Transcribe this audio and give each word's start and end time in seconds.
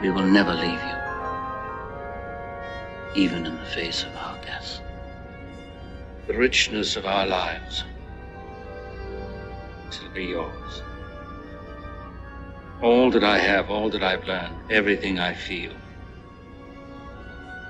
We 0.00 0.10
will 0.10 0.26
never 0.26 0.54
leave 0.54 0.80
you, 0.80 0.96
even 3.16 3.44
in 3.44 3.56
the 3.56 3.64
face 3.64 4.04
of 4.04 4.14
our 4.14 4.38
death. 4.42 4.80
The 6.28 6.34
richness 6.34 6.94
of 6.94 7.04
our 7.04 7.26
lives 7.26 7.82
shall 9.90 10.10
be 10.14 10.26
yours. 10.26 10.82
All 12.80 13.10
that 13.10 13.24
I 13.24 13.38
have, 13.38 13.70
all 13.70 13.90
that 13.90 14.04
I've 14.04 14.24
learned, 14.28 14.54
everything 14.70 15.18
I 15.18 15.34
feel, 15.34 15.72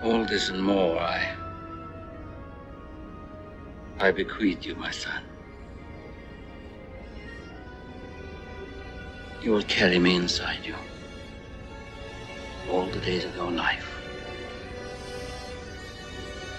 all 0.02 0.26
this 0.26 0.50
and 0.50 0.62
more 0.62 0.98
I 0.98 1.34
I 4.00 4.10
bequeath 4.12 4.66
you, 4.66 4.76
my 4.76 4.90
son. 4.90 5.22
You 9.42 9.52
will 9.52 9.62
carry 9.62 9.98
me 9.98 10.14
inside 10.16 10.66
you 10.66 10.74
all 12.70 12.86
the 12.86 13.00
days 13.00 13.24
of 13.24 13.34
your 13.34 13.50
life. 13.50 13.88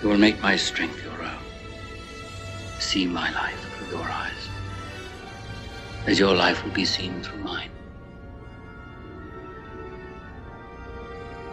You 0.02 0.10
will 0.10 0.18
make 0.18 0.42
my 0.42 0.56
strength 0.56 1.04
your 1.04 1.22
own. 1.22 1.44
See 2.80 3.06
my 3.06 3.32
life 3.34 3.60
through 3.74 3.98
your 3.98 4.08
eyes, 4.08 4.50
as 6.08 6.18
your 6.18 6.36
life 6.36 6.64
will 6.64 6.72
be 6.72 6.86
seen 6.86 7.22
through 7.22 7.44
mine. 7.44 7.70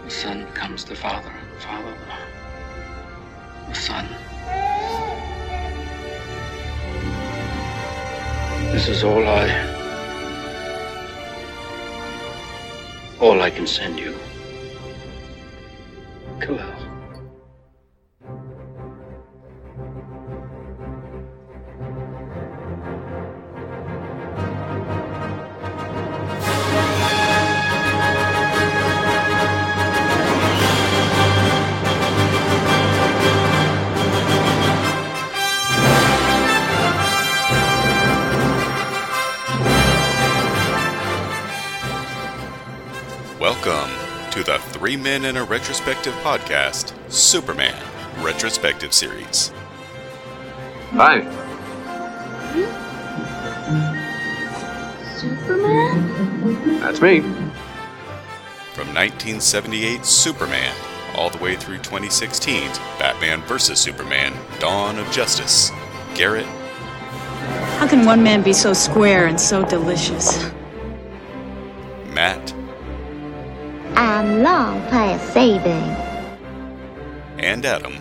The 0.05 0.10
son 0.10 0.46
comes 0.55 0.84
the 0.84 0.95
father, 0.95 1.29
and 1.29 1.51
the 1.57 1.60
father 1.60 1.91
the, 3.66 3.68
the 3.68 3.74
son. 3.74 4.07
This 8.73 8.88
is 8.88 9.02
all 9.02 9.27
I. 9.27 9.73
All 13.20 13.43
I 13.43 13.51
can 13.51 13.66
send 13.66 13.98
you. 13.98 14.15
Khalil. 16.46 16.76
Men 45.07 45.24
in 45.24 45.37
a 45.37 45.45
Retrospective 45.45 46.12
podcast, 46.15 46.93
Superman 47.09 47.80
Retrospective 48.24 48.93
Series. 48.93 49.52
Hi. 50.95 51.21
Superman? 55.16 56.80
That's 56.80 57.01
me. 57.01 57.21
From 58.74 58.88
1978 58.93 60.04
Superman 60.04 60.74
all 61.15 61.30
the 61.30 61.38
way 61.38 61.54
through 61.54 61.79
2016's 61.79 62.76
Batman 62.98 63.43
vs. 63.43 63.79
Superman 63.79 64.32
Dawn 64.59 64.98
of 64.98 65.09
Justice. 65.12 65.70
Garrett, 66.16 66.47
How 67.78 67.87
can 67.87 68.04
one 68.04 68.25
man 68.25 68.43
be 68.43 68.53
so 68.53 68.72
square 68.72 69.28
and 69.28 69.41
so 69.41 69.65
delicious? 69.65 70.50
Long 74.56 74.81
past 74.88 75.34
saving. 75.34 75.84
and 77.38 77.66
Adam 77.66 77.98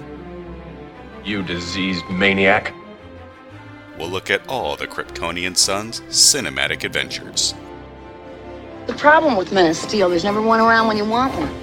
You 1.25 1.43
diseased 1.43 2.09
maniac. 2.09 2.73
We'll 3.99 4.07
look 4.07 4.29
at 4.31 4.47
all 4.47 4.77
the 4.77 4.87
Kryptonian 4.87 5.57
Son's 5.57 5.99
cinematic 6.03 6.85
adventures. 6.85 7.55
The 8.87 8.93
problem 8.93 9.35
with 9.35 9.51
Men 9.51 9.69
of 9.69 9.75
Steel, 9.75 10.07
there's 10.07 10.23
never 10.23 10.41
one 10.41 10.61
around 10.61 10.87
when 10.87 10.95
you 10.95 11.03
want 11.03 11.33
one. 11.37 11.53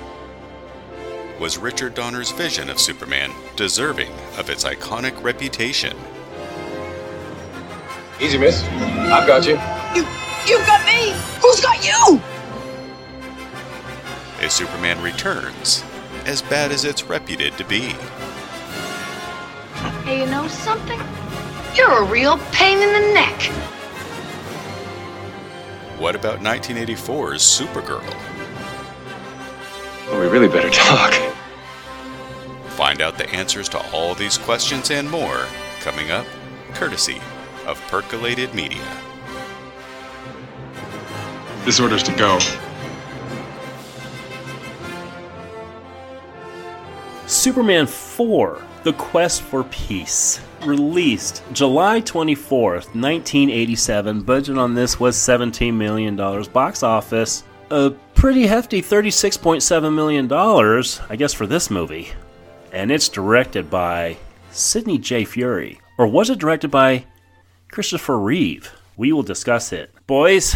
Was 1.40 1.56
Richard 1.56 1.94
Donner's 1.94 2.30
vision 2.30 2.68
of 2.68 2.78
Superman 2.78 3.32
deserving 3.56 4.12
of 4.36 4.50
its 4.50 4.64
iconic 4.64 5.14
reputation? 5.22 5.96
Easy, 8.20 8.36
miss. 8.36 8.62
I've 8.62 9.26
got 9.26 9.46
you. 9.46 9.54
You, 9.94 10.06
you've 10.46 10.66
got 10.66 10.84
me! 10.84 11.14
Who's 11.40 11.62
got 11.62 11.82
you? 11.82 12.20
Is 14.42 14.52
Superman 14.52 15.00
Returns 15.00 15.84
as 16.26 16.42
bad 16.42 16.72
as 16.72 16.84
it's 16.84 17.04
reputed 17.04 17.56
to 17.58 17.64
be? 17.64 17.94
Hey, 20.04 20.18
you 20.18 20.26
know 20.26 20.48
something? 20.48 21.00
You're 21.76 22.02
a 22.02 22.04
real 22.04 22.38
pain 22.50 22.82
in 22.82 22.92
the 22.92 23.14
neck. 23.14 23.40
What 25.96 26.16
about 26.16 26.40
1984's 26.40 27.40
Supergirl? 27.40 28.02
Well, 30.08 30.20
we 30.20 30.26
really 30.26 30.48
better 30.48 30.70
talk. 30.70 31.14
Find 32.70 33.00
out 33.00 33.18
the 33.18 33.30
answers 33.30 33.68
to 33.68 33.92
all 33.92 34.16
these 34.16 34.38
questions 34.38 34.90
and 34.90 35.08
more 35.08 35.46
coming 35.82 36.10
up, 36.10 36.26
courtesy 36.74 37.20
of 37.64 37.80
Percolated 37.82 38.52
Media. 38.54 38.82
This 41.64 41.78
order's 41.78 42.02
to 42.02 42.16
go. 42.16 42.40
Superman 47.42 47.88
4 47.88 48.62
The 48.84 48.92
Quest 48.92 49.42
for 49.42 49.64
Peace. 49.64 50.40
Released 50.64 51.42
July 51.52 52.00
24th, 52.00 52.94
1987. 52.94 54.22
Budget 54.22 54.56
on 54.56 54.74
this 54.74 55.00
was 55.00 55.16
$17 55.16 55.74
million. 55.74 56.14
Box 56.14 56.84
office, 56.84 57.42
a 57.68 57.90
pretty 58.14 58.46
hefty 58.46 58.80
$36.7 58.80 59.92
million, 59.92 60.32
I 61.10 61.16
guess, 61.16 61.34
for 61.34 61.48
this 61.48 61.68
movie. 61.68 62.12
And 62.70 62.92
it's 62.92 63.08
directed 63.08 63.68
by 63.68 64.18
Sidney 64.52 64.98
J. 64.98 65.24
Furie. 65.24 65.80
Or 65.98 66.06
was 66.06 66.30
it 66.30 66.38
directed 66.38 66.70
by 66.70 67.06
Christopher 67.72 68.20
Reeve? 68.20 68.72
We 68.96 69.12
will 69.12 69.24
discuss 69.24 69.72
it. 69.72 69.92
Boys, 70.06 70.54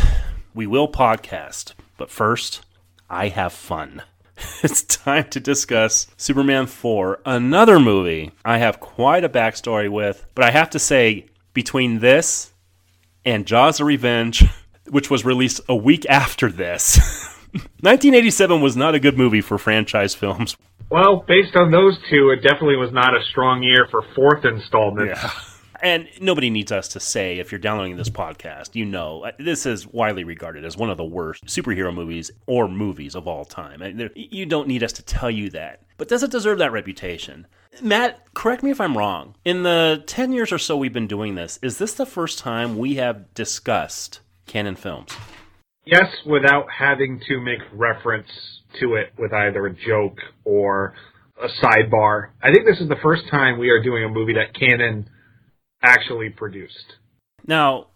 we 0.54 0.68
will 0.68 0.86
podcast. 0.86 1.72
But 1.96 2.12
first, 2.12 2.64
I 3.10 3.26
have 3.26 3.52
fun. 3.52 4.02
it's 4.62 4.82
time 4.82 5.28
to 5.30 5.40
discuss 5.40 6.08
Superman 6.16 6.66
4, 6.66 7.20
another 7.24 7.78
movie 7.78 8.32
I 8.44 8.58
have 8.58 8.80
quite 8.80 9.24
a 9.24 9.28
backstory 9.28 9.90
with, 9.90 10.26
but 10.34 10.44
I 10.44 10.50
have 10.50 10.70
to 10.70 10.78
say, 10.78 11.26
between 11.54 12.00
this 12.00 12.52
and 13.24 13.46
Jaws 13.46 13.80
of 13.80 13.86
Revenge, 13.86 14.44
which 14.88 15.10
was 15.10 15.24
released 15.24 15.60
a 15.68 15.76
week 15.76 16.04
after 16.08 16.50
this, 16.50 16.98
1987 17.80 18.60
was 18.60 18.76
not 18.76 18.94
a 18.94 19.00
good 19.00 19.16
movie 19.16 19.40
for 19.40 19.56
franchise 19.56 20.14
films. 20.14 20.56
Well, 20.90 21.24
based 21.26 21.56
on 21.56 21.70
those 21.70 21.98
two, 22.10 22.30
it 22.30 22.42
definitely 22.42 22.76
was 22.76 22.92
not 22.92 23.16
a 23.16 23.24
strong 23.30 23.62
year 23.62 23.88
for 23.90 24.02
fourth 24.14 24.44
installment. 24.44 25.08
Yeah. 25.08 25.30
And 25.86 26.08
nobody 26.20 26.50
needs 26.50 26.72
us 26.72 26.88
to 26.88 26.98
say, 27.00 27.38
if 27.38 27.52
you're 27.52 27.60
downloading 27.60 27.96
this 27.96 28.10
podcast, 28.10 28.74
you 28.74 28.84
know, 28.84 29.22
uh, 29.24 29.30
this 29.38 29.66
is 29.66 29.86
widely 29.86 30.24
regarded 30.24 30.64
as 30.64 30.76
one 30.76 30.90
of 30.90 30.96
the 30.96 31.04
worst 31.04 31.44
superhero 31.44 31.94
movies 31.94 32.28
or 32.48 32.66
movies 32.66 33.14
of 33.14 33.28
all 33.28 33.44
time. 33.44 33.78
There- 33.96 34.10
You 34.16 34.46
don't 34.46 34.66
need 34.66 34.82
us 34.82 34.92
to 34.94 35.04
tell 35.04 35.30
you 35.30 35.48
that. 35.50 35.82
But 35.96 36.08
does 36.08 36.24
it 36.24 36.32
deserve 36.32 36.58
that 36.58 36.72
reputation? 36.72 37.46
Matt, 37.80 38.34
correct 38.34 38.64
me 38.64 38.72
if 38.72 38.80
I'm 38.80 38.98
wrong. 38.98 39.36
In 39.44 39.62
the 39.62 40.02
10 40.08 40.32
years 40.32 40.50
or 40.50 40.58
so 40.58 40.76
we've 40.76 40.92
been 40.92 41.06
doing 41.06 41.36
this, 41.36 41.56
is 41.62 41.78
this 41.78 41.94
the 41.94 42.04
first 42.04 42.40
time 42.40 42.78
we 42.78 42.96
have 42.96 43.32
discussed 43.34 44.18
Cannon 44.46 44.74
films? 44.74 45.12
Yes, 45.84 46.12
without 46.26 46.66
having 46.80 47.20
to 47.28 47.40
make 47.40 47.60
reference 47.72 48.26
to 48.80 48.96
it 48.96 49.12
with 49.16 49.32
either 49.32 49.64
a 49.66 49.72
joke 49.72 50.18
or 50.44 50.94
a 51.40 51.46
sidebar. 51.64 52.30
I 52.42 52.50
think 52.50 52.66
this 52.66 52.80
is 52.80 52.88
the 52.88 52.98
first 53.04 53.28
time 53.30 53.56
we 53.60 53.70
are 53.70 53.80
doing 53.80 54.02
a 54.02 54.08
movie 54.08 54.34
that 54.34 54.52
Cannon 54.52 55.08
actually 55.82 56.30
produced. 56.30 56.96
Now, 57.46 57.88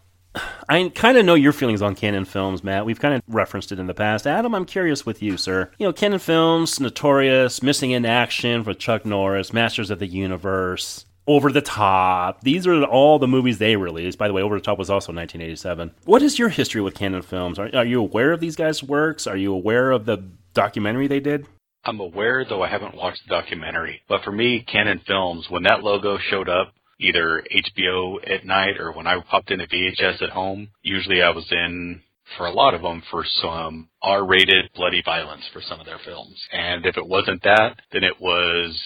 I 0.69 0.91
kind 0.94 1.19
of 1.19 1.25
know 1.25 1.35
your 1.35 1.53
feelings 1.53 1.82
on 1.82 1.97
Cannon 1.97 2.25
films, 2.25 2.62
Matt. 2.62 2.87
We've 2.87 3.00
kind 3.00 3.15
of 3.15 3.23
referenced 3.27 3.73
it 3.73 3.81
in 3.81 3.87
the 3.87 3.94
past. 3.94 4.27
Adam, 4.27 4.55
I'm 4.55 4.65
curious 4.65 5.05
with 5.05 5.23
you, 5.23 5.37
sir. 5.37 5.71
You 5.79 5.87
know, 5.87 5.93
Cannon 5.93 6.21
films, 6.21 6.79
Notorious, 6.79 7.62
Missing 7.62 7.91
in 7.91 8.06
Action 8.06 8.62
for 8.62 8.75
Chuck 8.75 9.05
Norris, 9.05 9.53
Masters 9.53 9.91
of 9.91 9.99
the 9.99 10.06
Universe, 10.06 11.06
Over 11.27 11.50
the 11.50 11.61
Top. 11.61 12.43
These 12.43 12.67
are 12.67 12.85
all 12.85 13.19
the 13.19 13.27
movies 13.27 13.59
they 13.59 13.75
released. 13.75 14.19
By 14.19 14.29
the 14.29 14.35
way, 14.35 14.43
Over 14.43 14.56
the 14.56 14.65
Top 14.65 14.79
was 14.79 14.91
also 14.91 15.12
1987. 15.12 15.93
What 16.05 16.23
is 16.23 16.38
your 16.38 16.49
history 16.49 16.81
with 16.81 16.94
Cannon 16.94 17.23
films? 17.23 17.59
Are, 17.59 17.75
are 17.75 17.85
you 17.85 18.00
aware 18.00 18.32
of 18.32 18.41
these 18.41 18.56
guys' 18.56 18.82
works? 18.82 19.27
Are 19.27 19.37
you 19.37 19.53
aware 19.53 19.91
of 19.91 20.06
the 20.06 20.19
documentary 20.55 21.09
they 21.09 21.21
did? 21.21 21.47
I'm 21.85 21.99
aware, 21.99 22.44
though 22.44 22.62
I 22.62 22.69
haven't 22.69 22.94
watched 22.94 23.23
the 23.27 23.35
documentary. 23.35 24.03
But 24.09 24.23
for 24.23 24.31
me, 24.31 24.65
Cannon 24.71 25.00
Films, 25.06 25.47
when 25.49 25.62
that 25.62 25.82
logo 25.82 26.19
showed 26.19 26.49
up, 26.49 26.73
either 27.00 27.43
HBO 27.52 28.19
at 28.31 28.44
night 28.44 28.79
or 28.79 28.93
when 28.93 29.06
I 29.06 29.20
popped 29.29 29.50
in 29.50 29.61
a 29.61 29.67
VHS 29.67 30.23
at 30.23 30.31
home, 30.31 30.69
usually 30.82 31.23
I 31.23 31.31
was 31.31 31.47
in 31.50 32.02
for 32.37 32.47
a 32.47 32.52
lot 32.52 32.75
of 32.75 32.82
them 32.82 33.02
for 33.11 33.25
some 33.43 33.88
R-rated 34.02 34.70
bloody 34.75 35.02
violence 35.05 35.43
for 35.52 35.61
some 35.61 35.81
of 35.81 35.87
their 35.87 35.99
films. 36.05 36.41
And 36.52 36.87
if 36.87 36.97
it 36.97 37.06
wasn't 37.06 37.43
that, 37.43 37.76
then 37.93 38.05
it 38.05 38.20
was 38.20 38.81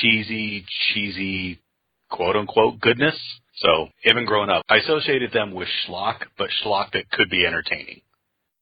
cheesy, 0.00 0.64
cheesy, 0.92 1.60
quote 2.10 2.36
unquote 2.36 2.80
goodness. 2.80 3.16
So 3.56 3.88
even 4.04 4.26
growing 4.26 4.50
up, 4.50 4.64
I 4.68 4.76
associated 4.76 5.32
them 5.32 5.54
with 5.54 5.68
schlock, 5.86 6.22
but 6.38 6.50
schlock 6.64 6.92
that 6.92 7.10
could 7.10 7.30
be 7.30 7.46
entertaining. 7.46 8.00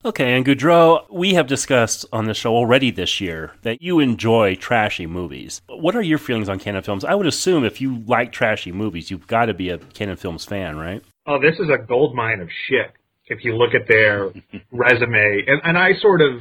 Okay, 0.05 0.35
and 0.35 0.45
Goudreau, 0.45 1.05
we 1.13 1.35
have 1.35 1.47
discussed 1.47 2.05
on 2.13 2.25
the 2.27 2.35
show 2.35 2.57
already 2.57 2.91
this 2.91 3.21
year 3.21 3.53
that 3.63 3.81
you 3.81 4.01
enjoy 4.01 4.57
trashy 4.57 5.07
movies. 5.07 5.63
What 5.69 5.95
are 5.95 6.03
your 6.03 6.19
feelings 6.19 6.49
on 6.49 6.59
Cannon 6.59 6.83
Films? 6.83 7.05
I 7.05 7.15
would 7.15 7.29
assume 7.29 7.65
if 7.65 7.81
you 7.81 8.03
like 8.09 8.33
trashy 8.33 8.73
movies, 8.73 9.13
you've 9.13 9.29
got 9.29 9.47
to 9.47 9.55
be 9.55 9.69
a 9.69 9.79
Cannon 9.79 10.17
Films 10.17 10.45
fan, 10.45 10.77
right? 10.77 11.05
Oh, 11.29 11.41
this 11.41 11.61
is 11.61 11.69
a 11.71 11.79
gold 11.79 12.17
mine 12.17 12.41
of 12.41 12.49
shit. 12.69 12.93
If 13.27 13.45
you 13.45 13.55
look 13.55 13.75
at 13.75 13.87
their 13.87 14.33
resume, 14.73 15.45
and, 15.47 15.61
and 15.63 15.79
I 15.79 15.93
sort 16.01 16.21
of 16.21 16.41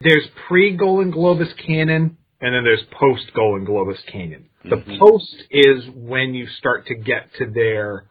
there's 0.00 0.28
pre 0.46 0.76
Golan 0.76 1.12
Globus 1.12 1.50
Cannon, 1.66 2.16
and 2.40 2.54
then 2.54 2.62
there's 2.62 2.84
post 2.92 3.32
Golan 3.34 3.66
Globus 3.66 3.98
Cannon. 4.10 4.48
The 4.62 4.76
mm-hmm. 4.76 4.98
post 5.00 5.34
is 5.50 5.82
when 5.96 6.34
you 6.34 6.46
start 6.58 6.86
to 6.86 6.94
get 6.94 7.34
to 7.38 7.46
their 7.50 8.04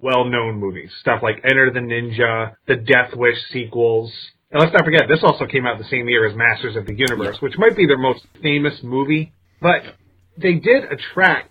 well-known 0.00 0.60
movies, 0.60 0.90
stuff 1.00 1.20
like 1.22 1.40
Enter 1.44 1.72
the 1.72 1.80
Ninja, 1.80 2.54
the 2.68 2.76
Death 2.76 3.16
Wish 3.16 3.38
sequels. 3.50 4.12
And 4.54 4.62
let's 4.62 4.72
not 4.72 4.84
forget, 4.84 5.08
this 5.08 5.18
also 5.24 5.46
came 5.46 5.66
out 5.66 5.78
the 5.78 5.84
same 5.84 6.08
year 6.08 6.28
as 6.28 6.36
Masters 6.36 6.76
of 6.76 6.86
the 6.86 6.94
Universe, 6.94 7.42
which 7.42 7.58
might 7.58 7.76
be 7.76 7.86
their 7.86 7.98
most 7.98 8.24
famous 8.40 8.84
movie. 8.84 9.32
But 9.60 9.82
they 10.38 10.54
did 10.54 10.84
attract. 10.84 11.50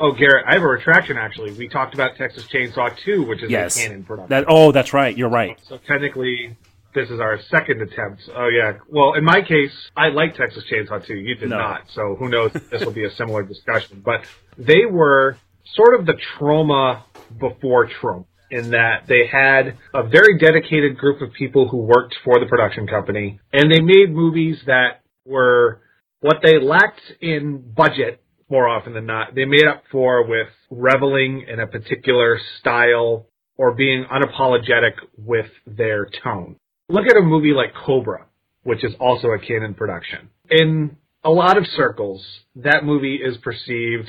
Oh, 0.00 0.12
Garrett, 0.12 0.46
I 0.48 0.54
have 0.54 0.62
a 0.62 0.66
retraction. 0.66 1.18
Actually, 1.18 1.52
we 1.52 1.68
talked 1.68 1.92
about 1.92 2.16
Texas 2.16 2.46
Chainsaw 2.50 2.96
2, 3.04 3.24
which 3.24 3.42
is 3.42 3.50
yes. 3.50 3.76
a 3.76 3.82
Cannon 3.82 4.02
production. 4.02 4.30
That, 4.30 4.46
oh, 4.48 4.72
that's 4.72 4.94
right. 4.94 5.14
You're 5.14 5.28
right. 5.28 5.58
So 5.68 5.76
technically, 5.76 6.56
this 6.94 7.10
is 7.10 7.20
our 7.20 7.38
second 7.50 7.82
attempt. 7.82 8.22
Oh 8.34 8.48
yeah. 8.48 8.78
Well, 8.88 9.12
in 9.12 9.24
my 9.24 9.42
case, 9.42 9.72
I 9.94 10.08
like 10.08 10.34
Texas 10.34 10.64
Chainsaw 10.72 11.04
2. 11.04 11.16
You 11.16 11.34
did 11.34 11.50
No. 11.50 11.58
not. 11.58 11.82
So 11.92 12.16
who 12.18 12.30
knows? 12.30 12.52
this 12.70 12.82
will 12.82 12.92
be 12.92 13.04
a 13.04 13.10
similar 13.10 13.42
discussion. 13.42 14.00
But 14.02 14.24
they 14.56 14.86
were 14.86 15.36
sort 15.74 16.00
of 16.00 16.06
the 16.06 16.14
Troma 16.38 17.02
before 17.38 17.86
Trump 17.88 18.26
in 18.50 18.70
that 18.70 19.04
they 19.08 19.26
had 19.30 19.76
a 19.94 20.06
very 20.08 20.38
dedicated 20.38 20.96
group 20.96 21.20
of 21.20 21.32
people 21.32 21.68
who 21.68 21.78
worked 21.78 22.14
for 22.24 22.40
the 22.40 22.46
production 22.46 22.86
company 22.86 23.38
and 23.52 23.70
they 23.70 23.80
made 23.80 24.10
movies 24.10 24.58
that 24.66 25.02
were 25.26 25.80
what 26.20 26.38
they 26.42 26.58
lacked 26.60 27.00
in 27.20 27.72
budget 27.76 28.22
more 28.50 28.68
often 28.68 28.94
than 28.94 29.06
not, 29.06 29.34
they 29.34 29.44
made 29.44 29.66
up 29.66 29.82
for 29.92 30.26
with 30.26 30.48
reveling 30.70 31.44
in 31.48 31.60
a 31.60 31.66
particular 31.66 32.38
style 32.60 33.26
or 33.56 33.74
being 33.74 34.04
unapologetic 34.10 34.92
with 35.18 35.46
their 35.66 36.08
tone. 36.22 36.56
Look 36.88 37.06
at 37.06 37.16
a 37.16 37.20
movie 37.20 37.52
like 37.52 37.74
Cobra, 37.74 38.26
which 38.62 38.84
is 38.84 38.94
also 38.98 39.28
a 39.28 39.38
Cannon 39.38 39.74
production. 39.74 40.30
In 40.50 40.96
a 41.22 41.30
lot 41.30 41.58
of 41.58 41.66
circles, 41.66 42.24
that 42.56 42.84
movie 42.84 43.16
is 43.16 43.36
perceived 43.38 44.08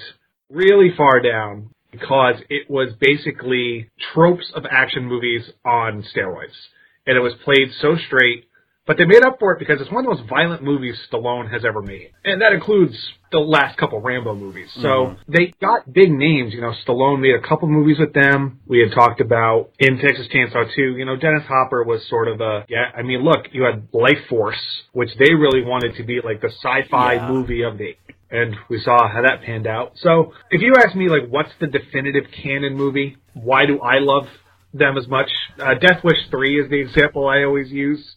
really 0.50 0.90
far 0.96 1.20
down 1.20 1.72
because 1.92 2.36
it 2.50 2.70
was 2.70 2.90
basically 3.00 3.90
tropes 4.14 4.52
of 4.56 4.66
action 4.70 5.06
movies 5.06 5.50
on 5.66 6.04
steroids. 6.04 6.56
And 7.08 7.18
it 7.18 7.22
was 7.22 7.34
played 7.44 7.70
so 7.82 7.96
straight, 8.08 8.49
but 8.90 8.98
they 8.98 9.06
made 9.06 9.24
up 9.24 9.38
for 9.38 9.54
it 9.54 9.60
because 9.60 9.80
it's 9.80 9.92
one 9.92 10.04
of 10.04 10.10
the 10.10 10.16
most 10.24 10.28
violent 10.28 10.64
movies 10.64 10.96
Stallone 11.14 11.52
has 11.54 11.64
ever 11.64 11.80
made. 11.80 12.10
And 12.26 12.42
that 12.42 12.54
includes 12.54 12.96
the 13.32 13.38
last 13.38 13.78
couple 13.78 14.02
Rambo 14.02 14.34
movies. 14.34 14.68
So 14.82 15.16
they 15.28 15.54
got 15.62 15.94
big 15.94 16.10
names. 16.12 16.56
You 16.56 16.62
know, 16.62 16.74
Stallone 16.88 17.22
made 17.22 17.36
a 17.36 17.48
couple 17.48 17.68
movies 17.68 17.98
with 18.00 18.14
them. 18.14 18.62
We 18.66 18.80
had 18.80 18.92
talked 18.96 19.22
about 19.22 19.70
in 19.78 20.00
Texas 20.00 20.26
Chainsaw 20.34 20.74
2, 20.76 20.98
you 20.98 21.06
know, 21.06 21.16
Dennis 21.16 21.44
Hopper 21.48 21.84
was 21.84 22.02
sort 22.10 22.30
of 22.30 22.42
a, 22.42 22.66
yeah, 22.68 22.86
I 22.98 23.04
mean, 23.04 23.24
look, 23.24 23.46
you 23.52 23.62
had 23.62 23.92
Lifeforce, 23.92 24.58
which 24.94 25.12
they 25.20 25.36
really 25.36 25.62
wanted 25.64 25.96
to 25.98 26.04
be 26.04 26.22
like 26.26 26.42
the 26.42 26.50
sci-fi 26.50 27.14
Yeah. 27.14 27.28
movie 27.30 27.62
of 27.62 27.78
the 27.78 27.94
and 28.32 28.56
we 28.72 28.80
saw 28.82 29.08
how 29.08 29.22
that 29.22 29.44
panned 29.44 29.68
out. 29.68 29.92
So 29.98 30.34
if 30.50 30.62
you 30.62 30.74
ask 30.84 30.96
me, 30.96 31.10
like, 31.10 31.30
what's 31.30 31.52
the 31.62 31.68
definitive 31.68 32.24
Cannon 32.42 32.76
movie? 32.76 33.18
Why 33.36 33.68
do 33.68 33.82
I 33.82 34.00
love 34.00 34.24
them 34.74 34.98
as 34.98 35.08
much? 35.08 35.30
Uh, 35.60 35.76
Death 35.76 36.04
Wish 36.04 36.18
3 36.32 36.62
is 36.64 36.70
the 36.72 36.80
example 36.80 37.28
I 37.28 37.44
always 37.44 37.70
use. 37.70 38.16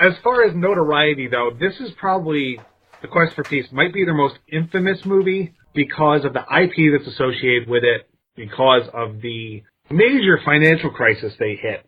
As 0.00 0.14
far 0.24 0.44
as 0.44 0.56
notoriety, 0.56 1.28
though, 1.28 1.50
this 1.60 1.74
is 1.78 1.90
probably 1.98 2.58
The 3.02 3.08
Quest 3.08 3.34
for 3.34 3.44
Peace 3.44 3.66
might 3.70 3.92
be 3.92 4.06
their 4.06 4.14
most 4.14 4.38
infamous 4.50 5.04
movie 5.04 5.52
because 5.74 6.24
of 6.24 6.32
the 6.32 6.40
IP 6.40 6.90
that's 6.90 7.12
associated 7.14 7.68
with 7.68 7.84
it, 7.84 8.08
because 8.34 8.88
of 8.94 9.20
the 9.20 9.62
major 9.90 10.40
financial 10.42 10.88
crisis 10.88 11.34
they 11.38 11.54
hit 11.54 11.84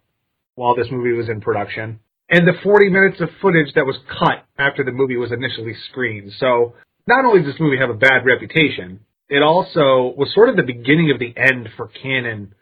while 0.56 0.76
this 0.76 0.88
movie 0.90 1.16
was 1.16 1.30
in 1.30 1.40
production, 1.40 2.00
and 2.28 2.46
the 2.46 2.52
40 2.62 2.90
minutes 2.90 3.18
of 3.22 3.30
footage 3.40 3.72
that 3.74 3.86
was 3.86 3.96
cut 4.18 4.44
after 4.58 4.84
the 4.84 4.92
movie 4.92 5.16
was 5.16 5.32
initially 5.32 5.74
screened. 5.88 6.32
So 6.38 6.74
not 7.06 7.24
only 7.24 7.42
does 7.42 7.52
this 7.52 7.60
movie 7.60 7.78
have 7.78 7.88
a 7.88 7.94
bad 7.94 8.26
reputation, 8.26 9.00
it 9.30 9.42
also 9.42 10.12
was 10.18 10.34
sort 10.34 10.50
of 10.50 10.56
the 10.56 10.62
beginning 10.62 11.10
of 11.10 11.18
the 11.18 11.32
end 11.34 11.70
for 11.78 11.88
Cannon 11.88 12.54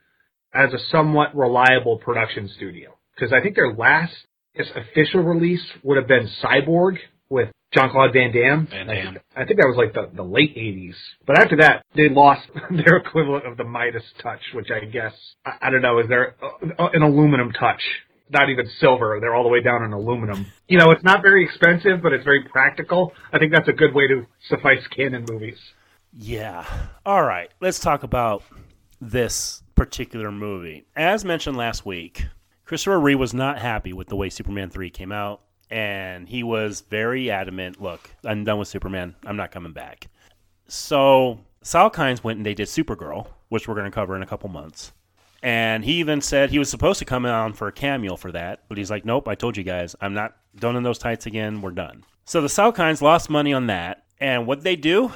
as 0.55 0.73
a 0.73 0.79
somewhat 0.93 1.35
reliable 1.35 1.99
production 1.99 2.49
studio. 2.55 2.97
Because 3.17 3.33
I 3.33 3.43
think 3.43 3.57
their 3.57 3.75
last 3.75 4.15
I 4.55 4.63
guess, 4.63 4.73
official 4.75 5.23
release 5.23 5.63
would 5.83 5.97
have 5.97 6.09
been 6.09 6.29
Cyborg 6.43 6.99
with 7.29 7.51
Jean-Claude 7.73 8.13
Van 8.13 8.33
Damme. 8.33 8.67
Van 8.67 8.87
Damme. 8.87 9.19
I 9.37 9.45
think 9.45 9.61
that 9.61 9.67
was 9.67 9.77
like 9.77 9.95
the, 9.95 10.11
the 10.15 10.25
late 10.25 10.57
80s. 10.57 10.95
But 11.25 11.39
after 11.39 11.57
that, 11.59 11.85
they 11.95 12.09
lost 12.09 12.49
their 12.71 12.97
equivalent 12.97 13.47
of 13.47 13.57
the 13.57 13.65
Midas 13.65 14.03
touch, 14.23 14.41
which 14.55 14.69
I 14.71 14.85
guess, 14.87 15.13
I, 15.45 15.53
I 15.63 15.71
don't 15.71 15.83
know, 15.83 16.01
is 16.01 16.09
there 16.09 16.35
uh, 16.43 16.89
an 16.93 17.03
aluminum 17.03 17.53
touch? 17.53 17.81
Not 18.29 18.49
even 18.49 18.69
silver. 18.81 19.19
They're 19.21 19.35
all 19.35 19.43
the 19.43 19.49
way 19.49 19.61
down 19.61 19.83
in 19.85 19.93
aluminum. 19.93 20.47
You 20.69 20.79
know, 20.79 20.91
it's 20.93 21.03
not 21.03 21.21
very 21.23 21.45
expensive, 21.45 22.01
but 22.03 22.13
it's 22.13 22.25
very 22.25 22.45
practical. 22.45 23.13
I 23.33 23.39
think 23.39 23.53
that's 23.53 23.69
a 23.69 23.73
good 23.73 23.93
way 23.93 24.07
to 24.07 24.27
suffice 24.49 24.87
Cannon 24.95 25.25
movies. 25.29 25.59
Yeah. 26.17 26.65
All 27.05 27.25
right. 27.25 27.51
Let's 27.61 27.81
talk 27.81 28.05
about 28.05 28.45
this 29.01 29.63
particular 29.75 30.31
movie. 30.31 30.85
As 30.95 31.25
mentioned 31.25 31.57
last 31.57 31.85
week, 31.85 32.25
Christopher 32.71 33.01
Reeve 33.01 33.19
was 33.19 33.35
not 33.35 33.59
happy 33.59 33.93
with 33.93 34.07
the 34.07 34.15
way 34.15 34.31
Superman 34.31 34.71
3 34.71 34.91
came 34.91 35.11
out, 35.11 35.41
and 35.71 36.29
he 36.29 36.45
was 36.45 36.83
very 36.83 37.29
adamant 37.29 37.83
look, 37.83 38.09
I'm 38.23 38.45
done 38.45 38.61
with 38.61 38.69
Superman. 38.69 39.17
I'm 39.27 39.37
not 39.37 39.51
coming 39.51 39.73
back. 39.73 40.07
So, 40.69 41.41
Salkinds 41.65 42.23
went 42.23 42.37
and 42.37 42.47
they 42.47 42.55
did 42.55 42.69
Supergirl, 42.69 43.27
which 43.49 43.67
we're 43.67 43.75
going 43.75 43.91
to 43.91 43.91
cover 43.91 44.15
in 44.15 44.23
a 44.23 44.27
couple 44.27 44.49
months. 44.51 44.93
And 45.43 45.85
he 45.85 45.95
even 45.95 46.21
said 46.21 46.51
he 46.51 46.61
was 46.61 46.71
supposed 46.71 47.01
to 47.01 47.05
come 47.05 47.27
on 47.27 47.55
for 47.55 47.67
a 47.67 47.73
cameo 47.73 48.15
for 48.15 48.31
that, 48.31 48.61
but 48.69 48.79
he's 48.79 48.89
like, 48.89 49.05
nope, 49.05 49.27
I 49.27 49.35
told 49.35 49.57
you 49.57 49.65
guys, 49.65 49.97
I'm 50.01 50.15
not 50.15 50.37
donning 50.55 50.85
those 50.85 50.99
tights 50.99 51.27
again. 51.27 51.63
We're 51.63 51.73
done. 51.73 52.05
So 52.25 52.41
the 52.41 52.47
Salkinds 52.47 53.03
lost 53.03 53.29
money 53.29 53.53
on 53.53 53.67
that. 53.67 54.05
And 54.21 54.47
what 54.47 54.63
they 54.63 54.77
do? 54.77 55.11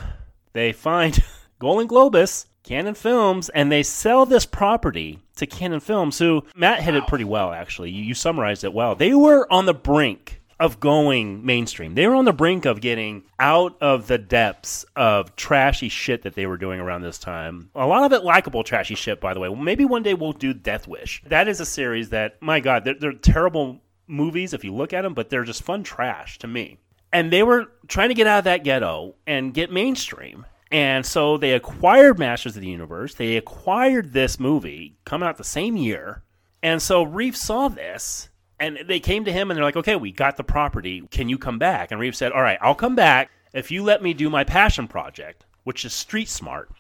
They 0.55 0.73
find 0.73 1.23
Golan 1.61 1.87
Globus, 1.87 2.47
Cannon 2.65 2.95
Films, 2.95 3.49
and 3.51 3.71
they 3.71 3.85
sell 3.85 4.27
this 4.27 4.45
property 4.45 5.21
to 5.37 5.47
Cannon 5.47 5.81
Films, 5.81 6.19
who 6.19 6.45
Matt 6.55 6.83
hit 6.83 6.95
it 6.95 7.07
pretty 7.07 7.25
well, 7.25 7.53
actually. 7.53 7.91
You, 7.91 8.03
you 8.03 8.15
summarized 8.15 8.65
it 8.65 8.73
well. 8.73 8.95
They 8.95 9.15
were 9.15 9.51
on 9.53 9.67
the 9.67 9.75
brink 9.75 10.41
of 10.61 10.79
going 10.81 11.45
mainstream. 11.45 11.95
They 11.95 12.07
were 12.07 12.15
on 12.15 12.25
the 12.25 12.33
brink 12.33 12.65
of 12.65 12.81
getting 12.81 13.25
out 13.41 13.77
of 13.81 14.07
the 14.07 14.19
depths 14.19 14.85
of 14.95 15.35
trashy 15.37 15.89
shit 15.89 16.23
that 16.23 16.35
they 16.35 16.47
were 16.47 16.57
doing 16.57 16.81
around 16.81 17.03
this 17.03 17.19
time. 17.19 17.71
A 17.75 17.87
lot 17.87 18.05
of 18.05 18.13
it 18.13 18.25
likable 18.25 18.63
trashy 18.63 18.95
shit, 18.95 19.21
by 19.21 19.35
the 19.35 19.41
way. 19.41 19.53
Maybe 19.53 19.85
one 19.85 20.03
day 20.03 20.15
we'll 20.15 20.33
do 20.33 20.55
Death 20.55 20.87
Wish. 20.87 21.23
That 21.27 21.49
is 21.49 21.61
a 21.61 21.67
series 21.67 22.11
that, 22.11 22.41
my 22.41 22.61
God, 22.61 22.85
they're, 22.85 22.95
they're 22.95 23.13
terrible 23.13 23.81
movies 24.07 24.55
if 24.55 24.65
you 24.65 24.73
look 24.73 24.93
at 24.93 25.03
them, 25.03 25.15
but 25.15 25.29
they're 25.29 25.45
just 25.45 25.63
fun 25.63 25.83
trash 25.83 26.39
to 26.39 26.47
me. 26.47 26.79
And 27.13 27.33
they 27.33 27.43
were 27.43 27.71
trying 27.87 28.09
to 28.09 28.15
get 28.15 28.27
out 28.27 28.39
of 28.39 28.45
that 28.45 28.65
ghetto 28.65 29.15
and 29.27 29.55
get 29.55 29.73
mainstream. 29.73 30.47
And 30.75 31.07
so 31.07 31.37
they 31.37 31.53
acquired 31.53 32.19
Masters 32.19 32.57
of 32.57 32.63
the 32.63 32.69
Universe. 32.69 33.15
They 33.15 33.37
acquired 33.37 34.13
this 34.13 34.41
movie 34.41 34.97
coming 35.05 35.29
out 35.29 35.37
the 35.37 35.45
same 35.45 35.77
year. 35.77 36.25
And 36.65 36.83
so 36.83 37.05
Reeves 37.05 37.41
saw 37.41 37.69
this 37.69 38.29
and 38.59 38.81
they 38.89 38.99
came 38.99 39.25
to 39.25 39.33
him 39.33 39.49
and 39.49 39.57
they're 39.57 39.65
like, 39.65 39.77
okay, 39.77 39.95
we 39.95 40.11
got 40.11 40.37
the 40.37 40.43
property. 40.43 41.07
Can 41.13 41.29
you 41.29 41.39
come 41.39 41.61
back? 41.61 41.93
And 41.93 42.01
Reeves 42.01 42.19
said, 42.19 42.33
all 42.33 42.43
right, 42.43 42.59
I'll 42.61 42.75
come 42.75 42.97
back 42.97 43.31
if 43.53 43.71
you 43.71 43.85
let 43.85 44.03
me 44.03 44.15
do 44.15 44.29
my 44.29 44.43
passion 44.43 44.89
project, 44.89 45.45
which 45.63 45.85
is 45.85 45.95
Street 45.95 46.29
Smart. 46.29 46.71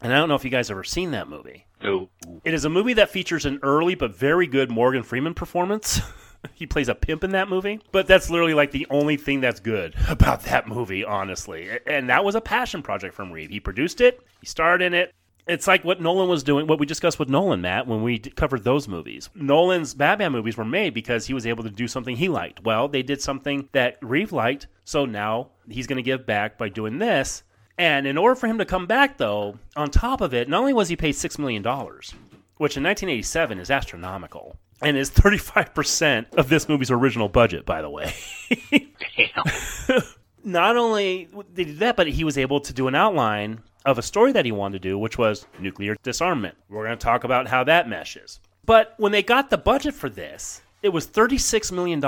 And 0.00 0.10
I 0.10 0.16
don't 0.16 0.30
know 0.30 0.36
if 0.36 0.44
you 0.46 0.50
guys 0.50 0.70
ever 0.70 0.82
seen 0.82 1.10
that 1.10 1.28
movie. 1.28 1.66
No. 1.82 2.08
It 2.44 2.54
is 2.54 2.64
a 2.64 2.70
movie 2.70 2.94
that 2.94 3.10
features 3.10 3.44
an 3.44 3.60
early 3.62 3.94
but 3.94 4.16
very 4.16 4.46
good 4.46 4.70
Morgan 4.70 5.02
Freeman 5.02 5.34
performance. 5.34 6.00
he 6.54 6.66
plays 6.66 6.88
a 6.88 6.94
pimp 6.94 7.24
in 7.24 7.30
that 7.32 7.48
movie, 7.48 7.80
but 7.92 8.06
that's 8.06 8.30
literally 8.30 8.54
like 8.54 8.70
the 8.70 8.86
only 8.90 9.16
thing 9.16 9.40
that's 9.40 9.60
good 9.60 9.94
about 10.08 10.42
that 10.44 10.68
movie, 10.68 11.04
honestly. 11.04 11.68
And 11.86 12.08
that 12.08 12.24
was 12.24 12.34
a 12.34 12.40
passion 12.40 12.82
project 12.82 13.14
from 13.14 13.32
Reeve. 13.32 13.50
He 13.50 13.60
produced 13.60 14.00
it, 14.00 14.20
he 14.40 14.46
starred 14.46 14.82
in 14.82 14.94
it. 14.94 15.14
It's 15.46 15.66
like 15.66 15.84
what 15.84 16.00
Nolan 16.00 16.30
was 16.30 16.42
doing, 16.42 16.66
what 16.66 16.78
we 16.78 16.86
discussed 16.86 17.18
with 17.18 17.28
Nolan, 17.28 17.60
Matt, 17.60 17.86
when 17.86 18.02
we 18.02 18.18
covered 18.18 18.64
those 18.64 18.88
movies. 18.88 19.28
Nolan's 19.34 19.92
Batman 19.92 20.32
movies 20.32 20.56
were 20.56 20.64
made 20.64 20.94
because 20.94 21.26
he 21.26 21.34
was 21.34 21.46
able 21.46 21.62
to 21.64 21.70
do 21.70 21.86
something 21.86 22.16
he 22.16 22.30
liked. 22.30 22.64
Well, 22.64 22.88
they 22.88 23.02
did 23.02 23.20
something 23.20 23.68
that 23.72 23.98
Reeve 24.00 24.32
liked, 24.32 24.68
so 24.84 25.04
now 25.04 25.50
he's 25.68 25.86
going 25.86 25.98
to 25.98 26.02
give 26.02 26.24
back 26.24 26.56
by 26.56 26.70
doing 26.70 26.98
this. 26.98 27.42
And 27.76 28.06
in 28.06 28.16
order 28.16 28.34
for 28.34 28.46
him 28.46 28.58
to 28.58 28.64
come 28.64 28.86
back, 28.86 29.18
though, 29.18 29.58
on 29.76 29.90
top 29.90 30.20
of 30.20 30.32
it, 30.32 30.48
not 30.48 30.60
only 30.60 30.72
was 30.72 30.88
he 30.88 30.96
paid 30.96 31.14
$6 31.14 31.38
million, 31.38 31.62
which 31.62 32.76
in 32.76 32.84
1987 32.84 33.58
is 33.58 33.70
astronomical. 33.70 34.56
And 34.82 34.96
is 34.96 35.10
35% 35.10 36.34
of 36.34 36.48
this 36.48 36.68
movie's 36.68 36.90
original 36.90 37.28
budget, 37.28 37.64
by 37.64 37.82
the 37.82 37.90
way. 37.90 38.12
Damn. 38.70 40.02
Not 40.44 40.76
only 40.76 41.28
did 41.54 41.68
he 41.68 41.72
do 41.72 41.78
that, 41.78 41.96
but 41.96 42.06
he 42.06 42.24
was 42.24 42.36
able 42.36 42.60
to 42.60 42.72
do 42.72 42.86
an 42.86 42.94
outline 42.94 43.62
of 43.86 43.98
a 43.98 44.02
story 44.02 44.32
that 44.32 44.44
he 44.44 44.52
wanted 44.52 44.82
to 44.82 44.88
do, 44.88 44.98
which 44.98 45.16
was 45.16 45.46
nuclear 45.58 45.96
disarmament. 46.02 46.56
We're 46.68 46.84
going 46.84 46.98
to 46.98 47.04
talk 47.04 47.24
about 47.24 47.48
how 47.48 47.64
that 47.64 47.88
meshes. 47.88 48.40
But 48.66 48.94
when 48.98 49.12
they 49.12 49.22
got 49.22 49.50
the 49.50 49.58
budget 49.58 49.94
for 49.94 50.08
this, 50.08 50.62
it 50.82 50.90
was 50.90 51.06
$36 51.06 51.72
million. 51.72 52.00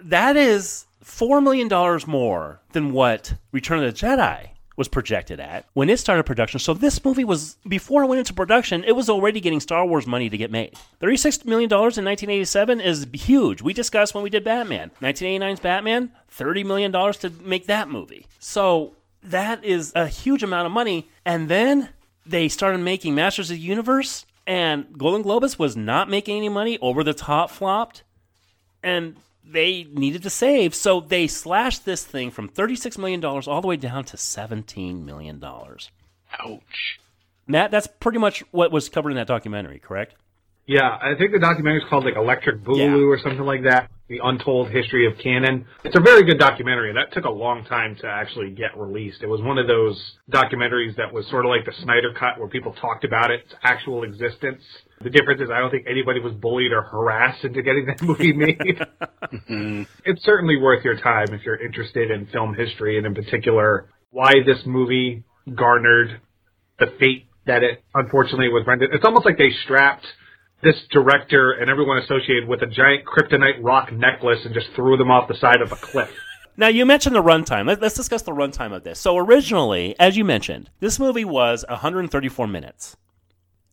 That 0.00 0.36
is 0.36 0.86
$4 1.04 1.42
million 1.42 1.68
more 2.06 2.60
than 2.72 2.92
what 2.92 3.34
Return 3.52 3.82
of 3.82 3.94
the 3.94 4.06
Jedi 4.06 4.50
was 4.76 4.88
projected 4.88 5.40
at 5.40 5.64
when 5.72 5.88
it 5.88 5.98
started 5.98 6.24
production. 6.24 6.60
So 6.60 6.74
this 6.74 7.02
movie 7.04 7.24
was, 7.24 7.56
before 7.66 8.04
it 8.04 8.06
went 8.06 8.18
into 8.18 8.34
production, 8.34 8.84
it 8.84 8.92
was 8.92 9.08
already 9.08 9.40
getting 9.40 9.60
Star 9.60 9.86
Wars 9.86 10.06
money 10.06 10.28
to 10.28 10.36
get 10.36 10.50
made. 10.50 10.74
$36 11.00 11.44
million 11.46 11.70
in 11.70 11.78
1987 11.78 12.80
is 12.80 13.06
huge. 13.12 13.62
We 13.62 13.72
discussed 13.72 14.14
when 14.14 14.22
we 14.22 14.30
did 14.30 14.44
Batman. 14.44 14.90
1989's 15.00 15.60
Batman, 15.60 16.12
$30 16.30 16.66
million 16.66 16.92
to 16.92 17.30
make 17.42 17.66
that 17.66 17.88
movie. 17.88 18.26
So 18.38 18.94
that 19.22 19.64
is 19.64 19.92
a 19.94 20.06
huge 20.06 20.42
amount 20.42 20.66
of 20.66 20.72
money. 20.72 21.08
And 21.24 21.48
then 21.48 21.88
they 22.24 22.48
started 22.48 22.78
making 22.78 23.14
Masters 23.14 23.50
of 23.50 23.56
the 23.56 23.62
Universe, 23.62 24.26
and 24.46 24.86
Golan 24.96 25.24
Globus 25.24 25.58
was 25.58 25.76
not 25.76 26.10
making 26.10 26.36
any 26.36 26.48
money. 26.48 26.78
Over 26.80 27.02
the 27.02 27.14
top 27.14 27.50
flopped. 27.50 28.02
And 28.82 29.16
they 29.48 29.86
needed 29.92 30.22
to 30.24 30.30
save, 30.30 30.74
so 30.74 31.00
they 31.00 31.26
slashed 31.26 31.84
this 31.84 32.04
thing 32.04 32.30
from 32.30 32.48
$36 32.48 32.98
million 32.98 33.24
all 33.24 33.60
the 33.60 33.68
way 33.68 33.76
down 33.76 34.04
to 34.04 34.16
$17 34.16 35.04
million. 35.04 35.42
Ouch. 35.44 37.00
Matt, 37.46 37.70
that's 37.70 37.86
pretty 37.86 38.18
much 38.18 38.42
what 38.50 38.72
was 38.72 38.88
covered 38.88 39.10
in 39.10 39.16
that 39.16 39.28
documentary, 39.28 39.78
correct? 39.78 40.14
Yeah, 40.66 40.98
I 41.00 41.14
think 41.16 41.30
the 41.30 41.38
documentary 41.38 41.78
is 41.78 41.88
called 41.88 42.04
like 42.04 42.16
Electric 42.16 42.64
Boogaloo 42.64 43.06
or 43.06 43.18
something 43.22 43.46
like 43.46 43.62
that. 43.64 43.88
The 44.08 44.20
Untold 44.22 44.70
History 44.70 45.06
of 45.06 45.18
Cannon. 45.18 45.64
It's 45.84 45.96
a 45.96 46.00
very 46.00 46.24
good 46.24 46.38
documentary. 46.38 46.90
And 46.90 46.98
that 46.98 47.12
took 47.12 47.24
a 47.24 47.30
long 47.30 47.64
time 47.64 47.96
to 48.00 48.06
actually 48.06 48.50
get 48.50 48.76
released. 48.76 49.22
It 49.22 49.28
was 49.28 49.40
one 49.42 49.58
of 49.58 49.66
those 49.68 50.00
documentaries 50.30 50.96
that 50.96 51.12
was 51.12 51.26
sort 51.28 51.44
of 51.44 51.50
like 51.50 51.64
the 51.64 51.72
Snyder 51.82 52.12
Cut 52.12 52.38
where 52.38 52.48
people 52.48 52.72
talked 52.80 53.04
about 53.04 53.30
its 53.30 53.48
actual 53.62 54.02
existence. 54.02 54.62
The 55.02 55.10
difference 55.10 55.40
is 55.40 55.50
I 55.52 55.58
don't 55.58 55.70
think 55.70 55.86
anybody 55.88 56.20
was 56.20 56.34
bullied 56.34 56.72
or 56.72 56.82
harassed 56.82 57.44
into 57.44 57.62
getting 57.62 57.86
that 57.86 58.02
movie 58.02 58.32
made. 58.32 58.58
Mm-hmm. 58.58 59.82
it's 60.04 60.24
certainly 60.24 60.56
worth 60.56 60.84
your 60.84 60.96
time 60.96 61.26
if 61.32 61.42
you're 61.44 61.60
interested 61.60 62.10
in 62.10 62.26
film 62.26 62.54
history 62.54 62.96
and 62.96 63.06
in 63.06 63.14
particular 63.14 63.88
why 64.10 64.34
this 64.46 64.58
movie 64.64 65.24
garnered 65.52 66.20
the 66.78 66.86
fate 66.98 67.26
that 67.46 67.62
it 67.62 67.82
unfortunately 67.94 68.48
was 68.48 68.64
rendered. 68.66 68.90
It's 68.92 69.04
almost 69.04 69.24
like 69.24 69.38
they 69.38 69.50
strapped 69.64 70.06
this 70.62 70.76
director 70.90 71.52
and 71.52 71.70
everyone 71.70 71.98
associated 71.98 72.48
with 72.48 72.62
a 72.62 72.66
giant 72.66 73.04
kryptonite 73.04 73.62
rock 73.62 73.92
necklace 73.92 74.40
and 74.44 74.54
just 74.54 74.68
threw 74.74 74.96
them 74.96 75.10
off 75.10 75.28
the 75.28 75.36
side 75.36 75.60
of 75.60 75.72
a 75.72 75.76
cliff. 75.76 76.10
Now, 76.58 76.68
you 76.68 76.86
mentioned 76.86 77.14
the 77.14 77.22
runtime. 77.22 77.66
Let, 77.66 77.82
us 77.82 77.92
discuss 77.92 78.22
the 78.22 78.32
runtime 78.32 78.74
of 78.74 78.82
this. 78.82 78.98
So, 78.98 79.18
originally, 79.18 79.94
as 80.00 80.16
you 80.16 80.24
mentioned, 80.24 80.70
this 80.80 80.98
movie 80.98 81.22
was 81.22 81.66
134 81.68 82.46
minutes. 82.46 82.96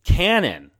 Cannon, 0.04 0.70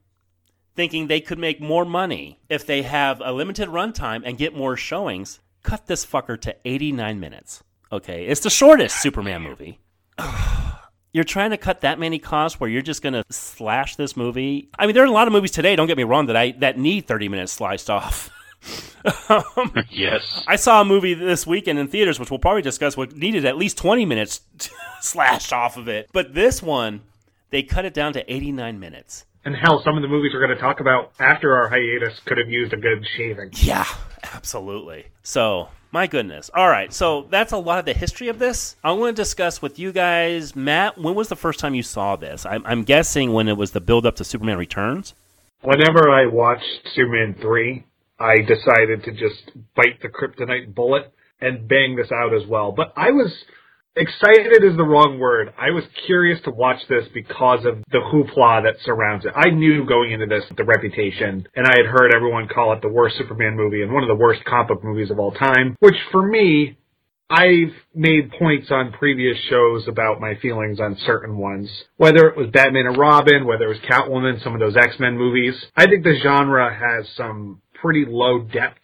thinking 0.75 1.07
they 1.07 1.19
could 1.19 1.39
make 1.39 1.59
more 1.59 1.83
money 1.83 2.39
if 2.47 2.63
they 2.63 2.83
have 2.83 3.23
a 3.25 3.31
limited 3.31 3.69
runtime 3.69 4.21
and 4.23 4.37
get 4.37 4.55
more 4.55 4.77
showings, 4.77 5.39
cut 5.63 5.87
this 5.87 6.05
fucker 6.05 6.39
to 6.41 6.55
89 6.63 7.19
minutes. 7.19 7.63
Okay, 7.91 8.27
it's 8.27 8.41
the 8.41 8.51
shortest 8.51 9.01
Superman 9.01 9.41
movie. 9.41 9.79
you're 11.15 11.23
trying 11.23 11.51
to 11.51 11.57
cut 11.57 11.79
that 11.79 11.97
many 11.97 12.19
costs 12.19 12.59
where 12.59 12.69
you're 12.69 12.81
just 12.81 13.01
going 13.01 13.13
to 13.13 13.23
slash 13.29 13.95
this 13.95 14.17
movie. 14.17 14.67
I 14.77 14.85
mean, 14.85 14.93
there 14.95 15.03
are 15.05 15.07
a 15.07 15.11
lot 15.11 15.27
of 15.27 15.31
movies 15.31 15.51
today. 15.51 15.73
Don't 15.77 15.87
get 15.87 15.95
me 15.95 16.03
wrong 16.03 16.25
that 16.25 16.35
I 16.35 16.51
that 16.59 16.77
need 16.77 17.07
30 17.07 17.29
minutes 17.29 17.53
sliced 17.53 17.89
off. 17.89 18.29
um, 19.29 19.71
yes, 19.89 20.43
I 20.45 20.57
saw 20.57 20.81
a 20.81 20.85
movie 20.85 21.13
this 21.13 21.47
weekend 21.47 21.79
in 21.79 21.87
theaters, 21.87 22.19
which 22.19 22.29
we'll 22.29 22.39
probably 22.39 22.63
discuss, 22.63 22.97
what 22.97 23.15
needed 23.15 23.45
at 23.45 23.55
least 23.55 23.77
20 23.77 24.03
minutes 24.05 24.41
slashed 24.99 25.53
off 25.53 25.77
of 25.77 25.87
it. 25.87 26.09
But 26.11 26.33
this 26.33 26.61
one, 26.61 26.99
they 27.49 27.63
cut 27.63 27.85
it 27.85 27.93
down 27.93 28.11
to 28.11 28.33
89 28.33 28.77
minutes. 28.77 29.23
And 29.45 29.55
hell, 29.55 29.81
some 29.85 29.95
of 29.95 30.01
the 30.01 30.09
movies 30.09 30.31
we're 30.33 30.45
going 30.45 30.57
to 30.57 30.61
talk 30.61 30.81
about 30.81 31.13
after 31.17 31.55
our 31.55 31.69
hiatus 31.69 32.19
could 32.25 32.39
have 32.39 32.49
used 32.49 32.73
a 32.73 32.77
good 32.77 33.07
shaving. 33.15 33.51
Yeah, 33.53 33.85
absolutely. 34.33 35.05
So 35.23 35.69
my 35.95 36.07
goodness. 36.07 36.51
All 36.53 36.67
right. 36.67 36.91
So 36.91 37.25
that's 37.29 37.53
a 37.53 37.57
lot 37.57 37.79
of 37.79 37.85
the 37.85 37.93
history 37.93 38.27
of 38.27 38.37
this. 38.37 38.75
I 38.83 38.91
want 38.91 39.15
to 39.15 39.21
discuss 39.21 39.61
with 39.61 39.79
you 39.79 39.93
guys, 39.93 40.53
Matt, 40.53 40.97
when 40.97 41.15
was 41.15 41.29
the 41.29 41.37
first 41.37 41.57
time 41.57 41.73
you 41.73 41.83
saw 41.83 42.17
this? 42.17 42.45
I'm, 42.45 42.65
I'm 42.65 42.83
guessing 42.83 43.31
when 43.31 43.47
it 43.47 43.55
was 43.55 43.71
the 43.71 43.79
build 43.79 44.05
up 44.05 44.17
to 44.17 44.25
Superman 44.25 44.57
Returns. 44.57 45.13
Whenever 45.61 46.09
I 46.09 46.25
watched 46.25 46.89
Superman 46.93 47.37
3, 47.41 47.85
I 48.19 48.35
decided 48.41 49.05
to 49.05 49.13
just 49.13 49.51
bite 49.73 50.01
the 50.01 50.09
kryptonite 50.09 50.75
bullet 50.75 51.13
and 51.39 51.65
bang 51.65 51.95
this 51.95 52.11
out 52.11 52.33
as 52.33 52.45
well. 52.45 52.73
But 52.73 52.91
I 52.97 53.11
was 53.11 53.31
excited 53.95 54.63
is 54.63 54.77
the 54.77 54.83
wrong 54.83 55.19
word. 55.19 55.53
I 55.57 55.71
was 55.71 55.83
curious 56.05 56.39
to 56.43 56.51
watch 56.51 56.79
this 56.89 57.05
because 57.13 57.65
of 57.65 57.83
the 57.91 57.99
hoopla 57.99 58.63
that 58.63 58.75
surrounds 58.83 59.25
it. 59.25 59.31
I 59.35 59.49
knew 59.49 59.85
going 59.85 60.11
into 60.11 60.25
this 60.25 60.43
the 60.57 60.63
reputation, 60.63 61.47
and 61.55 61.65
I 61.67 61.75
had 61.77 61.85
heard 61.85 62.13
everyone 62.13 62.47
call 62.47 62.73
it 62.73 62.81
the 62.81 62.89
worst 62.89 63.17
Superman 63.17 63.55
movie 63.55 63.81
and 63.81 63.93
one 63.93 64.03
of 64.03 64.09
the 64.09 64.15
worst 64.15 64.43
comic 64.45 64.67
book 64.67 64.83
movies 64.83 65.11
of 65.11 65.19
all 65.19 65.31
time, 65.31 65.75
which 65.79 65.95
for 66.11 66.25
me, 66.25 66.77
I've 67.29 67.73
made 67.95 68.31
points 68.37 68.67
on 68.69 68.91
previous 68.91 69.37
shows 69.49 69.87
about 69.87 70.21
my 70.21 70.35
feelings 70.35 70.79
on 70.79 70.95
certain 71.07 71.37
ones. 71.37 71.69
Whether 71.97 72.27
it 72.27 72.37
was 72.37 72.49
Batman 72.51 72.85
and 72.85 72.97
Robin, 72.97 73.45
whether 73.45 73.65
it 73.65 73.69
was 73.69 73.89
Catwoman, 73.89 74.43
some 74.43 74.53
of 74.53 74.59
those 74.59 74.77
X-Men 74.77 75.17
movies. 75.17 75.55
I 75.75 75.87
think 75.87 76.03
the 76.03 76.19
genre 76.21 76.71
has 76.71 77.09
some 77.15 77.61
pretty 77.73 78.05
low 78.07 78.41
depths. 78.41 78.79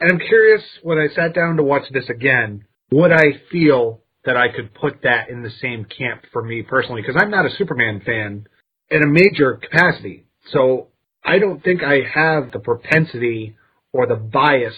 And 0.00 0.12
I'm 0.12 0.20
curious 0.20 0.62
when 0.84 0.98
I 0.98 1.08
sat 1.08 1.34
down 1.34 1.56
to 1.56 1.64
watch 1.64 1.82
this 1.90 2.08
again, 2.08 2.64
would 2.92 3.10
I 3.10 3.42
feel 3.50 4.02
that 4.28 4.36
I 4.36 4.48
could 4.54 4.74
put 4.74 5.04
that 5.04 5.30
in 5.30 5.42
the 5.42 5.50
same 5.62 5.86
camp 5.86 6.24
for 6.34 6.42
me 6.42 6.62
personally 6.62 7.00
because 7.00 7.16
I'm 7.18 7.30
not 7.30 7.46
a 7.46 7.56
Superman 7.56 8.02
fan 8.04 8.46
in 8.90 9.02
a 9.02 9.06
major 9.06 9.54
capacity. 9.54 10.26
So 10.52 10.88
I 11.24 11.38
don't 11.38 11.64
think 11.64 11.82
I 11.82 12.00
have 12.14 12.52
the 12.52 12.58
propensity 12.58 13.56
or 13.90 14.06
the 14.06 14.16
bias 14.16 14.74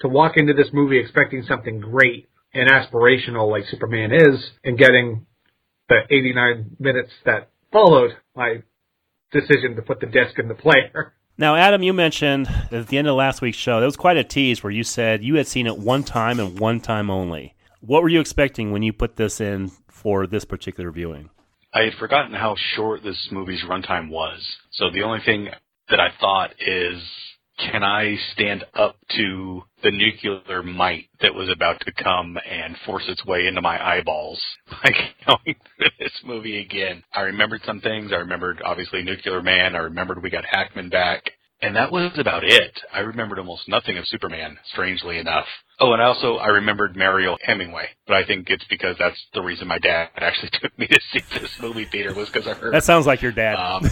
to 0.00 0.08
walk 0.08 0.36
into 0.36 0.52
this 0.52 0.66
movie 0.72 0.98
expecting 0.98 1.44
something 1.46 1.78
great 1.78 2.28
and 2.54 2.68
aspirational 2.68 3.48
like 3.48 3.66
Superman 3.70 4.10
is 4.12 4.50
and 4.64 4.76
getting 4.76 5.26
the 5.88 6.00
89 6.10 6.76
minutes 6.80 7.12
that 7.24 7.50
followed 7.72 8.16
my 8.34 8.64
decision 9.30 9.76
to 9.76 9.82
put 9.82 10.00
the 10.00 10.06
disc 10.06 10.40
in 10.40 10.48
the 10.48 10.54
player. 10.54 11.14
Now, 11.38 11.54
Adam, 11.54 11.84
you 11.84 11.92
mentioned 11.92 12.48
at 12.72 12.88
the 12.88 12.98
end 12.98 13.06
of 13.06 13.14
last 13.14 13.42
week's 13.42 13.58
show, 13.58 13.78
there 13.78 13.86
was 13.86 13.96
quite 13.96 14.16
a 14.16 14.24
tease 14.24 14.64
where 14.64 14.72
you 14.72 14.82
said 14.82 15.22
you 15.22 15.36
had 15.36 15.46
seen 15.46 15.68
it 15.68 15.78
one 15.78 16.02
time 16.02 16.40
and 16.40 16.58
one 16.58 16.80
time 16.80 17.08
only. 17.08 17.54
What 17.84 18.02
were 18.02 18.08
you 18.08 18.20
expecting 18.20 18.70
when 18.70 18.82
you 18.82 18.92
put 18.92 19.16
this 19.16 19.40
in 19.40 19.72
for 19.88 20.28
this 20.28 20.44
particular 20.44 20.92
viewing? 20.92 21.30
I 21.74 21.82
had 21.82 21.94
forgotten 21.94 22.32
how 22.32 22.54
short 22.76 23.02
this 23.02 23.28
movie's 23.32 23.64
runtime 23.64 24.08
was. 24.08 24.40
So 24.70 24.88
the 24.90 25.02
only 25.02 25.18
thing 25.26 25.48
that 25.90 25.98
I 25.98 26.10
thought 26.20 26.52
is, 26.60 27.02
can 27.58 27.82
I 27.82 28.16
stand 28.34 28.64
up 28.74 28.94
to 29.16 29.64
the 29.82 29.90
nuclear 29.90 30.62
might 30.62 31.08
that 31.22 31.34
was 31.34 31.48
about 31.48 31.80
to 31.80 31.92
come 31.92 32.38
and 32.48 32.76
force 32.86 33.02
its 33.08 33.26
way 33.26 33.48
into 33.48 33.60
my 33.60 33.84
eyeballs 33.84 34.40
Like 34.84 34.94
going 35.26 35.56
through 35.76 35.90
this 35.98 36.12
movie 36.24 36.60
again? 36.60 37.02
I 37.12 37.22
remembered 37.22 37.62
some 37.66 37.80
things. 37.80 38.12
I 38.12 38.18
remembered 38.18 38.62
obviously 38.64 39.02
Nuclear 39.02 39.42
Man. 39.42 39.74
I 39.74 39.80
remembered 39.80 40.22
we 40.22 40.30
got 40.30 40.44
Hackman 40.44 40.88
back. 40.88 41.32
And 41.62 41.76
that 41.76 41.92
was 41.92 42.10
about 42.18 42.42
it. 42.42 42.80
I 42.92 43.00
remembered 43.00 43.38
almost 43.38 43.68
nothing 43.68 43.96
of 43.96 44.06
Superman, 44.08 44.58
strangely 44.72 45.18
enough. 45.18 45.46
Oh, 45.78 45.92
and 45.92 46.02
also 46.02 46.36
I 46.36 46.48
remembered 46.48 46.96
Mariel 46.96 47.38
Hemingway, 47.40 47.86
but 48.08 48.16
I 48.16 48.26
think 48.26 48.50
it's 48.50 48.64
because 48.68 48.96
that's 48.98 49.16
the 49.32 49.42
reason 49.42 49.68
my 49.68 49.78
dad 49.78 50.08
actually 50.16 50.50
took 50.60 50.76
me 50.76 50.88
to 50.88 51.00
see 51.12 51.20
this 51.40 51.50
movie 51.60 51.84
theater 51.84 52.14
was 52.14 52.28
because 52.28 52.48
I 52.48 52.54
heard. 52.54 52.74
That 52.74 52.82
sounds 52.82 53.06
like 53.06 53.22
your 53.22 53.30
dad. 53.30 53.54
Um, 53.54 53.84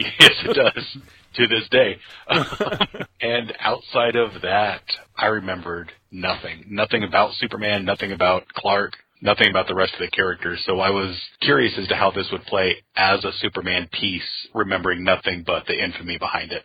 yes, 0.00 0.32
it 0.44 0.54
does 0.54 0.98
to 1.34 1.46
this 1.48 1.68
day. 1.70 1.98
and 3.20 3.52
outside 3.58 4.14
of 4.14 4.42
that, 4.42 4.82
I 5.16 5.26
remembered 5.26 5.90
nothing. 6.12 6.66
Nothing 6.70 7.02
about 7.02 7.34
Superman, 7.34 7.84
nothing 7.84 8.12
about 8.12 8.46
Clark, 8.54 8.92
nothing 9.20 9.50
about 9.50 9.66
the 9.66 9.74
rest 9.74 9.94
of 9.94 10.00
the 10.00 10.10
characters. 10.10 10.62
So 10.66 10.78
I 10.78 10.90
was 10.90 11.20
curious 11.40 11.74
as 11.78 11.88
to 11.88 11.96
how 11.96 12.12
this 12.12 12.28
would 12.30 12.44
play 12.44 12.76
as 12.94 13.24
a 13.24 13.32
Superman 13.40 13.88
piece, 13.92 14.22
remembering 14.54 15.02
nothing 15.02 15.42
but 15.44 15.66
the 15.66 15.82
infamy 15.82 16.16
behind 16.16 16.52
it. 16.52 16.64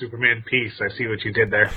Superman 0.00 0.42
piece. 0.48 0.80
I 0.80 0.88
see 0.96 1.06
what 1.06 1.22
you 1.22 1.32
did 1.32 1.50
there. 1.50 1.70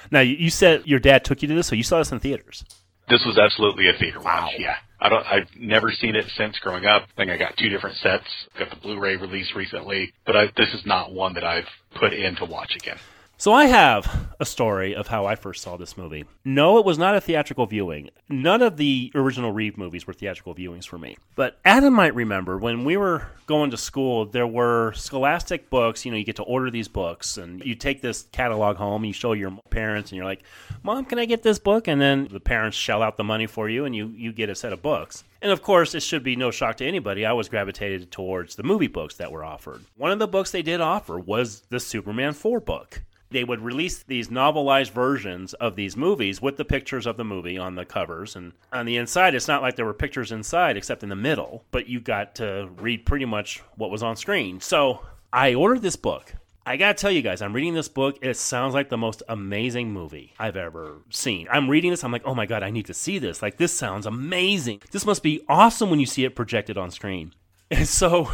now 0.10 0.20
you 0.20 0.50
said 0.50 0.86
your 0.86 1.00
dad 1.00 1.24
took 1.24 1.42
you 1.42 1.48
to 1.48 1.54
this, 1.54 1.66
so 1.66 1.74
you 1.74 1.82
saw 1.82 1.98
this 1.98 2.12
in 2.12 2.20
theaters. 2.20 2.64
This 3.08 3.22
was 3.26 3.36
absolutely 3.36 3.88
a 3.88 3.98
theater 3.98 4.20
wow. 4.20 4.44
watch. 4.44 4.54
Yeah, 4.58 4.76
I 5.00 5.08
don't. 5.08 5.26
I've 5.26 5.48
never 5.58 5.90
seen 5.90 6.14
it 6.14 6.24
since 6.36 6.58
growing 6.60 6.86
up. 6.86 7.02
I 7.02 7.14
think 7.16 7.30
I 7.30 7.36
got 7.36 7.56
two 7.58 7.68
different 7.68 7.96
sets. 7.96 8.24
Got 8.58 8.70
the 8.70 8.76
Blu-ray 8.76 9.16
release 9.16 9.52
recently, 9.54 10.12
but 10.24 10.36
I, 10.36 10.46
this 10.56 10.72
is 10.72 10.86
not 10.86 11.12
one 11.12 11.34
that 11.34 11.44
I've 11.44 11.66
put 11.98 12.12
in 12.12 12.36
to 12.36 12.44
watch 12.44 12.74
again. 12.76 12.98
So 13.42 13.52
I 13.52 13.64
have 13.64 14.28
a 14.38 14.44
story 14.44 14.94
of 14.94 15.08
how 15.08 15.26
I 15.26 15.34
first 15.34 15.62
saw 15.62 15.76
this 15.76 15.96
movie. 15.96 16.24
No, 16.44 16.78
it 16.78 16.84
was 16.84 16.96
not 16.96 17.16
a 17.16 17.20
theatrical 17.20 17.66
viewing. 17.66 18.10
None 18.28 18.62
of 18.62 18.76
the 18.76 19.10
original 19.16 19.50
Reeve 19.50 19.76
movies 19.76 20.06
were 20.06 20.12
theatrical 20.12 20.54
viewings 20.54 20.86
for 20.86 20.96
me. 20.96 21.16
But 21.34 21.58
Adam 21.64 21.92
might 21.92 22.14
remember 22.14 22.56
when 22.56 22.84
we 22.84 22.96
were 22.96 23.26
going 23.46 23.72
to 23.72 23.76
school, 23.76 24.26
there 24.26 24.46
were 24.46 24.92
scholastic 24.92 25.70
books. 25.70 26.04
You 26.04 26.12
know, 26.12 26.18
you 26.18 26.24
get 26.24 26.36
to 26.36 26.44
order 26.44 26.70
these 26.70 26.86
books 26.86 27.36
and 27.36 27.64
you 27.64 27.74
take 27.74 28.00
this 28.00 28.28
catalog 28.30 28.76
home, 28.76 29.02
and 29.02 29.08
you 29.08 29.12
show 29.12 29.32
your 29.32 29.50
parents, 29.70 30.12
and 30.12 30.16
you're 30.18 30.24
like, 30.24 30.44
Mom, 30.84 31.04
can 31.04 31.18
I 31.18 31.24
get 31.24 31.42
this 31.42 31.58
book? 31.58 31.88
And 31.88 32.00
then 32.00 32.28
the 32.30 32.38
parents 32.38 32.76
shell 32.76 33.02
out 33.02 33.16
the 33.16 33.24
money 33.24 33.48
for 33.48 33.68
you 33.68 33.86
and 33.86 33.96
you, 33.96 34.06
you 34.16 34.32
get 34.32 34.50
a 34.50 34.54
set 34.54 34.72
of 34.72 34.82
books. 34.82 35.24
And 35.40 35.50
of 35.50 35.62
course, 35.62 35.96
it 35.96 36.04
should 36.04 36.22
be 36.22 36.36
no 36.36 36.52
shock 36.52 36.76
to 36.76 36.86
anybody. 36.86 37.26
I 37.26 37.32
was 37.32 37.48
gravitated 37.48 38.12
towards 38.12 38.54
the 38.54 38.62
movie 38.62 38.86
books 38.86 39.16
that 39.16 39.32
were 39.32 39.42
offered. 39.42 39.82
One 39.96 40.12
of 40.12 40.20
the 40.20 40.28
books 40.28 40.52
they 40.52 40.62
did 40.62 40.80
offer 40.80 41.18
was 41.18 41.62
the 41.70 41.80
Superman 41.80 42.34
4 42.34 42.60
book 42.60 43.02
they 43.32 43.44
would 43.44 43.60
release 43.60 44.02
these 44.02 44.28
novelized 44.28 44.92
versions 44.92 45.54
of 45.54 45.76
these 45.76 45.96
movies 45.96 46.40
with 46.40 46.56
the 46.56 46.64
pictures 46.64 47.06
of 47.06 47.16
the 47.16 47.24
movie 47.24 47.58
on 47.58 47.74
the 47.74 47.84
covers. 47.84 48.36
And 48.36 48.52
on 48.72 48.86
the 48.86 48.96
inside, 48.96 49.34
it's 49.34 49.48
not 49.48 49.62
like 49.62 49.76
there 49.76 49.86
were 49.86 49.94
pictures 49.94 50.32
inside 50.32 50.76
except 50.76 51.02
in 51.02 51.08
the 51.08 51.16
middle, 51.16 51.64
but 51.70 51.88
you 51.88 52.00
got 52.00 52.34
to 52.36 52.68
read 52.76 53.06
pretty 53.06 53.24
much 53.24 53.62
what 53.76 53.90
was 53.90 54.02
on 54.02 54.16
screen. 54.16 54.60
So 54.60 55.00
I 55.32 55.54
ordered 55.54 55.82
this 55.82 55.96
book. 55.96 56.34
I 56.64 56.76
gotta 56.76 56.94
tell 56.94 57.10
you 57.10 57.22
guys, 57.22 57.42
I'm 57.42 57.52
reading 57.52 57.74
this 57.74 57.88
book. 57.88 58.18
It 58.22 58.36
sounds 58.36 58.72
like 58.72 58.88
the 58.88 58.96
most 58.96 59.22
amazing 59.28 59.92
movie 59.92 60.32
I've 60.38 60.56
ever 60.56 60.98
seen. 61.10 61.48
I'm 61.50 61.68
reading 61.68 61.90
this, 61.90 62.04
I'm 62.04 62.12
like, 62.12 62.22
oh 62.24 62.36
my 62.36 62.46
god, 62.46 62.62
I 62.62 62.70
need 62.70 62.86
to 62.86 62.94
see 62.94 63.18
this. 63.18 63.42
Like, 63.42 63.56
this 63.56 63.72
sounds 63.72 64.06
amazing. 64.06 64.80
This 64.92 65.04
must 65.04 65.24
be 65.24 65.44
awesome 65.48 65.90
when 65.90 65.98
you 65.98 66.06
see 66.06 66.24
it 66.24 66.36
projected 66.36 66.78
on 66.78 66.92
screen. 66.92 67.34
And 67.68 67.88
so 67.88 68.30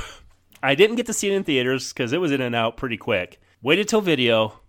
I 0.62 0.75
didn't 0.75 0.97
get 0.97 1.07
to 1.07 1.14
see 1.14 1.31
it 1.31 1.35
in 1.35 1.45
theaters 1.45 1.93
because 1.93 2.12
it 2.12 2.21
was 2.21 2.33
in 2.33 2.43
and 2.43 2.55
out 2.55 2.76
pretty 2.76 2.99
quick. 2.99 3.40
Waited 3.62 3.88
till 3.88 4.02
video, 4.02 4.61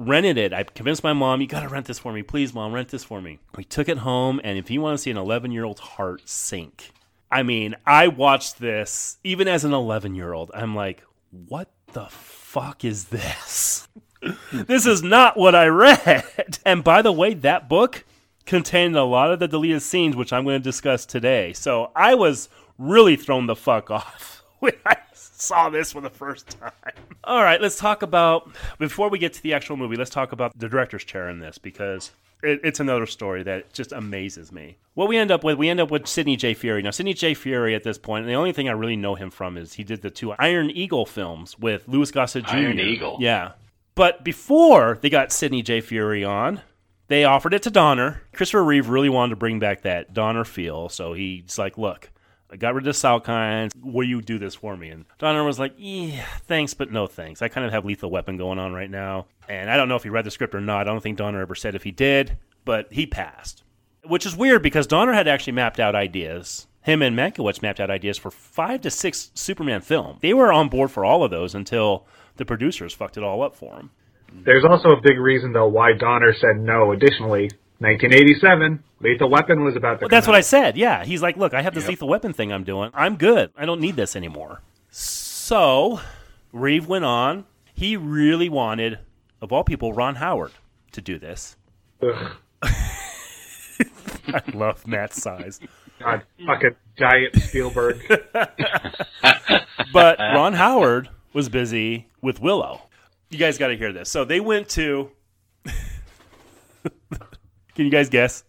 rented 0.00 0.38
it. 0.38 0.52
I 0.52 0.62
convinced 0.64 1.04
my 1.04 1.12
mom, 1.12 1.40
you 1.40 1.46
got 1.46 1.60
to 1.60 1.68
rent 1.68 1.86
this 1.86 1.98
for 1.98 2.12
me. 2.12 2.22
Please, 2.22 2.54
mom, 2.54 2.72
rent 2.72 2.88
this 2.88 3.04
for 3.04 3.20
me. 3.20 3.38
We 3.56 3.64
took 3.64 3.88
it 3.88 3.98
home, 3.98 4.40
and 4.42 4.58
if 4.58 4.70
you 4.70 4.80
want 4.80 4.96
to 4.96 5.02
see 5.02 5.10
an 5.10 5.16
11 5.16 5.52
year 5.52 5.64
old's 5.64 5.80
heart 5.80 6.28
sink, 6.28 6.92
I 7.30 7.42
mean, 7.42 7.76
I 7.86 8.08
watched 8.08 8.58
this 8.58 9.18
even 9.22 9.46
as 9.46 9.64
an 9.64 9.72
11 9.72 10.14
year 10.14 10.32
old. 10.32 10.50
I'm 10.54 10.74
like, 10.74 11.04
what 11.30 11.70
the 11.92 12.06
fuck 12.06 12.84
is 12.84 13.06
this? 13.06 13.88
this 14.52 14.86
is 14.86 15.02
not 15.02 15.36
what 15.36 15.54
I 15.54 15.66
read. 15.66 16.24
And 16.64 16.84
by 16.84 17.00
the 17.02 17.12
way, 17.12 17.34
that 17.34 17.68
book 17.68 18.04
contained 18.44 18.96
a 18.96 19.04
lot 19.04 19.32
of 19.32 19.38
the 19.38 19.48
deleted 19.48 19.82
scenes, 19.82 20.14
which 20.14 20.32
I'm 20.32 20.44
going 20.44 20.60
to 20.60 20.62
discuss 20.62 21.06
today. 21.06 21.52
So 21.52 21.90
I 21.94 22.14
was 22.14 22.48
really 22.76 23.16
thrown 23.16 23.46
the 23.46 23.56
fuck 23.56 23.90
off 23.90 24.42
when 24.58 24.74
I 24.84 24.96
saw 25.40 25.68
this 25.68 25.92
for 25.92 26.00
the 26.00 26.10
first 26.10 26.48
time. 26.60 26.72
All 27.24 27.42
right, 27.42 27.60
let's 27.60 27.76
talk 27.78 28.02
about 28.02 28.50
before 28.78 29.08
we 29.08 29.18
get 29.18 29.32
to 29.34 29.42
the 29.42 29.54
actual 29.54 29.76
movie. 29.76 29.96
Let's 29.96 30.10
talk 30.10 30.32
about 30.32 30.58
the 30.58 30.68
director's 30.68 31.04
chair 31.04 31.28
in 31.28 31.38
this 31.38 31.58
because 31.58 32.12
it, 32.42 32.60
it's 32.64 32.80
another 32.80 33.06
story 33.06 33.42
that 33.44 33.72
just 33.72 33.92
amazes 33.92 34.52
me. 34.52 34.76
What 34.94 35.08
we 35.08 35.16
end 35.16 35.30
up 35.30 35.44
with, 35.44 35.58
we 35.58 35.68
end 35.68 35.80
up 35.80 35.90
with 35.90 36.06
Sidney 36.06 36.36
J. 36.36 36.54
Furie. 36.54 36.82
Now, 36.82 36.90
Sidney 36.90 37.14
J. 37.14 37.34
Furie 37.34 37.74
at 37.74 37.84
this 37.84 37.98
point, 37.98 38.26
the 38.26 38.34
only 38.34 38.52
thing 38.52 38.68
I 38.68 38.72
really 38.72 38.96
know 38.96 39.14
him 39.14 39.30
from 39.30 39.56
is 39.56 39.74
he 39.74 39.84
did 39.84 40.02
the 40.02 40.10
two 40.10 40.32
Iron 40.32 40.70
Eagle 40.70 41.06
films 41.06 41.58
with 41.58 41.86
Louis 41.86 42.10
Gossett 42.10 42.44
Jr. 42.46 42.56
Iron 42.56 42.80
Eagle. 42.80 43.18
Yeah. 43.20 43.52
But 43.94 44.24
before 44.24 44.98
they 45.00 45.10
got 45.10 45.32
Sidney 45.32 45.62
J. 45.62 45.80
Furie 45.80 46.24
on, 46.24 46.62
they 47.08 47.24
offered 47.24 47.54
it 47.54 47.62
to 47.64 47.70
Donner. 47.70 48.22
Christopher 48.32 48.64
Reeve 48.64 48.88
really 48.88 49.08
wanted 49.08 49.30
to 49.30 49.36
bring 49.36 49.58
back 49.58 49.82
that 49.82 50.14
Donner 50.14 50.44
feel, 50.44 50.88
so 50.88 51.12
he's 51.12 51.58
like, 51.58 51.76
look, 51.76 52.10
I 52.52 52.56
got 52.56 52.74
rid 52.74 52.86
of 52.86 52.94
Salkinds. 52.96 53.70
Will 53.80 54.06
you 54.06 54.20
do 54.20 54.38
this 54.38 54.56
for 54.56 54.76
me? 54.76 54.90
And 54.90 55.04
Donner 55.18 55.44
was 55.44 55.58
like, 55.58 55.74
yeah, 55.76 56.24
thanks, 56.46 56.74
but 56.74 56.90
no 56.90 57.06
thanks. 57.06 57.42
I 57.42 57.48
kind 57.48 57.64
of 57.64 57.72
have 57.72 57.84
Lethal 57.84 58.10
Weapon 58.10 58.36
going 58.36 58.58
on 58.58 58.72
right 58.72 58.90
now. 58.90 59.26
And 59.48 59.70
I 59.70 59.76
don't 59.76 59.88
know 59.88 59.96
if 59.96 60.02
he 60.02 60.08
read 60.08 60.24
the 60.24 60.30
script 60.30 60.54
or 60.54 60.60
not. 60.60 60.82
I 60.82 60.90
don't 60.90 61.02
think 61.02 61.16
Donner 61.16 61.40
ever 61.40 61.54
said 61.54 61.74
if 61.74 61.84
he 61.84 61.92
did, 61.92 62.38
but 62.64 62.92
he 62.92 63.06
passed. 63.06 63.62
Which 64.04 64.26
is 64.26 64.36
weird 64.36 64.62
because 64.62 64.86
Donner 64.86 65.12
had 65.12 65.28
actually 65.28 65.52
mapped 65.52 65.78
out 65.78 65.94
ideas. 65.94 66.66
Him 66.82 67.02
and 67.02 67.16
Mankiewicz 67.16 67.62
mapped 67.62 67.78
out 67.78 67.90
ideas 67.90 68.18
for 68.18 68.30
five 68.30 68.80
to 68.80 68.90
six 68.90 69.30
Superman 69.34 69.82
films. 69.82 70.18
They 70.20 70.34
were 70.34 70.52
on 70.52 70.68
board 70.68 70.90
for 70.90 71.04
all 71.04 71.22
of 71.22 71.30
those 71.30 71.54
until 71.54 72.06
the 72.36 72.44
producers 72.44 72.94
fucked 72.94 73.16
it 73.16 73.22
all 73.22 73.42
up 73.42 73.54
for 73.54 73.74
him. 73.74 73.90
There's 74.32 74.64
also 74.64 74.90
a 74.90 75.00
big 75.00 75.18
reason, 75.18 75.52
though, 75.52 75.68
why 75.68 75.92
Donner 75.92 76.32
said 76.32 76.58
no. 76.58 76.92
Additionally, 76.92 77.50
1987, 77.80 78.84
Lethal 79.00 79.30
Weapon 79.30 79.64
was 79.64 79.74
about 79.74 80.00
to. 80.00 80.04
Well, 80.04 80.10
that's 80.10 80.26
what 80.26 80.36
I 80.36 80.42
said. 80.42 80.76
Yeah, 80.76 81.02
he's 81.02 81.22
like, 81.22 81.38
look, 81.38 81.54
I 81.54 81.62
have 81.62 81.74
this 81.74 81.84
yep. 81.84 81.90
Lethal 81.90 82.08
Weapon 82.08 82.34
thing 82.34 82.52
I'm 82.52 82.62
doing. 82.62 82.90
I'm 82.92 83.16
good. 83.16 83.52
I 83.56 83.64
don't 83.64 83.80
need 83.80 83.96
this 83.96 84.14
anymore. 84.14 84.60
So, 84.90 86.00
Reeve 86.52 86.86
went 86.86 87.06
on. 87.06 87.46
He 87.72 87.96
really 87.96 88.50
wanted, 88.50 88.98
of 89.40 89.50
all 89.50 89.64
people, 89.64 89.94
Ron 89.94 90.16
Howard 90.16 90.52
to 90.92 91.00
do 91.00 91.18
this. 91.18 91.56
I 92.62 94.42
love 94.52 94.86
Matt's 94.86 95.22
sighs. 95.22 95.58
God, 95.98 96.22
fucking 96.44 96.76
giant 96.98 97.36
Spielberg. 97.36 98.02
but 99.92 100.18
Ron 100.18 100.52
Howard 100.52 101.08
was 101.32 101.48
busy 101.48 102.08
with 102.20 102.40
Willow. 102.40 102.82
You 103.30 103.38
guys 103.38 103.56
got 103.56 103.68
to 103.68 103.76
hear 103.76 103.92
this. 103.92 104.10
So 104.10 104.26
they 104.26 104.40
went 104.40 104.68
to 104.70 105.12
can 107.80 107.86
you 107.86 107.90
guys 107.90 108.10
guess? 108.10 108.44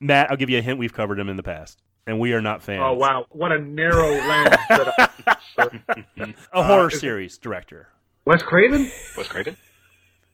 Matt, 0.00 0.30
I'll 0.30 0.38
give 0.38 0.48
you 0.48 0.56
a 0.56 0.62
hint. 0.62 0.78
We've 0.78 0.94
covered 0.94 1.18
him 1.18 1.28
in 1.28 1.36
the 1.36 1.42
past, 1.42 1.82
and 2.06 2.18
we 2.18 2.32
are 2.32 2.40
not 2.40 2.62
fans. 2.62 2.80
Oh 2.82 2.94
wow, 2.94 3.26
what 3.28 3.52
a 3.52 3.60
narrow 3.60 4.08
lens! 4.08 4.56
a 6.54 6.62
horror 6.64 6.86
uh, 6.86 6.88
series 6.88 7.36
director. 7.36 7.88
Wes 8.24 8.42
Craven. 8.42 8.90
Wes 9.18 9.28
Craven. 9.28 9.56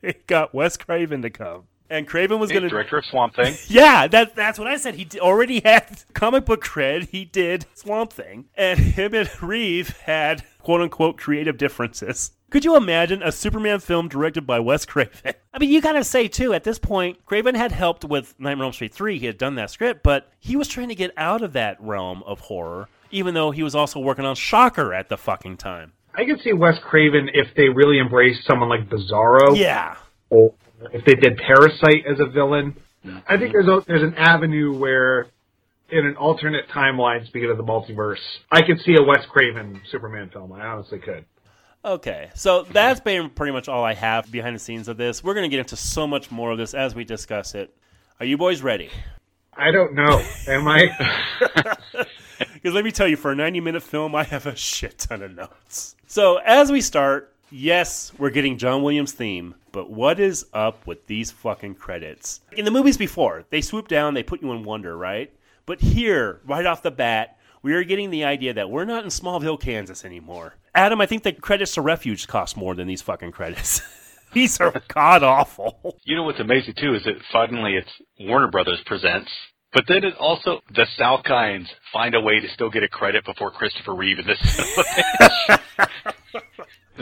It 0.02 0.28
got 0.28 0.54
Wes 0.54 0.76
Craven 0.76 1.22
to 1.22 1.30
come. 1.30 1.64
And 1.90 2.06
Craven 2.06 2.38
was 2.38 2.50
hey, 2.50 2.56
going 2.56 2.64
to 2.64 2.68
director 2.68 2.98
of 2.98 3.04
Swamp 3.06 3.34
Thing. 3.34 3.56
yeah, 3.66 4.06
that 4.06 4.36
that's 4.36 4.58
what 4.58 4.68
I 4.68 4.76
said. 4.76 4.94
He 4.94 5.08
already 5.18 5.60
had 5.64 6.04
comic 6.12 6.44
book 6.44 6.62
cred. 6.62 7.08
He 7.08 7.24
did 7.24 7.66
Swamp 7.74 8.12
Thing, 8.12 8.44
and 8.54 8.78
him 8.78 9.14
and 9.14 9.28
Reeve 9.42 9.96
had 10.04 10.44
quote 10.60 10.82
unquote 10.82 11.16
creative 11.16 11.56
differences. 11.56 12.30
Could 12.50 12.64
you 12.64 12.76
imagine 12.76 13.22
a 13.22 13.32
Superman 13.32 13.80
film 13.80 14.08
directed 14.08 14.46
by 14.46 14.60
Wes 14.60 14.86
Craven? 14.86 15.34
I 15.54 15.58
mean, 15.58 15.70
you 15.70 15.80
gotta 15.80 16.04
say 16.04 16.28
too. 16.28 16.52
At 16.54 16.64
this 16.64 16.78
point, 16.78 17.24
Craven 17.24 17.54
had 17.54 17.72
helped 17.72 18.04
with 18.04 18.34
Nightmare 18.38 18.64
on 18.64 18.68
Elm 18.68 18.72
Street 18.72 18.94
three. 18.94 19.18
He 19.18 19.26
had 19.26 19.38
done 19.38 19.56
that 19.56 19.70
script, 19.70 20.02
but 20.02 20.30
he 20.38 20.54
was 20.54 20.68
trying 20.68 20.88
to 20.88 20.94
get 20.94 21.12
out 21.16 21.42
of 21.42 21.54
that 21.54 21.80
realm 21.80 22.22
of 22.24 22.40
horror, 22.40 22.88
even 23.10 23.34
though 23.34 23.50
he 23.50 23.62
was 23.62 23.74
also 23.74 23.98
working 23.98 24.24
on 24.24 24.36
Shocker 24.36 24.94
at 24.94 25.08
the 25.08 25.16
fucking 25.16 25.56
time. 25.56 25.92
I 26.14 26.24
could 26.24 26.40
see 26.40 26.52
Wes 26.52 26.76
Craven 26.82 27.28
if 27.34 27.48
they 27.56 27.68
really 27.68 27.98
embraced 27.98 28.46
someone 28.46 28.68
like 28.68 28.88
Bizarro. 28.88 29.56
Yeah. 29.56 29.96
Or 30.30 30.54
if 30.92 31.04
they 31.04 31.14
did 31.14 31.36
Parasite 31.36 32.04
as 32.10 32.20
a 32.20 32.26
villain. 32.26 32.76
I 33.28 33.36
think 33.36 33.52
there's 33.52 33.68
a, 33.68 33.82
there's 33.86 34.02
an 34.02 34.14
avenue 34.14 34.76
where, 34.76 35.28
in 35.90 36.06
an 36.06 36.16
alternate 36.16 36.68
timeline, 36.68 37.26
speaking 37.26 37.50
of 37.50 37.56
the 37.56 37.62
multiverse, 37.62 38.18
I 38.50 38.62
could 38.62 38.80
see 38.84 38.96
a 38.98 39.02
Wes 39.02 39.24
Craven 39.30 39.80
Superman 39.90 40.30
film. 40.32 40.52
I 40.52 40.66
honestly 40.66 40.98
could. 40.98 41.24
Okay, 41.86 42.30
so 42.34 42.64
that's 42.64 42.98
been 42.98 43.30
pretty 43.30 43.52
much 43.52 43.68
all 43.68 43.84
I 43.84 43.94
have 43.94 44.28
behind 44.28 44.56
the 44.56 44.58
scenes 44.58 44.88
of 44.88 44.96
this. 44.96 45.22
We're 45.22 45.34
going 45.34 45.48
to 45.48 45.48
get 45.48 45.60
into 45.60 45.76
so 45.76 46.04
much 46.04 46.32
more 46.32 46.50
of 46.50 46.58
this 46.58 46.74
as 46.74 46.96
we 46.96 47.04
discuss 47.04 47.54
it. 47.54 47.72
Are 48.18 48.26
you 48.26 48.36
boys 48.36 48.60
ready? 48.60 48.90
I 49.54 49.70
don't 49.70 49.94
know. 49.94 50.20
Am 50.48 50.66
I? 50.66 51.76
Because 52.38 52.74
let 52.74 52.84
me 52.84 52.90
tell 52.90 53.06
you, 53.06 53.16
for 53.16 53.30
a 53.30 53.36
90 53.36 53.60
minute 53.60 53.82
film, 53.82 54.14
I 54.14 54.24
have 54.24 54.44
a 54.44 54.56
shit 54.56 54.98
ton 54.98 55.22
of 55.22 55.34
notes. 55.36 55.94
So 56.08 56.38
as 56.38 56.72
we 56.72 56.80
start, 56.80 57.32
yes, 57.50 58.12
we're 58.18 58.30
getting 58.30 58.58
John 58.58 58.82
Williams' 58.82 59.12
theme, 59.12 59.54
but 59.70 59.88
what 59.88 60.18
is 60.18 60.44
up 60.52 60.86
with 60.86 61.06
these 61.06 61.30
fucking 61.30 61.76
credits? 61.76 62.40
In 62.56 62.64
the 62.64 62.70
movies 62.72 62.98
before, 62.98 63.44
they 63.50 63.60
swoop 63.60 63.86
down, 63.86 64.14
they 64.14 64.24
put 64.24 64.42
you 64.42 64.50
in 64.50 64.64
wonder, 64.64 64.96
right? 64.98 65.32
But 65.64 65.80
here, 65.80 66.40
right 66.44 66.66
off 66.66 66.82
the 66.82 66.90
bat, 66.90 67.38
we 67.66 67.72
are 67.72 67.82
getting 67.82 68.10
the 68.10 68.22
idea 68.22 68.54
that 68.54 68.70
we're 68.70 68.84
not 68.84 69.02
in 69.02 69.10
Smallville, 69.10 69.60
Kansas 69.60 70.04
anymore. 70.04 70.54
Adam, 70.72 71.00
I 71.00 71.06
think 71.06 71.24
the 71.24 71.32
credits 71.32 71.74
to 71.74 71.80
Refuge 71.80 72.28
cost 72.28 72.56
more 72.56 72.76
than 72.76 72.86
these 72.86 73.02
fucking 73.02 73.32
credits. 73.32 73.82
these 74.32 74.60
are 74.60 74.72
god 74.86 75.24
awful. 75.24 75.98
You 76.04 76.14
know 76.14 76.22
what's 76.22 76.38
amazing 76.38 76.74
too 76.80 76.94
is 76.94 77.02
that 77.02 77.16
finally 77.32 77.74
it's 77.74 77.90
Warner 78.20 78.52
Brothers 78.52 78.78
presents, 78.86 79.28
but 79.72 79.82
then 79.88 80.04
it 80.04 80.14
also 80.14 80.60
the 80.76 80.86
Salkinds 80.96 81.66
find 81.92 82.14
a 82.14 82.20
way 82.20 82.38
to 82.38 82.48
still 82.54 82.70
get 82.70 82.84
a 82.84 82.88
credit 82.88 83.24
before 83.24 83.50
Christopher 83.50 83.96
Reeve 83.96 84.20
in 84.20 84.28
this. 84.28 84.38
it's 84.48 84.60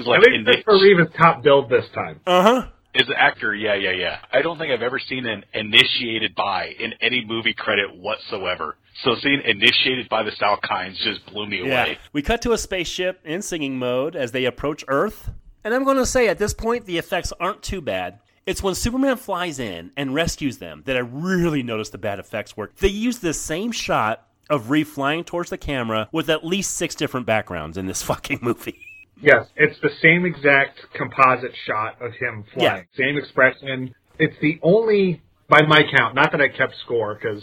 like 0.07 0.21
I 0.21 0.33
think 0.33 0.47
Christopher 0.47 0.79
Reeve 0.81 1.01
is 1.01 1.09
top 1.15 1.43
billed 1.43 1.69
this 1.69 1.85
time. 1.95 2.21
Uh 2.27 2.43
huh. 2.43 2.69
Is 2.95 3.07
the 3.07 3.21
actor, 3.21 3.55
yeah, 3.55 3.75
yeah, 3.75 3.91
yeah. 3.91 4.19
I 4.33 4.41
don't 4.41 4.57
think 4.57 4.73
I've 4.73 4.81
ever 4.81 4.99
seen 4.99 5.27
an 5.27 5.45
initiated 5.53 6.35
by 6.35 6.69
in 6.79 6.95
any 7.03 7.23
movie 7.27 7.53
credit 7.53 7.95
whatsoever. 7.95 8.77
So 9.03 9.17
seeing 9.21 9.41
initiated 9.45 10.09
by 10.09 10.23
the 10.23 10.31
Salkinds 10.31 10.97
just 10.99 11.27
blew 11.27 11.47
me 11.47 11.59
yeah. 11.59 11.85
away. 11.85 11.99
We 12.13 12.23
cut 12.23 12.43
to 12.43 12.53
a 12.53 12.59
spaceship 12.59 13.21
in 13.25 13.43
singing 13.43 13.79
mode 13.79 14.15
as 14.15 14.33
they 14.33 14.45
approach 14.45 14.85
Earth. 14.89 15.31
And 15.65 15.75
I'm 15.75 15.85
going 15.85 15.97
to 15.97 16.07
say 16.07 16.29
at 16.29 16.39
this 16.39 16.55
point, 16.55 16.87
the 16.87 16.99
effects 16.99 17.33
aren't 17.41 17.63
too 17.63 17.81
bad. 17.81 18.21
It's 18.47 18.63
when 18.63 18.75
Superman 18.75 19.17
flies 19.17 19.59
in 19.59 19.91
and 19.97 20.15
rescues 20.15 20.59
them 20.59 20.83
that 20.85 20.97
I 20.97 21.01
really 21.01 21.63
notice 21.63 21.89
the 21.89 21.99
bad 21.99 22.19
effects 22.19 22.57
work. 22.57 22.77
They 22.77 22.89
use 22.89 23.19
the 23.19 23.33
same 23.33 23.73
shot 23.73 24.27
of 24.51 24.71
Reeve 24.71 24.89
flying 24.89 25.25
towards 25.25 25.51
the 25.51 25.57
camera 25.57 26.09
with 26.13 26.29
at 26.29 26.45
least 26.45 26.77
six 26.77 26.95
different 26.95 27.27
backgrounds 27.27 27.79
in 27.79 27.87
this 27.87 28.03
fucking 28.11 28.41
movie. 28.43 28.79
Yes, 29.21 29.47
it's 29.57 29.81
the 29.81 29.91
same 30.03 30.27
exact 30.27 30.81
composite 30.95 31.55
shot 31.67 32.01
of 32.03 32.13
him 32.13 32.45
flying. 32.53 32.87
Yeah. 32.93 33.07
Same 33.07 33.17
expression. 33.17 33.95
It's 34.19 34.37
the 34.43 34.59
only, 34.63 35.23
by 35.49 35.63
my 35.63 35.83
count, 35.97 36.15
not 36.15 36.31
that 36.33 36.41
I 36.43 36.49
kept 36.49 36.75
score 36.85 37.15
because 37.15 37.43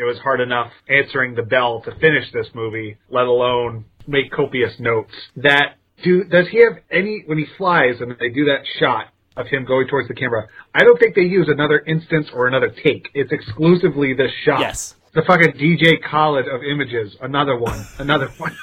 it 0.00 0.04
was 0.04 0.18
hard 0.18 0.40
enough 0.40 0.72
answering 0.88 1.34
the 1.34 1.42
bell 1.42 1.82
to 1.82 1.90
finish 1.96 2.32
this 2.32 2.46
movie, 2.54 2.96
let 3.10 3.26
alone 3.26 3.84
make 4.06 4.32
copious 4.32 4.72
notes. 4.78 5.12
That 5.36 5.74
do 6.02 6.24
does 6.24 6.46
he 6.50 6.62
have 6.64 6.78
any 6.90 7.22
when 7.26 7.36
he 7.36 7.44
flies 7.58 7.96
and 8.00 8.12
they 8.18 8.30
do 8.30 8.46
that 8.46 8.62
shot 8.78 9.08
of 9.36 9.46
him 9.46 9.66
going 9.66 9.88
towards 9.88 10.08
the 10.08 10.14
camera? 10.14 10.48
I 10.74 10.84
don't 10.84 10.98
think 10.98 11.14
they 11.14 11.22
use 11.22 11.48
another 11.48 11.80
instance 11.80 12.28
or 12.32 12.46
another 12.48 12.70
take. 12.70 13.10
It's 13.12 13.30
exclusively 13.30 14.14
this 14.14 14.32
shot. 14.44 14.60
Yes. 14.60 14.94
The 15.12 15.22
fucking 15.26 15.52
DJ 15.52 16.02
Khaled 16.02 16.48
of 16.48 16.62
images. 16.62 17.16
Another 17.20 17.58
one. 17.58 17.84
Another 17.98 18.28
one. 18.38 18.56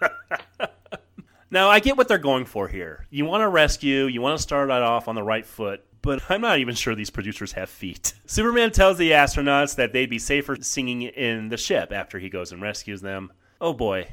Now, 1.50 1.70
I 1.70 1.78
get 1.78 1.96
what 1.96 2.08
they're 2.08 2.18
going 2.18 2.46
for 2.46 2.66
here. 2.66 3.06
You 3.10 3.26
want 3.26 3.42
to 3.42 3.48
rescue, 3.48 4.06
you 4.06 4.20
want 4.20 4.36
to 4.36 4.42
start 4.42 4.70
it 4.70 4.72
off 4.72 5.06
on 5.06 5.14
the 5.14 5.22
right 5.22 5.46
foot, 5.46 5.84
but 6.04 6.30
I'm 6.30 6.42
not 6.42 6.58
even 6.58 6.74
sure 6.74 6.94
these 6.94 7.10
producers 7.10 7.52
have 7.52 7.70
feet. 7.70 8.12
Superman 8.26 8.70
tells 8.70 8.98
the 8.98 9.10
astronauts 9.10 9.74
that 9.76 9.92
they'd 9.92 10.10
be 10.10 10.18
safer 10.18 10.56
singing 10.60 11.02
in 11.02 11.48
the 11.48 11.56
ship 11.56 11.90
after 11.90 12.18
he 12.18 12.28
goes 12.28 12.52
and 12.52 12.62
rescues 12.62 13.00
them. 13.00 13.32
Oh 13.60 13.72
boy. 13.72 14.08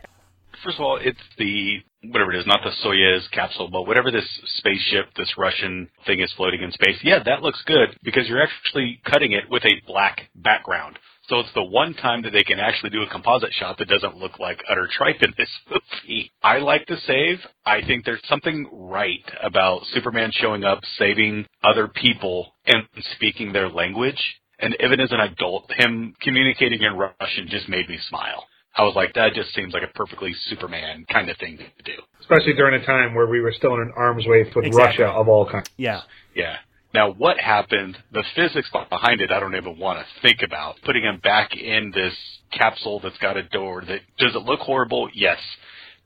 First 0.63 0.77
of 0.79 0.85
all, 0.85 0.97
it's 1.01 1.19
the 1.37 1.79
whatever 2.03 2.33
it 2.33 2.39
is, 2.39 2.47
not 2.47 2.61
the 2.63 2.71
Soyuz 2.83 3.29
capsule, 3.31 3.69
but 3.69 3.83
whatever 3.83 4.09
this 4.09 4.27
spaceship, 4.57 5.13
this 5.15 5.33
Russian 5.37 5.89
thing 6.05 6.19
is 6.21 6.31
floating 6.35 6.61
in 6.61 6.71
space. 6.71 6.97
Yeah, 7.03 7.19
that 7.23 7.41
looks 7.41 7.61
good 7.65 7.95
because 8.03 8.27
you're 8.27 8.41
actually 8.41 9.01
cutting 9.05 9.33
it 9.33 9.49
with 9.49 9.63
a 9.65 9.81
black 9.85 10.29
background. 10.35 10.97
So 11.31 11.39
it's 11.39 11.53
the 11.55 11.63
one 11.63 11.93
time 11.93 12.23
that 12.23 12.33
they 12.33 12.43
can 12.43 12.59
actually 12.59 12.89
do 12.89 13.03
a 13.03 13.07
composite 13.09 13.53
shot 13.53 13.77
that 13.77 13.87
doesn't 13.87 14.17
look 14.17 14.37
like 14.37 14.61
utter 14.69 14.85
tripe 14.91 15.21
in 15.21 15.33
this 15.37 15.47
movie. 15.71 16.29
I 16.43 16.57
like 16.57 16.85
the 16.87 16.97
save. 17.07 17.37
I 17.65 17.79
think 17.87 18.03
there's 18.03 18.21
something 18.27 18.67
right 18.69 19.23
about 19.41 19.85
Superman 19.93 20.31
showing 20.33 20.65
up, 20.65 20.81
saving 20.99 21.45
other 21.63 21.87
people, 21.87 22.53
and 22.65 22.83
speaking 23.15 23.53
their 23.53 23.69
language. 23.69 24.21
And 24.59 24.75
even 24.83 24.99
as 24.99 25.13
an 25.13 25.21
adult, 25.21 25.71
him 25.71 26.13
communicating 26.21 26.81
in 26.81 26.97
Russian 26.97 27.47
just 27.47 27.69
made 27.69 27.87
me 27.87 27.97
smile. 28.09 28.43
I 28.75 28.83
was 28.83 28.95
like, 28.97 29.13
that 29.13 29.33
just 29.33 29.53
seems 29.55 29.73
like 29.73 29.83
a 29.83 29.93
perfectly 29.97 30.33
Superman 30.49 31.05
kind 31.09 31.29
of 31.29 31.37
thing 31.37 31.57
to 31.57 31.83
do. 31.83 32.01
Especially 32.19 32.55
during 32.55 32.81
a 32.81 32.85
time 32.85 33.15
where 33.15 33.27
we 33.27 33.39
were 33.39 33.53
still 33.53 33.73
in 33.75 33.79
an 33.79 33.93
arms 33.95 34.27
race 34.27 34.53
with 34.53 34.65
Exactly. 34.65 35.05
Russia 35.05 35.17
of 35.17 35.29
all 35.29 35.49
kinds. 35.49 35.69
Yeah. 35.77 36.01
Yeah. 36.35 36.57
Now, 36.93 37.11
what 37.11 37.39
happened, 37.39 37.97
the 38.11 38.23
physics 38.35 38.69
behind 38.89 39.21
it, 39.21 39.31
I 39.31 39.39
don't 39.39 39.55
even 39.55 39.79
want 39.79 39.99
to 39.99 40.21
think 40.21 40.41
about. 40.43 40.75
Putting 40.83 41.03
him 41.03 41.19
back 41.19 41.55
in 41.55 41.91
this 41.95 42.13
capsule 42.51 42.99
that's 42.99 43.17
got 43.19 43.37
a 43.37 43.43
door 43.43 43.83
that, 43.85 44.01
does 44.17 44.35
it 44.35 44.43
look 44.43 44.59
horrible? 44.59 45.09
Yes. 45.13 45.39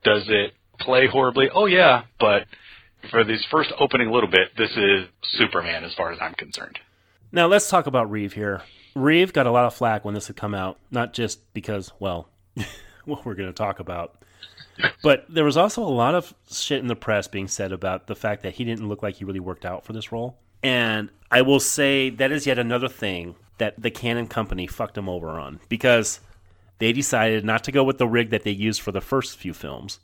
Does 0.03 0.23
it 0.27 0.53
play 0.79 1.07
horribly? 1.07 1.49
Oh, 1.53 1.65
yeah. 1.65 2.03
But 2.19 2.45
for 3.09 3.23
this 3.23 3.43
first 3.49 3.71
opening 3.79 4.11
little 4.11 4.29
bit, 4.29 4.49
this 4.57 4.71
is 4.71 5.07
Superman 5.37 5.83
as 5.83 5.93
far 5.95 6.11
as 6.11 6.19
I'm 6.21 6.35
concerned. 6.35 6.79
Now 7.31 7.47
let's 7.47 7.69
talk 7.69 7.87
about 7.87 8.09
Reeve 8.11 8.33
here. 8.33 8.61
Reeve 8.95 9.33
got 9.33 9.47
a 9.47 9.51
lot 9.51 9.65
of 9.65 9.73
flack 9.73 10.05
when 10.05 10.13
this 10.13 10.27
had 10.27 10.37
come 10.37 10.53
out, 10.53 10.79
not 10.91 11.13
just 11.13 11.53
because, 11.53 11.91
well, 11.99 12.29
what 13.05 13.25
we're 13.25 13.35
going 13.35 13.49
to 13.49 13.53
talk 13.53 13.79
about, 13.79 14.23
but 15.03 15.25
there 15.29 15.43
was 15.43 15.57
also 15.57 15.83
a 15.83 15.89
lot 15.89 16.15
of 16.15 16.33
shit 16.49 16.79
in 16.79 16.87
the 16.87 16.95
press 16.95 17.27
being 17.27 17.47
said 17.47 17.71
about 17.71 18.07
the 18.07 18.15
fact 18.15 18.43
that 18.43 18.53
he 18.53 18.63
didn't 18.63 18.87
look 18.87 19.03
like 19.03 19.15
he 19.15 19.25
really 19.25 19.39
worked 19.39 19.65
out 19.65 19.85
for 19.85 19.93
this 19.93 20.11
role. 20.11 20.37
And 20.65 21.11
I 21.29 21.43
will 21.43 21.59
say 21.59 22.09
that 22.09 22.31
is 22.31 22.47
yet 22.47 22.57
another 22.57 22.87
thing 22.87 23.35
that 23.59 23.79
the 23.79 23.91
Cannon 23.91 24.25
company 24.25 24.65
fucked 24.65 24.97
him 24.97 25.07
over 25.07 25.39
on 25.39 25.59
because 25.69 26.21
they 26.79 26.91
decided 26.91 27.45
not 27.45 27.63
to 27.65 27.71
go 27.71 27.83
with 27.83 27.99
the 27.99 28.07
rig 28.07 28.31
that 28.31 28.41
they 28.41 28.49
used 28.49 28.81
for 28.81 28.91
the 28.91 28.99
first 28.99 29.37
few 29.37 29.53
films. 29.53 29.99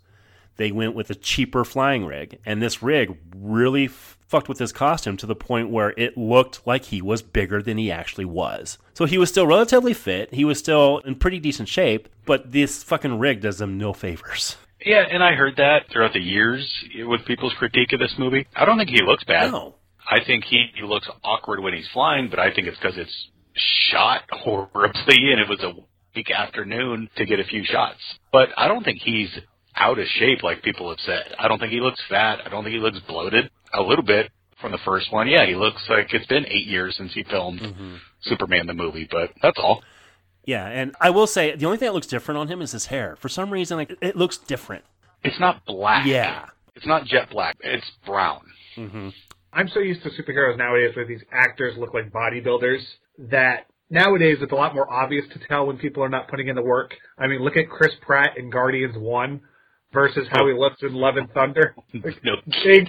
They 0.57 0.71
went 0.71 0.93
with 0.93 1.09
a 1.09 1.15
cheaper 1.15 1.65
flying 1.65 2.05
rig, 2.05 2.37
and 2.45 2.61
this 2.61 2.83
rig 2.83 3.17
really 3.35 3.85
f- 3.85 4.19
fucked 4.27 4.47
with 4.47 4.59
his 4.59 4.71
costume 4.71 5.17
to 5.17 5.25
the 5.25 5.33
point 5.35 5.71
where 5.71 5.95
it 5.97 6.15
looked 6.15 6.67
like 6.67 6.85
he 6.85 7.01
was 7.01 7.23
bigger 7.23 7.63
than 7.63 7.79
he 7.79 7.91
actually 7.91 8.25
was. 8.25 8.77
So 8.93 9.05
he 9.05 9.17
was 9.17 9.29
still 9.29 9.47
relatively 9.47 9.95
fit, 9.95 10.31
he 10.31 10.45
was 10.45 10.59
still 10.59 10.99
in 10.99 11.15
pretty 11.15 11.39
decent 11.39 11.69
shape, 11.69 12.07
but 12.27 12.51
this 12.51 12.83
fucking 12.83 13.17
rig 13.17 13.41
does 13.41 13.59
him 13.59 13.79
no 13.79 13.93
favors. 13.93 14.57
Yeah, 14.85 15.05
and 15.09 15.23
I 15.23 15.33
heard 15.33 15.55
that 15.57 15.89
throughout 15.91 16.13
the 16.13 16.19
years 16.19 16.85
with 16.99 17.25
people's 17.25 17.53
critique 17.53 17.93
of 17.93 17.99
this 17.99 18.13
movie. 18.19 18.45
I 18.55 18.65
don't 18.65 18.77
think 18.77 18.89
he 18.89 19.01
looks 19.01 19.23
bad. 19.23 19.51
No. 19.51 19.75
I 20.11 20.23
think 20.25 20.43
he, 20.43 20.67
looks 20.83 21.07
awkward 21.23 21.61
when 21.61 21.73
he's 21.73 21.87
flying, 21.93 22.29
but 22.29 22.37
I 22.37 22.53
think 22.53 22.67
it's 22.67 22.77
because 22.77 22.97
it's 22.97 23.27
shot 23.89 24.23
horribly 24.31 25.31
and 25.31 25.39
it 25.39 25.47
was 25.47 25.61
a 25.63 25.73
week 26.15 26.29
afternoon 26.29 27.09
to 27.15 27.25
get 27.25 27.39
a 27.39 27.45
few 27.45 27.63
shots. 27.63 27.99
But 28.31 28.49
I 28.57 28.67
don't 28.67 28.83
think 28.83 28.99
he's 29.01 29.29
out 29.75 29.97
of 29.97 30.05
shape 30.19 30.43
like 30.43 30.63
people 30.63 30.89
have 30.89 30.99
said. 31.05 31.33
I 31.39 31.47
don't 31.47 31.59
think 31.59 31.71
he 31.71 31.79
looks 31.79 32.01
fat. 32.09 32.39
I 32.45 32.49
don't 32.49 32.63
think 32.63 32.73
he 32.73 32.81
looks 32.81 32.99
bloated. 33.07 33.49
A 33.73 33.81
little 33.81 34.03
bit 34.03 34.29
from 34.59 34.73
the 34.73 34.79
first 34.83 35.11
one. 35.13 35.29
Yeah, 35.29 35.45
he 35.45 35.55
looks 35.55 35.81
like 35.89 36.13
it's 36.13 36.27
been 36.27 36.45
eight 36.45 36.67
years 36.67 36.97
since 36.97 37.13
he 37.13 37.23
filmed 37.23 37.61
Superman 38.23 38.67
the 38.67 38.73
movie, 38.73 39.07
but 39.09 39.31
that's 39.41 39.57
all. 39.57 39.81
Yeah, 40.45 40.67
and 40.67 40.93
I 40.99 41.11
will 41.11 41.27
say 41.27 41.55
the 41.55 41.65
only 41.65 41.77
thing 41.77 41.87
that 41.87 41.93
looks 41.93 42.07
different 42.07 42.37
on 42.39 42.47
him 42.49 42.61
is 42.61 42.73
his 42.73 42.87
hair. 42.87 43.15
For 43.21 43.29
some 43.29 43.49
reason, 43.49 43.77
like 43.77 43.95
it 44.01 44.17
looks 44.17 44.37
different. 44.37 44.83
It's 45.23 45.39
not 45.39 45.65
black. 45.65 46.05
Yeah. 46.05 46.47
It's 46.75 46.85
not 46.85 47.05
jet 47.05 47.29
black. 47.29 47.57
It's 47.61 47.89
brown. 48.05 48.41
Mm-hmm. 48.75 49.09
I'm 49.53 49.67
so 49.67 49.79
used 49.79 50.03
to 50.03 50.09
superheroes 50.09 50.57
nowadays 50.57 50.95
where 50.95 51.05
these 51.05 51.21
actors 51.31 51.77
look 51.77 51.93
like 51.93 52.11
bodybuilders 52.11 52.81
that 53.29 53.67
nowadays 53.89 54.37
it's 54.41 54.51
a 54.51 54.55
lot 54.55 54.73
more 54.73 54.91
obvious 54.91 55.25
to 55.33 55.39
tell 55.47 55.67
when 55.67 55.77
people 55.77 56.03
are 56.03 56.09
not 56.09 56.29
putting 56.29 56.47
in 56.47 56.55
the 56.55 56.61
work. 56.61 56.93
I 57.17 57.27
mean, 57.27 57.41
look 57.41 57.57
at 57.57 57.69
Chris 57.69 57.91
Pratt 58.01 58.37
in 58.37 58.49
Guardians 58.49 58.95
1 58.97 59.41
versus 59.93 60.25
how 60.31 60.47
he 60.47 60.53
oh. 60.53 60.57
looks 60.57 60.81
in 60.81 60.93
Love 60.93 61.17
and 61.17 61.29
Thunder. 61.31 61.75
No 62.23 62.35
big, 62.63 62.87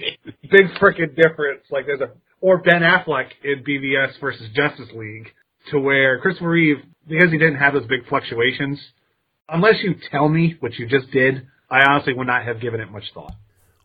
big 0.49 0.67
freaking 0.79 1.15
difference. 1.15 1.63
Like 1.69 1.85
there's 1.85 2.01
a, 2.01 2.11
or 2.39 2.59
Ben 2.59 2.81
Affleck 2.81 3.27
in 3.43 3.63
BVS 3.63 4.19
versus 4.21 4.47
Justice 4.55 4.89
League 4.95 5.27
to 5.71 5.79
where 5.79 6.19
Christopher 6.19 6.49
Reeve, 6.49 6.77
because 7.07 7.31
he 7.31 7.37
didn't 7.37 7.55
have 7.55 7.73
those 7.73 7.87
big 7.87 8.07
fluctuations, 8.07 8.79
unless 9.49 9.75
you 9.83 9.95
tell 10.11 10.29
me, 10.29 10.55
which 10.59 10.79
you 10.79 10.87
just 10.87 11.11
did, 11.11 11.47
I 11.69 11.83
honestly 11.89 12.13
would 12.13 12.27
not 12.27 12.43
have 12.43 12.61
given 12.61 12.79
it 12.79 12.91
much 12.91 13.05
thought. 13.13 13.33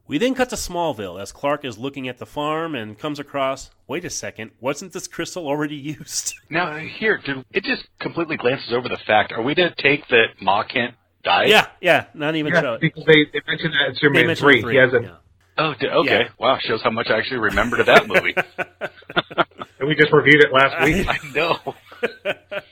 We 0.09 0.17
then 0.17 0.35
cut 0.35 0.49
to 0.51 0.57
Smallville 0.57 1.21
as 1.21 1.33
Clark 1.33 1.67
is 1.67 1.77
looking 1.77 2.09
at 2.09 2.17
the 2.17 2.25
farm 2.25 2.75
and 2.75 2.99
comes 2.99 3.19
across, 3.19 3.71
wait 3.87 4.07
a 4.07 4.11
second, 4.11 4.53
wasn't 4.59 4.95
this 4.95 5.07
crystal 5.07 5.47
already 5.47 5.77
used? 5.77 6.35
Now 6.51 6.79
here, 6.79 7.19
did, 7.19 7.45
it 7.53 7.63
just 7.63 7.87
completely 8.01 8.39
glances 8.39 8.73
over 8.73 8.89
the 8.89 8.97
fact. 9.07 9.33
Are 9.33 9.43
we 9.43 9.55
to 9.57 9.75
take 9.75 10.09
that 10.09 10.29
Ma 10.41 10.65
Kent 10.65 10.95
died? 11.23 11.51
yeah, 11.51 11.67
yeah, 11.83 12.07
not 12.15 12.37
even 12.37 12.55
Yeah, 12.55 12.61
show. 12.63 12.79
because 12.81 13.05
they, 13.05 13.27
they 13.35 13.43
mentioned 13.47 13.75
that 13.75 13.91
in 13.91 13.95
Superman 13.97 14.35
3. 14.35 14.63
three. 14.63 14.73
He 14.73 14.79
has 14.79 14.95
a, 14.95 15.03
yeah. 15.03 15.17
Oh, 15.59 15.75
okay. 16.01 16.21
Yeah. 16.23 16.29
Wow, 16.39 16.57
shows 16.59 16.81
how 16.83 16.91
much 16.91 17.09
I 17.11 17.19
actually 17.19 17.41
remembered 17.41 17.81
of 17.81 17.87
that 17.87 18.09
movie. 18.09 18.35
and 19.79 19.89
we 19.89 19.95
just 19.95 20.11
reviewed 20.11 20.43
it 20.43 20.53
last 20.55 20.83
week. 20.85 21.07
I 21.09 21.19
know. 21.35 21.75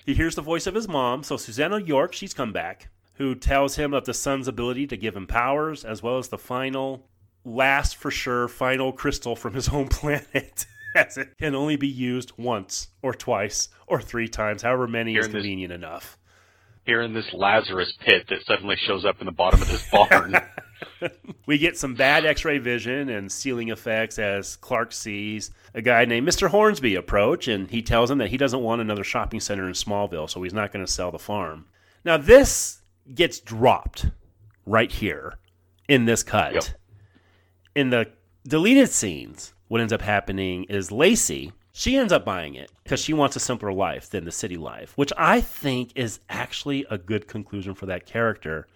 He 0.07 0.14
hears 0.14 0.37
the 0.37 0.42
voice 0.42 0.66
of 0.66 0.75
his 0.75 0.88
mom, 0.88 1.22
so 1.22 1.37
Susannah 1.37 1.81
York, 1.81 2.14
she's 2.14 2.33
come 2.33 2.53
back, 2.55 2.88
who 3.14 3.35
tells 3.35 3.77
him 3.77 3.92
of 3.92 4.07
the 4.07 4.14
sun's 4.14 4.49
ability 4.49 4.87
to 4.87 4.96
give 4.96 5.14
him 5.14 5.27
powers, 5.27 5.85
as 5.85 6.03
well 6.03 6.16
as 6.16 6.29
the 6.29 6.38
final, 6.38 7.07
last 7.46 7.96
for 7.96 8.11
sure, 8.11 8.48
final 8.48 8.92
crystal 8.92 9.37
from 9.37 9.54
his 9.54 9.68
home 9.68 9.88
planet, 9.90 10.66
as 10.94 11.16
it 11.16 11.38
can 11.38 11.54
only 11.54 11.76
be 11.76 11.88
used 11.88 12.32
once, 12.37 12.88
or 13.00 13.14
twice, 13.14 13.68
or 13.87 14.00
three 14.02 14.28
times, 14.28 14.62
however 14.62 14.87
many 14.87 15.12
Here 15.12 15.20
is 15.20 15.26
in 15.26 15.32
this- 15.32 15.40
convenient 15.40 15.72
enough. 15.72 16.18
Here 16.85 17.02
in 17.02 17.14
this 17.14 17.32
Lazarus 17.32 17.92
pit 17.98 18.26
that 18.28 18.44
suddenly 18.46 18.76
shows 18.76 19.04
up 19.04 19.16
in 19.20 19.26
the 19.26 19.32
bottom 19.32 19.61
of 19.61 19.68
this 19.68 19.88
barn. 19.90 20.37
We 21.46 21.59
get 21.59 21.78
some 21.78 21.94
bad 21.94 22.26
x 22.26 22.44
ray 22.44 22.59
vision 22.59 23.09
and 23.09 23.30
ceiling 23.30 23.68
effects 23.70 24.18
as 24.18 24.56
Clark 24.56 24.92
sees 24.92 25.50
a 25.74 25.80
guy 25.80 26.04
named 26.04 26.26
Mr. 26.28 26.48
Hornsby 26.48 26.96
approach, 26.96 27.46
and 27.48 27.70
he 27.70 27.82
tells 27.82 28.11
him 28.11 28.18
that 28.18 28.30
he 28.30 28.37
doesn't 28.37 28.61
want 28.61 28.80
another 28.80 29.04
shopping 29.04 29.38
center 29.40 29.66
in 29.66 29.72
Smallville, 29.72 30.28
so 30.28 30.42
he's 30.42 30.52
not 30.52 30.72
going 30.72 30.85
to 30.85 30.90
sell 30.90 31.11
the 31.12 31.18
farm. 31.18 31.66
Now, 32.04 32.16
this 32.16 32.80
gets 33.14 33.38
dropped 33.40 34.06
right 34.66 34.90
here 34.90 35.35
in 35.88 36.04
this 36.04 36.22
cut. 36.24 36.54
Yep. 36.54 36.64
In 37.76 37.90
the 37.90 38.08
deleted 38.48 38.88
scenes, 38.88 39.52
what 39.68 39.82
ends 39.82 39.92
up 39.92 40.00
happening 40.00 40.64
is 40.64 40.90
Lacey. 40.90 41.52
She 41.72 41.94
ends 41.94 42.10
up 42.10 42.24
buying 42.24 42.54
it 42.54 42.72
because 42.82 43.00
she 43.00 43.12
wants 43.12 43.36
a 43.36 43.40
simpler 43.40 43.70
life 43.70 44.08
than 44.08 44.24
the 44.24 44.32
city 44.32 44.56
life, 44.56 44.94
which 44.96 45.12
I 45.18 45.42
think 45.42 45.92
is 45.94 46.20
actually 46.30 46.86
a 46.88 46.96
good 46.96 47.28
conclusion 47.28 47.74
for 47.74 47.84
that 47.84 48.06
character 48.06 48.66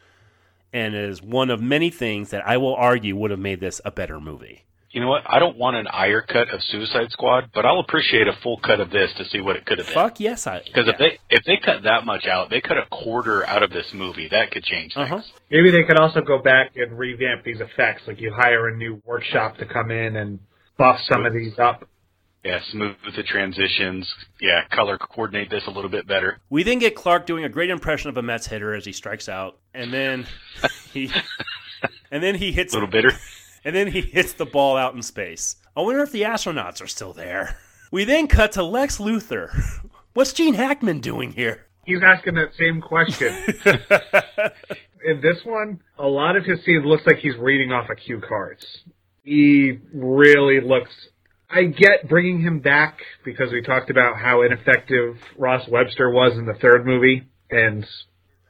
and 0.70 0.94
is 0.94 1.22
one 1.22 1.48
of 1.48 1.62
many 1.62 1.88
things 1.88 2.28
that 2.28 2.46
I 2.46 2.58
will 2.58 2.74
argue 2.74 3.16
would 3.16 3.30
have 3.30 3.40
made 3.40 3.60
this 3.60 3.80
a 3.86 3.90
better 3.90 4.20
movie. 4.20 4.66
You 4.90 5.00
know 5.00 5.08
what? 5.08 5.22
I 5.24 5.38
don't 5.38 5.56
want 5.56 5.76
an 5.76 5.86
Ayer 5.86 6.22
cut 6.22 6.48
of 6.50 6.60
Suicide 6.64 7.12
Squad, 7.12 7.50
but 7.54 7.64
I'll 7.64 7.78
appreciate 7.78 8.26
a 8.26 8.32
full 8.42 8.58
cut 8.58 8.80
of 8.80 8.90
this 8.90 9.12
to 9.18 9.24
see 9.26 9.40
what 9.40 9.54
it 9.54 9.64
could 9.64 9.78
have 9.78 9.86
been. 9.86 9.94
Fuck 9.94 10.18
yes, 10.18 10.48
I. 10.48 10.62
Because 10.64 10.88
if 10.88 10.98
they 10.98 11.18
if 11.30 11.44
they 11.44 11.58
cut 11.64 11.84
that 11.84 12.04
much 12.04 12.26
out, 12.26 12.50
they 12.50 12.60
cut 12.60 12.76
a 12.76 12.86
quarter 12.90 13.46
out 13.46 13.62
of 13.62 13.70
this 13.70 13.86
movie. 13.94 14.28
That 14.28 14.50
could 14.50 14.64
change 14.64 14.94
things. 14.94 15.10
Uh-huh. 15.12 15.22
Maybe 15.48 15.70
they 15.70 15.84
could 15.84 15.96
also 15.98 16.20
go 16.22 16.38
back 16.42 16.72
and 16.74 16.98
revamp 16.98 17.44
these 17.44 17.60
effects. 17.60 18.02
Like 18.06 18.20
you 18.20 18.32
hire 18.32 18.68
a 18.68 18.76
new 18.76 19.00
workshop 19.06 19.58
to 19.58 19.66
come 19.66 19.92
in 19.92 20.16
and 20.16 20.40
buff 20.76 20.98
some 21.08 21.24
of 21.24 21.32
these 21.32 21.56
up. 21.58 21.88
Yeah, 22.44 22.58
smooth 22.72 22.96
the 23.14 23.22
transitions. 23.22 24.12
Yeah, 24.40 24.62
color 24.72 24.98
coordinate 24.98 25.50
this 25.50 25.62
a 25.66 25.70
little 25.70 25.90
bit 25.90 26.08
better. 26.08 26.40
We 26.48 26.62
then 26.64 26.78
get 26.78 26.96
Clark 26.96 27.26
doing 27.26 27.44
a 27.44 27.50
great 27.50 27.70
impression 27.70 28.08
of 28.08 28.16
a 28.16 28.22
Mets 28.22 28.46
hitter 28.46 28.74
as 28.74 28.86
he 28.86 28.92
strikes 28.92 29.28
out, 29.28 29.58
and 29.74 29.92
then 29.92 30.26
he 30.92 31.12
And 32.10 32.22
then 32.22 32.34
he 32.34 32.52
hits 32.52 32.72
A 32.72 32.76
little 32.76 32.90
bitter. 32.90 33.12
And 33.64 33.74
then 33.74 33.88
he 33.88 34.00
hits 34.00 34.32
the 34.32 34.46
ball 34.46 34.76
out 34.76 34.94
in 34.94 35.02
space. 35.02 35.56
I 35.76 35.82
wonder 35.82 36.02
if 36.02 36.12
the 36.12 36.22
astronauts 36.22 36.82
are 36.82 36.86
still 36.86 37.12
there. 37.12 37.58
We 37.90 38.04
then 38.04 38.28
cut 38.28 38.52
to 38.52 38.62
Lex 38.62 38.98
Luthor. 38.98 39.50
What's 40.14 40.32
Gene 40.32 40.54
Hackman 40.54 41.00
doing 41.00 41.32
here? 41.32 41.66
He's 41.84 42.02
asking 42.04 42.34
that 42.34 42.54
same 42.58 42.80
question. 42.80 43.34
In 45.04 45.20
this 45.20 45.38
one, 45.44 45.80
a 45.98 46.06
lot 46.06 46.36
of 46.36 46.44
his 46.44 46.64
scenes 46.64 46.84
looks 46.84 47.04
like 47.06 47.16
he's 47.16 47.36
reading 47.38 47.72
off 47.72 47.88
a 47.90 47.96
cue 47.96 48.20
cards. 48.20 48.64
He 49.22 49.78
really 49.94 50.60
looks. 50.60 50.90
I 51.48 51.64
get 51.64 52.08
bringing 52.08 52.42
him 52.42 52.60
back 52.60 52.98
because 53.24 53.50
we 53.50 53.62
talked 53.62 53.90
about 53.90 54.18
how 54.18 54.42
ineffective 54.42 55.16
Ross 55.38 55.66
Webster 55.68 56.10
was 56.10 56.36
in 56.36 56.44
the 56.44 56.54
third 56.54 56.86
movie, 56.86 57.26
and 57.50 57.86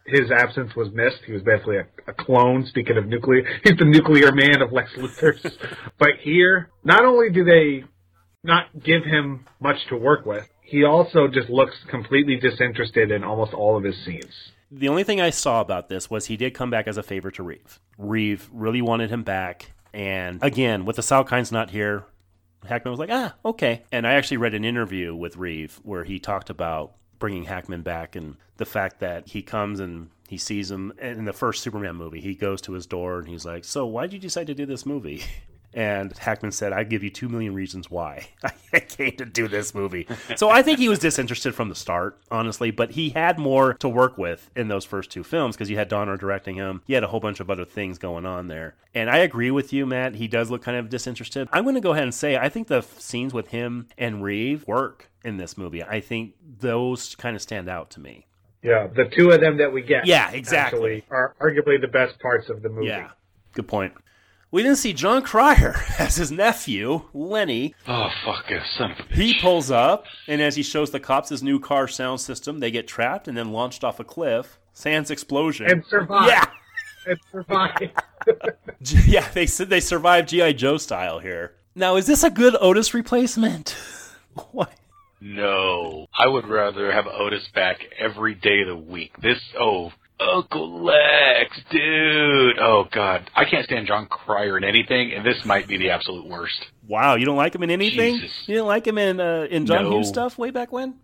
his 0.06 0.30
absence 0.30 0.74
was 0.74 0.88
missed. 0.92 1.22
He 1.26 1.32
was 1.32 1.42
basically 1.42 1.76
a, 1.78 1.86
a 2.06 2.12
clone. 2.12 2.66
Speaking 2.66 2.96
of 2.96 3.06
nuclear, 3.06 3.42
he's 3.62 3.76
the 3.78 3.84
nuclear 3.84 4.32
man 4.32 4.62
of 4.62 4.72
Lex 4.72 4.90
Luthor's. 4.96 5.56
but 5.98 6.10
here, 6.20 6.70
not 6.84 7.04
only 7.04 7.30
do 7.30 7.44
they 7.44 7.84
not 8.42 8.66
give 8.82 9.04
him 9.04 9.46
much 9.60 9.76
to 9.88 9.96
work 9.96 10.24
with, 10.26 10.48
he 10.62 10.84
also 10.84 11.26
just 11.28 11.50
looks 11.50 11.74
completely 11.88 12.36
disinterested 12.36 13.10
in 13.10 13.24
almost 13.24 13.52
all 13.52 13.76
of 13.76 13.84
his 13.84 13.96
scenes. 14.04 14.52
The 14.70 14.88
only 14.88 15.02
thing 15.02 15.20
I 15.20 15.30
saw 15.30 15.60
about 15.60 15.88
this 15.88 16.08
was 16.08 16.26
he 16.26 16.36
did 16.36 16.54
come 16.54 16.70
back 16.70 16.86
as 16.86 16.96
a 16.96 17.02
favor 17.02 17.30
to 17.32 17.42
Reeve. 17.42 17.80
Reeve 17.98 18.48
really 18.52 18.80
wanted 18.80 19.10
him 19.10 19.24
back. 19.24 19.72
And 19.92 20.38
again, 20.42 20.84
with 20.84 20.96
the 20.96 21.02
Salkinds 21.02 21.50
not 21.50 21.70
here, 21.70 22.04
Hackman 22.64 22.92
was 22.92 23.00
like, 23.00 23.10
ah, 23.10 23.34
okay. 23.44 23.82
And 23.90 24.06
I 24.06 24.12
actually 24.12 24.36
read 24.36 24.54
an 24.54 24.64
interview 24.64 25.14
with 25.14 25.36
Reeve 25.36 25.80
where 25.82 26.04
he 26.04 26.20
talked 26.20 26.50
about 26.50 26.92
bringing 27.20 27.44
Hackman 27.44 27.82
back 27.82 28.16
and 28.16 28.36
the 28.56 28.64
fact 28.64 28.98
that 28.98 29.28
he 29.28 29.42
comes 29.42 29.78
and 29.78 30.10
he 30.28 30.38
sees 30.38 30.70
him 30.70 30.92
in 31.00 31.24
the 31.24 31.32
first 31.32 31.62
Superman 31.62 31.94
movie. 31.94 32.20
He 32.20 32.34
goes 32.34 32.60
to 32.62 32.72
his 32.72 32.86
door 32.86 33.20
and 33.20 33.28
he's 33.28 33.44
like, 33.44 33.64
so 33.64 33.86
why 33.86 34.02
did 34.02 34.14
you 34.14 34.18
decide 34.18 34.48
to 34.48 34.54
do 34.54 34.66
this 34.66 34.84
movie? 34.84 35.22
And 35.72 36.16
Hackman 36.16 36.52
said, 36.52 36.72
I'd 36.72 36.90
give 36.90 37.04
you 37.04 37.10
two 37.10 37.28
million 37.28 37.54
reasons 37.54 37.90
why 37.90 38.28
I 38.72 38.80
came 38.80 39.16
to 39.16 39.24
do 39.24 39.46
this 39.46 39.74
movie. 39.74 40.06
So 40.36 40.50
I 40.50 40.62
think 40.62 40.78
he 40.78 40.88
was 40.88 40.98
disinterested 40.98 41.54
from 41.54 41.68
the 41.68 41.74
start, 41.74 42.18
honestly, 42.30 42.70
but 42.70 42.92
he 42.92 43.10
had 43.10 43.38
more 43.38 43.74
to 43.74 43.88
work 43.88 44.18
with 44.18 44.50
in 44.56 44.68
those 44.68 44.84
first 44.84 45.10
two 45.10 45.22
films 45.22 45.56
because 45.56 45.70
you 45.70 45.76
had 45.76 45.88
Donner 45.88 46.16
directing 46.16 46.56
him. 46.56 46.82
He 46.86 46.94
had 46.94 47.04
a 47.04 47.08
whole 47.08 47.20
bunch 47.20 47.38
of 47.40 47.50
other 47.50 47.64
things 47.64 47.98
going 47.98 48.26
on 48.26 48.48
there. 48.48 48.74
And 48.94 49.08
I 49.08 49.18
agree 49.18 49.50
with 49.52 49.72
you, 49.72 49.86
Matt. 49.86 50.16
He 50.16 50.26
does 50.26 50.50
look 50.50 50.62
kind 50.62 50.76
of 50.76 50.88
disinterested. 50.88 51.48
I'm 51.52 51.62
going 51.62 51.76
to 51.76 51.80
go 51.80 51.92
ahead 51.92 52.02
and 52.04 52.14
say 52.14 52.36
I 52.36 52.48
think 52.48 52.66
the 52.66 52.78
f- 52.78 52.98
scenes 52.98 53.32
with 53.32 53.48
him 53.48 53.88
and 53.96 54.22
Reeve 54.22 54.66
work 54.66 55.10
in 55.24 55.36
this 55.36 55.56
movie. 55.56 55.82
I 55.84 56.00
think 56.00 56.34
those 56.58 57.14
kind 57.14 57.36
of 57.36 57.42
stand 57.42 57.68
out 57.68 57.90
to 57.92 58.00
me. 58.00 58.26
Yeah, 58.62 58.88
the 58.88 59.04
two 59.04 59.30
of 59.30 59.40
them 59.40 59.56
that 59.58 59.72
we 59.72 59.82
get. 59.82 60.06
Yeah, 60.06 60.30
exactly. 60.32 60.96
Actually, 60.98 61.04
are 61.10 61.34
arguably 61.40 61.80
the 61.80 61.88
best 61.88 62.18
parts 62.20 62.50
of 62.50 62.60
the 62.62 62.68
movie. 62.68 62.88
Yeah, 62.88 63.10
good 63.54 63.68
point. 63.68 63.94
We 64.52 64.62
didn't 64.62 64.78
see 64.78 64.92
Jon 64.92 65.22
Cryer 65.22 65.76
as 65.98 66.16
his 66.16 66.32
nephew, 66.32 67.02
Lenny. 67.14 67.74
Oh 67.86 68.08
fuck 68.24 68.50
yeah, 68.50 68.64
son 68.76 68.92
of 68.92 68.98
a 68.98 69.02
bitch. 69.04 69.14
He 69.14 69.40
pulls 69.40 69.70
up, 69.70 70.06
and 70.26 70.40
as 70.42 70.56
he 70.56 70.62
shows 70.62 70.90
the 70.90 71.00
cops 71.00 71.28
his 71.28 71.42
new 71.42 71.60
car 71.60 71.86
sound 71.86 72.20
system, 72.20 72.58
they 72.58 72.70
get 72.70 72.88
trapped 72.88 73.28
and 73.28 73.36
then 73.36 73.52
launched 73.52 73.84
off 73.84 74.00
a 74.00 74.04
cliff. 74.04 74.58
Sans 74.72 75.10
explosion. 75.10 75.66
And 75.70 75.84
survive. 75.86 76.28
Yeah, 76.28 76.44
And 77.06 77.18
survive. 77.30 77.90
yeah. 79.06 79.28
They 79.32 79.46
said 79.46 79.68
they 79.68 79.80
survived 79.80 80.28
GI 80.30 80.54
Joe 80.54 80.78
style 80.78 81.18
here. 81.18 81.54
Now, 81.74 81.96
is 81.96 82.06
this 82.06 82.22
a 82.24 82.30
good 82.30 82.56
Otis 82.60 82.94
replacement? 82.94 83.76
what? 84.52 84.72
No, 85.20 86.06
I 86.18 86.26
would 86.26 86.48
rather 86.48 86.90
have 86.90 87.06
Otis 87.06 87.46
back 87.54 87.78
every 87.98 88.34
day 88.34 88.62
of 88.62 88.68
the 88.68 88.76
week. 88.76 89.12
This, 89.20 89.38
oh, 89.58 89.92
Uncle 90.20 90.84
Lex, 90.84 91.58
dude. 91.70 92.58
Oh 92.60 92.84
God, 92.92 93.30
I 93.34 93.44
can't 93.44 93.64
stand 93.64 93.86
Jon 93.86 94.06
Cryer 94.06 94.58
in 94.58 94.64
anything, 94.64 95.12
and 95.12 95.24
this 95.24 95.36
might 95.44 95.66
be 95.68 95.78
the 95.78 95.90
absolute 95.90 96.26
worst. 96.26 96.66
Wow, 96.86 97.14
you 97.16 97.24
don't 97.24 97.36
like 97.36 97.54
him 97.54 97.62
in 97.62 97.70
anything? 97.70 98.16
Jesus. 98.20 98.30
You 98.46 98.56
didn't 98.56 98.66
like 98.68 98.86
him 98.86 98.98
in 98.98 99.20
uh, 99.20 99.46
in 99.50 99.66
John 99.66 99.84
No. 99.84 99.90
Hughes 99.92 100.08
stuff 100.08 100.36
way 100.38 100.50
back 100.50 100.72
when? 100.72 100.94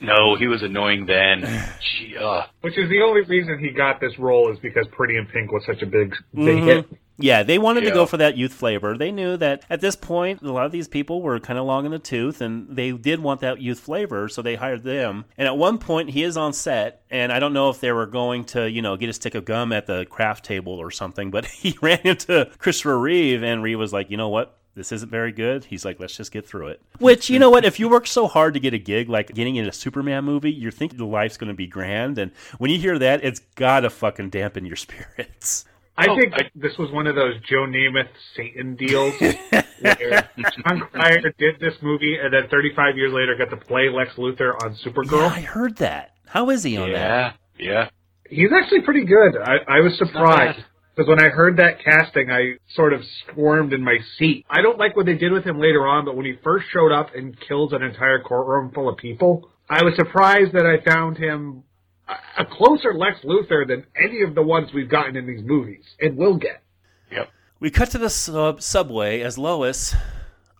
No, 0.00 0.34
he 0.36 0.48
was 0.48 0.62
annoying 0.62 1.06
then. 1.06 1.42
Gee, 1.98 2.16
uh, 2.16 2.42
Which 2.62 2.76
is 2.76 2.88
the 2.90 3.00
only 3.02 3.22
reason 3.22 3.58
he 3.60 3.70
got 3.70 4.00
this 4.00 4.18
role 4.18 4.52
is 4.52 4.58
because 4.58 4.86
Pretty 4.92 5.16
in 5.16 5.26
Pink 5.26 5.52
was 5.52 5.62
such 5.66 5.82
a 5.82 5.86
big, 5.86 6.10
big 6.34 6.58
Mhm. 6.58 6.64
hit. 6.64 6.86
Yeah, 7.18 7.44
they 7.44 7.58
wanted 7.58 7.82
to 7.82 7.92
go 7.92 8.06
for 8.06 8.16
that 8.16 8.36
youth 8.36 8.52
flavor. 8.52 8.98
They 8.98 9.12
knew 9.12 9.36
that 9.36 9.64
at 9.70 9.80
this 9.80 9.94
point, 9.94 10.42
a 10.42 10.50
lot 10.50 10.66
of 10.66 10.72
these 10.72 10.88
people 10.88 11.22
were 11.22 11.38
kind 11.38 11.58
of 11.58 11.64
long 11.64 11.84
in 11.84 11.92
the 11.92 11.98
tooth, 11.98 12.40
and 12.40 12.74
they 12.74 12.90
did 12.90 13.20
want 13.20 13.40
that 13.40 13.60
youth 13.60 13.78
flavor, 13.78 14.28
so 14.28 14.42
they 14.42 14.56
hired 14.56 14.82
them. 14.82 15.24
And 15.38 15.46
at 15.46 15.56
one 15.56 15.78
point, 15.78 16.10
he 16.10 16.24
is 16.24 16.36
on 16.36 16.52
set, 16.52 17.02
and 17.10 17.32
I 17.32 17.38
don't 17.38 17.52
know 17.52 17.70
if 17.70 17.80
they 17.80 17.92
were 17.92 18.06
going 18.06 18.44
to, 18.46 18.68
you 18.68 18.82
know, 18.82 18.96
get 18.96 19.08
a 19.08 19.12
stick 19.12 19.36
of 19.36 19.44
gum 19.44 19.72
at 19.72 19.86
the 19.86 20.06
craft 20.06 20.44
table 20.44 20.72
or 20.72 20.90
something, 20.90 21.30
but 21.30 21.44
he 21.46 21.78
ran 21.80 22.00
into 22.02 22.50
Christopher 22.58 22.98
Reeve, 22.98 23.42
and 23.44 23.62
Reeve 23.62 23.78
was 23.78 23.92
like, 23.92 24.10
you 24.10 24.16
know 24.16 24.28
what? 24.28 24.56
This 24.74 24.90
isn't 24.90 25.08
very 25.08 25.30
good. 25.30 25.64
He's 25.64 25.84
like, 25.84 26.00
let's 26.00 26.16
just 26.16 26.32
get 26.32 26.48
through 26.48 26.68
it. 26.68 26.82
Which, 26.98 27.30
you 27.30 27.38
know 27.38 27.48
what? 27.48 27.64
If 27.64 27.78
you 27.78 27.88
work 27.88 28.08
so 28.08 28.26
hard 28.26 28.54
to 28.54 28.60
get 28.60 28.74
a 28.74 28.78
gig, 28.78 29.08
like 29.08 29.32
getting 29.32 29.54
in 29.54 29.68
a 29.68 29.72
Superman 29.72 30.24
movie, 30.24 30.50
you're 30.50 30.72
thinking 30.72 30.98
the 30.98 31.06
life's 31.06 31.36
going 31.36 31.48
to 31.48 31.54
be 31.54 31.68
grand. 31.68 32.18
And 32.18 32.32
when 32.58 32.72
you 32.72 32.78
hear 32.80 32.98
that, 32.98 33.24
it's 33.24 33.38
got 33.54 33.80
to 33.80 33.90
fucking 33.90 34.30
dampen 34.30 34.66
your 34.66 34.74
spirits. 34.76 35.64
I 35.96 36.06
Oh, 36.08 36.16
think 36.16 36.34
I- 36.34 36.50
this 36.54 36.76
was 36.78 36.90
one 36.90 37.06
of 37.06 37.14
those 37.14 37.34
Joe 37.48 37.66
Namath 37.66 38.08
Satan 38.36 38.74
deals 38.76 39.14
where 39.20 40.28
Jon 40.66 40.80
Cryer 40.92 41.32
did 41.38 41.60
this 41.60 41.74
movie 41.82 42.16
and 42.20 42.32
then 42.32 42.48
35 42.50 42.96
years 42.96 43.12
later 43.12 43.36
got 43.38 43.50
to 43.50 43.64
play 43.64 43.88
Lex 43.88 44.14
Luthor 44.16 44.54
on 44.62 44.74
Yeah, 44.74 44.90
Supergirl. 44.92 45.30
I 45.30 45.40
heard 45.40 45.76
that. 45.76 46.12
How 46.26 46.50
is 46.50 46.62
he 46.64 46.76
on 46.76 46.90
that? 46.92 47.36
yeah, 47.58 47.66
yeah. 47.70 47.88
He's 48.28 48.50
actually 48.52 48.80
pretty 48.80 49.04
good. 49.04 49.36
I, 49.40 49.58
I 49.68 49.80
was 49.80 49.96
surprised 49.98 50.58
because 50.96 51.08
when 51.08 51.20
I 51.20 51.28
heard 51.28 51.58
that 51.58 51.84
casting, 51.84 52.30
I 52.30 52.54
sort 52.74 52.92
of 52.92 53.00
squirmed 53.22 53.72
in 53.72 53.84
my 53.84 53.98
seat. 54.18 54.46
I 54.50 54.62
don't 54.62 54.78
like 54.78 54.96
what 54.96 55.06
they 55.06 55.14
did 55.14 55.30
with 55.30 55.44
him 55.44 55.60
later 55.60 55.86
on, 55.86 56.04
but 56.04 56.16
when 56.16 56.24
he 56.26 56.32
first 56.42 56.66
showed 56.72 56.90
up 56.90 57.14
and 57.14 57.38
kills 57.46 57.72
an 57.72 57.82
entire 57.82 58.20
courtroom 58.20 58.72
full 58.72 58.88
of 58.88 58.96
people, 58.96 59.48
I 59.70 59.84
was 59.84 59.94
surprised 59.96 60.52
that 60.54 60.66
I 60.66 60.82
found 60.90 61.18
him 61.18 61.62
a, 62.08 62.42
a 62.42 62.44
closer 62.44 62.94
Lex 62.94 63.20
Luthor 63.24 63.66
than 63.66 63.86
any 63.96 64.22
of 64.22 64.34
the 64.34 64.42
ones 64.42 64.72
we've 64.72 64.88
gotten 64.88 65.16
in 65.16 65.26
these 65.26 65.42
movies 65.42 65.84
and 66.00 66.16
will 66.16 66.36
get. 66.36 66.62
Yep. 67.10 67.30
We 67.60 67.70
cut 67.70 67.90
to 67.90 67.98
the 67.98 68.10
sub- 68.10 68.62
subway 68.62 69.20
as 69.20 69.38
Lois. 69.38 69.94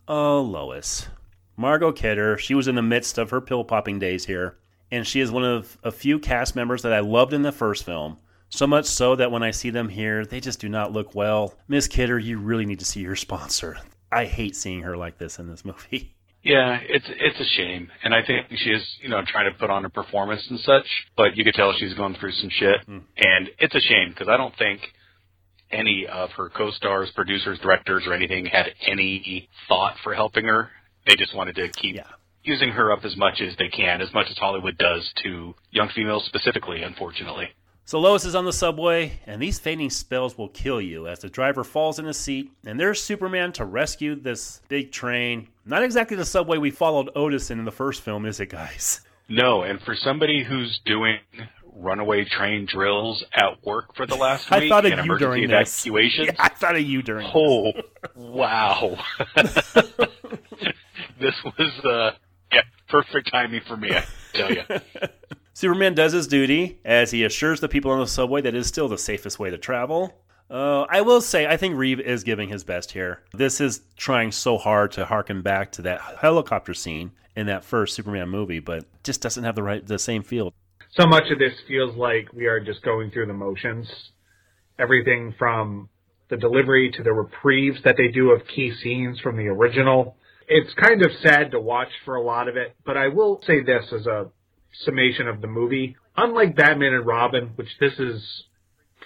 Oh, 0.09 0.41
Lois. 0.41 1.09
Margot 1.57 1.93
Kidder. 1.93 2.37
She 2.39 2.55
was 2.55 2.69
in 2.69 2.75
the 2.75 2.83
midst 2.83 3.19
of 3.19 3.31
her 3.31 3.41
pill 3.41 3.65
popping 3.65 3.99
days 3.99 4.25
here, 4.27 4.59
and 4.91 5.07
she 5.07 5.21
is 5.21 5.31
one 5.31 5.45
of 5.45 5.79
a 5.83 5.93
few 5.93 6.19
cast 6.19 6.57
members 6.57 6.83
that 6.83 6.93
I 6.93 7.01
loved 7.01 7.33
in 7.33 7.43
the 7.43 7.53
first 7.53 7.85
film. 7.85 8.19
So 8.49 8.67
much 8.67 8.87
so 8.87 9.17
that 9.17 9.33
when 9.33 9.43
I 9.43 9.51
see 9.51 9.71
them 9.71 9.89
here, 9.89 10.25
they 10.25 10.41
just 10.41 10.61
do 10.61 10.69
not 10.69 10.93
look 10.93 11.15
well. 11.15 11.55
Miss 11.67 11.89
Kidder, 11.89 12.19
you 12.19 12.39
really 12.39 12.67
need 12.67 12.79
to 12.79 12.85
see 12.85 13.01
your 13.01 13.17
sponsor. 13.17 13.79
I 14.13 14.27
hate 14.27 14.55
seeing 14.55 14.83
her 14.83 14.97
like 14.97 15.19
this 15.19 15.39
in 15.39 15.49
this 15.49 15.65
movie. 15.65 16.15
Yeah, 16.45 16.79
it's 16.83 17.07
it's 17.09 17.41
a 17.41 17.45
shame, 17.57 17.91
and 18.05 18.15
I 18.15 18.23
think 18.25 18.49
she 18.55 18.71
is, 18.71 18.83
you 19.01 19.09
know, 19.09 19.23
trying 19.27 19.51
to 19.51 19.59
put 19.59 19.71
on 19.71 19.87
a 19.87 19.91
performance 19.91 20.47
and 20.51 20.61
such. 20.61 20.85
But 21.17 21.37
you 21.37 21.43
could 21.45 21.55
tell 21.55 21.73
she's 21.79 21.95
going 21.95 22.15
through 22.21 22.33
some 22.33 22.51
shit, 22.51 22.85
hmm. 22.85 22.99
and 23.17 23.51
it's 23.59 23.75
a 23.75 23.81
shame 23.81 24.11
because 24.11 24.29
I 24.29 24.37
don't 24.37 24.55
think 24.59 24.81
any 25.71 26.07
of 26.07 26.31
her 26.33 26.51
co-stars, 26.51 27.11
producers, 27.15 27.59
directors, 27.61 28.05
or 28.07 28.13
anything 28.13 28.45
had 28.47 28.67
any 28.87 29.49
thought 29.69 29.97
for 30.05 30.15
helping 30.15 30.45
her. 30.45 30.69
They 31.07 31.17
just 31.17 31.35
wanted 31.35 31.57
to 31.57 31.69
keep 31.71 31.97
Yeah. 31.97 32.05
using 32.43 32.71
her 32.71 32.93
up 32.93 33.05
as 33.05 33.17
much 33.17 33.41
as 33.41 33.57
they 33.57 33.69
can, 33.69 34.03
as 34.03 34.13
much 34.13 34.27
as 34.31 34.37
Hollywood 34.37 34.77
does 34.77 35.11
to 35.25 35.55
young 35.71 35.89
females 35.89 36.25
specifically. 36.27 36.83
Unfortunately, 36.83 37.49
So 37.87 38.01
Lois 38.01 38.25
is 38.25 38.35
on 38.35 38.47
the 38.47 38.53
subway, 38.53 39.21
and 39.27 39.43
these 39.43 39.59
fainting 39.59 39.91
spells 39.91 40.39
will 40.39 40.49
kill 40.49 40.81
you 40.81 41.07
as 41.07 41.19
the 41.19 41.29
driver 41.29 41.63
falls 41.65 41.99
in 41.99 42.07
his 42.07 42.17
seat, 42.17 42.51
and 42.65 42.81
there's 42.81 43.03
Superman 43.03 43.53
to 43.53 43.65
rescue 43.67 44.15
this 44.15 44.63
big 44.69 44.91
train. 44.91 45.49
Not 45.67 45.83
exactly 45.83 46.17
the 46.17 46.25
subway 46.25 46.57
we 46.57 46.71
followed 46.71 47.11
Otis 47.15 47.51
in 47.51 47.59
in 47.59 47.67
the 47.67 47.71
first 47.71 48.01
film, 48.01 48.25
is 48.25 48.41
it, 48.41 48.47
guys? 48.49 49.03
no. 49.29 49.63
And 49.63 49.81
for 49.83 49.95
somebody 49.95 50.43
who's 50.43 50.81
doing 50.87 51.19
runaway 51.77 52.25
train 52.25 52.65
drills 52.67 53.23
at 53.35 53.63
work 53.67 53.95
for 53.97 54.07
the 54.07 54.15
last 54.15 54.51
I 54.51 54.61
week 54.61 54.69
thought 54.71 54.87
of 54.87 55.05
you 55.05 55.19
during 55.19 55.49
this. 55.49 55.81
evacuations. 55.85 56.27
Yeah, 56.29 56.35
I 56.39 56.49
thought 56.49 56.77
of 56.77 56.83
you 56.83 57.03
during. 57.03 57.27
this. 57.27 57.35
Oh, 57.37 57.73
wow. 58.17 58.97
this 61.21 61.35
was, 61.45 61.85
uh, 61.85 62.11
yeah, 62.51 62.63
perfect 62.89 63.31
timing 63.31 63.61
for 63.69 63.77
me, 63.77 63.91
I 63.95 64.05
tell 64.33 64.51
you. 64.53 64.63
Superman 65.55 65.95
does 65.95 66.13
his 66.13 66.27
duty 66.27 66.81
as 66.85 67.13
he 67.13 67.23
assures 67.23 67.61
the 67.61 67.69
people 67.69 67.93
on 67.93 68.01
the 68.01 68.09
subway 68.09 68.41
that 68.43 68.55
it 68.55 68.59
is 68.59 68.67
still 68.67 68.89
the 68.89 68.99
safest 68.99 69.39
way 69.39 69.51
to 69.51 69.57
travel. 69.57 70.13
Uh, 70.51 70.83
I 70.91 71.01
will 71.01 71.21
say, 71.21 71.47
I 71.47 71.57
think 71.57 71.77
Reeve 71.77 72.01
is 72.01 72.25
giving 72.25 72.49
his 72.49 72.65
best 72.65 72.91
here. 72.91 73.23
This 73.33 73.61
is 73.61 73.81
trying 73.97 74.33
so 74.33 74.59
hard 74.59 74.91
to 74.93 75.07
harken 75.07 75.43
back 75.43 75.71
to 75.73 75.83
that 75.83 76.01
helicopter 76.21 76.75
scene 76.75 77.13
in 77.37 77.47
that 77.47 77.65
first 77.65 77.95
Superman 77.95 78.29
movie, 78.29 78.59
but 78.59 78.85
just 79.05 79.23
doesn't 79.23 79.45
have 79.45 79.55
the 79.55 79.63
right, 79.63 79.87
the 79.87 79.99
same 79.99 80.25
feel. 80.25 80.53
so 80.91 81.07
much 81.07 81.31
of 81.31 81.39
this 81.39 81.55
feels 81.67 81.97
like 81.97 82.33
we 82.33 82.47
are 82.47 82.61
just 82.61 82.83
going 82.83 83.11
through 83.13 83.27
the 83.27 83.33
motions. 83.33 83.89
Everything 84.79 85.35
from 85.39 85.89
the 86.31 86.37
delivery 86.37 86.91
to 86.97 87.03
the 87.05 87.13
reprieves 87.13 87.79
that 87.85 87.97
they 87.97 88.09
do 88.09 88.33
of 88.33 88.43
key 88.49 88.73
scenes 88.83 89.21
from 89.21 89.37
the 89.37 89.47
original. 89.47 90.17
It's 90.49 90.75
kind 90.75 91.05
of 91.05 91.13
sad 91.23 91.53
to 91.53 91.61
watch 91.61 91.89
for 92.05 92.17
a 92.17 92.23
lot 92.23 92.49
of 92.49 92.57
it, 92.57 92.75
but 92.85 92.97
I 92.97 93.09
will 93.09 93.41
say 93.47 93.63
this 93.63 93.93
as 93.93 94.07
a 94.07 94.31
summation 94.85 95.29
of 95.29 95.41
the 95.41 95.47
movie. 95.47 95.97
Unlike 96.17 96.57
Batman 96.57 96.95
and 96.95 97.07
Robin, 97.07 97.51
which 97.57 97.69
this 97.81 97.99
is 97.99 98.45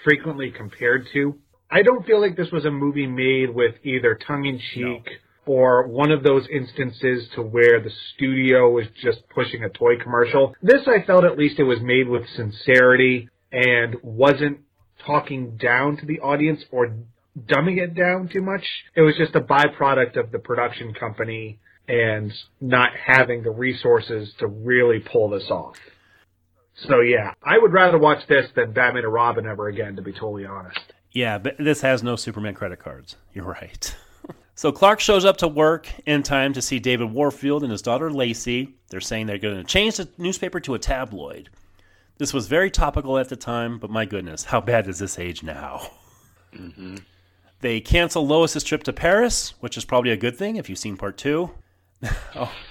frequently 0.04 0.50
compared 0.50 1.06
to, 1.12 1.38
I 1.70 1.82
don't 1.82 2.06
feel 2.06 2.20
like 2.20 2.36
this 2.36 2.50
was 2.50 2.64
a 2.64 2.70
movie 2.70 3.06
made 3.06 3.54
with 3.54 3.74
either 3.84 4.18
tongue 4.26 4.46
in 4.46 4.58
cheek 4.74 5.06
or 5.44 5.86
one 5.86 6.10
of 6.10 6.22
those 6.22 6.46
instances 6.52 7.28
to 7.34 7.42
where 7.42 7.80
the 7.80 7.90
studio 8.14 8.70
was 8.70 8.86
just 9.02 9.20
pushing 9.34 9.64
a 9.64 9.68
toy 9.68 9.96
commercial. 10.02 10.54
This 10.62 10.86
I 10.86 11.04
felt 11.06 11.24
at 11.24 11.38
least 11.38 11.58
it 11.58 11.64
was 11.64 11.80
made 11.80 12.08
with 12.08 12.28
sincerity 12.36 13.28
and 13.50 13.96
wasn't 14.02 14.60
talking 15.06 15.56
down 15.56 15.96
to 15.96 16.06
the 16.06 16.20
audience 16.20 16.60
or 16.70 16.94
dumbing 17.38 17.78
it 17.78 17.94
down 17.94 18.28
too 18.32 18.42
much. 18.42 18.64
It 18.94 19.02
was 19.02 19.14
just 19.16 19.34
a 19.34 19.40
byproduct 19.40 20.18
of 20.18 20.32
the 20.32 20.38
production 20.38 20.92
company 20.94 21.58
and 21.88 22.32
not 22.60 22.90
having 22.94 23.42
the 23.42 23.50
resources 23.50 24.32
to 24.38 24.46
really 24.46 25.00
pull 25.00 25.30
this 25.30 25.50
off. 25.50 25.76
So 26.86 27.00
yeah, 27.00 27.34
I 27.42 27.58
would 27.58 27.72
rather 27.72 27.98
watch 27.98 28.26
this 28.28 28.46
than 28.54 28.72
Batman 28.72 29.04
and 29.04 29.12
Robin 29.12 29.46
ever 29.46 29.68
again, 29.68 29.96
to 29.96 30.02
be 30.02 30.12
totally 30.12 30.44
honest. 30.44 30.78
Yeah, 31.10 31.38
but 31.38 31.56
this 31.58 31.80
has 31.80 32.02
no 32.02 32.14
Superman 32.16 32.54
credit 32.54 32.78
cards. 32.78 33.16
You're 33.32 33.46
right. 33.46 33.96
so 34.54 34.70
Clark 34.70 35.00
shows 35.00 35.24
up 35.24 35.38
to 35.38 35.48
work 35.48 35.88
in 36.06 36.22
time 36.22 36.52
to 36.52 36.62
see 36.62 36.78
David 36.78 37.10
Warfield 37.10 37.62
and 37.62 37.72
his 37.72 37.82
daughter 37.82 38.12
Lacey. 38.12 38.76
They're 38.90 39.00
saying 39.00 39.26
they're 39.26 39.38
going 39.38 39.56
to 39.56 39.64
change 39.64 39.96
the 39.96 40.08
newspaper 40.18 40.60
to 40.60 40.74
a 40.74 40.78
tabloid. 40.78 41.48
This 42.18 42.34
was 42.34 42.48
very 42.48 42.70
topical 42.70 43.16
at 43.18 43.28
the 43.28 43.36
time, 43.36 43.78
but 43.78 43.90
my 43.90 44.04
goodness, 44.04 44.44
how 44.44 44.60
bad 44.60 44.86
does 44.86 44.98
this 44.98 45.18
age 45.18 45.42
now? 45.42 45.90
Mm-hmm. 46.52 46.96
They 47.60 47.80
cancel 47.80 48.26
Lois's 48.26 48.64
trip 48.64 48.82
to 48.84 48.92
Paris, 48.92 49.54
which 49.60 49.76
is 49.76 49.84
probably 49.84 50.10
a 50.10 50.16
good 50.16 50.36
thing 50.36 50.56
if 50.56 50.68
you've 50.68 50.78
seen 50.78 50.96
part 50.96 51.16
two. 51.16 51.50
Oh. 52.34 52.52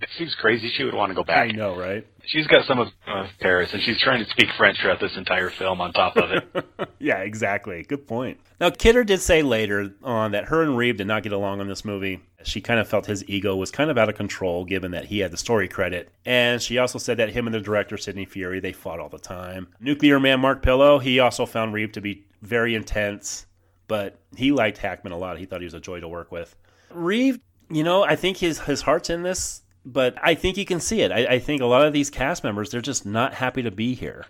It 0.00 0.08
seems 0.16 0.34
crazy 0.36 0.70
she 0.70 0.84
would 0.84 0.94
want 0.94 1.10
to 1.10 1.14
go 1.14 1.24
back. 1.24 1.48
I 1.48 1.52
know, 1.52 1.76
right? 1.76 2.06
She's 2.24 2.46
got 2.46 2.64
some 2.64 2.78
of 2.78 2.88
uh, 3.06 3.26
Paris, 3.40 3.72
and 3.72 3.82
she's 3.82 4.00
trying 4.00 4.24
to 4.24 4.30
speak 4.30 4.48
French 4.56 4.78
throughout 4.80 5.00
this 5.00 5.16
entire 5.16 5.50
film 5.50 5.80
on 5.80 5.92
top 5.92 6.16
of 6.16 6.30
it. 6.30 6.88
yeah, 6.98 7.18
exactly. 7.18 7.82
Good 7.82 8.06
point. 8.06 8.38
Now, 8.60 8.70
Kidder 8.70 9.04
did 9.04 9.20
say 9.20 9.42
later 9.42 9.92
on 10.02 10.32
that 10.32 10.44
her 10.44 10.62
and 10.62 10.76
Reeve 10.76 10.96
did 10.96 11.06
not 11.06 11.22
get 11.22 11.32
along 11.32 11.60
on 11.60 11.68
this 11.68 11.84
movie. 11.84 12.20
She 12.44 12.60
kind 12.60 12.78
of 12.78 12.88
felt 12.88 13.06
his 13.06 13.28
ego 13.28 13.56
was 13.56 13.70
kind 13.70 13.90
of 13.90 13.98
out 13.98 14.08
of 14.08 14.14
control 14.14 14.64
given 14.64 14.92
that 14.92 15.06
he 15.06 15.18
had 15.18 15.32
the 15.32 15.36
story 15.36 15.66
credit. 15.66 16.10
And 16.24 16.62
she 16.62 16.78
also 16.78 16.98
said 16.98 17.16
that 17.16 17.30
him 17.30 17.46
and 17.46 17.54
the 17.54 17.60
director, 17.60 17.96
Sidney 17.96 18.26
Furie, 18.26 18.60
they 18.60 18.72
fought 18.72 19.00
all 19.00 19.08
the 19.08 19.18
time. 19.18 19.68
Nuclear 19.80 20.20
Man 20.20 20.40
Mark 20.40 20.62
Pillow, 20.62 20.98
he 20.98 21.18
also 21.18 21.46
found 21.46 21.74
Reeve 21.74 21.92
to 21.92 22.00
be 22.00 22.24
very 22.42 22.74
intense, 22.74 23.46
but 23.88 24.20
he 24.36 24.52
liked 24.52 24.78
Hackman 24.78 25.12
a 25.12 25.18
lot. 25.18 25.38
He 25.38 25.46
thought 25.46 25.60
he 25.60 25.66
was 25.66 25.74
a 25.74 25.80
joy 25.80 26.00
to 26.00 26.08
work 26.08 26.30
with. 26.30 26.54
Reeve, 26.90 27.40
you 27.70 27.84
know, 27.84 28.02
I 28.02 28.16
think 28.16 28.38
his, 28.38 28.60
his 28.60 28.82
heart's 28.82 29.10
in 29.10 29.22
this 29.22 29.62
but 29.84 30.14
I 30.22 30.34
think 30.34 30.56
you 30.56 30.64
can 30.64 30.80
see 30.80 31.00
it. 31.00 31.12
I, 31.12 31.26
I, 31.26 31.38
think 31.38 31.62
a 31.62 31.66
lot 31.66 31.86
of 31.86 31.92
these 31.92 32.10
cast 32.10 32.44
members 32.44 32.70
they're 32.70 32.80
just 32.80 33.06
not 33.06 33.34
happy 33.34 33.62
to 33.62 33.70
be 33.70 33.94
here. 33.94 34.26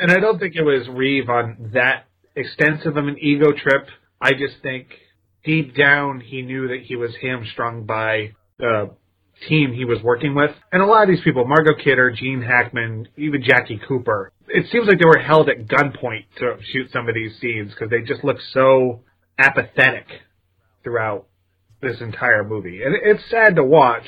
And 0.00 0.10
I 0.10 0.16
don't 0.16 0.38
think 0.38 0.56
it 0.56 0.62
was 0.62 0.88
Reeve 0.88 1.28
on 1.28 1.70
that 1.74 2.06
extensive 2.34 2.96
of 2.96 3.06
an 3.06 3.16
ego 3.20 3.52
trip. 3.52 3.88
I 4.20 4.32
just 4.32 4.62
think 4.62 4.88
deep 5.44 5.76
down 5.76 6.20
he 6.20 6.42
knew 6.42 6.68
that 6.68 6.82
he 6.84 6.96
was 6.96 7.10
hamstrung 7.20 7.84
by 7.84 8.32
the 8.58 8.90
team 9.48 9.72
he 9.72 9.84
was 9.84 10.02
working 10.02 10.34
with. 10.34 10.50
And 10.72 10.82
a 10.82 10.86
lot 10.86 11.02
of 11.02 11.08
these 11.08 11.22
people, 11.24 11.46
Margot 11.46 11.82
Kidder, 11.82 12.10
Gene 12.10 12.42
Hackman, 12.42 13.08
even 13.16 13.42
Jackie 13.42 13.80
Cooper, 13.86 14.32
it 14.48 14.66
seems 14.70 14.86
like 14.86 14.98
they 14.98 15.06
were 15.06 15.18
held 15.18 15.48
at 15.48 15.66
gunpoint 15.66 16.24
to 16.38 16.56
shoot 16.72 16.90
some 16.92 17.08
of 17.08 17.14
these 17.14 17.38
scenes 17.40 17.70
because 17.72 17.90
they 17.90 18.02
just 18.02 18.24
look 18.24 18.38
so 18.52 19.00
apathetic 19.38 20.06
throughout 20.82 21.26
this 21.80 22.00
entire 22.00 22.44
movie. 22.44 22.82
And 22.82 22.94
it's 22.94 23.28
sad 23.30 23.56
to 23.56 23.64
watch 23.64 24.06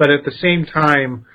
but 0.00 0.08
at 0.08 0.24
the 0.24 0.32
same 0.40 0.64
time, 0.64 1.26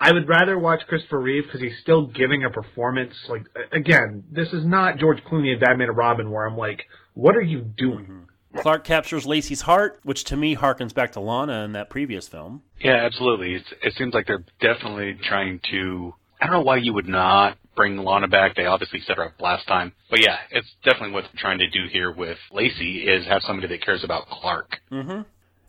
I 0.00 0.10
would 0.10 0.26
rather 0.26 0.58
watch 0.58 0.80
Christopher 0.88 1.20
Reeve 1.20 1.44
because 1.44 1.60
he's 1.60 1.78
still 1.82 2.06
giving 2.06 2.44
a 2.44 2.50
performance. 2.50 3.12
Like 3.28 3.42
again, 3.72 4.24
this 4.32 4.48
is 4.54 4.64
not 4.64 4.96
George 4.96 5.18
Clooney 5.30 5.50
and 5.50 5.60
Batman 5.60 5.88
and 5.88 5.96
Robin 5.98 6.30
where 6.30 6.46
I'm 6.46 6.56
like, 6.56 6.86
what 7.12 7.36
are 7.36 7.42
you 7.42 7.60
doing? 7.60 8.06
Mm-hmm. 8.06 8.60
Clark 8.62 8.84
captures 8.84 9.26
Lacey's 9.26 9.60
heart, 9.60 10.00
which 10.02 10.24
to 10.24 10.36
me 10.36 10.56
harkens 10.56 10.94
back 10.94 11.12
to 11.12 11.20
Lana 11.20 11.62
in 11.64 11.72
that 11.72 11.90
previous 11.90 12.26
film. 12.26 12.62
Yeah, 12.80 12.96
absolutely. 13.04 13.54
It's, 13.54 13.68
it 13.82 13.92
seems 13.98 14.14
like 14.14 14.26
they're 14.26 14.46
definitely 14.60 15.18
trying 15.22 15.60
to. 15.70 16.14
I 16.40 16.46
don't 16.46 16.54
know 16.54 16.62
why 16.62 16.78
you 16.78 16.94
would 16.94 17.06
not 17.06 17.58
bring 17.80 17.96
Lana 17.96 18.28
back. 18.28 18.56
They 18.56 18.66
obviously 18.66 19.00
set 19.00 19.16
her 19.16 19.24
up 19.24 19.40
last 19.40 19.66
time, 19.66 19.94
but 20.10 20.20
yeah, 20.20 20.36
it's 20.50 20.68
definitely 20.84 21.12
what 21.12 21.22
they're 21.22 21.40
trying 21.40 21.60
to 21.60 21.70
do 21.70 21.86
here 21.90 22.12
with 22.12 22.36
Lacey 22.52 23.08
is 23.08 23.26
have 23.26 23.40
somebody 23.40 23.68
that 23.68 23.82
cares 23.82 24.04
about 24.04 24.28
Clark. 24.28 24.76
Mm-hmm. 24.92 25.22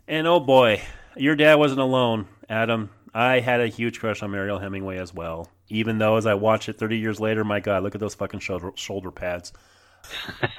And 0.08 0.26
oh 0.26 0.38
boy, 0.38 0.82
your 1.16 1.36
dad 1.36 1.54
wasn't 1.54 1.80
alone, 1.80 2.28
Adam. 2.50 2.90
I 3.14 3.40
had 3.40 3.62
a 3.62 3.66
huge 3.68 3.98
crush 3.98 4.22
on 4.22 4.30
Mariel 4.30 4.58
Hemingway 4.58 4.98
as 4.98 5.14
well. 5.14 5.48
Even 5.70 5.96
though, 5.96 6.16
as 6.16 6.26
I 6.26 6.34
watch 6.34 6.68
it 6.68 6.78
30 6.78 6.98
years 6.98 7.18
later, 7.18 7.44
my 7.44 7.60
God, 7.60 7.82
look 7.82 7.94
at 7.94 8.00
those 8.00 8.14
fucking 8.14 8.40
shoulder, 8.40 8.72
shoulder 8.74 9.10
pads. 9.10 9.54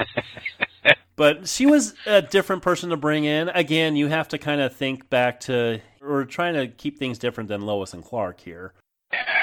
but 1.16 1.48
she 1.48 1.68
was 1.68 1.94
a 2.08 2.24
different 2.24 2.64
person 2.64 2.90
to 2.90 2.98
bring 2.98 3.26
in. 3.26 3.50
Again, 3.50 3.96
you 3.96 4.08
have 4.08 4.28
to 4.30 4.40
kind 4.40 4.60
of 4.60 4.76
think 4.76 5.08
back 5.12 5.40
to, 5.42 5.82
we're 6.02 6.26
trying 6.26 6.56
to 6.56 6.68
keep 6.68 6.98
things 6.98 7.20
different 7.20 7.48
than 7.48 7.62
Lois 7.62 7.94
and 7.94 8.04
Clark 8.04 8.40
here. 8.40 8.74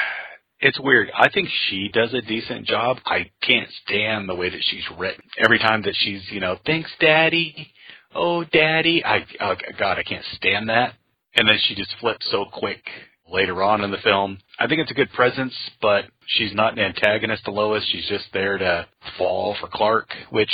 It's 0.60 0.78
weird. 0.80 1.10
I 1.16 1.30
think 1.30 1.48
she 1.68 1.88
does 1.92 2.12
a 2.12 2.20
decent 2.20 2.66
job. 2.66 2.98
I 3.06 3.30
can't 3.42 3.68
stand 3.84 4.28
the 4.28 4.34
way 4.34 4.50
that 4.50 4.62
she's 4.62 4.84
written. 4.98 5.22
Every 5.38 5.58
time 5.58 5.82
that 5.82 5.94
she's, 5.96 6.22
you 6.30 6.40
know, 6.40 6.58
thanks, 6.66 6.90
Daddy. 7.00 7.72
Oh, 8.14 8.44
Daddy. 8.44 9.04
I, 9.04 9.24
oh, 9.40 9.54
God, 9.78 9.98
I 9.98 10.02
can't 10.02 10.24
stand 10.36 10.68
that 10.68 10.94
and 11.34 11.48
then 11.48 11.58
she 11.62 11.74
just 11.74 11.94
flips 12.00 12.26
so 12.30 12.46
quick 12.52 12.82
later 13.30 13.62
on 13.62 13.82
in 13.84 13.90
the 13.90 13.98
film. 13.98 14.38
I 14.58 14.66
think 14.66 14.80
it's 14.80 14.90
a 14.90 14.94
good 14.94 15.12
presence, 15.12 15.54
but 15.80 16.04
she's 16.26 16.52
not 16.54 16.72
an 16.72 16.80
antagonist 16.80 17.44
to 17.44 17.52
Lois. 17.52 17.84
She's 17.90 18.08
just 18.08 18.26
there 18.32 18.58
to 18.58 18.86
fall 19.16 19.56
for 19.60 19.68
Clark, 19.72 20.08
which 20.30 20.50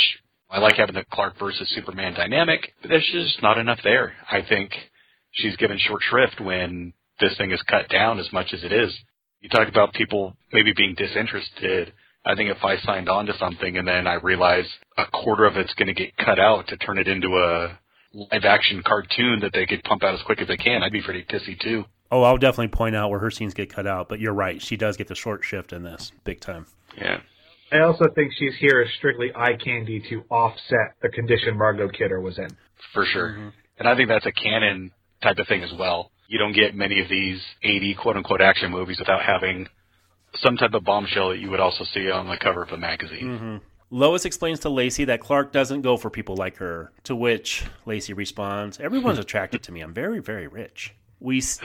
I 0.49 0.59
like 0.59 0.75
having 0.75 0.95
the 0.95 1.03
Clark 1.11 1.39
versus 1.39 1.67
Superman 1.75 2.13
dynamic, 2.13 2.73
but 2.81 2.89
there's 2.89 3.09
just 3.11 3.41
not 3.41 3.57
enough 3.57 3.79
there. 3.83 4.13
I 4.29 4.43
think 4.47 4.71
she's 5.31 5.55
given 5.57 5.77
short 5.79 6.01
shrift 6.03 6.39
when 6.39 6.93
this 7.19 7.35
thing 7.37 7.51
is 7.51 7.61
cut 7.63 7.89
down 7.89 8.19
as 8.19 8.31
much 8.31 8.53
as 8.53 8.63
it 8.63 8.71
is. 8.71 8.95
You 9.41 9.49
talk 9.49 9.67
about 9.67 9.93
people 9.93 10.35
maybe 10.51 10.73
being 10.75 10.95
disinterested. 10.95 11.93
I 12.25 12.35
think 12.35 12.49
if 12.49 12.63
I 12.63 12.77
signed 12.77 13.07
on 13.07 13.25
to 13.27 13.37
something 13.37 13.77
and 13.77 13.87
then 13.87 14.07
I 14.07 14.15
realize 14.15 14.65
a 14.97 15.05
quarter 15.05 15.45
of 15.45 15.55
it's 15.55 15.73
going 15.75 15.87
to 15.87 15.93
get 15.93 16.17
cut 16.17 16.39
out 16.39 16.67
to 16.67 16.77
turn 16.77 16.97
it 16.97 17.07
into 17.07 17.37
a 17.37 17.79
live 18.13 18.43
action 18.43 18.81
cartoon 18.85 19.39
that 19.41 19.51
they 19.53 19.65
could 19.65 19.83
pump 19.83 20.03
out 20.03 20.13
as 20.15 20.21
quick 20.23 20.41
as 20.41 20.47
they 20.47 20.57
can, 20.57 20.81
I'd 20.83 20.91
be 20.91 21.01
pretty 21.01 21.23
pissy 21.23 21.59
too. 21.59 21.85
Oh, 22.11 22.23
I'll 22.23 22.37
definitely 22.37 22.69
point 22.69 22.95
out 22.95 23.09
where 23.09 23.19
her 23.19 23.31
scenes 23.31 23.53
get 23.53 23.73
cut 23.73 23.85
out, 23.85 24.09
but 24.09 24.19
you're 24.19 24.33
right. 24.33 24.61
She 24.61 24.77
does 24.77 24.97
get 24.97 25.07
the 25.07 25.15
short 25.15 25.43
shift 25.43 25.73
in 25.73 25.83
this, 25.83 26.11
big 26.23 26.39
time. 26.39 26.65
Yeah. 26.97 27.19
I 27.71 27.79
also 27.79 28.05
think 28.15 28.31
she's 28.37 28.55
here 28.59 28.81
as 28.81 28.93
strictly 28.97 29.31
eye 29.35 29.57
candy 29.61 30.01
to 30.09 30.23
offset 30.29 30.95
the 31.01 31.09
condition 31.09 31.57
Margot 31.57 31.89
Kidder 31.89 32.21
was 32.21 32.37
in. 32.37 32.47
For 32.93 33.05
sure. 33.05 33.31
Mm-hmm. 33.31 33.49
And 33.79 33.87
I 33.87 33.95
think 33.95 34.09
that's 34.09 34.25
a 34.25 34.31
Cannon 34.31 34.91
type 35.21 35.37
of 35.37 35.47
thing 35.47 35.63
as 35.63 35.73
well. 35.77 36.11
You 36.27 36.37
don't 36.37 36.53
get 36.53 36.75
many 36.75 37.01
of 37.01 37.09
these 37.09 37.41
80 37.63 37.95
quote 37.95 38.17
unquote 38.17 38.41
action 38.41 38.71
movies 38.71 38.99
without 38.99 39.21
having 39.21 39.67
some 40.35 40.57
type 40.57 40.73
of 40.73 40.83
bombshell 40.83 41.29
that 41.29 41.39
you 41.39 41.49
would 41.49 41.59
also 41.59 41.83
see 41.85 42.11
on 42.11 42.27
the 42.27 42.37
cover 42.37 42.63
of 42.63 42.69
a 42.71 42.77
magazine. 42.77 43.23
Mm-hmm. 43.23 43.57
Lois 43.89 44.25
explains 44.25 44.59
to 44.61 44.69
Lacey 44.69 45.05
that 45.05 45.21
Clark 45.21 45.53
doesn't 45.53 45.81
go 45.81 45.95
for 45.95 46.09
people 46.09 46.35
like 46.35 46.57
her, 46.57 46.91
to 47.03 47.15
which 47.15 47.65
Lacey 47.85 48.13
responds, 48.13 48.79
Everyone's 48.79 49.19
attracted 49.19 49.63
to 49.63 49.71
me. 49.71 49.79
I'm 49.79 49.93
very, 49.93 50.19
very 50.19 50.47
rich. 50.47 50.93
We. 51.21 51.39
See, 51.39 51.63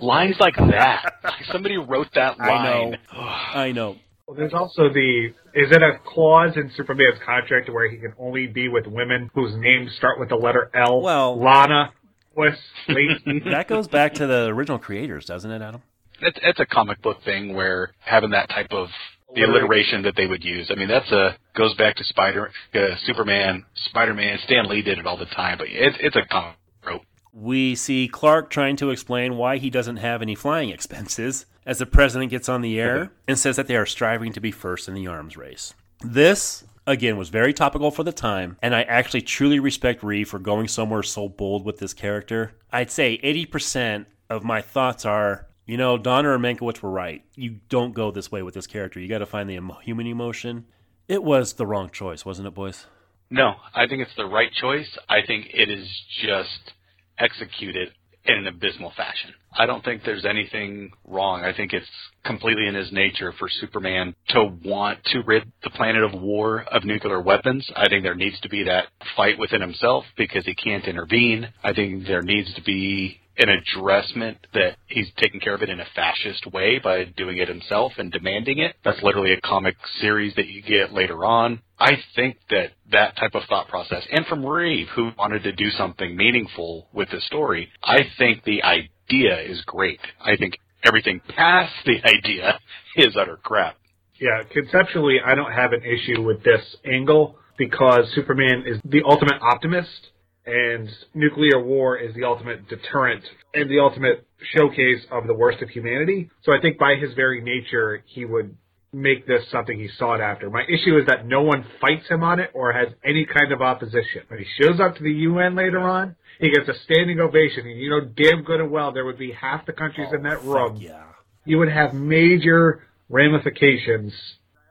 lines 0.00 0.36
like 0.38 0.56
that. 0.56 1.14
Like 1.24 1.44
somebody 1.50 1.78
wrote 1.78 2.08
that 2.14 2.38
line. 2.38 2.50
I 2.50 2.80
know. 2.80 2.96
I 3.18 3.72
know. 3.72 3.96
Well, 4.26 4.36
there's 4.36 4.52
also 4.52 4.90
the 4.92 5.32
is 5.54 5.70
it 5.70 5.82
a 5.82 5.98
clause 6.04 6.52
in 6.56 6.70
Superman's 6.76 7.18
contract 7.24 7.70
where 7.70 7.90
he 7.90 7.96
can 7.96 8.12
only 8.18 8.46
be 8.46 8.68
with 8.68 8.86
women 8.86 9.30
whose 9.34 9.54
names 9.56 9.90
start 9.96 10.20
with 10.20 10.28
the 10.28 10.36
letter 10.36 10.70
L? 10.74 11.00
Well, 11.00 11.40
Lana, 11.42 11.92
Lois, 12.38 12.56
Lacey. 12.88 13.40
that 13.50 13.66
goes 13.68 13.88
back 13.88 14.14
to 14.14 14.26
the 14.26 14.46
original 14.46 14.78
creators, 14.78 15.24
doesn't 15.24 15.50
it, 15.50 15.60
Adam? 15.60 15.82
It's 16.20 16.38
it's 16.42 16.60
a 16.60 16.66
comic 16.66 17.02
book 17.02 17.18
thing 17.24 17.54
where 17.54 17.92
having 18.00 18.30
that 18.30 18.48
type 18.48 18.72
of 18.72 18.88
the 19.34 19.42
alliteration 19.42 20.02
that 20.02 20.14
they 20.16 20.26
would 20.26 20.44
use. 20.44 20.70
I 20.70 20.74
mean, 20.74 20.88
that's 20.88 21.10
a 21.12 21.36
goes 21.56 21.74
back 21.74 21.96
to 21.96 22.04
Spider, 22.04 22.50
uh, 22.74 22.78
Superman, 23.04 23.64
Spider 23.74 24.14
Man. 24.14 24.38
Stan 24.44 24.68
Lee 24.68 24.82
did 24.82 24.98
it 24.98 25.06
all 25.06 25.16
the 25.16 25.26
time, 25.26 25.58
but 25.58 25.68
it's 25.70 25.96
it's 26.00 26.16
a 26.16 26.22
comic 26.30 26.56
trope. 26.82 27.02
We 27.32 27.74
see 27.74 28.08
Clark 28.08 28.50
trying 28.50 28.76
to 28.76 28.90
explain 28.90 29.36
why 29.36 29.58
he 29.58 29.70
doesn't 29.70 29.98
have 29.98 30.22
any 30.22 30.34
flying 30.34 30.70
expenses 30.70 31.46
as 31.66 31.78
the 31.78 31.86
president 31.86 32.30
gets 32.30 32.48
on 32.48 32.62
the 32.62 32.80
air 32.80 33.12
and 33.28 33.38
says 33.38 33.56
that 33.56 33.66
they 33.68 33.76
are 33.76 33.86
striving 33.86 34.32
to 34.32 34.40
be 34.40 34.50
first 34.50 34.88
in 34.88 34.94
the 34.94 35.06
arms 35.06 35.36
race. 35.36 35.74
This 36.00 36.64
again 36.88 37.16
was 37.16 37.28
very 37.28 37.52
topical 37.52 37.90
for 37.90 38.02
the 38.02 38.12
time, 38.12 38.56
and 38.60 38.74
I 38.74 38.82
actually 38.82 39.22
truly 39.22 39.60
respect 39.60 40.02
Ree 40.02 40.24
for 40.24 40.38
going 40.38 40.66
somewhere 40.66 41.02
so 41.02 41.28
bold 41.28 41.64
with 41.64 41.78
this 41.78 41.94
character. 41.94 42.56
I'd 42.72 42.90
say 42.90 43.18
80% 43.22 44.06
of 44.28 44.42
my 44.42 44.60
thoughts 44.60 45.04
are 45.04 45.48
you 45.68 45.76
know, 45.76 45.98
Donner 45.98 46.32
and 46.34 46.42
Mankiewicz 46.42 46.80
were 46.80 46.90
right. 46.90 47.22
You 47.34 47.60
don't 47.68 47.92
go 47.92 48.10
this 48.10 48.32
way 48.32 48.42
with 48.42 48.54
this 48.54 48.66
character. 48.66 49.00
You 49.00 49.06
got 49.06 49.18
to 49.18 49.26
find 49.26 49.50
the 49.50 49.60
human 49.82 50.06
emotion. 50.06 50.64
It 51.08 51.22
was 51.22 51.52
the 51.52 51.66
wrong 51.66 51.90
choice, 51.90 52.24
wasn't 52.24 52.48
it, 52.48 52.54
boys? 52.54 52.86
No, 53.30 53.56
I 53.74 53.86
think 53.86 54.00
it's 54.00 54.16
the 54.16 54.24
right 54.24 54.50
choice. 54.50 54.96
I 55.10 55.18
think 55.26 55.48
it 55.52 55.68
is 55.68 55.86
just 56.22 56.72
executed 57.18 57.92
in 58.24 58.34
an 58.34 58.46
abysmal 58.46 58.92
fashion. 58.96 59.32
I 59.56 59.66
don't 59.66 59.84
think 59.84 60.02
there's 60.04 60.24
anything 60.24 60.90
wrong. 61.06 61.42
I 61.44 61.54
think 61.54 61.72
it's 61.72 61.86
completely 62.24 62.66
in 62.66 62.74
his 62.74 62.92
nature 62.92 63.32
for 63.38 63.48
Superman 63.48 64.14
to 64.28 64.44
want 64.64 64.98
to 65.06 65.22
rid 65.26 65.50
the 65.62 65.70
planet 65.70 66.02
of 66.02 66.20
war 66.20 66.62
of 66.70 66.84
nuclear 66.84 67.20
weapons. 67.20 67.68
I 67.74 67.88
think 67.88 68.02
there 68.02 68.14
needs 68.14 68.38
to 68.40 68.48
be 68.48 68.64
that 68.64 68.88
fight 69.16 69.38
within 69.38 69.60
himself 69.60 70.04
because 70.16 70.44
he 70.44 70.54
can't 70.54 70.84
intervene. 70.86 71.48
I 71.62 71.72
think 71.72 72.06
there 72.06 72.22
needs 72.22 72.52
to 72.54 72.62
be 72.62 73.20
an 73.38 73.48
addressment 73.48 74.38
that 74.52 74.76
he's 74.86 75.08
taking 75.16 75.40
care 75.40 75.54
of 75.54 75.62
it 75.62 75.68
in 75.68 75.80
a 75.80 75.86
fascist 75.94 76.46
way 76.52 76.78
by 76.78 77.04
doing 77.04 77.38
it 77.38 77.48
himself 77.48 77.92
and 77.98 78.10
demanding 78.10 78.58
it. 78.58 78.76
That's 78.84 79.02
literally 79.02 79.32
a 79.32 79.40
comic 79.40 79.76
series 80.00 80.34
that 80.34 80.48
you 80.48 80.62
get 80.62 80.92
later 80.92 81.24
on. 81.24 81.60
I 81.78 81.92
think 82.16 82.38
that 82.50 82.72
that 82.90 83.16
type 83.16 83.34
of 83.34 83.44
thought 83.48 83.68
process, 83.68 84.02
and 84.10 84.26
from 84.26 84.44
Reeve, 84.44 84.88
who 84.94 85.12
wanted 85.16 85.44
to 85.44 85.52
do 85.52 85.70
something 85.70 86.16
meaningful 86.16 86.88
with 86.92 87.10
the 87.10 87.20
story, 87.20 87.70
I 87.82 88.00
think 88.18 88.44
the 88.44 88.62
idea 88.62 89.40
is 89.40 89.62
great. 89.66 90.00
I 90.20 90.36
think 90.36 90.58
everything 90.84 91.20
past 91.28 91.72
the 91.86 91.98
idea 92.04 92.58
is 92.96 93.16
utter 93.16 93.38
crap. 93.42 93.76
Yeah, 94.20 94.42
conceptually, 94.52 95.18
I 95.24 95.36
don't 95.36 95.52
have 95.52 95.72
an 95.72 95.82
issue 95.84 96.22
with 96.22 96.42
this 96.42 96.76
angle 96.84 97.36
because 97.56 98.10
Superman 98.14 98.64
is 98.66 98.80
the 98.84 99.02
ultimate 99.04 99.40
optimist 99.40 100.08
and 100.48 100.88
nuclear 101.14 101.62
war 101.62 101.98
is 101.98 102.14
the 102.14 102.24
ultimate 102.24 102.68
deterrent 102.68 103.22
and 103.52 103.70
the 103.70 103.78
ultimate 103.78 104.26
showcase 104.56 105.04
of 105.10 105.26
the 105.26 105.34
worst 105.34 105.60
of 105.62 105.68
humanity. 105.68 106.30
So 106.42 106.52
I 106.52 106.60
think 106.60 106.78
by 106.78 106.94
his 106.96 107.12
very 107.14 107.42
nature, 107.42 108.02
he 108.06 108.24
would 108.24 108.56
make 108.92 109.26
this 109.26 109.42
something 109.52 109.78
he 109.78 109.88
sought 109.98 110.20
after. 110.22 110.48
My 110.48 110.62
issue 110.62 110.96
is 110.96 111.06
that 111.06 111.26
no 111.26 111.42
one 111.42 111.66
fights 111.80 112.08
him 112.08 112.22
on 112.22 112.40
it 112.40 112.50
or 112.54 112.72
has 112.72 112.88
any 113.04 113.26
kind 113.26 113.52
of 113.52 113.60
opposition. 113.60 114.22
When 114.28 114.38
he 114.38 114.46
shows 114.62 114.80
up 114.80 114.96
to 114.96 115.02
the 115.02 115.12
UN 115.12 115.54
later 115.54 115.80
on, 115.80 116.16
he 116.40 116.50
gets 116.50 116.68
a 116.68 116.82
standing 116.84 117.20
ovation, 117.20 117.66
and 117.66 117.78
you 117.78 117.90
know 117.90 118.00
damn 118.00 118.42
good 118.44 118.60
and 118.60 118.70
well 118.70 118.92
there 118.92 119.04
would 119.04 119.18
be 119.18 119.32
half 119.32 119.66
the 119.66 119.72
countries 119.72 120.08
Oh, 120.12 120.16
in 120.16 120.22
that 120.22 120.42
room. 120.42 120.76
Yeah. 120.76 121.02
You 121.44 121.58
would 121.58 121.70
have 121.70 121.92
major 121.92 122.86
ramifications. 123.10 124.12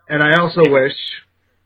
And 0.10 0.24
I 0.24 0.40
also 0.40 0.62
wish 0.66 0.94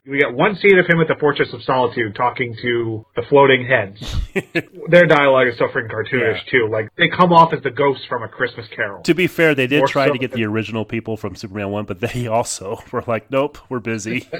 we 0.07 0.19
got 0.19 0.33
one 0.33 0.55
scene 0.55 0.79
of 0.79 0.87
him 0.87 0.99
at 0.99 1.07
the 1.07 1.15
Fortress 1.19 1.49
of 1.53 1.61
Solitude 1.61 2.15
talking 2.15 2.55
to 2.61 3.05
the 3.15 3.21
floating 3.29 3.67
heads. 3.67 3.99
Their 4.89 5.05
dialogue 5.05 5.47
is 5.47 5.57
so 5.59 5.67
freaking 5.67 5.91
cartoonish 5.91 6.43
Yeah. 6.45 6.51
too. 6.51 6.67
Like 6.71 6.89
they 6.97 7.07
come 7.07 7.31
off 7.31 7.53
as 7.53 7.61
the 7.61 7.69
ghosts 7.69 8.05
from 8.09 8.23
a 8.23 8.27
Christmas 8.27 8.67
Carol. 8.75 9.03
To 9.03 9.13
be 9.13 9.27
fair, 9.27 9.53
they 9.53 9.67
did 9.67 9.79
More 9.79 9.87
try 9.87 10.07
so 10.07 10.13
to 10.13 10.19
get 10.19 10.31
the 10.31 10.45
original 10.45 10.85
people 10.85 11.17
from 11.17 11.35
Superman 11.35 11.69
1, 11.69 11.85
but 11.85 11.99
they 11.99 12.25
also 12.31 12.79
were 12.91 13.03
like, 13.05 13.29
nope, 13.29 13.57
we're 13.69 13.79
busy. 13.79 14.27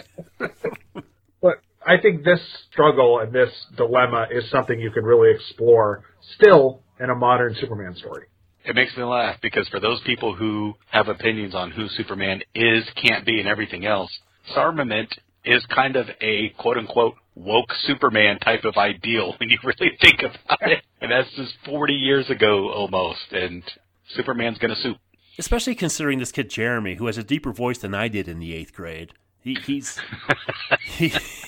But 1.44 1.60
I 1.84 1.98
think 2.00 2.24
this 2.24 2.40
struggle 2.72 3.18
and 3.18 3.34
this 3.34 3.50
dilemma 3.76 4.28
is 4.30 4.48
something 4.52 4.80
you 4.80 4.92
can 4.92 5.04
really 5.04 5.34
explore 5.34 6.04
still 6.36 6.82
in 7.00 7.10
a 7.10 7.16
modern 7.16 7.56
Superman 7.60 7.96
story. 7.96 8.26
It 8.64 8.76
makes 8.76 8.96
me 8.96 9.02
laugh 9.04 9.38
because 9.42 9.68
for 9.70 9.80
those 9.80 10.00
people 10.02 10.36
who 10.36 10.76
have 10.92 11.08
opinions 11.08 11.56
on 11.56 11.72
who 11.72 11.88
Superman 11.88 12.44
is, 12.54 12.84
can't 13.04 13.26
be, 13.26 13.40
and 13.40 13.48
everything 13.50 13.88
else, 13.88 14.12
Sarmament 14.56 15.18
is 15.44 15.66
kind 15.68 15.96
of 15.96 16.08
a 16.22 16.50
quote 16.58 16.78
unquote 16.78 17.16
woke 17.36 17.74
Superman 17.86 18.40
type 18.40 18.64
of 18.64 18.78
ideal 18.78 19.36
when 19.40 19.50
you 19.50 19.58
really 19.64 19.98
think 20.00 20.20
about 20.20 20.72
it. 20.72 20.84
And 21.02 21.12
that's 21.12 21.32
just 21.36 21.54
40 21.66 21.94
years 21.94 22.30
ago 22.30 22.72
almost. 22.72 23.32
And 23.32 23.64
Superman's 24.16 24.58
gonna 24.58 24.76
soup. 24.76 24.98
Especially 25.38 25.76
considering 25.76 26.20
this 26.20 26.32
kid 26.32 26.50
Jeremy, 26.50 26.96
who 26.96 27.08
has 27.08 27.18
a 27.18 27.24
deeper 27.24 27.52
voice 27.52 27.80
than 27.80 27.96
I 27.96 28.08
did 28.08 28.28
in 28.28 28.40
the 28.40 28.54
eighth 28.54 28.74
grade. 28.74 29.14
He, 29.44 29.56
he's 29.56 30.00
he, 30.82 31.08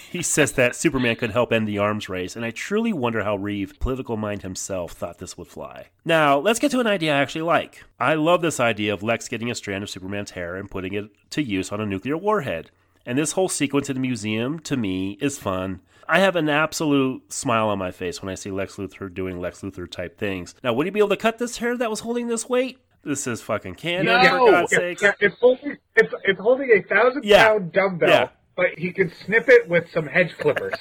he 0.10 0.24
says 0.24 0.54
that 0.54 0.76
Superman 0.76 1.16
could 1.16 1.30
help 1.30 1.54
end 1.54 1.68
the 1.68 1.78
arms 1.78 2.10
race, 2.10 2.36
and 2.36 2.44
I 2.44 2.50
truly 2.50 2.92
wonder 2.92 3.24
how 3.24 3.36
Reeve, 3.36 3.80
political 3.80 4.18
mind 4.18 4.42
himself, 4.42 4.94
thought 4.94 5.20
this 5.20 5.38
would 5.38 5.48
fly. 5.48 5.90
Now, 6.04 6.40
let's 6.40 6.58
get 6.58 6.72
to 6.72 6.80
an 6.80 6.88
idea 6.88 7.14
I 7.14 7.20
actually 7.22 7.44
like. 7.44 7.84
I 8.00 8.16
love 8.16 8.42
this 8.42 8.60
idea 8.60 8.94
of 8.94 9.04
Lex 9.04 9.28
getting 9.28 9.52
a 9.52 9.56
strand 9.56 9.84
of 9.84 9.92
Superman's 9.92 10.32
hair 10.32 10.56
and 10.56 10.72
putting 10.72 10.94
it 10.94 11.12
to 11.32 11.44
use 11.44 11.72
on 11.72 11.82
a 11.82 11.86
nuclear 11.86 12.18
warhead. 12.18 12.72
And 13.06 13.18
this 13.18 13.34
whole 13.34 13.50
sequence 13.50 13.90
in 13.90 13.96
the 13.96 14.00
museum, 14.00 14.60
to 14.60 14.78
me, 14.78 15.18
is 15.20 15.38
fun. 15.38 15.82
I 16.08 16.20
have 16.20 16.36
an 16.36 16.50
absolute 16.50 17.32
smile 17.34 17.70
on 17.70 17.78
my 17.80 17.92
face 17.92 18.22
when 18.22 18.30
I 18.32 18.36
see 18.36 18.52
Lex 18.52 18.76
Luthor 18.76 19.14
doing 19.14 19.40
Lex 19.40 19.62
Luthor 19.62 19.90
type 19.90 20.18
things. 20.18 20.56
Now, 20.64 20.74
would 20.74 20.86
he 20.86 20.90
be 20.92 21.00
able 21.00 21.10
to 21.10 21.18
cut 21.18 21.38
this 21.38 21.58
hair 21.58 21.78
that 21.78 21.90
was 21.90 22.02
holding 22.02 22.28
this 22.28 22.48
weight? 22.50 22.80
This 23.04 23.28
is 23.28 23.42
fucking 23.42 23.76
Cannon, 23.76 24.22
for 24.30 24.52
God's 24.52 24.72
It- 24.74 24.76
sakes. 24.78 25.02
yeah, 25.02 25.12
it's 25.20 25.36
holding 25.40 25.78
it's, 25.96 26.14
it's 26.24 26.40
holding 26.40 26.72
a 26.72 26.82
thousand 26.84 27.26
Yeah. 27.26 27.50
pound 27.50 27.72
dumbbell, 27.74 28.10
Yeah. 28.10 28.30
but 28.56 28.68
he 28.78 28.92
can 28.94 29.12
snip 29.26 29.50
it 29.50 29.68
with 29.68 29.90
some 29.92 30.08
hedge 30.08 30.34
clippers. 30.38 30.74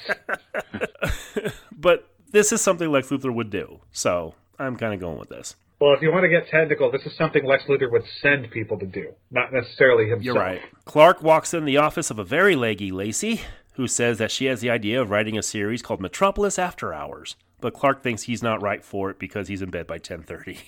but 1.71 2.09
this 2.31 2.51
is 2.51 2.61
something 2.61 2.89
Lex 2.89 3.09
Luthor 3.09 3.33
would 3.33 3.49
do. 3.49 3.81
So 3.91 4.35
I'm 4.57 4.75
kind 4.77 4.93
of 4.93 4.99
going 4.99 5.19
with 5.19 5.29
this. 5.29 5.55
Well, 5.83 5.93
if 5.93 6.01
you 6.01 6.13
want 6.13 6.23
to 6.23 6.29
get 6.29 6.47
technical, 6.47 6.89
this 6.89 7.01
is 7.05 7.13
something 7.17 7.43
Lex 7.43 7.65
Luthor 7.65 7.91
would 7.91 8.05
send 8.21 8.49
people 8.51 8.79
to 8.79 8.85
do, 8.85 9.11
not 9.31 9.51
necessarily 9.51 10.05
himself. 10.05 10.23
You're 10.23 10.35
right. 10.35 10.61
Clark 10.85 11.21
walks 11.21 11.53
in 11.53 11.65
the 11.65 11.75
office 11.75 12.09
of 12.09 12.17
a 12.17 12.23
very 12.23 12.55
leggy 12.55 12.89
Lacey, 12.89 13.41
who 13.73 13.85
says 13.89 14.17
that 14.17 14.31
she 14.31 14.45
has 14.45 14.61
the 14.61 14.69
idea 14.69 15.01
of 15.01 15.09
writing 15.09 15.37
a 15.37 15.43
series 15.43 15.81
called 15.81 15.99
Metropolis 15.99 16.57
After 16.57 16.93
Hours. 16.93 17.35
But 17.59 17.73
Clark 17.73 18.01
thinks 18.01 18.23
he's 18.23 18.41
not 18.41 18.61
right 18.61 18.81
for 18.81 19.09
it 19.09 19.19
because 19.19 19.49
he's 19.49 19.61
in 19.61 19.71
bed 19.71 19.85
by 19.85 19.99
10:30. 19.99 20.59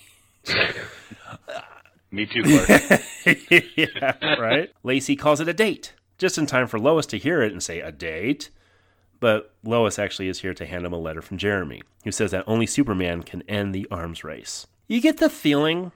Me 2.11 2.25
too, 2.25 2.43
Clark. 2.43 3.01
yeah, 3.77 4.35
right? 4.35 4.69
Lacey 4.83 5.15
calls 5.15 5.39
it 5.39 5.47
a 5.47 5.53
date, 5.53 5.93
just 6.17 6.37
in 6.37 6.45
time 6.45 6.67
for 6.67 6.77
Lois 6.77 7.05
to 7.05 7.17
hear 7.17 7.41
it 7.41 7.53
and 7.53 7.63
say, 7.63 7.79
A 7.79 7.93
date? 7.93 8.49
But 9.21 9.53
Lois 9.63 9.97
actually 9.97 10.27
is 10.27 10.41
here 10.41 10.53
to 10.53 10.65
hand 10.65 10.85
him 10.85 10.91
a 10.91 10.99
letter 10.99 11.21
from 11.21 11.37
Jeremy, 11.37 11.83
who 12.03 12.11
says 12.11 12.31
that 12.31 12.43
only 12.47 12.65
Superman 12.65 13.23
can 13.23 13.43
end 13.43 13.73
the 13.73 13.87
arms 13.89 14.25
race. 14.25 14.67
You 14.87 15.01
get 15.01 15.17
the 15.17 15.29
feeling 15.29 15.91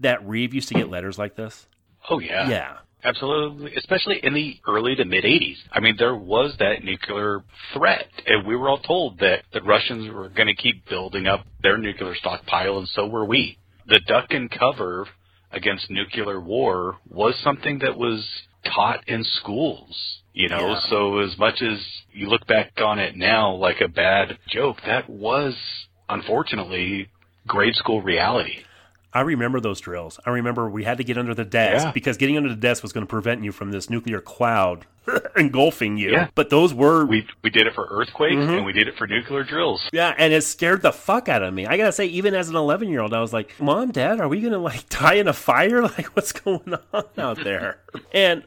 that 0.00 0.26
Reeve 0.26 0.54
used 0.54 0.68
to 0.68 0.74
get 0.74 0.88
letters 0.88 1.18
like 1.18 1.36
this? 1.36 1.66
oh 2.10 2.18
yeah. 2.20 2.48
Yeah. 2.48 2.76
Absolutely, 3.04 3.76
especially 3.76 4.18
in 4.24 4.34
the 4.34 4.58
early 4.66 4.96
to 4.96 5.04
mid 5.04 5.22
80s. 5.22 5.56
I 5.70 5.78
mean, 5.78 5.94
there 5.98 6.16
was 6.16 6.56
that 6.58 6.82
nuclear 6.82 7.44
threat, 7.72 8.08
and 8.26 8.44
we 8.44 8.56
were 8.56 8.68
all 8.68 8.80
told 8.80 9.20
that 9.20 9.44
the 9.52 9.62
Russians 9.62 10.12
were 10.12 10.28
going 10.28 10.48
to 10.48 10.54
keep 10.56 10.84
building 10.88 11.28
up 11.28 11.46
their 11.62 11.78
nuclear 11.78 12.16
stockpile, 12.16 12.78
and 12.78 12.88
so 12.88 13.06
were 13.06 13.24
we. 13.24 13.56
The 13.86 14.00
duck 14.08 14.26
and 14.30 14.50
cover 14.50 15.06
against 15.52 15.88
nuclear 15.90 16.40
war 16.40 16.96
was 17.08 17.36
something 17.44 17.78
that 17.80 17.96
was 17.96 18.28
taught 18.64 19.06
in 19.08 19.22
schools. 19.22 19.96
You 20.32 20.48
know, 20.48 20.70
Yeah. 20.70 20.80
so 20.90 21.18
as 21.18 21.38
much 21.38 21.62
as 21.62 21.78
you 22.12 22.28
look 22.28 22.48
back 22.48 22.72
on 22.78 22.98
it 22.98 23.16
now 23.16 23.54
like 23.54 23.80
a 23.80 23.88
bad 23.88 24.38
joke, 24.48 24.78
that 24.86 25.08
was 25.08 25.54
unfortunately 26.08 27.08
grade 27.48 27.74
school 27.74 28.00
reality. 28.02 28.62
I 29.12 29.22
remember 29.22 29.58
those 29.58 29.80
drills. 29.80 30.20
I 30.26 30.30
remember 30.30 30.68
we 30.68 30.84
had 30.84 30.98
to 30.98 31.04
get 31.04 31.16
under 31.16 31.34
the 31.34 31.44
desk 31.44 31.86
Yeah. 31.86 31.92
because 31.92 32.18
getting 32.18 32.36
under 32.36 32.50
the 32.50 32.54
desk 32.56 32.82
was 32.82 32.92
going 32.92 33.06
to 33.06 33.10
prevent 33.10 33.42
you 33.42 33.52
from 33.52 33.70
this 33.70 33.88
nuclear 33.88 34.20
cloud 34.20 34.84
engulfing 35.36 35.96
you. 35.96 36.10
Yeah. 36.10 36.28
But 36.34 36.50
those 36.50 36.74
were 36.74 37.06
We 37.06 37.26
we 37.42 37.48
did 37.48 37.66
it 37.66 37.74
for 37.74 37.88
earthquakes 37.90 38.34
Mhm. 38.36 38.58
and 38.58 38.66
we 38.66 38.72
did 38.74 38.86
it 38.86 38.96
for 38.98 39.06
nuclear 39.06 39.44
drills. 39.44 39.80
Yeah, 39.92 40.14
and 40.18 40.32
it 40.34 40.42
scared 40.44 40.82
the 40.82 40.92
fuck 40.92 41.28
out 41.30 41.42
of 41.42 41.54
me. 41.54 41.66
I 41.66 41.78
gotta 41.78 41.90
say, 41.92 42.04
even 42.06 42.34
as 42.34 42.50
an 42.50 42.56
11 42.56 42.90
year 42.90 43.00
old, 43.00 43.14
I 43.14 43.20
was 43.20 43.32
like, 43.32 43.58
Mom, 43.58 43.90
Dad, 43.92 44.20
are 44.20 44.28
we 44.28 44.40
gonna 44.42 44.58
like 44.58 44.86
die 44.90 45.14
in 45.14 45.26
a 45.26 45.32
fire? 45.32 45.82
Like, 45.98 46.06
what's 46.14 46.32
going 46.32 46.74
on 46.92 47.04
out 47.16 47.42
there? 47.42 47.80
and 48.12 48.44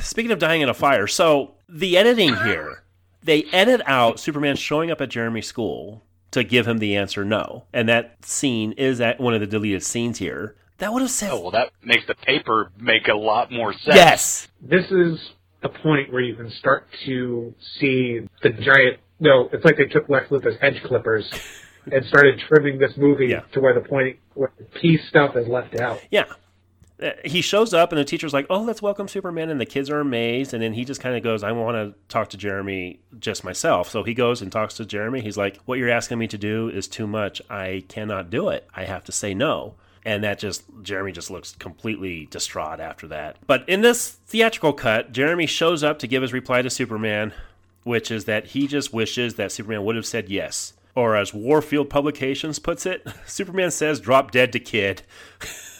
speaking 0.00 0.30
of 0.30 0.38
dying 0.38 0.60
in 0.62 0.68
a 0.68 0.74
fire, 0.74 1.08
so 1.08 1.54
the 1.68 1.98
editing 1.98 2.34
here, 2.44 2.84
they 3.24 3.42
edit 3.52 3.80
out 3.86 4.20
Superman 4.20 4.54
showing 4.56 4.92
up 4.92 5.00
at 5.00 5.08
Jeremy's 5.10 5.48
school 5.48 6.04
to 6.34 6.44
give 6.44 6.66
him 6.68 6.78
the 6.78 6.96
answer 6.96 7.24
no. 7.24 7.64
And 7.72 7.88
that 7.88 8.24
scene 8.24 8.72
is 8.72 9.00
at 9.00 9.18
one 9.20 9.34
of 9.34 9.40
the 9.40 9.46
deleted 9.46 9.82
scenes 9.82 10.18
here. 10.18 10.54
That 10.78 10.92
would 10.92 11.02
have 11.02 11.10
said, 11.10 11.30
Oh 11.32 11.40
well, 11.40 11.50
that 11.52 11.70
makes 11.82 12.06
the 12.06 12.14
paper 12.14 12.70
make 12.78 13.08
a 13.08 13.14
lot 13.16 13.50
more 13.50 13.72
sense. 13.72 13.96
yes. 13.96 14.48
This 14.60 14.90
is 14.90 15.18
a 15.62 15.68
point 15.68 16.12
where 16.12 16.20
you 16.22 16.34
can 16.34 16.50
start 16.50 16.86
to 17.06 17.54
see 17.80 18.20
the 18.42 18.50
giant. 18.50 18.98
No, 19.20 19.48
it's 19.52 19.64
like 19.64 19.76
they 19.76 19.86
took 19.86 20.08
Lex 20.08 20.28
Luthor's 20.30 20.60
hedge 20.60 20.82
clippers 20.84 21.30
and 21.92 22.04
started 22.06 22.40
trimming 22.48 22.78
this 22.78 22.92
movie 22.96 23.28
Yeah. 23.28 23.40
to 23.52 23.60
where 23.60 23.72
the 23.74 23.88
point 23.88 24.18
where 24.34 24.52
the 24.58 24.64
piece 24.80 25.00
stuff 25.08 25.36
is 25.36 25.46
left 25.48 25.78
out. 25.80 26.00
Yeah. 26.10 26.24
Uh, 27.02 27.10
He 27.24 27.40
shows 27.40 27.74
up 27.74 27.90
and 27.92 27.98
the 27.98 28.04
teacher's 28.04 28.32
like, 28.32 28.46
"Oh, 28.48 28.62
let's 28.62 28.80
welcome 28.82 29.08
Superman," 29.08 29.50
and 29.50 29.60
the 29.60 29.66
kids 29.66 29.90
are 29.90 30.00
amazed. 30.00 30.54
And 30.54 30.62
then 30.62 30.74
he 30.74 30.84
just 30.84 31.00
kind 31.00 31.16
of 31.16 31.22
goes, 31.22 31.42
"I 31.42 31.52
want 31.52 31.76
to 31.76 31.94
talk 32.08 32.30
to 32.30 32.36
Jeremy 32.36 33.00
just 33.18 33.42
myself." 33.44 33.90
So 33.90 34.02
he 34.04 34.14
goes 34.14 34.40
and 34.40 34.52
talks 34.52 34.74
to 34.74 34.84
Jeremy. 34.86 35.20
He's 35.20 35.36
like, 35.36 35.58
"What 35.64 35.78
you're 35.78 35.90
asking 35.90 36.18
me 36.18 36.28
to 36.28 36.38
do 36.38 36.68
is 36.68 36.86
too 36.86 37.06
much. 37.06 37.42
I 37.50 37.84
cannot 37.88 38.30
do 38.30 38.48
it. 38.48 38.68
I 38.74 38.84
have 38.84 39.04
to 39.04 39.12
say 39.12 39.34
no." 39.34 39.74
And 40.06 40.22
that 40.22 40.38
just 40.38 40.64
Jeremy 40.82 41.12
just 41.12 41.30
looks 41.30 41.52
completely 41.58 42.26
distraught 42.30 42.78
after 42.78 43.08
that. 43.08 43.36
But 43.46 43.66
in 43.68 43.80
this 43.80 44.10
theatrical 44.26 44.74
cut, 44.74 45.12
Jeremy 45.12 45.46
shows 45.46 45.82
up 45.82 45.98
to 46.00 46.06
give 46.06 46.20
his 46.22 46.32
reply 46.34 46.60
to 46.62 46.68
Superman, 46.70 47.32
which 47.84 48.10
is 48.10 48.26
that 48.26 48.48
he 48.48 48.66
just 48.66 48.92
wishes 48.92 49.34
that 49.36 49.50
Superman 49.50 49.82
would 49.84 49.96
have 49.96 50.06
said 50.06 50.28
yes. 50.28 50.74
Or 50.94 51.16
as 51.16 51.34
Warfield 51.34 51.88
Publications 51.90 52.58
puts 52.60 52.86
it, 52.86 53.04
Superman 53.26 53.70
says, 53.72 53.98
"Drop 53.98 54.30
dead 54.30 54.52
to 54.52 54.60
kid." 54.60 55.02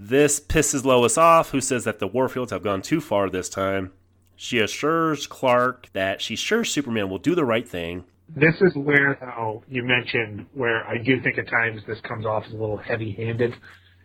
This 0.00 0.40
pisses 0.40 0.84
Lois 0.84 1.18
off, 1.18 1.50
who 1.50 1.60
says 1.60 1.84
that 1.84 1.98
the 1.98 2.08
Warfields 2.08 2.50
have 2.50 2.62
gone 2.62 2.80
too 2.80 3.00
far 3.00 3.28
this 3.28 3.48
time. 3.48 3.92
She 4.36 4.58
assures 4.58 5.26
Clark 5.26 5.88
that 5.92 6.22
she's 6.22 6.38
sure 6.38 6.64
Superman 6.64 7.10
will 7.10 7.18
do 7.18 7.34
the 7.34 7.44
right 7.44 7.68
thing, 7.68 8.04
This 8.34 8.54
is 8.60 8.74
where, 8.76 9.18
though, 9.20 9.64
you 9.68 9.82
mentioned 9.82 10.46
where 10.54 10.86
I 10.86 10.98
do 10.98 11.20
think 11.20 11.36
at 11.38 11.48
times 11.48 11.82
this 11.86 12.00
comes 12.02 12.24
off 12.24 12.44
as 12.46 12.52
a 12.52 12.56
little 12.56 12.76
heavy-handed. 12.76 13.54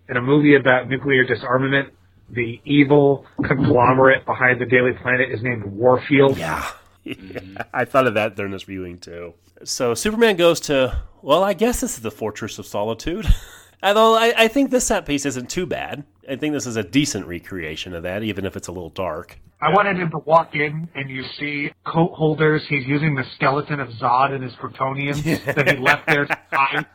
In 0.09 0.17
a 0.17 0.21
movie 0.21 0.55
about 0.55 0.89
nuclear 0.89 1.23
disarmament, 1.23 1.93
the 2.29 2.59
evil 2.65 3.25
conglomerate 3.45 4.25
behind 4.25 4.59
the 4.59 4.65
Daily 4.65 4.93
Planet 5.01 5.29
is 5.29 5.43
named 5.43 5.63
Warfield. 5.65 6.37
Yeah. 6.37 6.69
I 7.73 7.85
thought 7.85 8.07
of 8.07 8.15
that 8.15 8.35
during 8.35 8.51
this 8.51 8.63
viewing 8.63 8.97
too. 8.97 9.35
So 9.63 9.93
Superman 9.93 10.35
goes 10.35 10.59
to, 10.61 11.03
well, 11.21 11.43
I 11.43 11.53
guess 11.53 11.81
this 11.81 11.95
is 11.95 12.01
the 12.01 12.11
Fortress 12.11 12.57
of 12.59 12.65
Solitude. 12.65 13.27
Although 13.83 14.15
I, 14.15 14.33
I 14.37 14.47
think 14.47 14.71
this 14.71 14.85
set 14.85 15.05
piece 15.05 15.25
isn't 15.25 15.49
too 15.49 15.65
bad. 15.65 16.05
I 16.29 16.37
think 16.37 16.53
this 16.53 16.65
is 16.65 16.77
a 16.77 16.83
decent 16.83 17.27
recreation 17.27 17.93
of 17.93 18.03
that, 18.03 18.23
even 18.23 18.45
if 18.45 18.55
it's 18.55 18.69
a 18.69 18.71
little 18.71 18.89
dark. 18.89 19.37
I 19.61 19.69
wanted 19.73 19.97
him 19.97 20.09
to 20.11 20.19
walk 20.19 20.55
in 20.55 20.87
and 20.95 21.09
you 21.09 21.23
see 21.37 21.69
coat 21.85 22.13
holders. 22.13 22.63
He's 22.67 22.87
using 22.87 23.13
the 23.15 23.25
skeleton 23.35 23.81
of 23.81 23.89
Zod 23.89 24.31
and 24.31 24.41
his 24.43 24.53
Kryptonians 24.53 25.23
that 25.55 25.69
he 25.69 25.77
left 25.77 26.07
there 26.07 26.25
to 26.25 26.37
hide. 26.51 26.85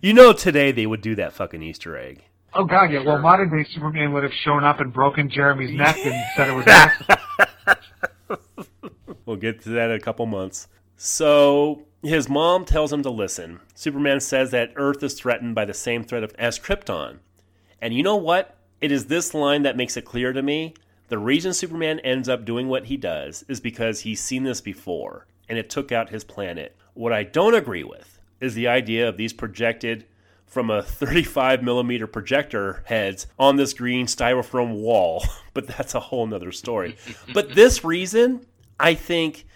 You 0.00 0.12
know, 0.12 0.32
today 0.32 0.72
they 0.72 0.86
would 0.86 1.02
do 1.02 1.14
that 1.16 1.32
fucking 1.32 1.62
Easter 1.62 1.96
egg. 1.96 2.24
Oh 2.54 2.64
god, 2.64 2.90
yeah. 2.90 3.04
Well, 3.04 3.18
modern 3.18 3.50
day 3.50 3.68
Superman 3.74 4.12
would 4.12 4.22
have 4.22 4.32
shown 4.32 4.64
up 4.64 4.80
and 4.80 4.92
broken 4.92 5.30
Jeremy's 5.30 5.70
neck 5.76 5.96
and 6.04 6.24
said 6.36 6.48
it 6.48 6.54
was 6.54 6.66
accident. 6.68 7.20
We'll 9.24 9.36
get 9.36 9.62
to 9.62 9.70
that 9.70 9.90
in 9.90 9.96
a 9.96 10.00
couple 10.00 10.26
months. 10.26 10.68
So 10.96 11.85
his 12.08 12.28
mom 12.28 12.64
tells 12.64 12.92
him 12.92 13.02
to 13.02 13.10
listen. 13.10 13.60
Superman 13.74 14.20
says 14.20 14.50
that 14.50 14.72
Earth 14.76 15.02
is 15.02 15.14
threatened 15.14 15.54
by 15.54 15.64
the 15.64 15.74
same 15.74 16.04
threat 16.04 16.22
of, 16.22 16.34
as 16.38 16.58
Krypton. 16.58 17.18
And 17.80 17.94
you 17.94 18.02
know 18.02 18.16
what? 18.16 18.56
It 18.80 18.92
is 18.92 19.06
this 19.06 19.34
line 19.34 19.62
that 19.62 19.76
makes 19.76 19.96
it 19.96 20.04
clear 20.04 20.32
to 20.32 20.42
me. 20.42 20.74
The 21.08 21.18
reason 21.18 21.54
Superman 21.54 22.00
ends 22.00 22.28
up 22.28 22.44
doing 22.44 22.68
what 22.68 22.86
he 22.86 22.96
does 22.96 23.44
is 23.48 23.60
because 23.60 24.00
he's 24.00 24.20
seen 24.20 24.42
this 24.42 24.60
before, 24.60 25.26
and 25.48 25.58
it 25.58 25.70
took 25.70 25.92
out 25.92 26.10
his 26.10 26.24
planet. 26.24 26.76
What 26.94 27.12
I 27.12 27.22
don't 27.22 27.54
agree 27.54 27.84
with 27.84 28.20
is 28.40 28.54
the 28.54 28.68
idea 28.68 29.08
of 29.08 29.16
these 29.16 29.32
projected 29.32 30.06
from 30.46 30.70
a 30.70 30.82
35 30.82 31.62
millimeter 31.62 32.06
projector 32.06 32.82
heads 32.86 33.26
on 33.38 33.56
this 33.56 33.72
green 33.72 34.06
styrofoam 34.06 34.74
wall, 34.74 35.24
but 35.54 35.66
that's 35.66 35.94
a 35.94 36.00
whole 36.00 36.26
nother 36.26 36.52
story. 36.52 36.96
but 37.34 37.54
this 37.54 37.84
reason, 37.84 38.46
I 38.78 38.94
think, 38.94 39.46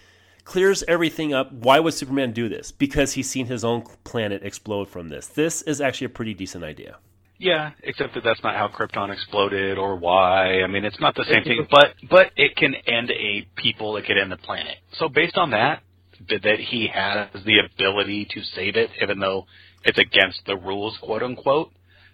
clears 0.51 0.83
everything 0.85 1.33
up. 1.33 1.49
Why 1.53 1.79
would 1.79 1.93
Superman 1.93 2.33
do 2.33 2.49
this? 2.49 2.73
Because 2.73 3.13
he's 3.13 3.29
seen 3.29 3.45
his 3.45 3.63
own 3.63 3.83
planet 4.03 4.43
explode 4.43 4.89
from 4.89 5.07
this. 5.07 5.27
This 5.27 5.61
is 5.61 5.79
actually 5.79 6.07
a 6.07 6.09
pretty 6.09 6.33
decent 6.33 6.65
idea. 6.65 6.97
Yeah, 7.37 7.71
except 7.83 8.15
that 8.15 8.23
that's 8.25 8.43
not 8.43 8.55
how 8.57 8.67
Krypton 8.67 9.13
exploded 9.13 9.77
or 9.77 9.95
why. 9.95 10.61
I 10.61 10.67
mean, 10.67 10.83
it's 10.83 10.99
not 10.99 11.15
the 11.15 11.23
same 11.23 11.45
thing, 11.45 11.65
but 11.71 11.95
but 12.09 12.31
it 12.35 12.57
can 12.57 12.75
end 12.75 13.09
a 13.11 13.47
people, 13.55 13.95
it 13.95 14.03
can 14.03 14.17
end 14.17 14.29
the 14.29 14.37
planet. 14.37 14.75
So 14.99 15.07
based 15.07 15.37
on 15.37 15.51
that, 15.51 15.83
that 16.27 16.43
that 16.43 16.59
he 16.59 16.89
has 16.93 17.29
the 17.45 17.59
ability 17.59 18.27
to 18.31 18.43
save 18.53 18.75
it, 18.75 18.89
even 19.01 19.19
though 19.19 19.45
it's 19.85 19.97
against 19.97 20.41
the 20.45 20.57
rules, 20.57 20.97
quote 21.01 21.23
unquote. 21.23 21.71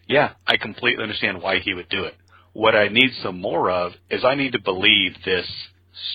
Yeah, 0.07 0.33
I 0.45 0.57
completely 0.57 1.01
understand 1.01 1.41
why 1.41 1.57
he 1.57 1.73
would 1.73 1.89
do 1.89 2.03
it. 2.03 2.13
What 2.53 2.75
I 2.75 2.87
need 2.87 3.09
some 3.23 3.41
more 3.41 3.71
of 3.71 3.93
is 4.11 4.23
I 4.23 4.35
need 4.35 4.51
to 4.51 4.61
believe 4.61 5.15
this 5.25 5.47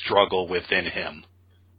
struggle 0.04 0.46
within 0.46 0.86
him 0.86 1.24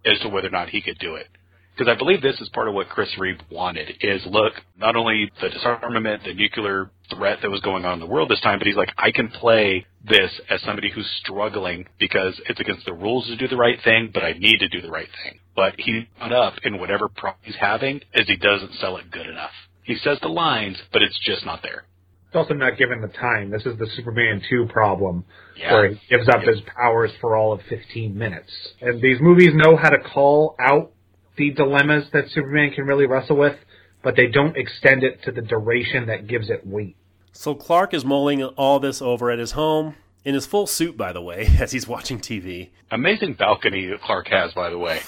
as 0.05 0.19
to 0.19 0.29
whether 0.29 0.47
or 0.47 0.51
not 0.51 0.69
he 0.69 0.81
could 0.81 0.97
do 0.99 1.15
it. 1.15 1.27
Because 1.75 1.91
I 1.91 1.97
believe 1.97 2.21
this 2.21 2.39
is 2.39 2.49
part 2.49 2.67
of 2.67 2.75
what 2.75 2.89
Chris 2.89 3.09
Reeve 3.17 3.39
wanted 3.49 3.95
is 4.01 4.21
look, 4.27 4.53
not 4.77 4.95
only 4.95 5.31
the 5.41 5.49
disarmament, 5.49 6.21
the 6.23 6.35
nuclear 6.35 6.91
threat 7.09 7.39
that 7.41 7.49
was 7.49 7.61
going 7.61 7.83
on 7.83 7.93
in 7.93 7.99
the 7.99 8.05
world 8.05 8.29
this 8.29 8.41
time, 8.41 8.59
but 8.59 8.67
he's 8.67 8.75
like, 8.75 8.93
I 8.95 9.11
can 9.11 9.29
play 9.29 9.85
this 10.07 10.31
as 10.51 10.61
somebody 10.61 10.91
who's 10.91 11.09
struggling 11.23 11.87
because 11.99 12.39
it's 12.47 12.59
against 12.59 12.85
the 12.85 12.93
rules 12.93 13.25
to 13.25 13.37
do 13.37 13.47
the 13.47 13.57
right 13.57 13.79
thing, 13.83 14.11
but 14.13 14.23
I 14.23 14.33
need 14.33 14.59
to 14.59 14.69
do 14.69 14.81
the 14.81 14.91
right 14.91 15.07
thing. 15.23 15.39
But 15.55 15.73
he's 15.79 16.03
caught 16.19 16.31
up 16.31 16.53
in 16.63 16.79
whatever 16.79 17.09
problem 17.09 17.41
he's 17.41 17.55
having 17.59 18.01
is 18.13 18.27
he 18.27 18.37
doesn't 18.37 18.75
sell 18.75 18.97
it 18.97 19.09
good 19.09 19.25
enough. 19.25 19.51
He 19.83 19.95
says 19.95 20.19
the 20.21 20.29
lines, 20.29 20.77
but 20.91 21.01
it's 21.01 21.19
just 21.25 21.43
not 21.43 21.63
there. 21.63 21.85
It's 22.34 22.38
also 22.39 22.55
not 22.55 22.79
given 22.79 22.99
the 22.99 23.09
time. 23.09 23.51
This 23.51 23.63
is 23.67 23.77
the 23.77 23.86
Superman 23.95 24.41
2 24.49 24.65
problem, 24.65 25.23
Yeah. 25.55 25.71
where 25.71 25.88
he 25.89 25.99
gives 26.09 26.27
up 26.27 26.39
Yep. 26.43 26.47
his 26.47 26.61
powers 26.61 27.11
for 27.21 27.38
all 27.38 27.53
of 27.53 27.61
15 27.69 28.17
minutes. 28.17 28.51
And 28.81 28.99
these 28.99 29.19
movies 29.21 29.53
know 29.53 29.75
how 29.75 29.91
to 29.91 29.99
call 29.99 30.55
out 30.59 30.89
the 31.36 31.51
dilemmas 31.51 32.09
that 32.09 32.29
Superman 32.29 32.71
can 32.71 32.88
really 32.88 33.05
wrestle 33.05 33.38
with, 33.38 33.55
but 34.01 34.15
they 34.15 34.25
don't 34.25 34.57
extend 34.57 35.03
it 35.03 35.21
to 35.25 35.31
the 35.31 35.43
duration 35.43 36.07
that 36.07 36.25
gives 36.25 36.49
it 36.49 36.65
weight. 36.65 36.95
So 37.34 37.53
Clark 37.53 37.93
is 37.93 38.03
mulling 38.03 38.43
all 38.43 38.79
this 38.79 38.99
over 38.99 39.29
at 39.29 39.38
his 39.38 39.51
home, 39.51 39.93
in 40.26 40.34
his 40.34 40.45
full 40.45 40.67
suit, 40.67 40.97
by 40.97 41.11
the 41.13 41.21
way, 41.21 41.47
as 41.59 41.71
he's 41.71 41.88
watching 41.88 42.19
TV. 42.19 42.69
Amazing 42.91 43.34
balcony 43.34 43.88
that 43.88 44.01
Clark 44.01 44.28
has, 44.28 44.53
by 44.53 44.69
the 44.69 44.78
way. 44.78 45.01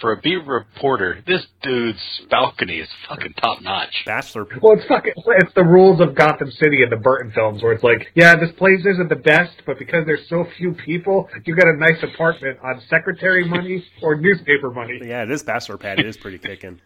For 0.00 0.12
a 0.12 0.20
B 0.20 0.36
reporter, 0.36 1.22
this 1.26 1.46
dude's 1.62 2.22
balcony 2.30 2.78
is 2.78 2.88
fucking 3.08 3.34
top 3.34 3.62
notch. 3.62 4.02
Bachelor. 4.06 4.46
Well, 4.62 4.78
it's 4.78 4.86
fucking, 4.86 5.12
it's 5.16 5.54
the 5.54 5.64
rules 5.64 6.00
of 6.00 6.14
Gotham 6.14 6.50
City 6.50 6.82
in 6.82 6.90
the 6.90 6.96
Burton 6.96 7.32
films 7.32 7.62
where 7.62 7.72
it's 7.72 7.84
like, 7.84 8.08
yeah, 8.14 8.36
this 8.36 8.50
place 8.56 8.80
isn't 8.80 9.08
the 9.08 9.16
best, 9.16 9.62
but 9.66 9.78
because 9.78 10.06
there's 10.06 10.28
so 10.28 10.46
few 10.58 10.72
people, 10.72 11.28
you 11.44 11.54
got 11.54 11.66
a 11.66 11.76
nice 11.76 12.02
apartment 12.02 12.58
on 12.62 12.80
secretary 12.88 13.46
money 13.46 13.84
or 14.02 14.16
newspaper 14.16 14.70
money. 14.70 15.00
Yeah, 15.02 15.24
this 15.24 15.42
bachelor 15.42 15.76
pad 15.78 16.00
is 16.00 16.16
pretty 16.16 16.38
kicking. 16.38 16.80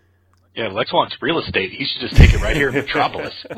Yeah, 0.54 0.68
Lex 0.68 0.92
wants 0.92 1.16
real 1.20 1.38
estate. 1.38 1.72
He 1.72 1.84
should 1.84 2.00
just 2.00 2.16
take 2.16 2.32
it 2.32 2.40
right 2.40 2.56
here 2.56 2.68
in 2.68 2.74
Metropolis. 2.74 3.44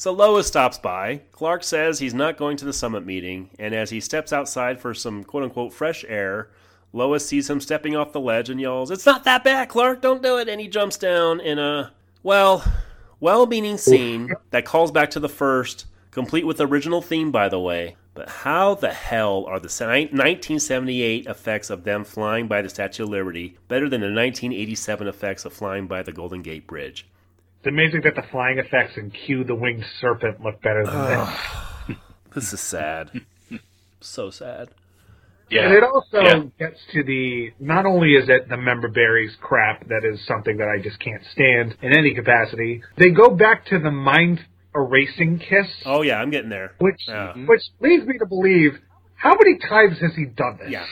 So 0.00 0.12
Lois 0.12 0.46
stops 0.46 0.78
by. 0.78 1.20
Clark 1.30 1.62
says 1.62 1.98
he's 1.98 2.14
not 2.14 2.38
going 2.38 2.56
to 2.56 2.64
the 2.64 2.72
summit 2.72 3.04
meeting, 3.04 3.50
and 3.58 3.74
as 3.74 3.90
he 3.90 4.00
steps 4.00 4.32
outside 4.32 4.80
for 4.80 4.94
some 4.94 5.24
quote 5.24 5.42
unquote 5.42 5.74
fresh 5.74 6.06
air, 6.08 6.48
Lois 6.94 7.26
sees 7.26 7.50
him 7.50 7.60
stepping 7.60 7.94
off 7.94 8.14
the 8.14 8.18
ledge 8.18 8.48
and 8.48 8.58
yells, 8.58 8.90
It's 8.90 9.04
not 9.04 9.24
that 9.24 9.44
bad, 9.44 9.68
Clark, 9.68 10.00
don't 10.00 10.22
do 10.22 10.38
it. 10.38 10.48
And 10.48 10.58
he 10.58 10.68
jumps 10.68 10.96
down 10.96 11.38
in 11.40 11.58
a, 11.58 11.92
well, 12.22 12.64
well 13.20 13.46
meaning 13.46 13.76
scene 13.76 14.30
that 14.52 14.64
calls 14.64 14.90
back 14.90 15.10
to 15.10 15.20
the 15.20 15.28
first, 15.28 15.84
complete 16.10 16.46
with 16.46 16.62
original 16.62 17.02
theme, 17.02 17.30
by 17.30 17.50
the 17.50 17.60
way. 17.60 17.96
But 18.20 18.28
how 18.28 18.74
the 18.74 18.92
hell 18.92 19.46
are 19.48 19.58
the 19.58 19.68
1978 19.68 21.24
effects 21.24 21.70
of 21.70 21.84
them 21.84 22.04
flying 22.04 22.48
by 22.48 22.60
the 22.60 22.68
Statue 22.68 23.04
of 23.04 23.08
Liberty 23.08 23.56
better 23.66 23.88
than 23.88 24.02
the 24.02 24.08
1987 24.08 25.08
effects 25.08 25.46
of 25.46 25.54
flying 25.54 25.86
by 25.86 26.02
the 26.02 26.12
Golden 26.12 26.42
Gate 26.42 26.66
Bridge? 26.66 27.06
It's 27.60 27.66
amazing 27.68 28.02
that 28.02 28.16
the 28.16 28.24
flying 28.30 28.58
effects 28.58 28.98
in 28.98 29.10
Q 29.10 29.42
the 29.44 29.54
Winged 29.54 29.86
Serpent 30.02 30.42
look 30.42 30.60
better 30.60 30.84
than 30.84 31.08
this. 31.88 31.96
This 32.34 32.52
is 32.52 32.60
sad. 32.60 33.22
so 34.02 34.28
sad. 34.28 34.68
Yeah. 35.48 35.64
And 35.64 35.72
it 35.72 35.82
also 35.82 36.20
Yeah. 36.20 36.42
gets 36.58 36.78
to 36.92 37.02
the 37.02 37.52
not 37.58 37.86
only 37.86 38.16
is 38.16 38.28
it 38.28 38.50
the 38.50 38.58
member 38.58 38.88
berries 38.88 39.34
crap 39.40 39.88
that 39.88 40.04
is 40.04 40.20
something 40.26 40.58
that 40.58 40.68
I 40.68 40.78
just 40.82 41.00
can't 41.00 41.24
stand 41.32 41.74
in 41.80 41.96
any 41.96 42.12
capacity. 42.12 42.82
They 42.98 43.12
go 43.12 43.30
back 43.30 43.64
to 43.68 43.78
the 43.78 43.90
mind 43.90 44.44
erasing 44.74 45.38
kiss, 45.38 45.66
Oh 45.84 46.02
yeah, 46.02 46.20
I'm 46.20 46.30
getting 46.30 46.50
there. 46.50 46.72
which 46.78 47.00
Yeah. 47.08 47.34
which 47.46 47.62
leads 47.80 48.06
me 48.06 48.18
to 48.18 48.26
believe 48.26 48.72
how 49.16 49.30
many 49.34 49.58
times 49.68 49.98
has 50.00 50.14
he 50.16 50.24
done 50.24 50.58
this? 50.60 50.70
Yeah. 50.70 50.84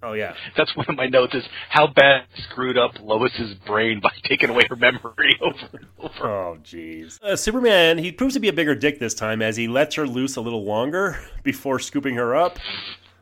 Oh 0.00 0.12
yeah. 0.12 0.34
That's 0.56 0.74
one 0.76 0.86
of 0.88 0.96
my 0.96 1.06
notes 1.06 1.34
is 1.34 1.42
how 1.70 1.88
bad 1.88 2.22
screwed 2.50 2.78
up 2.78 2.92
Lois's 3.02 3.54
brain 3.66 3.98
by 4.00 4.10
taking 4.28 4.48
away 4.48 4.62
her 4.70 4.76
memory 4.76 5.36
over 5.42 5.58
and 5.72 5.86
over. 5.98 6.14
Oh 6.26 6.58
jeez. 6.62 7.20
Uh, 7.22 7.34
Superman, 7.34 7.98
he 7.98 8.12
proves 8.12 8.34
to 8.34 8.40
be 8.40 8.48
a 8.48 8.52
bigger 8.52 8.76
dick 8.76 9.00
this 9.00 9.12
time 9.14 9.42
as 9.42 9.56
he 9.56 9.66
lets 9.66 9.96
her 9.96 10.06
loose 10.06 10.36
a 10.36 10.40
little 10.40 10.64
longer 10.64 11.18
before 11.42 11.78
scooping 11.80 12.14
her 12.14 12.36
up. 12.36 12.58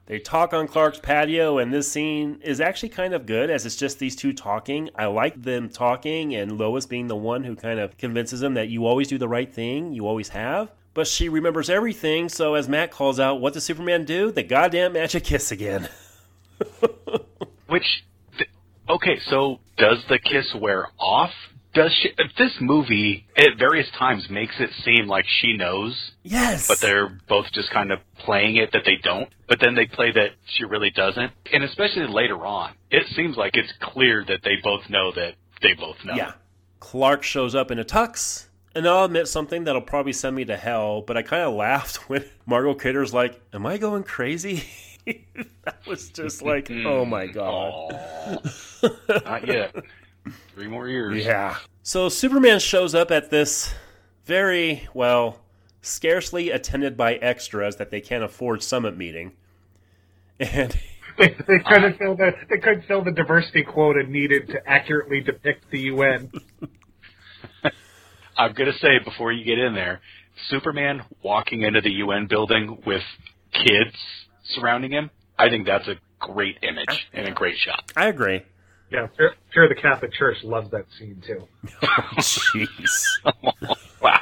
They 0.06 0.20
talk 0.20 0.54
on 0.54 0.68
Clark's 0.68 1.00
patio, 1.00 1.58
and 1.58 1.74
this 1.74 1.90
scene 1.90 2.38
is 2.44 2.60
actually 2.60 2.90
kind 2.90 3.12
of 3.12 3.26
good 3.26 3.50
as 3.50 3.66
it's 3.66 3.74
just 3.74 3.98
these 3.98 4.14
two 4.14 4.32
talking. 4.32 4.88
I 4.94 5.06
like 5.06 5.42
them 5.42 5.68
talking, 5.68 6.32
and 6.32 6.56
Lois 6.56 6.86
being 6.86 7.08
the 7.08 7.16
one 7.16 7.42
who 7.42 7.56
kind 7.56 7.80
of 7.80 7.98
convinces 7.98 8.40
him 8.40 8.54
that 8.54 8.68
you 8.68 8.86
always 8.86 9.08
do 9.08 9.18
the 9.18 9.28
right 9.28 9.52
thing, 9.52 9.92
you 9.92 10.06
always 10.06 10.28
have. 10.28 10.70
But 10.94 11.08
she 11.08 11.28
remembers 11.28 11.68
everything, 11.68 12.28
so 12.28 12.54
as 12.54 12.68
Matt 12.68 12.92
calls 12.92 13.18
out, 13.18 13.40
what 13.40 13.52
does 13.52 13.64
Superman 13.64 14.04
do? 14.04 14.30
The 14.30 14.44
goddamn 14.44 14.92
magic 14.92 15.24
kiss 15.24 15.50
again. 15.50 15.88
Which, 17.66 18.04
okay, 18.88 19.18
so 19.28 19.58
does 19.76 20.04
the 20.08 20.20
kiss 20.20 20.54
wear 20.54 20.86
off? 21.00 21.32
Does 21.76 21.92
she? 21.92 22.08
This 22.38 22.52
movie 22.58 23.26
at 23.36 23.58
various 23.58 23.86
times 23.98 24.30
makes 24.30 24.54
it 24.58 24.70
seem 24.82 25.06
like 25.08 25.26
she 25.28 25.58
knows, 25.58 26.12
Yes. 26.22 26.66
but 26.66 26.80
they're 26.80 27.18
both 27.28 27.52
just 27.52 27.70
kind 27.70 27.92
of 27.92 27.98
playing 28.18 28.56
it 28.56 28.72
that 28.72 28.84
they 28.86 28.96
don't. 29.02 29.28
But 29.46 29.60
then 29.60 29.74
they 29.74 29.84
play 29.84 30.10
that 30.10 30.30
she 30.46 30.64
really 30.64 30.88
doesn't, 30.88 31.32
and 31.52 31.62
especially 31.62 32.06
later 32.08 32.46
on, 32.46 32.72
it 32.90 33.06
seems 33.14 33.36
like 33.36 33.56
it's 33.56 33.72
clear 33.82 34.24
that 34.26 34.40
they 34.42 34.56
both 34.64 34.88
know 34.88 35.12
that 35.12 35.34
they 35.60 35.74
both 35.74 35.96
know. 36.02 36.14
Yeah. 36.14 36.32
Clark 36.80 37.22
shows 37.22 37.54
up 37.54 37.70
in 37.70 37.78
a 37.78 37.84
tux, 37.84 38.46
and 38.74 38.88
I'll 38.88 39.04
admit 39.04 39.28
something 39.28 39.64
that'll 39.64 39.82
probably 39.82 40.14
send 40.14 40.34
me 40.34 40.46
to 40.46 40.56
hell, 40.56 41.02
but 41.02 41.18
I 41.18 41.22
kind 41.22 41.42
of 41.42 41.52
laughed 41.66 42.08
when 42.08 42.24
Margot 42.46 42.74
Kidder's 42.76 43.12
like, 43.12 43.38
Am 43.52 43.66
I 43.66 43.76
going 43.76 44.02
crazy? 44.02 44.64
that 45.04 45.86
was 45.86 46.08
just 46.08 46.40
like, 46.40 46.70
oh 46.86 47.04
my 47.04 47.26
hmm. 47.26 47.32
god. 47.32 48.50
Not 49.26 49.46
yet. 49.46 49.74
Three 50.54 50.68
more 50.68 50.88
years. 50.88 51.24
Yeah. 51.24 51.56
So 51.82 52.08
Superman 52.08 52.58
shows 52.58 52.94
up 52.94 53.10
at 53.10 53.30
this 53.30 53.72
very, 54.24 54.88
well, 54.92 55.40
scarcely 55.82 56.50
attended 56.50 56.96
by 56.96 57.14
extras 57.14 57.76
that 57.76 57.90
they 57.90 58.00
can't 58.00 58.24
afford 58.24 58.62
summit 58.62 58.96
meeting. 58.96 59.32
And 60.40 60.76
they, 61.18 61.28
they 61.46 61.58
couldn't 61.60 61.98
fill 61.98 62.16
the 62.16 62.32
they 62.50 62.58
couldn't 62.58 62.82
fill 62.86 63.04
the 63.04 63.12
diversity 63.12 63.62
quota 63.62 64.02
needed 64.02 64.48
to 64.48 64.68
accurately 64.68 65.20
depict 65.20 65.70
the 65.70 65.80
UN. 65.80 66.30
I'm 68.36 68.52
gonna 68.52 68.76
say 68.80 68.98
before 69.04 69.32
you 69.32 69.44
get 69.44 69.58
in 69.58 69.74
there, 69.74 70.00
Superman 70.48 71.02
walking 71.22 71.62
into 71.62 71.80
the 71.80 71.90
UN 71.90 72.26
building 72.26 72.82
with 72.84 73.02
kids 73.52 73.96
surrounding 74.54 74.92
him. 74.92 75.10
I 75.38 75.48
think 75.48 75.66
that's 75.66 75.88
a 75.88 75.96
great 76.18 76.58
image 76.62 77.08
and 77.12 77.28
a 77.28 77.32
great 77.32 77.56
shot. 77.58 77.92
I 77.96 78.08
agree. 78.08 78.42
Yeah, 78.90 79.08
sure, 79.16 79.34
sure 79.52 79.68
the 79.68 79.74
Catholic 79.74 80.12
Church 80.12 80.44
loves 80.44 80.70
that 80.70 80.86
scene 80.96 81.22
too. 81.26 81.46
Jeez. 82.18 83.02
wow. 84.00 84.20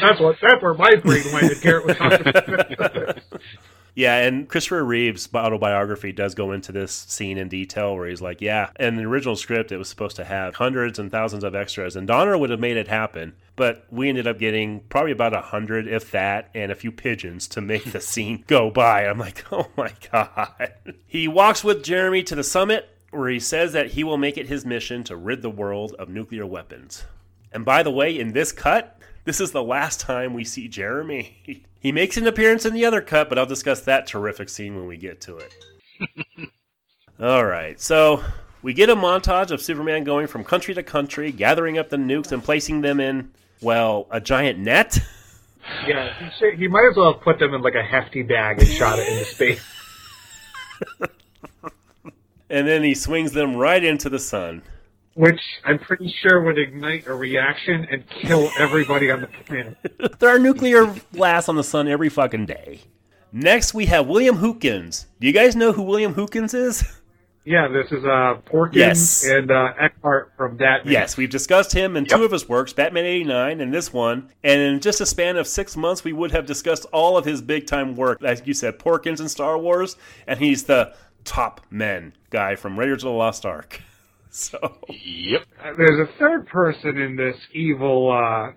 That's 0.00 0.20
what 0.20 0.36
that's 0.40 0.62
where 0.62 0.74
my 0.74 0.94
brain 0.96 1.24
went. 1.32 1.52
And 1.52 1.60
Garrett 1.60 1.86
was 1.86 1.96
talking. 1.96 3.22
Yeah, 3.94 4.18
and 4.18 4.48
Christopher 4.48 4.84
Reeve's 4.84 5.28
autobiography 5.34 6.12
does 6.12 6.36
go 6.36 6.52
into 6.52 6.70
this 6.70 6.92
scene 6.92 7.36
in 7.36 7.48
detail 7.48 7.96
where 7.96 8.06
he's 8.06 8.22
like, 8.22 8.40
yeah, 8.40 8.70
in 8.78 8.94
the 8.94 9.02
original 9.02 9.34
script, 9.34 9.72
it 9.72 9.76
was 9.76 9.88
supposed 9.88 10.14
to 10.14 10.24
have 10.24 10.54
hundreds 10.54 11.00
and 11.00 11.10
thousands 11.10 11.42
of 11.42 11.56
extras, 11.56 11.96
and 11.96 12.06
Donner 12.06 12.38
would 12.38 12.50
have 12.50 12.60
made 12.60 12.76
it 12.76 12.86
happen, 12.86 13.34
but 13.56 13.86
we 13.90 14.08
ended 14.08 14.28
up 14.28 14.38
getting 14.38 14.82
probably 14.88 15.10
about 15.10 15.34
a 15.34 15.40
hundred, 15.40 15.88
if 15.88 16.12
that, 16.12 16.48
and 16.54 16.70
a 16.70 16.76
few 16.76 16.92
pigeons 16.92 17.48
to 17.48 17.60
make 17.60 17.90
the 17.90 18.00
scene 18.00 18.44
go 18.46 18.70
by. 18.70 19.04
I'm 19.04 19.18
like, 19.18 19.44
oh 19.50 19.66
my 19.76 19.92
God. 20.12 20.74
He 21.08 21.26
walks 21.26 21.64
with 21.64 21.82
Jeremy 21.82 22.22
to 22.22 22.36
the 22.36 22.44
summit 22.44 22.88
where 23.10 23.28
he 23.28 23.40
says 23.40 23.72
that 23.72 23.88
he 23.88 24.04
will 24.04 24.18
make 24.18 24.36
it 24.36 24.48
his 24.48 24.64
mission 24.64 25.04
to 25.04 25.16
rid 25.16 25.42
the 25.42 25.50
world 25.50 25.94
of 25.98 26.08
nuclear 26.08 26.46
weapons. 26.46 27.04
And 27.52 27.64
by 27.64 27.82
the 27.82 27.90
way, 27.90 28.18
in 28.18 28.32
this 28.32 28.52
cut, 28.52 29.00
this 29.24 29.40
is 29.40 29.52
the 29.52 29.62
last 29.62 30.00
time 30.00 30.34
we 30.34 30.44
see 30.44 30.68
Jeremy. 30.68 31.64
He 31.80 31.92
makes 31.92 32.16
an 32.16 32.26
appearance 32.26 32.66
in 32.66 32.74
the 32.74 32.84
other 32.84 33.00
cut, 33.00 33.28
but 33.28 33.38
I'll 33.38 33.46
discuss 33.46 33.82
that 33.82 34.08
terrific 34.08 34.48
scene 34.48 34.74
when 34.74 34.88
we 34.88 34.96
get 34.96 35.20
to 35.20 35.36
it. 35.38 35.54
All 37.20 37.44
right, 37.44 37.80
so 37.80 38.24
we 38.62 38.72
get 38.72 38.90
a 38.90 38.96
montage 38.96 39.52
of 39.52 39.62
Superman 39.62 40.02
going 40.02 40.26
from 40.26 40.42
country 40.42 40.74
to 40.74 40.82
country, 40.82 41.30
gathering 41.30 41.78
up 41.78 41.88
the 41.88 41.96
nukes 41.96 42.32
and 42.32 42.42
placing 42.42 42.80
them 42.80 42.98
in, 42.98 43.30
well, 43.62 44.08
a 44.10 44.20
giant 44.20 44.58
net. 44.58 44.98
yeah, 45.86 46.12
he, 46.18 46.30
should, 46.36 46.58
he 46.58 46.66
might 46.66 46.88
as 46.90 46.96
well 46.96 47.12
have 47.12 47.22
put 47.22 47.38
them 47.38 47.54
in 47.54 47.62
like 47.62 47.76
a 47.76 47.82
hefty 47.82 48.24
bag 48.24 48.58
and 48.58 48.66
shot 48.66 48.98
it 48.98 49.06
into 49.06 49.24
space. 49.24 49.64
And 52.50 52.66
then 52.66 52.82
he 52.82 52.94
swings 52.94 53.32
them 53.32 53.56
right 53.56 53.82
into 53.82 54.08
the 54.08 54.18
sun. 54.18 54.62
Which 55.14 55.40
I'm 55.64 55.78
pretty 55.78 56.14
sure 56.22 56.42
would 56.42 56.58
ignite 56.58 57.06
a 57.08 57.14
reaction 57.14 57.86
and 57.90 58.04
kill 58.08 58.50
everybody 58.58 59.10
on 59.10 59.22
the 59.22 59.26
planet. 59.26 59.76
there 60.20 60.30
are 60.34 60.38
nuclear 60.38 60.94
blasts 61.12 61.48
on 61.48 61.56
the 61.56 61.64
sun 61.64 61.88
every 61.88 62.08
fucking 62.08 62.46
day. 62.46 62.80
Next, 63.32 63.74
we 63.74 63.86
have 63.86 64.06
William 64.06 64.36
Hootkins. 64.38 65.06
Do 65.20 65.26
you 65.26 65.32
guys 65.32 65.56
know 65.56 65.72
who 65.72 65.82
William 65.82 66.14
Hootkins 66.14 66.54
is? 66.54 66.84
Yeah, 67.44 67.66
this 67.66 67.90
is 67.90 68.04
uh, 68.04 68.40
Porkins 68.46 68.74
Yes. 68.74 69.24
and 69.26 69.50
uh, 69.50 69.72
Eckhardt 69.80 70.32
from 70.36 70.58
Batman. 70.58 70.92
Yes, 70.92 71.16
we've 71.16 71.30
discussed 71.30 71.72
him 71.72 71.96
in 71.96 72.04
two 72.04 72.22
of 72.22 72.30
his 72.30 72.46
works, 72.46 72.74
Batman 72.74 73.06
89 73.06 73.60
and 73.62 73.72
this 73.72 73.90
one. 73.90 74.28
And 74.44 74.60
in 74.60 74.80
just 74.80 75.00
a 75.00 75.06
span 75.06 75.36
of 75.38 75.46
six 75.46 75.74
months, 75.74 76.04
we 76.04 76.12
would 76.12 76.30
have 76.32 76.44
discussed 76.44 76.84
all 76.92 77.16
of 77.16 77.24
his 77.24 77.40
big 77.40 77.66
time 77.66 77.96
work. 77.96 78.18
Like 78.20 78.46
you 78.46 78.52
said, 78.52 78.78
Porkins 78.78 79.20
and 79.20 79.30
Star 79.30 79.56
Wars, 79.56 79.96
and 80.26 80.38
he's 80.38 80.64
the 80.64 80.94
top 81.28 81.60
men 81.70 82.14
guy 82.30 82.56
from 82.56 82.78
Raiders 82.78 83.04
of 83.04 83.08
the 83.08 83.16
Lost 83.16 83.46
Ark. 83.46 83.82
So, 84.30 84.58
Yep. 84.90 85.42
Uh, 85.58 85.72
There's 85.78 86.06
a 86.06 86.18
third 86.18 86.46
person 86.48 86.98
in 86.98 87.16
this 87.16 87.34
evil 87.54 88.12
uh, 88.12 88.52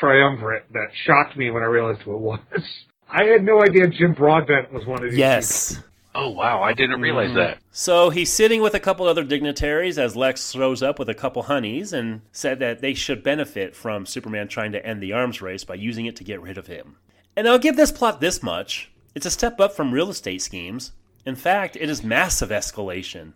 triumvirate 0.00 0.64
that 0.72 0.88
shocked 1.06 1.36
me 1.36 1.48
when 1.52 1.62
I 1.62 1.66
realized 1.66 2.00
who 2.02 2.14
it 2.14 2.18
was. 2.18 2.40
I 3.08 3.26
had 3.26 3.44
no 3.44 3.62
idea 3.62 3.86
Jim 3.86 4.14
Broadbent 4.14 4.72
was 4.72 4.84
one 4.84 5.04
of 5.04 5.10
these. 5.10 5.18
yes. 5.18 5.80
Oh 6.16 6.30
wow, 6.30 6.60
I 6.60 6.72
didn't 6.72 7.00
realize 7.00 7.32
that. 7.36 7.58
So 7.70 8.10
he's 8.10 8.32
sitting 8.32 8.62
with 8.62 8.74
a 8.74 8.80
couple 8.80 9.06
other 9.06 9.22
dignitaries 9.22 9.96
as 9.96 10.16
Lex 10.16 10.50
throws 10.50 10.82
up 10.82 10.98
with 10.98 11.08
a 11.08 11.14
couple 11.14 11.44
honeys 11.44 11.92
and 11.92 12.22
said 12.32 12.58
that 12.58 12.80
they 12.80 12.92
should 12.92 13.22
benefit 13.22 13.76
from 13.76 14.06
Superman 14.06 14.48
trying 14.48 14.72
to 14.72 14.84
end 14.84 15.00
the 15.00 15.12
arms 15.12 15.40
race 15.40 15.62
by 15.62 15.76
using 15.76 16.06
it 16.06 16.16
to 16.16 16.24
get 16.24 16.42
rid 16.42 16.58
of 16.58 16.66
him. 16.66 16.96
And 17.36 17.48
I'll 17.48 17.60
give 17.60 17.76
this 17.76 17.92
plot 17.92 18.20
this 18.20 18.42
much 18.42 18.90
it's 19.14 19.26
a 19.26 19.30
step 19.30 19.60
up 19.60 19.72
from 19.72 19.92
real 19.92 20.10
estate 20.10 20.42
schemes. 20.42 20.92
In 21.24 21.36
fact, 21.36 21.76
it 21.76 21.88
is 21.88 22.02
massive 22.02 22.50
escalation. 22.50 23.34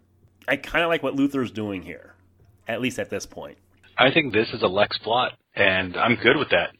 I 0.48 0.56
kind 0.56 0.84
of 0.84 0.88
like 0.88 1.02
what 1.02 1.16
Luthor's 1.16 1.50
doing 1.50 1.82
here, 1.82 2.14
at 2.66 2.80
least 2.80 2.98
at 2.98 3.10
this 3.10 3.26
point. 3.26 3.58
I 3.98 4.10
think 4.10 4.32
this 4.32 4.48
is 4.52 4.62
a 4.62 4.66
Lex 4.66 4.98
plot, 4.98 5.32
and 5.54 5.96
I'm 5.96 6.16
good 6.16 6.36
with 6.36 6.50
that. 6.50 6.70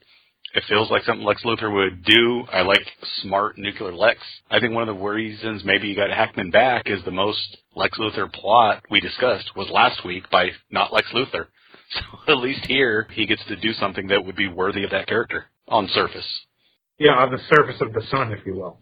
It 0.54 0.64
feels 0.68 0.90
like 0.90 1.04
something 1.04 1.24
Lex 1.24 1.42
Luthor 1.44 1.72
would 1.72 2.02
do. 2.04 2.44
I 2.52 2.62
like 2.62 2.80
smart 3.22 3.58
nuclear 3.58 3.94
Lex. 3.94 4.18
I 4.50 4.58
think 4.58 4.72
one 4.72 4.88
of 4.88 4.96
the 4.96 5.02
reasons 5.02 5.62
maybe 5.64 5.88
you 5.88 5.94
got 5.94 6.10
Hackman 6.10 6.50
back 6.50 6.84
is 6.86 7.04
the 7.04 7.10
most 7.10 7.58
Lex 7.74 7.98
Luthor 7.98 8.32
plot 8.32 8.82
we 8.90 9.00
discussed 9.00 9.50
was 9.54 9.68
last 9.70 10.04
week 10.04 10.30
by 10.30 10.50
not 10.70 10.92
Lex 10.92 11.08
Luthor. 11.12 11.46
So 12.26 12.32
at 12.32 12.38
least 12.38 12.66
here 12.66 13.06
he 13.12 13.26
gets 13.26 13.44
to 13.46 13.54
do 13.54 13.72
something 13.72 14.08
that 14.08 14.24
would 14.24 14.34
be 14.34 14.48
worthy 14.48 14.82
of 14.82 14.90
that 14.90 15.06
character 15.06 15.44
on 15.68 15.86
surface. 15.86 16.26
Yeah, 16.98 17.12
on 17.12 17.30
the 17.30 17.38
surface 17.48 17.80
of 17.80 17.92
the 17.92 18.02
sun, 18.10 18.32
if 18.32 18.44
you 18.44 18.56
will. 18.56 18.80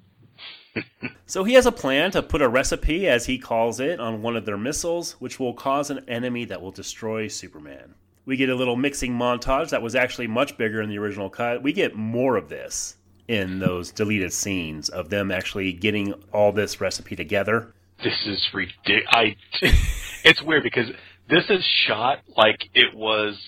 So 1.26 1.44
he 1.44 1.54
has 1.54 1.66
a 1.66 1.72
plan 1.72 2.10
to 2.12 2.22
put 2.22 2.42
a 2.42 2.48
recipe, 2.48 3.08
as 3.08 3.26
he 3.26 3.38
calls 3.38 3.80
it, 3.80 3.98
on 3.98 4.22
one 4.22 4.36
of 4.36 4.44
their 4.44 4.58
missiles, 4.58 5.12
which 5.12 5.40
will 5.40 5.54
cause 5.54 5.90
an 5.90 6.04
enemy 6.08 6.44
that 6.46 6.60
will 6.60 6.70
destroy 6.70 7.28
Superman. 7.28 7.94
We 8.26 8.36
get 8.36 8.48
a 8.48 8.54
little 8.54 8.76
mixing 8.76 9.12
montage 9.12 9.70
that 9.70 9.82
was 9.82 9.94
actually 9.94 10.26
much 10.26 10.56
bigger 10.56 10.80
in 10.80 10.88
the 10.88 10.98
original 10.98 11.30
cut. 11.30 11.62
We 11.62 11.72
get 11.72 11.94
more 11.94 12.36
of 12.36 12.48
this 12.48 12.96
in 13.28 13.58
those 13.58 13.90
deleted 13.90 14.32
scenes 14.32 14.88
of 14.88 15.10
them 15.10 15.30
actually 15.30 15.72
getting 15.72 16.12
all 16.32 16.52
this 16.52 16.80
recipe 16.80 17.16
together. 17.16 17.72
This 18.02 18.26
is 18.26 18.48
ridiculous. 18.52 19.36
It's 20.26 20.40
weird 20.40 20.62
because 20.62 20.86
this 21.28 21.44
is 21.50 21.62
shot 21.86 22.20
like 22.34 22.70
it 22.72 22.94
was 22.94 23.38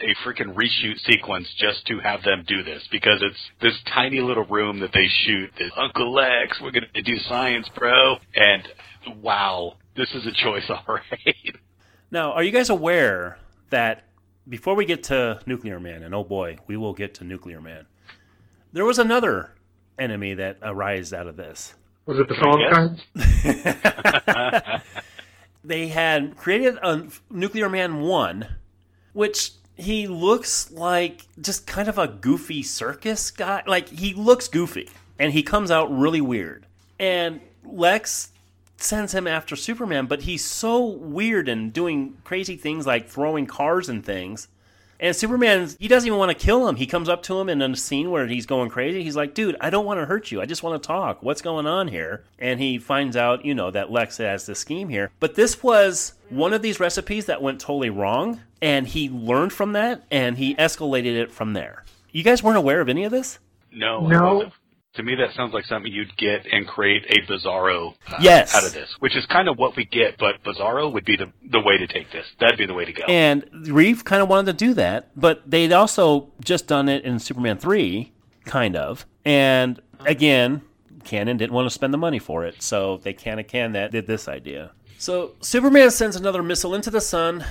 a 0.00 0.14
freaking 0.26 0.54
reshoot 0.54 0.98
sequence 1.06 1.48
just 1.58 1.86
to 1.86 1.98
have 2.00 2.22
them 2.22 2.44
do 2.46 2.62
this 2.62 2.82
because 2.90 3.22
it's 3.22 3.38
this 3.60 3.74
tiny 3.92 4.20
little 4.20 4.44
room 4.44 4.80
that 4.80 4.90
they 4.92 5.06
shoot. 5.24 5.50
This 5.58 5.70
Uncle 5.76 6.12
Lex, 6.12 6.60
we're 6.60 6.70
gonna 6.70 6.86
do 7.04 7.18
science, 7.28 7.68
bro, 7.76 8.16
and 8.34 8.68
wow, 9.22 9.74
this 9.96 10.08
is 10.14 10.26
a 10.26 10.32
choice, 10.32 10.64
all 10.70 10.82
right. 10.88 11.56
Now, 12.10 12.32
are 12.32 12.42
you 12.42 12.50
guys 12.50 12.70
aware 12.70 13.38
that 13.70 14.04
before 14.48 14.74
we 14.74 14.84
get 14.84 15.04
to 15.04 15.40
Nuclear 15.46 15.78
Man, 15.78 16.02
and 16.02 16.14
oh 16.14 16.24
boy, 16.24 16.58
we 16.66 16.76
will 16.76 16.94
get 16.94 17.14
to 17.14 17.24
Nuclear 17.24 17.60
Man, 17.60 17.86
there 18.72 18.84
was 18.84 18.98
another 18.98 19.52
enemy 19.98 20.34
that 20.34 20.58
arose 20.62 21.12
out 21.12 21.26
of 21.26 21.36
this. 21.36 21.74
Was 22.06 22.18
it 22.18 22.28
the 22.28 22.34
phone 22.34 22.60
Yes. 23.14 24.82
they 25.64 25.88
had 25.88 26.36
created 26.36 26.76
a 26.82 27.06
Nuclear 27.30 27.68
Man 27.68 28.00
1, 28.00 28.46
which 29.12 29.52
he 29.80 30.06
looks 30.06 30.70
like 30.70 31.26
just 31.40 31.66
kind 31.66 31.88
of 31.88 31.98
a 31.98 32.08
goofy 32.08 32.62
circus 32.62 33.30
guy. 33.30 33.62
Like, 33.66 33.88
he 33.88 34.14
looks 34.14 34.48
goofy, 34.48 34.88
and 35.18 35.32
he 35.32 35.42
comes 35.42 35.70
out 35.70 35.96
really 35.96 36.20
weird. 36.20 36.66
And 36.98 37.40
Lex 37.64 38.30
sends 38.76 39.12
him 39.12 39.26
after 39.26 39.56
Superman, 39.56 40.06
but 40.06 40.22
he's 40.22 40.44
so 40.44 40.84
weird 40.84 41.48
and 41.48 41.72
doing 41.72 42.16
crazy 42.24 42.56
things 42.56 42.86
like 42.86 43.08
throwing 43.08 43.46
cars 43.46 43.88
and 43.88 44.04
things. 44.04 44.48
And 45.00 45.16
Superman, 45.16 45.70
he 45.78 45.88
doesn't 45.88 46.06
even 46.06 46.18
want 46.18 46.30
to 46.30 46.44
kill 46.44 46.68
him. 46.68 46.76
He 46.76 46.86
comes 46.86 47.08
up 47.08 47.22
to 47.24 47.40
him 47.40 47.48
in 47.48 47.62
a 47.62 47.74
scene 47.74 48.10
where 48.10 48.26
he's 48.26 48.44
going 48.44 48.68
crazy. 48.68 49.02
He's 49.02 49.16
like, 49.16 49.32
dude, 49.32 49.56
I 49.58 49.70
don't 49.70 49.86
want 49.86 49.98
to 49.98 50.04
hurt 50.04 50.30
you. 50.30 50.42
I 50.42 50.46
just 50.46 50.62
want 50.62 50.80
to 50.80 50.86
talk. 50.86 51.22
What's 51.22 51.40
going 51.40 51.66
on 51.66 51.88
here? 51.88 52.22
And 52.38 52.60
he 52.60 52.78
finds 52.78 53.16
out, 53.16 53.42
you 53.42 53.54
know, 53.54 53.70
that 53.70 53.90
Lex 53.90 54.18
has 54.18 54.44
this 54.44 54.58
scheme 54.58 54.90
here. 54.90 55.10
But 55.18 55.36
this 55.36 55.62
was 55.62 56.12
one 56.28 56.52
of 56.52 56.60
these 56.60 56.78
recipes 56.78 57.24
that 57.26 57.40
went 57.40 57.60
totally 57.60 57.88
wrong. 57.88 58.40
And 58.60 58.86
he 58.86 59.08
learned 59.08 59.54
from 59.54 59.72
that 59.72 60.04
and 60.10 60.36
he 60.36 60.54
escalated 60.56 61.16
it 61.16 61.32
from 61.32 61.54
there. 61.54 61.84
You 62.12 62.22
guys 62.22 62.42
weren't 62.42 62.58
aware 62.58 62.82
of 62.82 62.90
any 62.90 63.04
of 63.04 63.10
this? 63.10 63.38
No, 63.72 64.04
I 64.04 64.10
No. 64.10 64.52
Wasn't. 64.92 64.94
To 64.94 65.02
me, 65.02 65.14
that 65.16 65.34
sounds 65.34 65.52
like 65.54 65.64
something 65.64 65.92
you'd 65.92 66.16
get 66.16 66.46
and 66.50 66.66
create 66.66 67.04
a 67.08 67.20
Bizarro 67.30 67.94
uh, 68.08 68.16
Yes. 68.20 68.54
out 68.54 68.64
of 68.66 68.72
this, 68.72 68.88
which 69.00 69.16
is 69.16 69.24
kind 69.26 69.48
of 69.48 69.56
what 69.58 69.76
we 69.76 69.84
get. 69.84 70.18
But 70.18 70.42
Bizarro 70.44 70.92
would 70.92 71.04
be 71.04 71.16
the 71.16 71.32
the 71.50 71.60
way 71.60 71.78
to 71.78 71.86
take 71.86 72.10
this. 72.12 72.26
That'd 72.40 72.58
be 72.58 72.66
the 72.66 72.74
way 72.74 72.84
to 72.84 72.92
go. 72.92 73.04
And 73.08 73.44
Reeve 73.68 74.04
kind 74.04 74.22
of 74.22 74.28
wanted 74.28 74.58
to 74.58 74.64
do 74.66 74.74
that, 74.74 75.10
but 75.18 75.48
they'd 75.48 75.72
also 75.72 76.32
just 76.42 76.66
done 76.66 76.88
it 76.88 77.04
in 77.04 77.18
Superman 77.18 77.58
3, 77.58 78.12
kind 78.44 78.76
of. 78.76 79.06
And 79.24 79.80
again, 80.00 80.62
Cannon 81.04 81.36
didn't 81.36 81.52
want 81.52 81.66
to 81.66 81.70
spend 81.70 81.94
the 81.94 81.98
money 81.98 82.18
for 82.18 82.44
it, 82.44 82.62
so 82.62 82.98
they 82.98 83.12
kind 83.12 83.40
of 83.40 83.46
can 83.46 83.72
that 83.72 83.92
did 83.92 84.06
this 84.06 84.28
idea. 84.28 84.72
So 84.98 85.32
Superman 85.40 85.90
sends 85.90 86.16
another 86.16 86.42
missile 86.42 86.74
into 86.74 86.90
the 86.90 87.00
sun, 87.00 87.44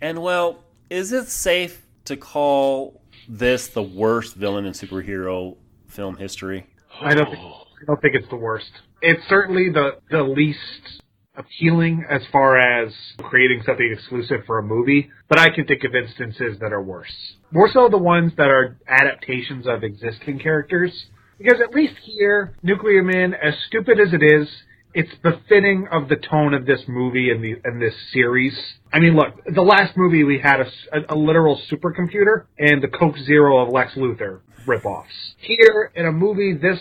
and 0.00 0.22
well, 0.22 0.64
is 0.90 1.12
it 1.12 1.28
safe 1.28 1.86
to 2.06 2.16
call 2.16 3.00
this 3.28 3.68
the 3.68 3.82
worst 3.82 4.34
villain 4.34 4.64
in 4.66 4.72
superhero 4.72 5.56
film 5.88 6.16
history? 6.16 6.66
I 7.00 7.14
don't 7.14 7.30
think, 7.30 7.42
I 7.42 7.84
don't 7.86 8.00
think 8.00 8.14
it's 8.14 8.28
the 8.28 8.36
worst. 8.36 8.70
It's 9.02 9.22
certainly 9.28 9.70
the 9.70 9.98
the 10.10 10.22
least 10.22 11.02
appealing 11.36 12.04
as 12.08 12.22
far 12.32 12.58
as 12.58 12.92
creating 13.18 13.62
something 13.66 13.90
exclusive 13.92 14.40
for 14.46 14.58
a 14.58 14.62
movie, 14.62 15.10
but 15.28 15.38
I 15.38 15.50
can 15.50 15.66
think 15.66 15.84
of 15.84 15.94
instances 15.94 16.58
that 16.60 16.72
are 16.72 16.82
worse. 16.82 17.12
More 17.52 17.68
so 17.70 17.88
the 17.88 17.98
ones 17.98 18.32
that 18.36 18.48
are 18.48 18.78
adaptations 18.88 19.66
of 19.66 19.84
existing 19.84 20.38
characters. 20.38 20.92
Because 21.38 21.60
at 21.62 21.74
least 21.74 21.94
here, 22.02 22.54
Nuclear 22.62 23.02
Man, 23.02 23.34
as 23.34 23.54
stupid 23.66 24.00
as 24.00 24.14
it 24.14 24.22
is, 24.22 24.48
it's 24.96 25.14
befitting 25.22 25.86
of 25.92 26.08
the 26.08 26.16
tone 26.16 26.54
of 26.54 26.64
this 26.64 26.80
movie 26.88 27.30
and 27.30 27.44
the 27.44 27.54
and 27.64 27.80
this 27.80 27.94
series. 28.14 28.56
I 28.90 28.98
mean, 28.98 29.14
look, 29.14 29.34
the 29.44 29.60
last 29.62 29.94
movie 29.94 30.24
we 30.24 30.38
had 30.38 30.60
a, 30.60 30.66
a, 30.90 31.14
a 31.14 31.16
literal 31.16 31.60
supercomputer 31.70 32.46
and 32.58 32.82
the 32.82 32.88
Coke 32.88 33.18
Zero 33.18 33.58
of 33.58 33.68
Lex 33.68 33.92
Luthor 33.94 34.40
ripoffs. 34.66 35.04
Here, 35.36 35.92
in 35.94 36.06
a 36.06 36.12
movie 36.12 36.54
this 36.54 36.80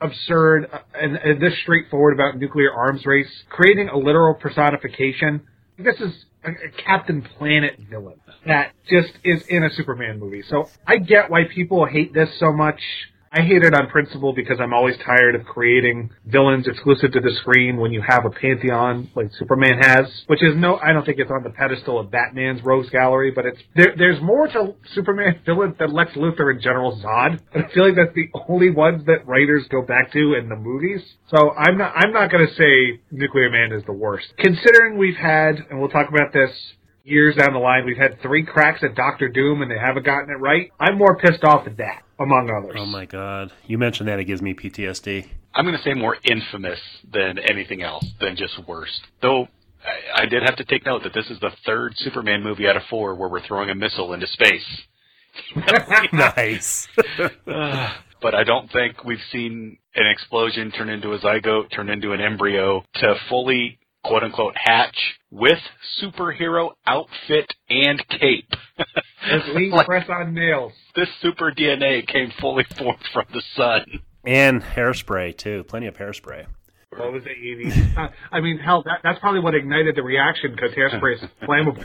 absurd 0.00 0.70
uh, 0.72 0.78
and, 0.94 1.16
and 1.16 1.42
this 1.42 1.52
straightforward 1.62 2.14
about 2.14 2.38
nuclear 2.38 2.72
arms 2.72 3.04
race, 3.04 3.30
creating 3.50 3.90
a 3.90 3.98
literal 3.98 4.34
personification. 4.34 5.42
This 5.78 6.00
is 6.00 6.24
a, 6.44 6.50
a 6.50 6.82
Captain 6.84 7.20
Planet 7.20 7.78
villain 7.90 8.18
that 8.46 8.72
just 8.88 9.12
is 9.24 9.42
in 9.48 9.62
a 9.62 9.70
Superman 9.74 10.18
movie. 10.18 10.42
So 10.48 10.70
I 10.86 10.96
get 10.96 11.30
why 11.30 11.42
people 11.54 11.84
hate 11.84 12.14
this 12.14 12.30
so 12.40 12.50
much. 12.50 12.80
I 13.34 13.40
hate 13.40 13.62
it 13.62 13.72
on 13.72 13.88
principle 13.88 14.34
because 14.34 14.58
I'm 14.60 14.74
always 14.74 14.94
tired 15.06 15.34
of 15.34 15.46
creating 15.46 16.10
villains 16.26 16.68
exclusive 16.68 17.12
to 17.12 17.20
the 17.20 17.30
screen 17.40 17.78
when 17.78 17.90
you 17.90 18.02
have 18.06 18.26
a 18.26 18.30
pantheon 18.30 19.08
like 19.14 19.30
Superman 19.38 19.78
has, 19.80 20.04
which 20.26 20.42
is 20.42 20.54
no, 20.54 20.76
I 20.76 20.92
don't 20.92 21.06
think 21.06 21.18
it's 21.18 21.30
on 21.30 21.42
the 21.42 21.48
pedestal 21.48 21.98
of 21.98 22.10
Batman's 22.10 22.62
Rogues 22.62 22.90
Gallery, 22.90 23.30
but 23.30 23.46
it's 23.46 23.58
there, 23.74 23.94
there's 23.96 24.20
more 24.20 24.48
to 24.48 24.74
Superman 24.94 25.40
villains 25.46 25.76
than 25.78 25.92
Lex 25.94 26.12
Luthor 26.12 26.50
and 26.50 26.60
General 26.60 27.00
Zod. 27.02 27.40
I 27.54 27.72
feel 27.72 27.86
like 27.86 27.96
that's 27.96 28.14
the 28.14 28.28
only 28.48 28.68
ones 28.68 29.06
that 29.06 29.26
writers 29.26 29.64
go 29.70 29.80
back 29.80 30.12
to 30.12 30.34
in 30.34 30.50
the 30.50 30.56
movies. 30.56 31.00
So 31.34 31.52
I'm 31.52 31.78
not, 31.78 31.94
I'm 31.96 32.12
not 32.12 32.30
going 32.30 32.46
to 32.46 32.54
say 32.54 33.00
Nuclear 33.10 33.48
Man 33.48 33.72
is 33.72 33.82
the 33.86 33.94
worst, 33.94 34.26
considering 34.38 34.98
we've 34.98 35.16
had, 35.16 35.56
and 35.70 35.80
we'll 35.80 35.88
talk 35.88 36.10
about 36.10 36.34
this 36.34 36.50
years 37.04 37.36
down 37.36 37.52
the 37.52 37.58
line, 37.58 37.84
we've 37.84 37.96
had 37.96 38.20
three 38.22 38.44
cracks 38.44 38.82
at 38.82 38.94
Doctor 38.94 39.28
Doom 39.28 39.62
and 39.62 39.70
they 39.70 39.78
haven't 39.78 40.04
gotten 40.04 40.30
it 40.30 40.38
right. 40.38 40.70
I'm 40.80 40.98
more 40.98 41.16
pissed 41.16 41.44
off 41.44 41.66
at 41.66 41.76
that, 41.78 42.02
among 42.18 42.50
others. 42.50 42.76
Oh 42.78 42.86
my 42.86 43.06
god. 43.06 43.52
You 43.66 43.78
mentioned 43.78 44.08
that, 44.08 44.18
it 44.18 44.24
gives 44.24 44.42
me 44.42 44.54
PTSD. 44.54 45.28
I'm 45.54 45.64
going 45.64 45.76
to 45.76 45.82
say 45.82 45.94
more 45.94 46.16
infamous 46.24 46.80
than 47.12 47.38
anything 47.38 47.82
else, 47.82 48.06
than 48.20 48.36
just 48.36 48.54
worst. 48.66 49.00
Though 49.20 49.48
I, 49.84 50.22
I 50.22 50.26
did 50.26 50.42
have 50.42 50.56
to 50.56 50.64
take 50.64 50.86
note 50.86 51.02
that 51.04 51.14
this 51.14 51.28
is 51.30 51.38
the 51.40 51.50
third 51.66 51.94
Superman 51.96 52.42
movie 52.42 52.66
out 52.66 52.76
of 52.76 52.82
four 52.88 53.14
where 53.14 53.28
we're 53.28 53.46
throwing 53.46 53.70
a 53.70 53.74
missile 53.74 54.12
into 54.12 54.26
space. 54.26 54.64
nice. 56.12 56.88
Uh, 57.46 57.92
but 58.22 58.34
I 58.34 58.44
don't 58.44 58.70
think 58.70 59.04
we've 59.04 59.18
seen 59.30 59.78
an 59.94 60.06
explosion 60.10 60.70
turn 60.70 60.88
into 60.88 61.12
a 61.12 61.18
zygote, 61.18 61.70
turn 61.74 61.90
into 61.90 62.12
an 62.12 62.20
embryo 62.20 62.84
to 62.94 63.14
fully 63.28 63.78
quote 64.04 64.22
unquote 64.22 64.54
hatch 64.56 64.96
with 65.30 65.58
superhero 66.02 66.70
outfit 66.86 67.52
and 67.70 68.02
cape. 68.08 68.50
As 69.24 69.42
we 69.54 69.70
Like, 69.70 69.86
press 69.86 70.08
on 70.08 70.34
nails. 70.34 70.72
this 70.96 71.08
super 71.20 71.52
DNA 71.52 72.06
came 72.06 72.32
fully 72.40 72.64
formed 72.76 72.98
from 73.12 73.24
the 73.32 73.42
sun. 73.56 74.00
and 74.24 74.62
hairspray, 74.62 75.36
too. 75.36 75.64
Plenty 75.64 75.86
of 75.86 75.96
hairspray. 75.96 76.46
What 76.96 77.12
was 77.12 77.24
the 77.24 77.30
80s? 77.30 77.96
Uh, 77.96 78.08
I 78.30 78.40
mean, 78.40 78.58
hell, 78.58 78.82
that, 78.82 79.00
that's 79.02 79.18
probably 79.20 79.40
what 79.40 79.54
ignited 79.54 79.96
the 79.96 80.02
reaction 80.02 80.50
because 80.54 80.72
hairspray 80.72 81.14
is 81.22 81.30
flammable. 81.42 81.84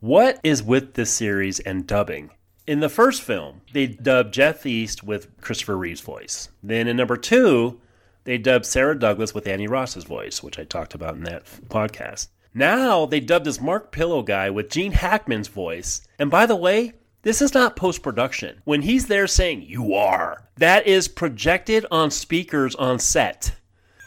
What 0.00 0.38
is 0.44 0.62
with 0.62 0.94
this 0.94 1.10
series 1.12 1.58
and 1.60 1.86
dubbing? 1.86 2.30
In 2.66 2.78
the 2.80 2.88
first 2.88 3.22
film, 3.22 3.62
they 3.72 3.88
dubbed 3.88 4.32
Jeff 4.34 4.64
East 4.64 5.02
with 5.02 5.40
Christopher 5.40 5.76
Reeve's 5.76 6.00
voice. 6.00 6.48
Then 6.62 6.86
in 6.86 6.96
number 6.96 7.16
two, 7.16 7.80
they 8.24 8.38
dubbed 8.38 8.66
Sarah 8.66 8.98
Douglas 8.98 9.34
with 9.34 9.46
Annie 9.46 9.66
Ross's 9.68 10.04
voice, 10.04 10.42
which 10.42 10.58
I 10.58 10.64
talked 10.64 10.94
about 10.94 11.14
in 11.14 11.24
that 11.24 11.44
podcast. 11.68 12.28
Now 12.54 13.06
they 13.06 13.20
dubbed 13.20 13.46
this 13.46 13.60
Mark 13.60 13.90
Pillow 13.92 14.22
guy 14.22 14.50
with 14.50 14.70
Gene 14.70 14.92
Hackman's 14.92 15.48
voice. 15.48 16.02
And 16.18 16.30
by 16.30 16.46
the 16.46 16.56
way, 16.56 16.92
this 17.22 17.40
is 17.40 17.54
not 17.54 17.76
post 17.76 18.02
production. 18.02 18.60
When 18.64 18.82
he's 18.82 19.06
there 19.06 19.26
saying, 19.26 19.62
You 19.62 19.94
are, 19.94 20.48
that 20.58 20.86
is 20.86 21.08
projected 21.08 21.86
on 21.90 22.10
speakers 22.10 22.74
on 22.74 22.98
set. 22.98 23.54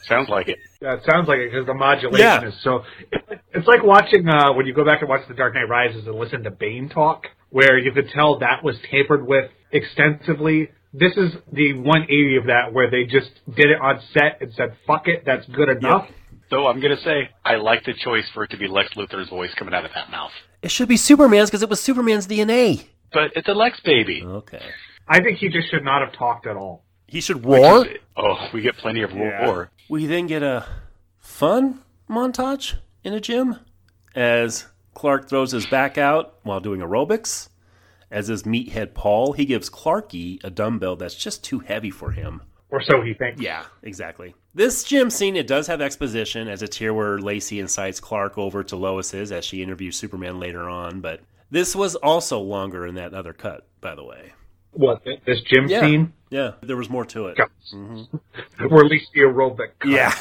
Sounds 0.08 0.30
like 0.30 0.48
it. 0.50 0.60
Yeah, 0.82 0.94
it 0.94 1.02
sounds 1.10 1.28
like 1.28 1.40
it 1.40 1.50
because 1.52 1.66
the 1.66 1.74
modulation 1.74 2.20
Yeah. 2.20 2.48
is 2.48 2.54
so. 2.62 2.84
It's, 3.12 3.42
it's 3.54 3.68
like 3.68 3.84
watching 3.84 4.28
uh, 4.30 4.54
when 4.54 4.68
you 4.68 4.74
go 4.74 4.86
back 4.86 5.02
and 5.02 5.10
watch 5.10 5.28
The 5.28 5.34
Dark 5.34 5.56
Knight 5.56 5.68
Rises 5.68 6.06
and 6.06 6.16
listen 6.16 6.44
to 6.44 6.52
Bane 6.52 6.90
talk, 6.90 7.26
where 7.50 7.80
you 7.80 7.92
could 7.92 8.10
tell 8.14 8.38
that 8.40 8.64
was 8.64 8.76
tampered 8.92 9.26
with 9.26 9.50
extensively. 9.72 10.70
This 10.98 11.12
is 11.18 11.34
the 11.52 11.74
180 11.74 12.38
of 12.38 12.46
that, 12.46 12.74
where 12.74 12.90
they 12.90 13.04
just 13.04 13.30
did 13.54 13.70
it 13.70 13.82
on 13.82 14.00
set 14.14 14.42
and 14.42 14.54
said, 14.54 14.76
"Fuck 14.88 15.08
it, 15.08 15.24
that's 15.26 15.46
good 15.48 15.70
enough." 15.70 16.08
Though 16.50 16.68
I'm 16.68 16.80
going 16.80 16.96
to 16.96 17.04
say, 17.04 17.30
I 17.44 17.56
like 17.56 17.86
the 17.86 17.94
choice 17.94 18.26
for 18.34 18.44
it 18.44 18.52
to 18.52 18.58
be 18.58 18.68
Lex 18.68 18.94
Luthor's 18.96 19.30
voice 19.30 19.50
coming 19.56 19.74
out 19.74 19.84
of 19.84 19.92
that 19.96 20.12
mouth. 20.12 20.32
It 20.62 20.70
should 20.70 20.88
be 20.88 20.96
Superman's 20.96 21.50
because 21.50 21.64
it 21.64 21.70
was 21.70 21.82
Superman's 21.82 22.28
DNA. 22.28 22.86
But 23.12 23.32
it's 23.36 23.48
a 23.48 23.54
Lex 23.54 23.80
baby. 23.84 24.22
Okay. 24.24 24.62
I 25.08 25.22
think 25.22 25.40
he 25.40 25.50
just 25.50 25.70
should 25.72 25.84
not 25.84 26.02
have 26.02 26.14
talked 26.14 26.46
at 26.46 26.56
all. 26.56 26.84
He 27.08 27.20
should 27.20 27.46
roar. 27.46 27.86
Oh, 28.16 28.48
we 28.54 28.62
get 28.62 28.78
plenty 28.78 29.02
of 29.02 29.14
roar. 29.14 29.72
We 29.90 30.06
then 30.06 30.28
get 30.28 30.44
a 30.44 30.66
fun 31.20 31.80
montage 32.10 32.76
in 33.04 33.14
a 33.14 33.20
gym 33.20 33.60
as 34.16 34.66
Clark 34.94 35.28
throws 35.28 35.52
his 35.52 35.66
back 35.66 35.98
out 35.98 36.36
while 36.44 36.60
doing 36.60 36.80
aerobics. 36.82 37.50
As 38.16 38.30
his 38.30 38.44
meathead 38.44 38.94
Paul, 38.94 39.34
he 39.34 39.44
gives 39.44 39.70
Clarky 39.70 40.42
a 40.42 40.50
dumbbell 40.50 40.96
that's 40.96 41.16
just 41.16 41.44
too 41.44 41.60
heavy 41.60 41.92
for 41.92 42.12
him. 42.12 42.42
Or 42.70 42.82
so 42.82 43.02
he 43.02 43.14
thinks. 43.14 43.42
Yeah, 43.42 43.66
exactly. 43.84 44.34
This 44.54 44.86
gym 44.86 45.10
scene, 45.10 45.36
it 45.36 45.48
does 45.48 45.68
have 45.68 45.82
exposition, 45.82 46.48
as 46.48 46.64
it's 46.64 46.78
here 46.78 46.94
where 46.94 47.20
Lacey 47.20 47.60
incites 47.60 48.00
Clark 48.00 48.38
over 48.38 48.64
to 48.64 48.78
Lois's 48.78 49.34
as 49.34 49.44
she 49.44 49.62
interviews 49.62 49.98
Superman 49.98 50.40
later 50.40 50.70
on, 50.70 51.02
but 51.02 51.20
this 51.52 51.76
was 51.76 51.96
also 51.96 52.40
longer 52.40 52.88
in 52.88 52.96
that 52.96 53.14
other 53.14 53.34
cut, 53.34 53.68
by 53.82 53.96
the 53.96 54.04
way. 54.06 54.32
What 54.72 55.04
th- 55.04 55.20
this 55.26 55.42
gym 55.42 55.68
Yeah. 55.68 55.82
scene? 55.82 56.14
Yeah, 56.30 56.54
there 56.62 56.78
was 56.78 56.90
more 56.90 57.04
to 57.08 57.28
it. 57.28 57.38
Or 57.38 58.86
at 58.86 58.90
least 58.92 59.08
the 59.14 59.22
aerobic. 59.22 59.72
cut. 59.80 59.92
Yeah. 59.92 60.14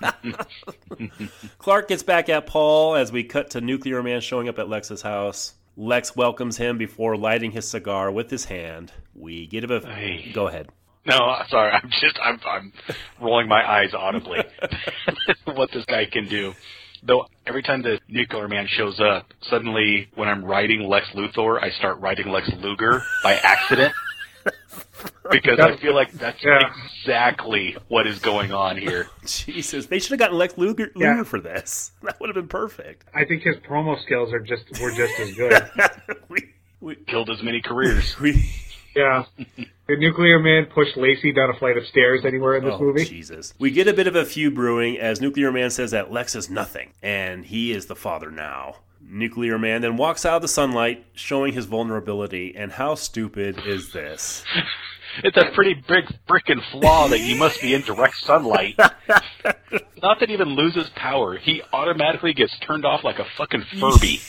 Clark 1.58 1.88
gets 1.88 2.04
back 2.04 2.28
at 2.28 2.46
Paul 2.46 2.94
as 2.94 3.10
we 3.10 3.24
cut 3.24 3.50
to 3.50 3.60
Nuclear 3.60 4.04
Man 4.04 4.20
showing 4.20 4.48
up 4.48 4.58
at 4.60 4.68
Lex's 4.68 5.02
house. 5.02 5.54
Lex 5.76 6.16
welcomes 6.16 6.56
him 6.56 6.78
before 6.78 7.16
lighting 7.16 7.52
his 7.52 7.68
cigar 7.68 8.10
with 8.10 8.30
his 8.30 8.46
hand. 8.46 8.92
We 9.14 9.46
get 9.46 9.70
a 9.70 9.80
Hey. 9.80 10.30
go 10.32 10.48
ahead. 10.48 10.68
No, 11.06 11.36
sorry. 11.48 11.72
I'm 11.72 11.88
just 11.90 12.18
I'm 12.22 12.38
I'm 12.46 12.72
rolling 13.20 13.48
my 13.48 13.68
eyes 13.68 13.94
audibly. 13.94 14.38
what 15.44 15.70
this 15.72 15.84
guy 15.86 16.06
can 16.06 16.28
do. 16.28 16.52
Though 17.02 17.26
every 17.46 17.62
time 17.62 17.82
the 17.82 17.98
nuclear 18.08 18.48
man 18.48 18.66
shows 18.68 19.00
up, 19.00 19.32
suddenly 19.48 20.08
when 20.14 20.28
I'm 20.28 20.44
writing 20.44 20.82
Lex 20.82 21.06
Luthor, 21.14 21.62
I 21.62 21.70
start 21.70 21.98
writing 22.00 22.28
Lex 22.28 22.50
Luger 22.58 23.02
by 23.22 23.34
accident. 23.36 23.94
because 25.30 25.58
I 25.58 25.76
feel 25.76 25.94
like 25.94 26.12
that's 26.12 26.42
Yeah. 26.42 26.72
exactly 27.02 27.76
what 27.88 28.06
is 28.06 28.18
going 28.18 28.52
on 28.52 28.76
here. 28.76 29.08
Jesus, 29.26 29.86
they 29.86 29.98
should 29.98 30.10
have 30.10 30.18
gotten 30.18 30.38
Lex 30.38 30.56
Luger, 30.58 30.90
Yeah. 30.96 31.22
For 31.24 31.40
this. 31.40 31.92
That 32.02 32.18
would 32.20 32.28
have 32.28 32.34
been 32.34 32.48
perfect. 32.48 33.04
I 33.14 33.24
think 33.24 33.42
his 33.42 33.56
promo 33.56 34.00
skills 34.02 34.32
are 34.32 34.40
just 34.40 34.64
were 34.80 34.90
just 34.90 35.18
as 35.20 35.34
good. 35.34 35.70
we, 36.28 36.54
we, 36.80 36.94
Killed 36.96 37.30
as 37.30 37.42
many 37.42 37.60
careers. 37.60 38.18
we, 38.18 38.50
yeah. 38.96 39.24
Did 39.88 39.98
Nuclear 39.98 40.38
Man 40.38 40.66
push 40.66 40.88
Lacey 40.96 41.32
down 41.32 41.50
a 41.50 41.58
flight 41.58 41.76
of 41.76 41.86
stairs 41.86 42.24
anywhere 42.24 42.56
in 42.56 42.64
this 42.64 42.74
oh, 42.76 42.80
movie? 42.80 43.04
Jesus. 43.04 43.54
We 43.58 43.70
get 43.70 43.86
a 43.88 43.92
bit 43.92 44.06
of 44.06 44.16
a 44.16 44.24
feud 44.24 44.54
brewing 44.54 44.98
as 44.98 45.20
Nuclear 45.20 45.52
Man 45.52 45.70
says 45.70 45.90
that 45.92 46.12
Lex 46.12 46.34
is 46.34 46.50
nothing, 46.50 46.92
and 47.02 47.44
he 47.44 47.72
is 47.72 47.86
the 47.86 47.96
father 47.96 48.30
now. 48.30 48.76
Nuclear 49.02 49.58
Man 49.58 49.82
then 49.82 49.96
walks 49.96 50.24
out 50.24 50.36
of 50.36 50.42
the 50.42 50.48
sunlight, 50.48 51.04
showing 51.14 51.52
his 51.52 51.66
vulnerability. 51.66 52.54
And 52.56 52.70
how 52.72 52.94
stupid 52.94 53.60
is 53.66 53.92
this? 53.92 54.44
It's 55.24 55.36
a 55.36 55.50
pretty 55.54 55.74
big 55.74 56.04
frickin' 56.28 56.60
flaw 56.70 57.08
that 57.08 57.20
you 57.20 57.36
must 57.36 57.60
be 57.60 57.74
in 57.74 57.82
direct 57.82 58.16
sunlight. 58.18 58.74
Not 58.78 60.20
that 60.20 60.28
he 60.28 60.34
even 60.34 60.50
loses 60.50 60.88
power. 60.96 61.36
He 61.36 61.62
automatically 61.72 62.32
gets 62.32 62.56
turned 62.60 62.84
off 62.84 63.04
like 63.04 63.18
a 63.18 63.26
fucking 63.36 63.64
Furby. 63.78 64.20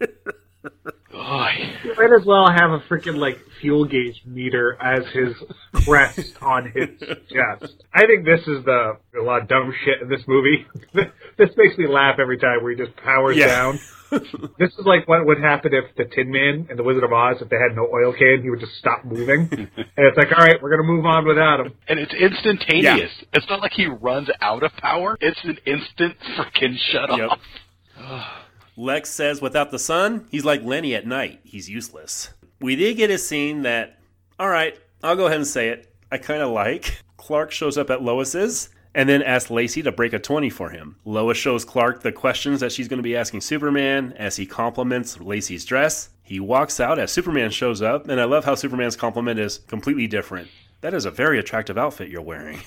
He 0.64 1.88
might 1.96 2.12
as 2.18 2.24
well 2.26 2.50
have 2.50 2.70
a 2.70 2.80
freaking 2.88 3.16
like 3.16 3.36
fuel 3.60 3.84
gauge 3.84 4.22
meter 4.26 4.76
as 4.80 5.04
his 5.12 5.34
crest 5.84 6.36
on 6.42 6.72
his 6.74 6.88
chest. 6.98 7.74
I 7.92 8.06
think 8.06 8.24
this 8.24 8.40
is 8.46 8.64
the 8.64 8.96
a 9.18 9.22
lot 9.22 9.42
of 9.42 9.48
dumb 9.48 9.72
shit 9.84 10.00
in 10.02 10.08
this 10.08 10.22
movie. 10.26 10.66
this 11.38 11.50
makes 11.56 11.76
me 11.78 11.86
laugh 11.86 12.16
every 12.18 12.38
time 12.38 12.62
where 12.62 12.72
he 12.74 12.78
just 12.82 12.96
powers 12.96 13.36
Yeah. 13.36 13.46
down. 13.46 13.78
this 14.58 14.70
is 14.78 14.84
like 14.84 15.06
what 15.08 15.24
would 15.26 15.38
happen 15.40 15.72
if 15.74 15.94
the 15.96 16.04
Tin 16.04 16.30
Man 16.30 16.66
and 16.70 16.78
the 16.78 16.82
Wizard 16.82 17.04
of 17.04 17.12
Oz, 17.12 17.36
if 17.40 17.48
they 17.48 17.56
had 17.56 17.74
no 17.76 17.88
oil 17.92 18.12
can, 18.12 18.40
he 18.42 18.50
would 18.50 18.60
just 18.60 18.74
stop 18.78 19.04
moving. 19.04 19.48
and 19.50 19.68
it's 19.96 20.16
like, 20.16 20.28
all 20.36 20.44
right, 20.44 20.60
we're 20.62 20.70
gonna 20.70 20.82
move 20.88 21.04
on 21.06 21.26
without 21.26 21.60
him. 21.60 21.72
And 21.88 21.98
it's 21.98 22.12
instantaneous. 22.14 23.10
It's 23.32 23.46
not 23.48 23.60
like 23.60 23.72
he 23.72 23.86
runs 23.86 24.28
out 24.40 24.62
of 24.62 24.72
power. 24.76 25.16
It's 25.20 25.40
an 25.44 25.58
instant 25.66 26.16
freaking 26.36 26.76
shut 26.90 27.10
Yep. 27.18 27.38
Lex 28.76 29.10
says 29.10 29.42
without 29.42 29.70
the 29.70 29.78
sun, 29.78 30.26
he's 30.30 30.44
like 30.44 30.64
Lenny 30.64 30.94
at 30.94 31.06
night. 31.06 31.40
He's 31.44 31.68
useless. 31.68 32.30
We 32.60 32.76
did 32.76 32.96
get 32.96 33.10
a 33.10 33.18
scene 33.18 33.62
that, 33.62 33.98
all 34.38 34.48
right, 34.48 34.78
I'll 35.02 35.16
go 35.16 35.26
ahead 35.26 35.38
and 35.38 35.46
say 35.46 35.68
it, 35.68 35.94
I 36.10 36.18
kind 36.18 36.42
of 36.42 36.50
like. 36.50 36.98
Clark 37.16 37.50
shows 37.50 37.76
up 37.76 37.90
at 37.90 38.02
Lois's 38.02 38.70
and 38.94 39.08
then 39.08 39.22
asks 39.22 39.50
Lacey 39.50 39.82
to 39.82 39.92
break 39.92 40.12
a 40.12 40.18
20 40.18 40.50
for 40.50 40.70
him. 40.70 40.96
Lois 41.04 41.36
shows 41.36 41.64
Clark 41.64 42.02
the 42.02 42.12
questions 42.12 42.60
that 42.60 42.72
she's 42.72 42.88
going 42.88 42.98
to 42.98 43.02
be 43.02 43.16
asking 43.16 43.40
Superman 43.40 44.12
as 44.16 44.36
he 44.36 44.46
compliments 44.46 45.20
Lacey's 45.20 45.64
dress. 45.64 46.10
He 46.22 46.40
walks 46.40 46.80
out 46.80 46.98
as 46.98 47.12
Superman 47.12 47.50
shows 47.50 47.82
up, 47.82 48.08
and 48.08 48.20
I 48.20 48.24
love 48.24 48.44
how 48.44 48.54
Superman's 48.54 48.96
compliment 48.96 49.40
is 49.40 49.58
completely 49.58 50.06
different. 50.06 50.48
That 50.80 50.94
is 50.94 51.04
a 51.04 51.10
very 51.10 51.38
attractive 51.38 51.78
outfit 51.78 52.08
you're 52.08 52.22
wearing. 52.22 52.60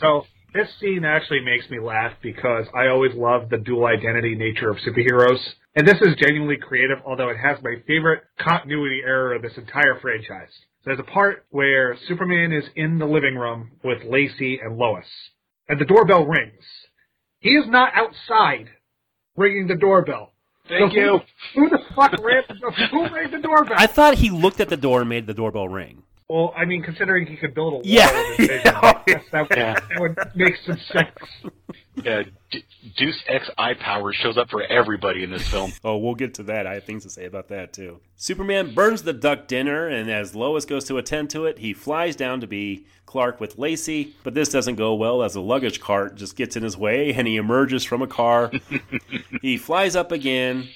So 0.00 0.26
This 0.54 0.68
scene 0.80 1.04
actually 1.04 1.40
makes 1.44 1.68
me 1.68 1.78
laugh 1.78 2.14
because 2.22 2.66
I 2.74 2.88
always 2.88 3.12
love 3.14 3.50
the 3.50 3.58
dual 3.58 3.86
identity 3.86 4.34
nature 4.34 4.70
of 4.70 4.78
superheroes. 4.78 5.38
And 5.76 5.86
this 5.86 6.00
is 6.00 6.16
genuinely 6.16 6.56
creative, 6.56 6.98
although 7.04 7.28
it 7.28 7.36
has 7.36 7.62
my 7.62 7.74
favorite 7.86 8.22
continuity 8.38 9.00
error 9.04 9.34
of 9.34 9.42
this 9.42 9.56
entire 9.56 10.00
franchise. 10.00 10.50
There's 10.84 10.98
a 10.98 11.02
part 11.02 11.44
where 11.50 11.96
Superman 12.08 12.52
is 12.52 12.64
in 12.76 12.98
the 12.98 13.04
living 13.04 13.34
room 13.34 13.72
with 13.84 13.98
Lacey 14.04 14.58
and 14.62 14.78
Lois, 14.78 15.06
and 15.68 15.78
the 15.78 15.84
doorbell 15.84 16.24
rings. 16.24 16.64
He 17.40 17.50
is 17.50 17.66
not 17.68 17.92
outside 17.94 18.68
ringing 19.36 19.68
the 19.68 19.76
doorbell. 19.76 20.32
Thank 20.66 20.92
So 20.92 20.98
you. 20.98 21.20
Who, 21.54 21.60
who 21.60 21.70
the 21.70 21.78
fuck 21.94 22.12
ran, 22.22 22.42
who 22.90 23.14
rang 23.14 23.30
the 23.30 23.38
doorbell? 23.38 23.76
I 23.76 23.86
thought 23.86 24.14
he 24.14 24.30
looked 24.30 24.60
at 24.60 24.70
the 24.70 24.76
door 24.76 25.00
and 25.00 25.08
made 25.08 25.26
the 25.26 25.34
doorbell 25.34 25.68
ring. 25.68 26.04
Well, 26.28 26.52
I 26.56 26.64
mean, 26.64 26.82
considering 26.82 27.26
he 27.26 27.36
could 27.36 27.54
build 27.54 27.72
a 27.72 27.76
wall 27.76 27.82
Yeah. 27.84 28.12
with 28.12 28.36
his 28.38 28.46
vision, 28.48 28.74
I 28.74 29.02
guess 29.06 29.22
that, 29.32 29.48
would- 29.48 29.58
Yeah. 29.58 29.74
that 29.74 30.00
would 30.00 30.18
make 30.34 30.56
some 30.66 30.78
sense. 30.92 31.52
Yeah, 31.96 32.22
D- 32.52 32.64
Deuce 32.96 33.20
X 33.26 33.50
eye 33.58 33.74
power 33.74 34.12
shows 34.12 34.38
up 34.38 34.50
for 34.50 34.62
everybody 34.62 35.24
in 35.24 35.30
this 35.30 35.48
film. 35.48 35.72
Oh, 35.82 35.96
we'll 35.96 36.14
get 36.14 36.34
to 36.34 36.44
that. 36.44 36.64
I 36.66 36.74
have 36.74 36.84
things 36.84 37.02
to 37.02 37.10
say 37.10 37.24
about 37.24 37.48
that 37.48 37.72
too. 37.72 37.98
Superman 38.16 38.72
burns 38.72 39.02
the 39.02 39.12
duck 39.12 39.48
dinner, 39.48 39.88
and 39.88 40.08
as 40.08 40.34
Lois 40.34 40.64
goes 40.64 40.84
to 40.84 40.98
attend 40.98 41.30
to 41.30 41.44
it, 41.46 41.58
he 41.58 41.72
flies 41.72 42.14
down 42.14 42.40
to 42.40 42.46
be 42.46 42.86
Clark 43.06 43.40
with 43.40 43.58
Lacey. 43.58 44.14
But 44.22 44.34
this 44.34 44.48
doesn't 44.48 44.76
go 44.76 44.94
well 44.94 45.24
as 45.24 45.34
a 45.34 45.40
luggage 45.40 45.80
cart 45.80 46.14
just 46.14 46.36
gets 46.36 46.54
in 46.56 46.62
his 46.62 46.76
way, 46.76 47.12
and 47.12 47.26
he 47.26 47.36
emerges 47.36 47.82
from 47.84 48.00
a 48.00 48.06
car. 48.06 48.52
he 49.42 49.56
flies 49.56 49.96
up 49.96 50.12
again, 50.12 50.68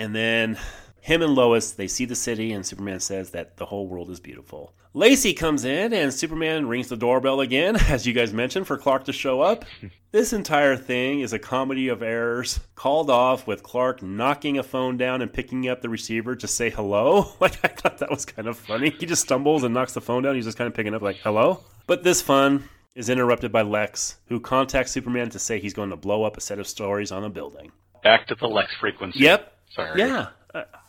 and 0.00 0.16
then 0.16 0.58
him 1.06 1.22
and 1.22 1.36
Lois 1.36 1.70
they 1.70 1.86
see 1.86 2.04
the 2.04 2.16
city, 2.16 2.52
and 2.52 2.66
Superman 2.66 2.98
says 2.98 3.30
that 3.30 3.58
the 3.58 3.66
whole 3.66 3.86
world 3.86 4.10
is 4.10 4.18
beautiful. 4.18 4.74
Lacey 4.92 5.34
comes 5.34 5.64
in, 5.64 5.92
and 5.92 6.12
Superman 6.12 6.66
rings 6.66 6.88
the 6.88 6.96
doorbell 6.96 7.40
again, 7.40 7.76
as 7.88 8.08
you 8.08 8.12
guys 8.12 8.32
mentioned, 8.32 8.66
for 8.66 8.76
Clark 8.76 9.04
to 9.04 9.12
show 9.12 9.40
up. 9.40 9.64
This 10.12 10.32
entire 10.32 10.76
thing 10.76 11.20
is 11.20 11.34
a 11.34 11.38
comedy 11.38 11.88
of 11.88 12.02
errors, 12.02 12.58
called 12.74 13.10
off 13.10 13.46
with 13.46 13.62
Clark 13.62 14.02
knocking 14.02 14.56
a 14.56 14.62
phone 14.62 14.96
down 14.96 15.20
and 15.20 15.30
picking 15.30 15.68
up 15.68 15.82
the 15.82 15.90
receiver 15.90 16.34
to 16.36 16.48
say 16.48 16.70
hello. 16.70 17.32
Like, 17.40 17.62
I 17.62 17.68
thought 17.68 17.98
that 17.98 18.10
was 18.10 18.24
kind 18.24 18.48
of 18.48 18.56
funny. 18.56 18.88
He 18.98 19.04
just 19.04 19.22
stumbles 19.22 19.62
and 19.62 19.74
knocks 19.74 19.92
the 19.92 20.00
phone 20.00 20.22
down. 20.22 20.34
He's 20.34 20.46
just 20.46 20.56
kind 20.56 20.68
of 20.68 20.74
picking 20.74 20.94
up, 20.94 21.02
like, 21.02 21.16
hello? 21.16 21.60
But 21.86 22.02
this 22.02 22.22
fun 22.22 22.66
is 22.94 23.10
interrupted 23.10 23.52
by 23.52 23.60
Lex, 23.60 24.16
who 24.28 24.40
contacts 24.40 24.92
Superman 24.92 25.28
to 25.30 25.38
say 25.38 25.60
he's 25.60 25.74
going 25.74 25.90
to 25.90 25.96
blow 25.96 26.24
up 26.24 26.38
a 26.38 26.40
set 26.40 26.58
of 26.58 26.66
stories 26.66 27.12
on 27.12 27.22
a 27.22 27.28
building. 27.28 27.70
Back 28.02 28.26
to 28.28 28.34
the 28.34 28.46
Lex 28.48 28.74
frequency. 28.80 29.18
Yep. 29.18 29.52
Sorry. 29.74 30.00
Yeah, 30.00 30.28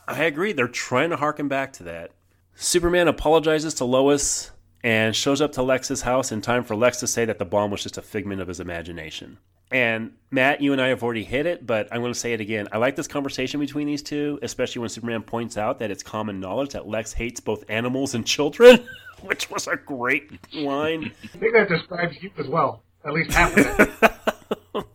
I, 0.08 0.24
agree. 0.24 0.52
They're 0.52 0.68
trying 0.68 1.10
to 1.10 1.16
harken 1.16 1.48
back 1.48 1.72
to 1.74 1.82
that. 1.84 2.12
Superman 2.54 3.08
apologizes 3.08 3.74
to 3.74 3.84
Lois 3.84 4.50
and 4.82 5.14
shows 5.14 5.40
up 5.40 5.52
to 5.52 5.62
Lex's 5.62 6.02
house 6.02 6.32
in 6.32 6.40
time 6.40 6.64
for 6.64 6.74
Lex 6.74 6.98
to 7.00 7.06
say 7.06 7.24
that 7.24 7.38
the 7.38 7.44
bomb 7.44 7.70
was 7.70 7.82
just 7.82 7.98
a 7.98 8.02
figment 8.02 8.40
of 8.40 8.48
his 8.48 8.60
imagination. 8.60 9.38
And 9.70 10.12
Matt, 10.30 10.62
you 10.62 10.72
and 10.72 10.80
I 10.80 10.88
have 10.88 11.02
already 11.02 11.24
hit 11.24 11.44
it, 11.44 11.66
but 11.66 11.88
I'm 11.92 12.00
going 12.00 12.12
to 12.12 12.18
say 12.18 12.32
it 12.32 12.40
again. 12.40 12.68
I 12.72 12.78
like 12.78 12.96
this 12.96 13.06
conversation 13.06 13.60
between 13.60 13.86
these 13.86 14.02
two, 14.02 14.38
especially 14.42 14.80
when 14.80 14.88
Superman 14.88 15.22
points 15.22 15.58
out 15.58 15.78
that 15.80 15.90
it's 15.90 16.02
common 16.02 16.40
knowledge 16.40 16.70
that 16.70 16.88
Lex 16.88 17.12
hates 17.12 17.40
both 17.40 17.64
animals 17.68 18.14
and 18.14 18.26
children, 18.26 18.86
which 19.22 19.50
was 19.50 19.66
a 19.66 19.76
great 19.76 20.32
line. 20.54 21.12
I 21.22 21.38
think 21.38 21.52
that 21.52 21.68
describes 21.68 22.16
you 22.22 22.30
as 22.38 22.46
well. 22.48 22.82
At 23.04 23.12
least 23.12 23.32
half 23.32 23.56
of 23.56 24.12
it. 24.74 24.86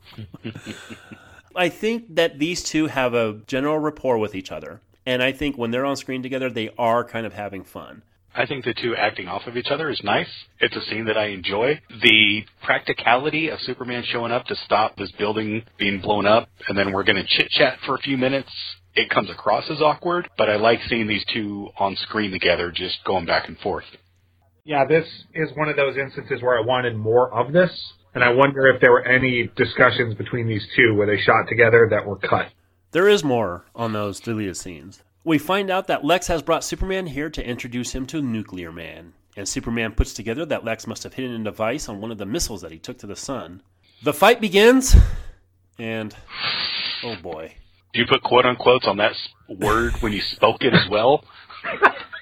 I 1.55 1.69
think 1.69 2.15
that 2.15 2.39
these 2.39 2.63
two 2.63 2.87
have 2.87 3.13
a 3.13 3.41
general 3.45 3.77
rapport 3.77 4.17
with 4.17 4.33
each 4.33 4.51
other. 4.51 4.81
And 5.05 5.21
I 5.21 5.33
think 5.33 5.57
when 5.57 5.71
they're 5.71 5.85
on 5.85 5.95
screen 5.97 6.23
together, 6.23 6.49
they 6.49 6.69
are 6.77 7.03
kind 7.03 7.25
of 7.25 7.33
having 7.33 7.63
fun. 7.63 8.03
I 8.35 8.47
think 8.47 8.65
the 8.65 8.73
two 8.73 8.95
acting 8.95 9.27
off 9.27 9.45
of 9.45 9.57
each 9.57 9.67
other 9.69 9.91
is 9.91 10.01
nice. 10.03 10.29
It's 10.59 10.75
a 10.75 10.81
scene 10.89 11.05
that 11.05 11.17
I 11.17 11.27
enjoy. 11.27 11.79
The 12.01 12.43
practicality 12.63 13.49
of 13.49 13.59
Superman 13.61 14.03
showing 14.07 14.31
up 14.31 14.45
to 14.45 14.55
stop 14.65 14.95
this 14.97 15.11
building 15.19 15.63
being 15.77 16.01
blown 16.01 16.25
up, 16.25 16.49
and 16.67 16.75
then 16.77 16.91
we're 16.93 17.03
going 17.03 17.17
to 17.17 17.27
chit 17.27 17.49
chat 17.51 17.77
for 17.85 17.95
a 17.95 17.99
few 17.99 18.17
minutes. 18.17 18.49
It 18.95 19.09
comes 19.11 19.29
across 19.29 19.69
as 19.69 19.81
awkward, 19.81 20.29
but 20.37 20.49
I 20.49 20.55
like 20.55 20.79
seeing 20.89 21.07
these 21.07 21.23
two 21.31 21.69
on 21.77 21.95
screen 21.97 22.31
together, 22.31 22.71
just 22.71 23.03
going 23.05 23.25
back 23.25 23.47
and 23.47 23.57
forth. 23.59 23.85
Yeah, 24.65 24.85
this 24.87 25.05
is 25.35 25.49
one 25.55 25.69
of 25.69 25.75
those 25.75 25.97
instances 25.97 26.41
where 26.41 26.57
I 26.57 26.61
wanted 26.65 26.95
more 26.95 27.31
of 27.31 27.53
this, 27.53 27.71
and 28.15 28.23
I 28.23 28.29
wonder 28.29 28.67
if 28.67 28.81
there 28.81 28.91
were 28.91 29.05
any 29.05 29.51
discussions 29.55 30.15
between 30.15 30.47
these 30.47 30.65
two 30.75 30.95
where 30.95 31.05
they 31.05 31.21
shot 31.21 31.47
together 31.49 31.87
that 31.91 32.05
were 32.05 32.17
cut. 32.17 32.47
There 32.93 33.09
is 33.09 33.23
more 33.23 33.65
on 33.73 33.91
those 33.91 34.19
deleted 34.19 34.55
scenes. 34.55 35.01
We 35.23 35.39
find 35.39 35.71
out 35.71 35.87
that 35.87 36.05
Lex 36.05 36.27
has 36.27 36.43
brought 36.43 36.63
Superman 36.63 37.07
here 37.07 37.27
to 37.27 37.43
introduce 37.43 37.95
him 37.95 38.05
to 38.05 38.21
Nuclear 38.21 38.71
Man, 38.71 39.13
and 39.35 39.49
Superman 39.49 39.93
puts 39.93 40.13
together 40.13 40.45
that 40.45 40.63
Lex 40.63 40.85
must 40.85 41.01
have 41.01 41.15
hidden 41.15 41.41
a 41.41 41.43
device 41.43 41.89
on 41.89 42.01
one 42.01 42.11
of 42.11 42.19
the 42.19 42.27
missiles 42.27 42.61
that 42.61 42.71
he 42.71 42.77
took 42.77 42.99
to 42.99 43.07
the 43.07 43.15
sun. 43.15 43.63
The 44.03 44.13
fight 44.13 44.39
begins, 44.39 44.95
and 45.79 46.15
oh 47.03 47.15
boy. 47.15 47.55
Do 47.95 47.99
you 47.99 48.05
put 48.05 48.21
quote 48.21 48.45
unquotes 48.45 48.85
on 48.85 48.97
that 48.97 49.13
word 49.49 49.93
when 50.01 50.13
you 50.13 50.21
spoke 50.21 50.63
it 50.63 50.75
as 50.75 50.87
well? 50.87 51.25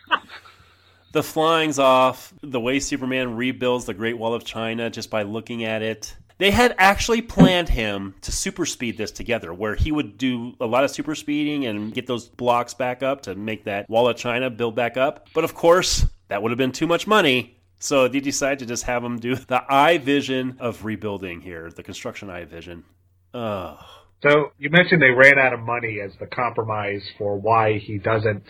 The 1.13 1.23
flying's 1.23 1.77
off, 1.77 2.33
the 2.41 2.61
way 2.61 2.79
Superman 2.79 3.35
rebuilds 3.35 3.83
the 3.83 3.93
Great 3.93 4.17
Wall 4.17 4.33
of 4.33 4.45
China 4.45 4.89
just 4.89 5.09
by 5.09 5.23
looking 5.23 5.65
at 5.65 5.81
it. 5.81 6.15
They 6.41 6.49
had 6.49 6.73
actually 6.79 7.21
planned 7.21 7.69
him 7.69 8.15
to 8.21 8.31
super 8.31 8.65
speed 8.65 8.97
this 8.97 9.11
together, 9.11 9.53
where 9.53 9.75
he 9.75 9.91
would 9.91 10.17
do 10.17 10.55
a 10.59 10.65
lot 10.65 10.83
of 10.83 10.89
super 10.89 11.13
speeding 11.13 11.67
and 11.67 11.93
get 11.93 12.07
those 12.07 12.29
blocks 12.29 12.73
back 12.73 13.03
up 13.03 13.21
to 13.21 13.35
make 13.35 13.65
that 13.65 13.87
Wall 13.87 14.09
of 14.09 14.17
China 14.17 14.49
build 14.49 14.73
back 14.73 14.97
up. 14.97 15.27
But 15.35 15.43
of 15.43 15.53
course, 15.53 16.07
that 16.29 16.41
would 16.41 16.49
have 16.49 16.57
been 16.57 16.71
too 16.71 16.87
much 16.87 17.05
money. 17.05 17.59
So 17.77 18.07
they 18.07 18.21
decided 18.21 18.57
to 18.57 18.65
just 18.65 18.85
have 18.85 19.03
him 19.03 19.19
do 19.19 19.35
the 19.35 19.61
eye 19.71 19.99
vision 19.99 20.57
of 20.59 20.83
rebuilding 20.83 21.41
here, 21.41 21.69
the 21.69 21.83
construction 21.83 22.31
eye 22.31 22.45
vision. 22.45 22.85
Oh. 23.35 23.77
So 24.23 24.53
you 24.57 24.71
mentioned 24.71 24.99
they 24.99 25.11
ran 25.11 25.37
out 25.37 25.53
of 25.53 25.59
money 25.59 25.99
as 26.03 26.13
the 26.19 26.25
compromise 26.25 27.03
for 27.19 27.37
why 27.37 27.77
he 27.77 27.99
doesn't 27.99 28.45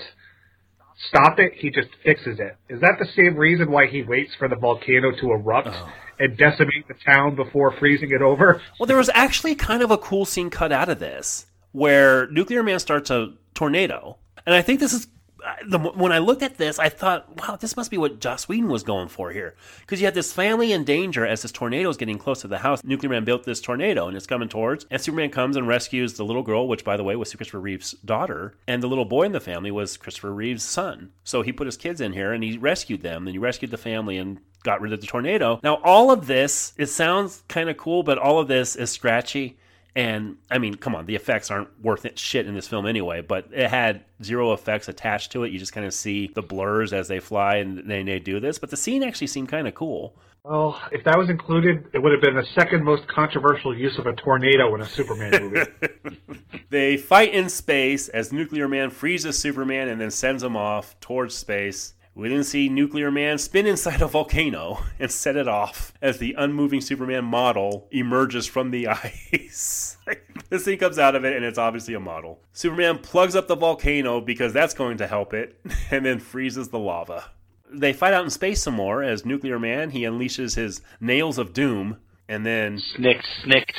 stop 1.10 1.40
it, 1.40 1.56
he 1.56 1.70
just 1.70 1.90
fixes 2.06 2.40
it. 2.40 2.56
Is 2.70 2.80
that 2.80 2.96
the 3.00 3.08
same 3.18 3.36
reason 3.36 3.70
why 3.70 3.88
he 3.88 4.02
waits 4.02 4.32
for 4.38 4.48
the 4.48 4.56
volcano 4.56 5.12
to 5.12 5.32
erupt 5.34 5.76
and 6.22 6.38
decimate 6.38 6.88
the 6.88 6.94
town 7.06 7.36
before 7.36 7.72
freezing 7.80 8.12
it 8.12 8.22
over? 8.22 8.62
Well, 8.80 8.88
there 8.88 8.98
was 8.98 9.10
actually 9.14 9.56
kind 9.56 9.82
of 9.84 9.92
a 9.92 9.98
cool 9.98 10.26
scene 10.26 10.50
cut 10.50 10.72
out 10.72 10.90
of 10.90 11.00
this 11.00 11.46
where 11.72 12.28
Nuclear 12.28 12.64
Man 12.64 12.80
starts 12.80 13.10
a 13.10 13.34
tornado. 13.54 14.18
And 14.46 14.56
I 14.56 14.62
think 14.62 14.80
this 14.80 14.94
is. 14.94 15.08
uh, 15.46 15.54
The, 15.68 15.80
when 15.80 16.12
I 16.12 16.18
looked 16.20 16.42
at 16.44 16.58
this, 16.58 16.80
I 16.80 16.90
thought, 16.90 17.40
wow, 17.40 17.56
this 17.56 17.78
must 17.78 17.92
be 17.92 17.98
what 17.98 18.20
Joss 18.20 18.48
Whedon 18.50 18.70
was 18.70 18.84
going 18.84 19.08
for 19.08 19.32
here. 19.32 19.56
Because 19.82 20.00
you 20.02 20.06
had 20.08 20.14
this 20.16 20.34
family 20.34 20.72
in 20.72 20.84
danger 20.84 21.26
as 21.26 21.42
this 21.44 21.52
tornado 21.52 21.90
is 21.90 21.98
getting 21.98 22.18
close 22.18 22.42
to 22.42 22.48
the 22.48 22.60
house. 22.60 22.84
Nuclear 22.84 23.10
Man 23.10 23.24
built 23.24 23.44
this 23.44 23.62
tornado 23.62 24.08
and 24.08 24.18
it's 24.18 24.28
coming 24.28 24.50
towards. 24.50 24.86
And 24.90 25.00
Superman 25.02 25.30
comes 25.30 25.56
and 25.58 25.68
rescues 25.68 26.14
the 26.14 26.26
little 26.26 26.44
girl, 26.44 26.68
which, 26.68 26.84
by 26.84 26.98
the 26.98 27.04
way, 27.04 27.16
was 27.16 27.34
Christopher 27.34 27.60
Reeve's 27.62 27.92
daughter. 28.06 28.56
And 28.68 28.82
the 28.82 28.88
little 28.88 29.06
boy 29.06 29.24
in 29.24 29.32
the 29.32 29.40
family 29.40 29.72
was 29.72 29.98
Christopher 29.98 30.34
Reeve's 30.34 30.64
son. 30.64 31.12
So 31.24 31.42
he 31.44 31.52
put 31.54 31.68
his 31.68 31.78
kids 31.78 32.02
in 32.02 32.14
here 32.14 32.34
and 32.34 32.44
he 32.44 32.58
rescued 32.58 33.02
them. 33.02 33.28
And 33.28 33.34
he 33.36 33.40
rescued 33.40 33.72
the 33.72 33.78
family 33.78 34.18
and 34.18 34.40
got 34.64 34.82
rid 34.82 34.94
of 34.94 35.02
the 35.02 35.08
tornado. 35.08 35.60
Now, 35.64 35.76
all 35.84 36.12
of 36.12 36.28
this, 36.28 36.74
it 36.78 36.88
sounds 36.88 37.44
kind 37.48 37.70
of 37.70 37.78
cool, 37.78 38.04
but 38.04 38.18
all 38.18 38.40
of 38.40 38.48
this 38.48 38.76
is 38.76 38.92
scratchy. 38.92 39.58
And 39.96 40.38
I 40.50 40.58
mean, 40.58 40.76
come 40.76 40.96
on, 40.96 41.06
the 41.06 41.16
effects 41.16 41.52
aren't 41.52 41.82
worth 41.82 42.06
it 42.06 42.18
shit 42.18 42.48
in 42.48 42.56
this 42.56 42.68
film 42.68 42.86
anyway, 42.86 43.22
but 43.22 43.48
it 43.52 43.70
had 43.70 44.06
zero 44.24 44.54
effects 44.54 44.88
attached 44.88 45.34
to 45.34 45.44
it. 45.44 45.52
You 45.52 45.60
just 45.60 45.74
kind 45.74 45.86
of 45.86 45.94
see 45.94 46.28
the 46.34 46.42
blurs 46.42 46.94
as 46.94 47.10
they 47.10 47.20
fly 47.20 47.58
and 47.58 47.90
they, 47.90 48.02
they 48.04 48.20
do 48.20 48.40
this. 48.40 48.58
But 48.58 48.70
the 48.70 48.78
scene 48.78 49.04
actually 49.04 49.28
seemed 49.28 49.50
kind 49.50 49.68
of 49.68 49.76
cool. 49.76 50.16
Well, 50.44 50.82
if 50.92 51.04
that 51.04 51.18
was 51.18 51.30
included, 51.30 51.88
it 51.94 52.00
would 52.00 52.14
have 52.14 52.22
been 52.22 52.36
the 52.36 52.48
second 52.56 52.84
most 52.84 53.08
controversial 53.08 53.78
use 53.78 54.00
of 54.00 54.08
a 54.08 54.14
tornado 54.14 54.74
in 54.74 54.82
a 54.82 54.88
Superman 54.88 55.52
movie. 55.52 55.72
They 56.72 56.96
fight 56.96 57.34
in 57.34 57.50
space 57.50 58.08
as 58.08 58.32
Nuclear 58.32 58.66
Man 58.70 58.92
freezes 58.92 59.38
Superman 59.38 59.90
and 59.90 60.00
then 60.00 60.10
sends 60.10 60.42
him 60.42 60.56
off 60.56 60.98
towards 61.02 61.36
space. 61.36 61.94
We 62.14 62.28
then 62.28 62.44
see 62.44 62.68
Nuclear 62.68 63.10
Man 63.10 63.38
spin 63.38 63.66
inside 63.66 64.02
a 64.02 64.08
volcano 64.08 64.84
and 65.00 65.10
set 65.10 65.36
it 65.36 65.48
off 65.48 65.94
as 66.02 66.18
the 66.18 66.36
unmoving 66.38 66.82
Superman 66.82 67.24
model 67.24 67.88
emerges 67.92 68.46
from 68.46 68.72
the 68.72 68.88
ice. 68.88 69.98
this 70.50 70.66
thing 70.66 70.78
comes 70.78 71.00
out 71.00 71.16
of 71.16 71.24
it 71.24 71.36
and 71.36 71.46
it's 71.46 71.58
obviously 71.58 71.94
a 71.94 72.00
model. 72.00 72.42
Superman 72.54 72.98
plugs 73.00 73.36
up 73.36 73.48
the 73.48 73.56
volcano 73.56 74.20
because 74.20 74.52
that's 74.52 74.74
going 74.74 74.98
to 74.98 75.08
help 75.08 75.34
it 75.34 75.60
and 75.90 76.06
then 76.06 76.20
freezes 76.20 76.70
the 76.70 76.80
lava. 76.80 77.32
They 77.74 77.94
fight 77.94 78.14
out 78.14 78.26
in 78.26 78.30
space 78.30 78.62
some 78.62 78.74
more 78.74 79.02
as 79.02 79.26
Nuclear 79.26 79.58
Man 79.58 79.92
he 79.92 80.02
unleashes 80.02 80.56
his 80.56 80.82
nails 81.00 81.38
of 81.38 81.54
doom 81.54 81.98
and 82.28 82.46
then 82.46 82.80
Snicked, 82.96 83.26
snicked. 83.44 83.78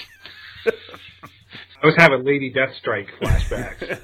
I 1.83 1.87
was 1.87 1.97
having 1.97 2.25
Lady 2.25 2.53
Deathstrike 2.53 3.09
flashbacks. 3.21 3.99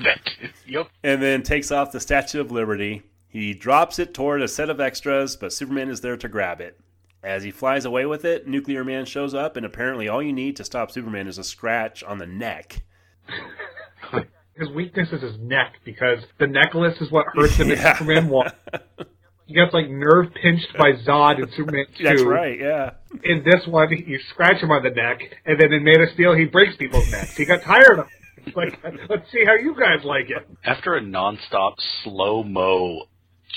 That, 0.00 0.20
yep. 0.66 0.88
and 1.02 1.20
then 1.20 1.42
takes 1.42 1.70
off 1.70 1.92
the 1.92 2.00
Statue 2.00 2.40
of 2.40 2.50
Liberty. 2.50 3.02
He 3.28 3.52
drops 3.54 3.98
it 3.98 4.14
toward 4.14 4.40
a 4.42 4.48
set 4.48 4.70
of 4.70 4.80
extras, 4.80 5.36
but 5.36 5.52
Superman 5.52 5.90
is 5.90 6.00
there 6.00 6.16
to 6.16 6.28
grab 6.28 6.60
it. 6.60 6.80
As 7.22 7.42
he 7.42 7.50
flies 7.50 7.84
away 7.84 8.06
with 8.06 8.24
it, 8.24 8.46
Nuclear 8.46 8.84
Man 8.84 9.04
shows 9.04 9.34
up, 9.34 9.56
and 9.56 9.66
apparently 9.66 10.08
all 10.08 10.22
you 10.22 10.32
need 10.32 10.56
to 10.56 10.64
stop 10.64 10.90
Superman 10.90 11.26
is 11.26 11.36
a 11.36 11.44
scratch 11.44 12.02
on 12.02 12.18
the 12.18 12.26
neck. 12.26 12.82
his 14.56 14.68
weakness 14.70 15.08
is 15.12 15.22
his 15.22 15.38
neck 15.40 15.74
because 15.84 16.18
the 16.38 16.46
necklace 16.46 16.96
is 17.00 17.10
what 17.10 17.26
hurts 17.34 17.56
him 17.56 17.68
Yeah. 17.70 17.90
if 17.92 17.98
Superman 17.98 18.28
won. 18.28 18.50
He 19.46 19.54
gets 19.54 19.72
like 19.72 19.88
nerve 19.88 20.26
pinched 20.42 20.76
by 20.76 20.92
Zod 21.06 21.38
in 21.42 21.50
Superman 21.56 21.86
2. 21.96 22.04
That's 22.04 22.22
right, 22.22 22.60
yeah. 22.60 22.90
In 23.24 23.42
this 23.42 23.66
one, 23.66 23.88
you 24.06 24.18
scratch 24.28 24.62
him 24.62 24.70
on 24.70 24.82
the 24.82 24.90
neck, 24.90 25.20
and 25.46 25.58
then 25.58 25.72
in 25.72 25.82
Man 25.84 26.02
of 26.02 26.10
Steel, 26.12 26.36
he 26.36 26.44
breaks 26.44 26.76
people's 26.76 27.10
necks. 27.10 27.34
He 27.34 27.46
got 27.46 27.62
tired 27.62 27.98
of 27.98 28.08
it. 28.44 28.54
Like, 28.54 28.78
let's 29.08 29.32
see 29.32 29.46
how 29.46 29.54
you 29.54 29.74
guys 29.74 30.04
like 30.04 30.28
it. 30.28 30.46
After 30.66 30.96
a 30.96 31.00
nonstop 31.00 31.76
slow 32.04 32.42
mo, 32.44 33.04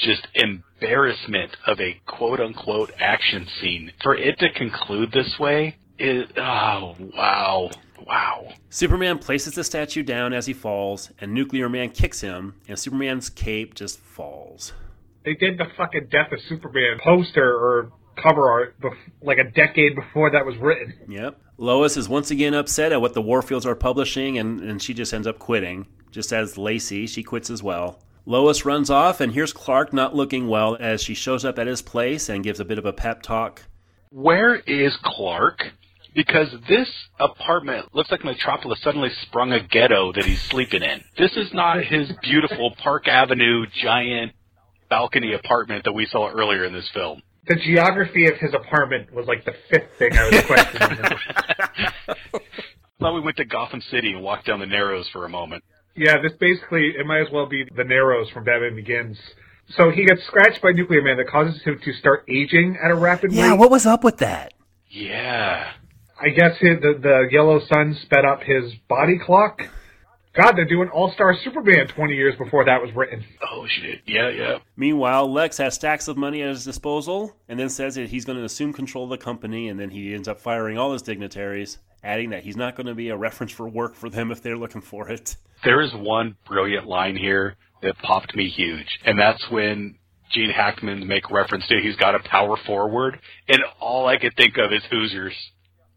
just 0.04 0.28
embarrassment 0.34 1.56
of 1.68 1.80
a 1.80 2.00
quote 2.06 2.40
unquote 2.40 2.92
action 3.00 3.48
scene, 3.60 3.92
for 4.04 4.16
it 4.16 4.40
to 4.40 4.52
conclude 4.52 5.12
this 5.12 5.38
way 5.40 5.78
is 6.00 6.26
oh 6.38 6.96
wow. 7.16 7.70
Wow. 8.08 8.48
Superman 8.72 9.20
places 9.20 9.54
the 9.54 9.64
statue 9.64 10.02
down 10.02 10.34
as 10.34 10.48
he 10.48 10.54
falls, 10.54 11.12
and 11.20 11.34
Nuclear 11.34 11.70
Man 11.70 11.92
kicks 11.92 12.22
him, 12.22 12.56
and 12.68 12.78
Superman's 12.80 13.30
cape 13.30 13.76
just 13.76 14.00
falls. 14.00 14.74
They 15.24 15.36
did 15.36 15.60
the 15.60 15.66
fucking 15.78 16.08
Death 16.12 16.32
of 16.32 16.40
Superman 16.50 16.98
poster 17.04 17.54
or 17.54 17.92
cover 18.22 18.50
art 18.50 18.80
bef- 18.82 18.98
like 19.22 19.38
a 19.38 19.44
decade 19.44 19.96
before 19.96 20.32
that 20.32 20.46
was 20.46 20.58
written. 20.58 20.96
Yep. 21.08 21.40
Lois 21.58 21.96
is 21.96 22.10
once 22.10 22.32
again 22.32 22.54
upset 22.54 22.92
at 22.92 23.02
what 23.02 23.14
the 23.14 23.22
Warfields 23.22 23.66
are 23.66 23.76
publishing, 23.76 24.38
and, 24.38 24.62
and 24.62 24.82
she 24.82 24.94
just 24.94 25.14
ends 25.14 25.28
up 25.28 25.38
quitting. 25.38 25.86
Just 26.10 26.34
as 26.34 26.58
Lacey, 26.58 27.08
she 27.08 27.24
quits 27.24 27.50
as 27.50 27.62
well. 27.62 28.02
Lois 28.26 28.66
runs 28.66 28.90
off, 28.90 29.20
and 29.20 29.34
here's 29.34 29.54
Clark 29.54 29.94
not 29.94 30.16
looking 30.16 30.48
well 30.48 30.78
as 30.80 31.02
she 31.02 31.14
shows 31.16 31.44
up 31.44 31.58
at 31.58 31.68
his 31.68 31.82
place 31.82 32.30
and 32.30 32.44
gives 32.44 32.60
a 32.60 32.66
bit 32.66 32.78
of 32.78 32.86
a 32.86 32.94
pep 32.94 33.22
talk. 33.24 33.64
Where 34.12 34.56
is 34.56 34.96
Clark? 35.04 35.64
Because 36.14 36.54
this 36.68 36.90
apartment 37.20 37.96
looks 37.96 38.12
like 38.12 38.24
Metropolis 38.24 38.82
suddenly 38.84 39.10
sprung 39.24 39.54
a 39.54 39.66
ghetto 39.66 40.12
that 40.14 40.26
he's 40.26 40.42
sleeping 40.42 40.84
in. 40.84 41.04
This 41.18 41.32
is 41.38 41.54
not 41.54 41.84
his 41.84 42.12
beautiful 42.22 42.76
Park 42.84 43.08
Avenue 43.08 43.66
giant 43.82 44.34
balcony 44.90 45.34
apartment 45.34 45.86
that 45.86 45.94
we 45.94 46.06
saw 46.06 46.30
earlier 46.30 46.66
in 46.66 46.74
this 46.74 46.90
film. 46.94 47.22
The 47.48 47.56
geography 47.56 48.28
of 48.28 48.36
his 48.36 48.54
apartment 48.54 49.14
was 49.14 49.26
like 49.26 49.46
the 49.46 49.56
fifth 49.70 49.98
thing 49.98 50.12
I 50.14 50.30
was 50.30 50.46
questioning. 50.46 51.18
thought 53.02 53.16
we 53.16 53.22
went 53.22 53.38
to 53.38 53.46
Gotham 53.46 53.82
City 53.90 54.12
and 54.12 54.22
walked 54.22 54.46
down 54.46 54.60
the 54.60 54.68
Narrows 54.68 55.10
for 55.10 55.26
a 55.26 55.30
moment. 55.30 55.64
Yeah, 55.96 56.22
this 56.22 56.34
basically, 56.40 56.94
it 56.98 57.06
might 57.06 57.22
as 57.22 57.28
well 57.32 57.48
be 57.48 57.66
the 57.76 57.84
Narrows 57.84 58.30
from 58.30 58.44
Batman 58.44 58.76
Begins. 58.76 59.18
So 59.76 59.90
he 59.90 60.06
gets 60.06 60.22
scratched 60.28 60.62
by 60.62 60.72
Nuclear 60.72 61.02
Man 61.02 61.18
that 61.18 61.28
causes 61.28 61.62
him 61.64 61.80
to 61.84 61.94
start 61.94 62.26
aging 62.28 62.78
at 62.84 62.92
a 62.92 62.96
rapid 62.96 63.32
Yeah, 63.32 63.44
rate. 63.44 63.48
Yeah, 63.50 63.54
what 63.54 63.72
was 63.72 63.86
up 63.86 64.04
with 64.04 64.18
that? 64.18 64.54
Yeah. 64.90 65.72
I 66.20 66.30
guess 66.30 66.58
his, 66.60 66.80
the, 66.82 67.00
the 67.02 67.28
yellow 67.32 67.62
sun 67.68 67.98
sped 68.04 68.26
up 68.26 68.42
his 68.44 68.74
body 68.88 69.18
clock. 69.18 69.62
God, 70.34 70.54
they're 70.56 70.66
doing 70.66 70.88
All 70.90 71.12
Star 71.12 71.36
Superman 71.44 71.88
20 71.88 72.14
years 72.14 72.36
before 72.38 72.64
that 72.66 72.82
was 72.82 72.92
written. 72.96 73.24
Oh 73.52 73.66
shit. 73.68 74.00
Yeah, 74.06 74.30
yeah. 74.30 74.58
Meanwhile, 74.78 75.32
Lex 75.32 75.58
has 75.58 75.76
stacks 75.76 76.08
of 76.08 76.16
money 76.16 76.42
at 76.42 76.50
his 76.50 76.64
disposal 76.64 77.36
and 77.50 77.60
then 77.60 77.68
says 77.70 77.96
that 77.96 78.10
he's 78.10 78.24
going 78.24 78.38
to 78.38 78.46
assume 78.46 78.72
control 78.72 79.06
of 79.06 79.10
the 79.10 79.18
company, 79.18 79.68
and 79.68 79.78
then 79.80 79.90
he 79.90 80.14
ends 80.14 80.30
up 80.30 80.40
firing 80.40 80.78
all 80.78 80.94
his 80.94 81.02
dignitaries, 81.02 81.80
adding 82.04 82.32
that 82.32 82.44
he's 82.44 82.56
not 82.58 82.76
going 82.76 82.88
to 82.88 82.96
be 82.96 83.10
a 83.10 83.18
reference 83.18 83.52
for 83.52 83.68
work 83.68 83.96
for 83.96 84.10
them 84.10 84.32
if 84.32 84.42
they're 84.42 84.58
looking 84.58 84.82
for 84.82 85.10
it. 85.10 85.36
There 85.64 85.82
is 85.82 85.92
one 85.94 86.36
brilliant 86.48 86.88
line 86.88 87.16
here 87.16 87.56
that 87.82 87.98
popped 88.00 88.36
me 88.36 88.48
huge, 88.50 88.88
and 89.06 89.20
that's 89.20 89.50
when 89.52 89.96
Gene 90.34 90.50
Hackman 90.52 91.08
make 91.08 91.30
reference 91.30 91.68
to 91.68 91.80
he's 91.82 91.96
got 91.98 92.16
a 92.16 92.20
power 92.20 92.56
forward, 92.66 93.20
and 93.48 93.60
all 93.80 94.08
I 94.08 94.18
could 94.18 94.36
think 94.36 94.58
of 94.58 94.72
is 94.72 94.82
Hoosiers. 94.90 95.36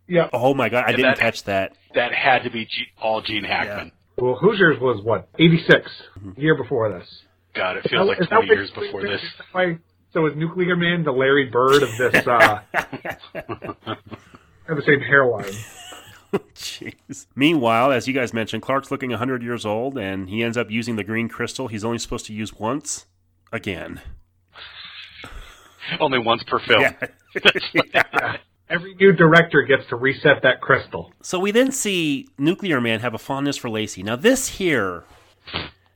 Yeah. 0.07 0.29
Oh 0.33 0.53
my 0.55 0.69
god, 0.69 0.85
I 0.85 0.89
And 0.89 0.97
didn't 0.97 1.13
that- 1.13 1.19
catch 1.19 1.45
that. 1.45 1.73
That 1.95 2.13
had 2.13 2.43
to 2.43 2.51
be 2.51 2.65
G- 2.67 2.87
all 3.01 3.23
Gene 3.23 3.45
Hackman. 3.45 3.93
Well, 4.19 4.35
Hoosiers 4.35 4.79
was 4.81 5.01
what 5.03 5.29
86 5.39 5.91
year 6.37 6.55
before 6.57 6.91
this. 6.93 7.09
God, 7.55 7.77
it 7.79 7.89
feels 7.89 8.09
like 8.09 8.19
that 8.19 8.29
20 8.29 8.47
years 8.49 8.71
before 8.73 9.03
this. 9.03 9.23
Why- 9.53 9.79
So 10.13 10.27
is 10.27 10.37
Nuclear 10.37 10.77
Man 10.77 11.05
the 11.05 11.13
Larry 11.13 11.47
Bird 11.51 11.83
of 11.83 11.97
this? 11.97 12.27
Uh, 12.27 12.61
have 13.35 14.77
the 14.77 14.83
same 14.87 15.01
hairline. 15.01 15.53
Jeez. 16.55 17.27
Meanwhile, 17.35 17.93
as 17.93 18.09
you 18.09 18.15
guys 18.15 18.33
mentioned, 18.33 18.63
Clark's 18.63 18.91
looking 18.91 19.11
100 19.11 19.43
years 19.43 19.65
old, 19.65 19.99
and 19.99 20.29
he 20.29 20.43
ends 20.43 20.57
up 20.57 20.71
using 20.71 20.97
the 20.97 21.05
green 21.05 21.29
crystal 21.29 21.69
he's 21.69 21.85
only 21.85 21.99
supposed 21.99 22.27
to 22.27 22.33
use 22.33 22.55
once. 22.55 23.07
Again. 23.53 24.01
Only 26.01 26.19
once 26.19 26.43
per 26.45 26.59
film. 26.59 26.83
Yeah. 26.83 28.37
Every 28.71 28.95
new 28.95 29.13
director 29.13 29.63
gets 29.63 29.87
to 29.91 29.97
reset 29.97 30.43
that 30.43 30.61
crystal. 30.61 31.13
So 31.23 31.39
we 31.39 31.51
then 31.51 31.71
see 31.71 32.27
Nuclear 32.39 32.81
Man 32.81 33.01
have 33.01 33.15
a 33.15 33.19
fondness 33.19 33.57
for 33.57 33.69
Lacey. 33.69 34.03
Now, 34.03 34.17
this 34.17 34.49
here, 34.49 35.05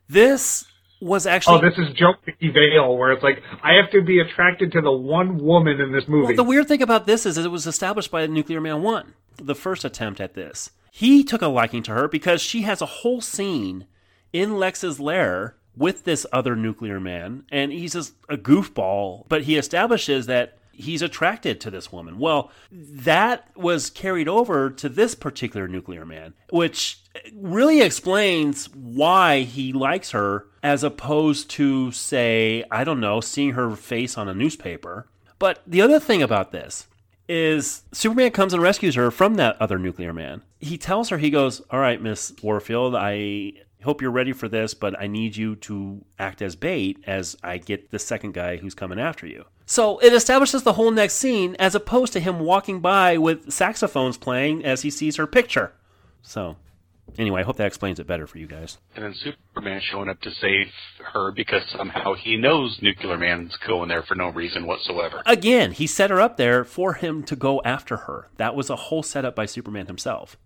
this 0.07 0.68
was 1.01 1.25
oh, 1.25 1.29
actually. 1.29 1.57
Oh, 1.59 1.69
this 1.69 1.77
is 1.77 1.93
Joe 1.95 2.13
Mickey 2.25 2.49
Vale, 2.49 2.97
where 2.97 3.11
it's 3.11 3.23
like 3.23 3.41
I 3.63 3.73
have 3.73 3.91
to 3.91 4.01
be 4.01 4.19
attracted 4.19 4.71
to 4.73 4.81
the 4.81 4.91
one 4.91 5.37
woman 5.37 5.79
in 5.79 5.91
this 5.91 6.07
movie. 6.07 6.27
Well, 6.27 6.35
the 6.35 6.43
weird 6.43 6.67
thing 6.67 6.81
about 6.81 7.05
this 7.07 7.25
is 7.25 7.35
that 7.35 7.45
it 7.45 7.49
was 7.49 7.67
established 7.67 8.11
by 8.11 8.25
Nuclear 8.27 8.61
Man 8.61 8.81
1, 8.81 9.13
the 9.37 9.55
first 9.55 9.85
attempt 9.85 10.19
at 10.19 10.33
this. 10.33 10.71
He 10.91 11.23
took 11.23 11.41
a 11.41 11.47
liking 11.47 11.83
to 11.83 11.93
her 11.93 12.07
because 12.07 12.41
she 12.41 12.63
has 12.63 12.81
a 12.81 12.87
whole 12.87 13.21
scene 13.21 13.85
in 14.33 14.57
Lex's 14.57 14.99
lair 14.99 15.55
with 15.75 16.03
this 16.03 16.25
other 16.33 16.55
nuclear 16.55 16.99
man, 16.99 17.45
and 17.51 17.71
he's 17.71 17.93
just 17.93 18.13
a 18.27 18.35
goofball, 18.35 19.25
but 19.29 19.43
he 19.43 19.55
establishes 19.55 20.25
that 20.25 20.57
he's 20.73 21.01
attracted 21.01 21.61
to 21.61 21.71
this 21.71 21.91
woman. 21.91 22.19
Well, 22.19 22.51
that 22.71 23.47
was 23.55 23.89
carried 23.89 24.27
over 24.27 24.69
to 24.71 24.89
this 24.89 25.15
particular 25.15 25.67
nuclear 25.67 26.05
man, 26.05 26.33
which 26.49 26.99
really 27.33 27.81
explains 27.81 28.69
why 28.73 29.41
he 29.41 29.71
likes 29.73 30.11
her 30.11 30.47
as 30.63 30.83
opposed 30.83 31.49
to, 31.51 31.91
say, 31.91 32.63
I 32.69 32.83
don't 32.83 32.99
know, 32.99 33.21
seeing 33.21 33.51
her 33.53 33.75
face 33.75 34.17
on 34.17 34.27
a 34.27 34.33
newspaper. 34.33 35.07
But 35.37 35.61
the 35.65 35.81
other 35.81 35.99
thing 35.99 36.21
about 36.21 36.51
this 36.51 36.87
is 37.27 37.83
Superman 37.91 38.31
comes 38.31 38.53
and 38.53 38.61
rescues 38.61 38.95
her 38.95 39.11
from 39.11 39.35
that 39.35 39.61
other 39.61 39.77
nuclear 39.77 40.11
man. 40.11 40.41
He 40.59 40.77
tells 40.77 41.09
her, 41.09 41.17
he 41.17 41.29
goes, 41.29 41.61
All 41.69 41.79
right, 41.79 42.01
Miss 42.01 42.33
Warfield, 42.41 42.95
I 42.95 43.53
hope 43.83 44.01
you're 44.01 44.11
ready 44.11 44.33
for 44.33 44.49
this, 44.49 44.73
but 44.73 44.99
I 44.99 45.07
need 45.07 45.37
you 45.37 45.55
to 45.57 46.03
act 46.17 46.41
as 46.41 46.55
bait 46.55 47.01
as 47.07 47.37
I 47.43 47.57
get 47.57 47.91
the 47.91 47.99
second 47.99 48.33
guy 48.33 48.57
who's 48.57 48.75
coming 48.75 48.99
after 48.99 49.25
you. 49.25 49.45
So 49.65 49.99
it 49.99 50.13
establishes 50.13 50.63
the 50.63 50.73
whole 50.73 50.91
next 50.91 51.13
scene 51.13 51.55
as 51.59 51.75
opposed 51.75 52.11
to 52.13 52.19
him 52.19 52.39
walking 52.39 52.79
by 52.79 53.17
with 53.17 53.51
saxophones 53.51 54.17
playing 54.17 54.65
as 54.65 54.81
he 54.81 54.89
sees 54.89 55.15
her 55.17 55.27
picture. 55.27 55.73
So, 56.23 56.57
anyway, 57.17 57.41
I 57.41 57.43
hope 57.43 57.57
that 57.57 57.67
explains 57.67 57.99
it 57.99 58.07
better 58.07 58.27
for 58.27 58.37
you 58.37 58.47
guys. 58.47 58.77
And 58.95 59.03
then 59.03 59.13
Superman 59.15 59.81
showing 59.81 60.09
up 60.09 60.19
to 60.21 60.31
save 60.31 60.67
her 61.13 61.31
because 61.31 61.63
somehow 61.75 62.13
he 62.13 62.37
knows 62.37 62.77
Nuclear 62.81 63.17
Man's 63.17 63.55
going 63.67 63.89
there 63.89 64.03
for 64.03 64.15
no 64.15 64.29
reason 64.29 64.65
whatsoever. 64.67 65.21
Again, 65.25 65.71
he 65.71 65.87
set 65.87 66.09
her 66.09 66.21
up 66.21 66.37
there 66.37 66.63
for 66.63 66.93
him 66.93 67.23
to 67.23 67.35
go 67.35 67.61
after 67.65 67.97
her. 67.97 68.29
That 68.37 68.55
was 68.55 68.69
a 68.69 68.75
whole 68.75 69.03
setup 69.03 69.35
by 69.35 69.45
Superman 69.45 69.87
himself, 69.87 70.37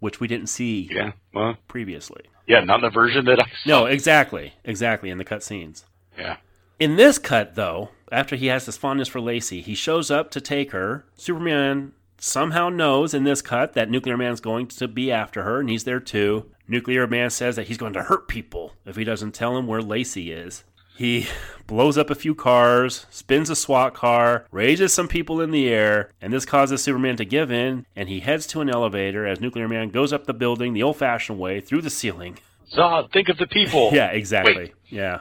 which 0.00 0.20
we 0.20 0.26
didn't 0.28 0.48
see 0.48 0.88
Yeah, 0.90 1.12
well, 1.34 1.56
previously. 1.68 2.22
yeah, 2.46 2.60
not 2.60 2.80
the 2.80 2.90
version 2.90 3.24
that 3.26 3.40
I 3.40 3.44
saw. 3.62 3.68
No, 3.68 3.86
exactly, 3.86 4.54
exactly 4.64 5.10
in 5.10 5.18
the 5.18 5.24
cutscenes. 5.24 5.84
Yeah. 6.16 6.36
In 6.80 6.94
this 6.96 7.18
cut, 7.18 7.56
though, 7.56 7.90
after 8.12 8.36
he 8.36 8.46
has 8.46 8.64
this 8.66 8.76
fondness 8.76 9.08
for 9.08 9.20
Lacey, 9.20 9.60
he 9.60 9.74
shows 9.74 10.10
up 10.12 10.30
to 10.30 10.40
take 10.40 10.70
her. 10.70 11.04
Superman 11.16 11.92
somehow 12.18 12.68
knows 12.68 13.14
in 13.14 13.24
this 13.24 13.42
cut 13.42 13.74
that 13.74 13.90
Nuclear 13.90 14.16
Man's 14.16 14.40
going 14.40 14.66
to 14.68 14.88
be 14.88 15.10
after 15.10 15.42
her, 15.42 15.60
and 15.60 15.70
he's 15.70 15.84
there 15.84 16.00
too. 16.00 16.50
Nuclear 16.66 17.06
Man 17.06 17.30
says 17.30 17.56
that 17.56 17.68
he's 17.68 17.78
going 17.78 17.94
to 17.94 18.02
hurt 18.04 18.28
people 18.28 18.74
if 18.84 18.96
he 18.96 19.04
doesn't 19.04 19.32
tell 19.32 19.56
him 19.56 19.66
where 19.66 19.80
Lacey 19.82 20.32
is. 20.32 20.64
He 20.96 21.26
blows 21.66 21.96
up 21.96 22.10
a 22.10 22.14
few 22.14 22.34
cars, 22.34 23.06
spins 23.08 23.50
a 23.50 23.56
SWAT 23.56 23.94
car, 23.94 24.46
raises 24.50 24.92
some 24.92 25.08
people 25.08 25.40
in 25.40 25.50
the 25.50 25.68
air, 25.68 26.10
and 26.20 26.32
this 26.32 26.44
causes 26.44 26.82
Superman 26.82 27.16
to 27.16 27.24
give 27.24 27.50
in, 27.52 27.86
and 27.94 28.08
he 28.08 28.20
heads 28.20 28.46
to 28.48 28.60
an 28.60 28.68
elevator 28.68 29.26
as 29.26 29.40
Nuclear 29.40 29.68
Man 29.68 29.90
goes 29.90 30.12
up 30.12 30.26
the 30.26 30.34
building 30.34 30.72
the 30.72 30.82
old 30.82 30.96
fashioned 30.96 31.38
way 31.38 31.60
through 31.60 31.82
the 31.82 31.90
ceiling. 31.90 32.38
Zod, 32.72 33.12
think 33.12 33.28
of 33.28 33.38
the 33.38 33.46
people. 33.46 33.90
Yeah, 33.94 34.08
exactly. 34.08 34.54
Wait. 34.54 34.74
Yeah. 34.88 35.20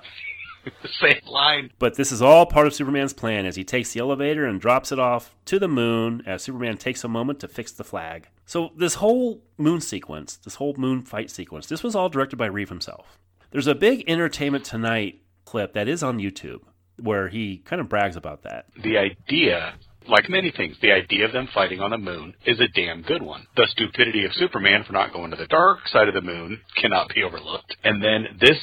the 0.82 0.90
same 0.90 1.22
line. 1.26 1.72
But 1.80 1.96
this 1.96 2.12
is 2.12 2.22
all 2.22 2.46
part 2.46 2.68
of 2.68 2.74
Superman's 2.74 3.14
plan 3.14 3.46
as 3.46 3.56
he 3.56 3.64
takes 3.64 3.94
the 3.94 4.00
elevator 4.00 4.46
and 4.46 4.60
drops 4.60 4.92
it 4.92 5.00
off 5.00 5.36
to 5.46 5.60
the 5.60 5.68
moon 5.68 6.24
as 6.26 6.44
Superman 6.44 6.78
takes 6.78 7.04
a 7.04 7.08
moment 7.08 7.40
to 7.42 7.48
fix 7.48 7.72
the 7.72 7.84
flag. 7.84 8.30
So, 8.46 8.72
this 8.78 8.96
whole 8.96 9.44
moon 9.58 9.82
sequence, 9.82 10.38
this 10.38 10.56
whole 10.56 10.76
moon 10.78 11.02
fight 11.02 11.30
sequence, 11.30 11.68
this 11.68 11.84
was 11.84 11.96
all 11.96 12.10
directed 12.10 12.38
by 12.38 12.46
Reeve 12.46 12.70
himself. 12.70 13.18
There's 13.52 13.68
a 13.68 13.76
big 13.76 14.04
Entertainment 14.08 14.66
Tonight 14.66 15.22
clip 15.46 15.74
that 15.74 15.88
is 15.88 16.04
on 16.04 16.20
YouTube 16.20 16.62
where 17.00 17.28
he 17.28 17.58
kind 17.60 17.80
of 17.80 17.90
brags 17.90 18.16
about 18.16 18.44
that. 18.44 18.66
The 18.82 18.98
idea, 18.98 19.76
like 20.10 20.30
many 20.30 20.52
things, 20.52 20.76
the 20.82 20.92
idea 20.92 21.26
of 21.26 21.34
them 21.34 21.48
fighting 21.54 21.80
on 21.80 21.92
the 21.92 21.98
moon 21.98 22.34
is 22.46 22.60
a 22.60 22.68
damn 22.70 23.02
good 23.02 23.22
one. 23.22 23.46
The 23.56 23.68
stupidity 23.72 24.26
of 24.26 24.34
Superman 24.34 24.84
for 24.86 24.94
not 24.94 25.14
going 25.14 25.32
to 25.32 25.38
the 25.38 25.48
dark 25.48 25.88
side 25.88 26.08
of 26.08 26.14
the 26.14 26.22
moon 26.22 26.60
cannot 26.80 27.10
be 27.14 27.24
overlooked. 27.24 27.76
And 27.84 28.04
then 28.04 28.38
this 28.40 28.58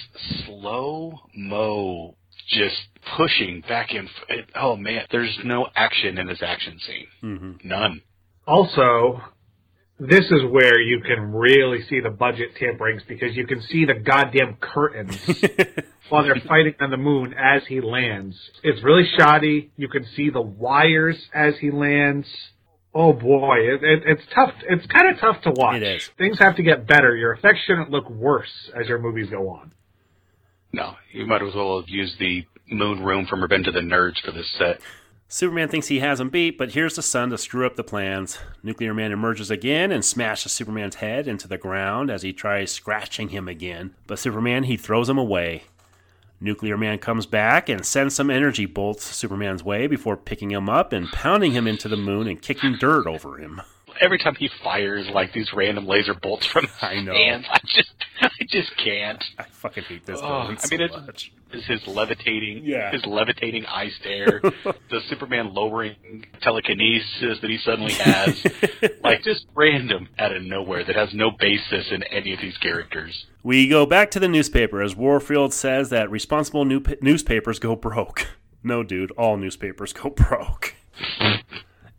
slow 0.46 1.20
mo 1.36 2.14
just 2.48 2.76
pushing 3.16 3.62
back 3.68 3.92
and 3.92 4.08
f- 4.28 4.44
oh 4.54 4.76
man, 4.76 5.06
there's 5.10 5.38
no 5.44 5.66
action 5.74 6.18
in 6.18 6.26
this 6.26 6.42
action 6.42 6.78
scene. 6.86 7.06
Mm-hmm. 7.22 7.68
None. 7.68 8.02
Also, 8.46 9.20
this 10.08 10.24
is 10.30 10.44
where 10.50 10.80
you 10.80 11.00
can 11.00 11.32
really 11.32 11.82
see 11.88 12.00
the 12.00 12.10
budget 12.10 12.50
tamperings 12.60 13.06
because 13.06 13.36
you 13.36 13.46
can 13.46 13.62
see 13.62 13.84
the 13.84 13.94
goddamn 13.94 14.56
curtains 14.60 15.18
while 16.08 16.24
they're 16.24 16.42
fighting 16.46 16.74
on 16.80 16.90
the 16.90 16.96
moon 16.96 17.34
as 17.34 17.62
he 17.66 17.80
lands. 17.80 18.36
It's 18.62 18.82
really 18.82 19.08
shoddy. 19.18 19.70
You 19.76 19.88
can 19.88 20.04
see 20.16 20.30
the 20.30 20.42
wires 20.42 21.16
as 21.34 21.54
he 21.60 21.70
lands. 21.70 22.26
Oh 22.94 23.12
boy, 23.12 23.56
it, 23.58 23.82
it, 23.82 24.02
it's 24.06 24.22
tough. 24.34 24.52
It's 24.68 24.86
kind 24.86 25.12
of 25.12 25.20
tough 25.20 25.42
to 25.42 25.50
watch. 25.50 25.76
It 25.76 25.82
is. 25.82 26.10
Things 26.16 26.38
have 26.38 26.56
to 26.56 26.62
get 26.62 26.86
better. 26.86 27.16
Your 27.16 27.32
effects 27.32 27.60
shouldn't 27.66 27.90
look 27.90 28.08
worse 28.08 28.70
as 28.78 28.86
your 28.88 28.98
movies 28.98 29.30
go 29.30 29.48
on. 29.48 29.72
No, 30.72 30.94
you 31.12 31.26
might 31.26 31.42
as 31.42 31.54
well 31.54 31.80
have 31.80 31.88
used 31.88 32.18
the 32.18 32.44
moon 32.68 33.04
room 33.04 33.26
from 33.26 33.42
Revenge 33.42 33.66
of 33.66 33.74
the 33.74 33.80
Nerds 33.80 34.20
for 34.24 34.32
this 34.32 34.50
set. 34.58 34.80
Superman 35.28 35.68
thinks 35.68 35.88
he 35.88 36.00
has 36.00 36.20
him 36.20 36.28
beat, 36.28 36.56
but 36.58 36.72
here's 36.72 36.96
the 36.96 37.02
sun 37.02 37.30
to 37.30 37.38
screw 37.38 37.66
up 37.66 37.76
the 37.76 37.82
plans. 37.82 38.38
Nuclear 38.62 38.94
Man 38.94 39.10
emerges 39.10 39.50
again 39.50 39.90
and 39.90 40.04
smashes 40.04 40.52
Superman's 40.52 40.96
head 40.96 41.26
into 41.26 41.48
the 41.48 41.58
ground 41.58 42.10
as 42.10 42.22
he 42.22 42.32
tries 42.32 42.70
scratching 42.70 43.30
him 43.30 43.48
again. 43.48 43.94
But 44.06 44.18
Superman, 44.18 44.64
he 44.64 44.76
throws 44.76 45.08
him 45.08 45.18
away. 45.18 45.64
Nuclear 46.40 46.76
Man 46.76 46.98
comes 46.98 47.26
back 47.26 47.68
and 47.68 47.84
sends 47.84 48.14
some 48.14 48.30
energy 48.30 48.66
bolts 48.66 49.04
Superman's 49.04 49.64
way 49.64 49.86
before 49.86 50.16
picking 50.16 50.50
him 50.50 50.68
up 50.68 50.92
and 50.92 51.08
pounding 51.08 51.52
him 51.52 51.66
into 51.66 51.88
the 51.88 51.96
moon 51.96 52.28
and 52.28 52.40
kicking 52.42 52.76
dirt 52.78 53.06
over 53.06 53.38
him. 53.38 53.62
Every 54.00 54.18
time 54.18 54.34
he 54.34 54.48
fires 54.62 55.06
like 55.12 55.32
these 55.32 55.52
random 55.54 55.86
laser 55.86 56.14
bolts 56.14 56.46
from 56.46 56.64
his 56.66 56.72
I 56.82 57.00
know. 57.00 57.12
hands, 57.14 57.46
I 57.50 57.58
just, 57.66 57.92
I 58.20 58.28
just 58.48 58.76
can't. 58.76 59.22
I 59.38 59.44
fucking 59.44 59.84
hate 59.84 60.06
this 60.06 60.20
Oh, 60.22 60.26
I 60.26 60.48
mean, 60.48 60.58
it's, 60.80 60.92
much. 60.92 61.32
it's 61.52 61.66
his 61.66 61.86
levitating, 61.86 62.62
Yeah. 62.64 62.90
his 62.90 63.04
levitating 63.06 63.64
eye 63.66 63.90
stare, 64.00 64.40
the 64.90 65.00
Superman 65.08 65.54
lowering 65.54 66.26
telekinesis 66.42 67.38
that 67.40 67.50
he 67.50 67.58
suddenly 67.58 67.92
has, 67.94 68.44
like 69.02 69.22
just 69.22 69.46
random 69.54 70.08
out 70.18 70.34
of 70.34 70.42
nowhere 70.42 70.84
that 70.84 70.96
has 70.96 71.12
no 71.14 71.30
basis 71.30 71.90
in 71.90 72.02
any 72.04 72.32
of 72.34 72.40
these 72.40 72.56
characters. 72.58 73.26
We 73.42 73.68
go 73.68 73.86
back 73.86 74.10
to 74.12 74.20
the 74.20 74.28
newspaper 74.28 74.82
as 74.82 74.96
Warfield 74.96 75.52
says 75.52 75.90
that 75.90 76.10
responsible 76.10 76.64
new- 76.64 76.82
newspapers 77.00 77.58
go 77.58 77.76
broke. 77.76 78.26
No, 78.62 78.82
dude, 78.82 79.10
all 79.12 79.36
newspapers 79.36 79.92
go 79.92 80.10
broke. 80.10 80.74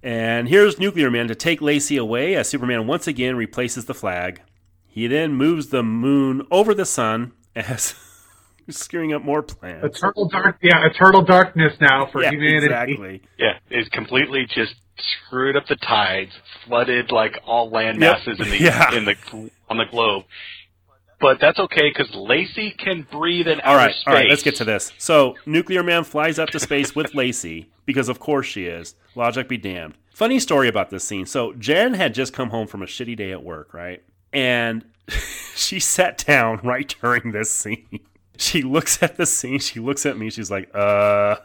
And 0.05 0.47
here's 0.47 0.79
Nuclear 0.79 1.09
Man 1.11 1.27
to 1.27 1.35
take 1.35 1.61
Lacey 1.61 1.97
away 1.97 2.35
as 2.35 2.47
Superman 2.47 2.85
once 2.87 3.07
again 3.07 3.35
replaces 3.35 3.85
the 3.85 3.93
flag. 3.93 4.41
He 4.87 5.07
then 5.07 5.33
moves 5.33 5.67
the 5.69 5.83
moon 5.83 6.45
over 6.51 6.73
the 6.73 6.85
sun 6.85 7.33
as 7.55 7.95
screwing 8.69 9.13
up 9.13 9.23
more 9.23 9.41
plans. 9.43 9.83
Eternal 9.83 10.29
dark, 10.29 10.57
yeah, 10.61 10.85
eternal 10.85 11.23
darkness 11.23 11.73
now 11.81 12.07
for 12.11 12.21
yeah, 12.23 12.29
humanity. 12.31 12.65
exactly. 12.67 13.21
Yeah, 13.37 13.57
it's 13.69 13.89
completely 13.89 14.45
just 14.45 14.75
screwed 15.27 15.55
up 15.57 15.65
the 15.67 15.75
tides, 15.75 16.31
flooded 16.65 17.11
like 17.11 17.33
all 17.45 17.69
land 17.69 17.99
Yep. 17.99 18.17
masses 18.27 18.39
in 18.39 18.49
the 18.49 18.57
Yeah. 18.63 18.93
in 18.95 19.05
the 19.05 19.15
on 19.69 19.77
the 19.77 19.85
globe. 19.85 20.23
But 21.19 21.39
that's 21.39 21.59
okay 21.59 21.89
because 21.89 22.13
Lacey 22.13 22.71
can 22.71 23.07
breathe 23.09 23.47
in 23.47 23.61
All 23.61 23.71
outer 23.75 23.77
right, 23.77 23.95
space. 23.95 24.03
all 24.07 24.13
right, 24.13 24.29
let's 24.29 24.43
get 24.43 24.55
to 24.55 24.65
this. 24.65 24.91
So, 24.97 25.35
Nuclear 25.45 25.81
Man 25.81 26.03
flies 26.03 26.37
up 26.39 26.49
to 26.49 26.59
space 26.59 26.93
with 26.95 27.15
Lacey, 27.15 27.69
because 27.85 28.09
of 28.09 28.19
course 28.19 28.45
she 28.45 28.65
is. 28.65 28.95
Logic 29.15 29.47
be 29.47 29.57
damned. 29.57 29.93
Funny 30.13 30.39
story 30.39 30.67
about 30.67 30.89
this 30.89 31.03
scene. 31.05 31.25
So, 31.25 31.53
Jen 31.53 31.93
had 31.93 32.13
just 32.13 32.33
come 32.33 32.49
home 32.49 32.67
from 32.67 32.81
a 32.83 32.85
shitty 32.85 33.15
day 33.15 33.31
at 33.31 33.43
work, 33.43 33.73
right? 33.73 34.03
And 34.33 34.83
she 35.55 35.79
sat 35.79 36.17
down 36.25 36.59
right 36.63 36.93
during 37.01 37.31
this 37.31 37.49
scene. 37.51 37.99
She 38.37 38.61
looks 38.63 39.01
at 39.01 39.15
the 39.15 39.25
scene, 39.25 39.59
she 39.59 39.79
looks 39.79 40.05
at 40.05 40.17
me, 40.17 40.29
she's 40.29 40.51
like, 40.51 40.69
uh. 40.75 41.37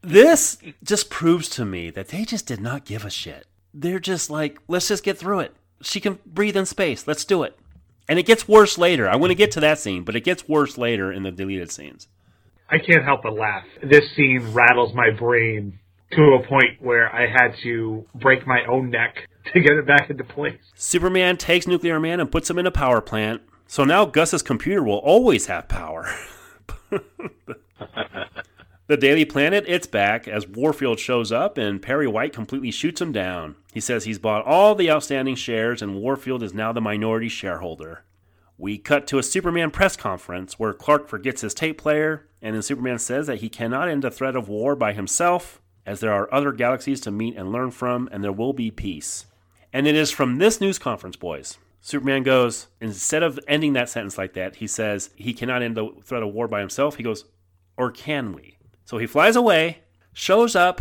This 0.00 0.56
just 0.82 1.10
proves 1.10 1.48
to 1.50 1.64
me 1.66 1.90
that 1.90 2.08
they 2.08 2.24
just 2.24 2.46
did 2.46 2.60
not 2.60 2.84
give 2.86 3.04
a 3.04 3.10
shit. 3.10 3.46
They're 3.74 3.98
just 3.98 4.30
like, 4.30 4.58
let's 4.68 4.88
just 4.88 5.04
get 5.04 5.18
through 5.18 5.40
it. 5.40 5.54
She 5.82 6.00
can 6.00 6.18
breathe 6.24 6.56
in 6.56 6.64
space. 6.66 7.06
Let's 7.06 7.24
do 7.26 7.42
it. 7.42 7.58
And 8.08 8.18
it 8.18 8.26
gets 8.26 8.48
worse 8.48 8.78
later. 8.78 9.08
I 9.08 9.16
want 9.16 9.30
to 9.30 9.34
get 9.34 9.50
to 9.52 9.60
that 9.60 9.78
scene, 9.78 10.02
but 10.02 10.16
it 10.16 10.24
gets 10.24 10.48
worse 10.48 10.78
later 10.78 11.12
in 11.12 11.22
the 11.22 11.30
deleted 11.30 11.70
scenes. 11.70 12.08
I 12.70 12.78
can't 12.78 13.04
help 13.04 13.22
but 13.22 13.34
laugh. 13.34 13.64
This 13.82 14.04
scene 14.14 14.52
rattles 14.52 14.94
my 14.94 15.10
brain 15.10 15.78
to 16.12 16.22
a 16.42 16.46
point 16.46 16.80
where 16.80 17.14
I 17.14 17.26
had 17.26 17.54
to 17.62 18.06
break 18.14 18.46
my 18.46 18.64
own 18.66 18.90
neck 18.90 19.28
to 19.52 19.60
get 19.60 19.72
it 19.72 19.86
back 19.86 20.10
into 20.10 20.24
place. 20.24 20.60
Superman 20.74 21.36
takes 21.36 21.66
Nuclear 21.66 22.00
Man 22.00 22.20
and 22.20 22.32
puts 22.32 22.48
him 22.48 22.58
in 22.58 22.66
a 22.66 22.70
power 22.70 23.00
plant. 23.00 23.42
So 23.66 23.84
now 23.84 24.06
Gus's 24.06 24.42
computer 24.42 24.82
will 24.82 24.98
always 24.98 25.46
have 25.46 25.68
power. 25.68 26.10
the 28.88 28.96
Daily 28.96 29.26
Planet, 29.26 29.64
it's 29.68 29.86
back 29.86 30.26
as 30.26 30.48
Warfield 30.48 30.98
shows 30.98 31.30
up 31.30 31.58
and 31.58 31.82
Perry 31.82 32.06
White 32.06 32.32
completely 32.32 32.70
shoots 32.70 33.02
him 33.02 33.12
down. 33.12 33.54
He 33.74 33.80
says 33.80 34.04
he's 34.04 34.18
bought 34.18 34.46
all 34.46 34.74
the 34.74 34.90
outstanding 34.90 35.34
shares 35.34 35.82
and 35.82 35.96
Warfield 35.96 36.42
is 36.42 36.54
now 36.54 36.72
the 36.72 36.80
minority 36.80 37.28
shareholder. 37.28 38.04
We 38.56 38.78
cut 38.78 39.06
to 39.08 39.18
a 39.18 39.22
Superman 39.22 39.70
press 39.70 39.94
conference 39.94 40.58
where 40.58 40.72
Clark 40.72 41.06
forgets 41.06 41.42
his 41.42 41.54
tape 41.54 41.78
player, 41.78 42.26
and 42.42 42.54
then 42.56 42.62
Superman 42.62 42.98
says 42.98 43.28
that 43.28 43.38
he 43.38 43.48
cannot 43.48 43.88
end 43.88 44.02
the 44.02 44.10
threat 44.10 44.34
of 44.34 44.48
war 44.48 44.74
by 44.74 44.94
himself, 44.94 45.60
as 45.86 46.00
there 46.00 46.12
are 46.12 46.32
other 46.34 46.50
galaxies 46.50 47.00
to 47.02 47.12
meet 47.12 47.36
and 47.36 47.52
learn 47.52 47.70
from, 47.70 48.08
and 48.10 48.24
there 48.24 48.32
will 48.32 48.52
be 48.52 48.72
peace. 48.72 49.26
And 49.72 49.86
it 49.86 49.94
is 49.94 50.10
from 50.10 50.38
this 50.38 50.60
news 50.60 50.76
conference, 50.76 51.14
boys. 51.14 51.58
Superman 51.80 52.24
goes, 52.24 52.66
instead 52.80 53.22
of 53.22 53.38
ending 53.46 53.74
that 53.74 53.90
sentence 53.90 54.18
like 54.18 54.32
that, 54.32 54.56
he 54.56 54.66
says 54.66 55.10
he 55.14 55.34
cannot 55.34 55.62
end 55.62 55.76
the 55.76 55.92
threat 56.02 56.24
of 56.24 56.34
war 56.34 56.48
by 56.48 56.58
himself. 56.58 56.96
He 56.96 57.04
goes, 57.04 57.26
or 57.76 57.92
can 57.92 58.32
we? 58.32 58.57
So 58.88 58.96
he 58.96 59.06
flies 59.06 59.36
away, 59.36 59.80
shows 60.14 60.56
up 60.56 60.80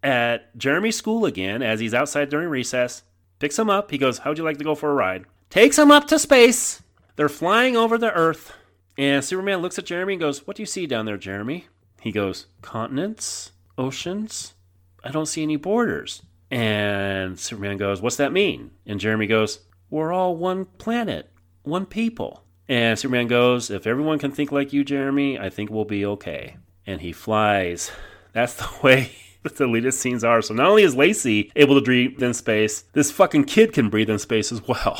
at 0.00 0.56
Jeremy's 0.56 0.94
school 0.94 1.24
again 1.24 1.60
as 1.60 1.80
he's 1.80 1.92
outside 1.92 2.28
during 2.28 2.48
recess, 2.48 3.02
picks 3.40 3.58
him 3.58 3.68
up. 3.68 3.90
He 3.90 3.98
goes, 3.98 4.18
How'd 4.18 4.38
you 4.38 4.44
like 4.44 4.58
to 4.58 4.64
go 4.64 4.76
for 4.76 4.92
a 4.92 4.94
ride? 4.94 5.24
Takes 5.50 5.76
him 5.76 5.90
up 5.90 6.06
to 6.06 6.20
space. 6.20 6.84
They're 7.16 7.28
flying 7.28 7.76
over 7.76 7.98
the 7.98 8.12
Earth, 8.12 8.52
and 8.96 9.24
Superman 9.24 9.58
looks 9.58 9.76
at 9.76 9.86
Jeremy 9.86 10.12
and 10.12 10.20
goes, 10.20 10.46
What 10.46 10.54
do 10.54 10.62
you 10.62 10.66
see 10.66 10.86
down 10.86 11.04
there, 11.04 11.16
Jeremy? 11.16 11.66
He 12.00 12.12
goes, 12.12 12.46
Continents, 12.62 13.50
oceans. 13.76 14.54
I 15.02 15.10
don't 15.10 15.26
see 15.26 15.42
any 15.42 15.56
borders. 15.56 16.22
And 16.52 17.40
Superman 17.40 17.76
goes, 17.76 18.00
What's 18.00 18.18
that 18.18 18.32
mean? 18.32 18.70
And 18.86 19.00
Jeremy 19.00 19.26
goes, 19.26 19.66
We're 19.90 20.12
all 20.12 20.36
one 20.36 20.64
planet, 20.64 21.32
one 21.64 21.86
people. 21.86 22.44
And 22.68 22.96
Superman 22.96 23.26
goes, 23.26 23.68
If 23.68 23.84
everyone 23.84 24.20
can 24.20 24.30
think 24.30 24.52
like 24.52 24.72
you, 24.72 24.84
Jeremy, 24.84 25.40
I 25.40 25.50
think 25.50 25.70
we'll 25.70 25.84
be 25.84 26.06
okay. 26.06 26.54
And 26.88 27.02
he 27.02 27.12
flies. 27.12 27.92
That's 28.32 28.54
the 28.54 28.68
way 28.82 29.12
the 29.42 29.50
deleted 29.50 29.92
scenes 29.92 30.24
are. 30.24 30.40
So 30.40 30.54
not 30.54 30.66
only 30.66 30.84
is 30.84 30.96
Lacey 30.96 31.52
able 31.54 31.74
to 31.74 31.84
breathe 31.84 32.22
in 32.22 32.32
space, 32.32 32.84
this 32.94 33.10
fucking 33.12 33.44
kid 33.44 33.74
can 33.74 33.90
breathe 33.90 34.08
in 34.08 34.18
space 34.18 34.50
as 34.50 34.62
well. 34.66 34.98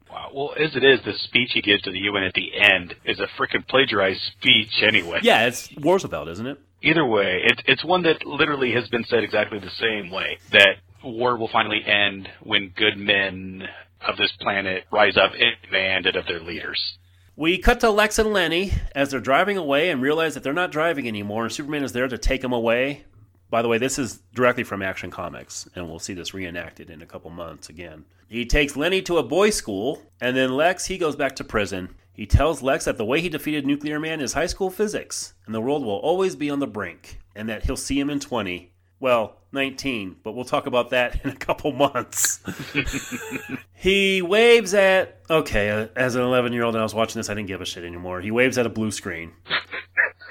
Wow. 0.09 0.31
Well, 0.33 0.53
as 0.59 0.75
it 0.75 0.83
is, 0.83 0.99
the 1.05 1.13
speech 1.13 1.51
he 1.53 1.61
gives 1.61 1.83
to 1.83 1.91
the 1.91 1.99
UN 1.99 2.23
at 2.23 2.33
the 2.33 2.51
end 2.59 2.95
is 3.05 3.19
a 3.19 3.27
freaking 3.39 3.67
plagiarized 3.67 4.19
speech 4.37 4.81
anyway. 4.81 5.19
yeah, 5.21 5.45
it's 5.45 5.69
Roosevelt, 5.77 6.27
isn't 6.29 6.47
it? 6.47 6.57
Either 6.81 7.05
way, 7.05 7.41
it's 7.43 7.61
it's 7.67 7.85
one 7.85 8.01
that 8.03 8.25
literally 8.25 8.71
has 8.73 8.87
been 8.89 9.05
said 9.05 9.23
exactly 9.23 9.59
the 9.59 9.69
same 9.79 10.09
way. 10.09 10.39
That 10.51 10.77
war 11.03 11.37
will 11.37 11.49
finally 11.51 11.83
end 11.85 12.27
when 12.41 12.73
good 12.75 12.97
men 12.97 13.63
of 14.07 14.17
this 14.17 14.31
planet 14.41 14.85
rise 14.91 15.15
up 15.15 15.33
and 15.33 15.55
demand 15.63 16.07
it 16.07 16.15
of 16.15 16.25
their 16.25 16.39
leaders. 16.39 16.79
We 17.39 17.57
cut 17.57 17.79
to 17.79 17.89
Lex 17.89 18.19
and 18.19 18.33
Lenny 18.33 18.73
as 18.93 19.11
they're 19.11 19.21
driving 19.21 19.55
away 19.55 19.89
and 19.89 20.01
realize 20.01 20.33
that 20.33 20.43
they're 20.43 20.51
not 20.51 20.73
driving 20.73 21.07
anymore, 21.07 21.45
and 21.45 21.53
Superman 21.53 21.85
is 21.85 21.93
there 21.93 22.09
to 22.09 22.17
take 22.17 22.41
them 22.41 22.51
away. 22.51 23.05
By 23.49 23.61
the 23.61 23.69
way, 23.69 23.77
this 23.77 23.97
is 23.97 24.19
directly 24.35 24.65
from 24.65 24.81
Action 24.81 25.09
Comics, 25.09 25.65
and 25.73 25.87
we'll 25.87 25.99
see 25.99 26.13
this 26.13 26.33
reenacted 26.33 26.89
in 26.89 27.01
a 27.01 27.05
couple 27.05 27.31
months 27.31 27.69
again. 27.69 28.03
He 28.27 28.45
takes 28.45 28.75
Lenny 28.75 29.01
to 29.03 29.19
a 29.19 29.23
boys' 29.23 29.55
school, 29.55 30.01
and 30.19 30.35
then 30.35 30.57
Lex, 30.57 30.87
he 30.87 30.97
goes 30.97 31.15
back 31.15 31.37
to 31.37 31.45
prison. 31.45 31.95
He 32.11 32.25
tells 32.25 32.61
Lex 32.61 32.83
that 32.83 32.97
the 32.97 33.05
way 33.05 33.21
he 33.21 33.29
defeated 33.29 33.65
Nuclear 33.65 34.01
Man 34.01 34.19
is 34.19 34.33
high 34.33 34.47
school 34.47 34.69
physics, 34.69 35.33
and 35.45 35.55
the 35.55 35.61
world 35.61 35.85
will 35.85 35.93
always 35.93 36.35
be 36.35 36.49
on 36.49 36.59
the 36.59 36.67
brink, 36.67 37.19
and 37.37 37.47
that 37.47 37.63
he'll 37.63 37.77
see 37.77 37.97
him 37.97 38.09
in 38.09 38.19
20. 38.19 38.73
Well, 38.99 39.37
19, 39.51 40.17
but 40.23 40.33
we'll 40.33 40.45
talk 40.45 40.67
about 40.67 40.89
that 40.91 41.23
in 41.23 41.31
a 41.31 41.35
couple 41.35 41.71
months. 41.71 42.39
he 43.73 44.21
waves 44.21 44.73
at. 44.73 45.21
Okay, 45.29 45.69
uh, 45.69 45.87
as 45.95 46.15
an 46.15 46.21
11 46.21 46.53
year 46.53 46.63
old 46.63 46.75
and 46.75 46.81
I 46.81 46.83
was 46.83 46.93
watching 46.93 47.19
this, 47.19 47.29
I 47.29 47.33
didn't 47.33 47.47
give 47.47 47.61
a 47.61 47.65
shit 47.65 47.83
anymore. 47.83 48.21
He 48.21 48.31
waves 48.31 48.57
at 48.57 48.65
a 48.65 48.69
blue 48.69 48.91
screen. 48.91 49.31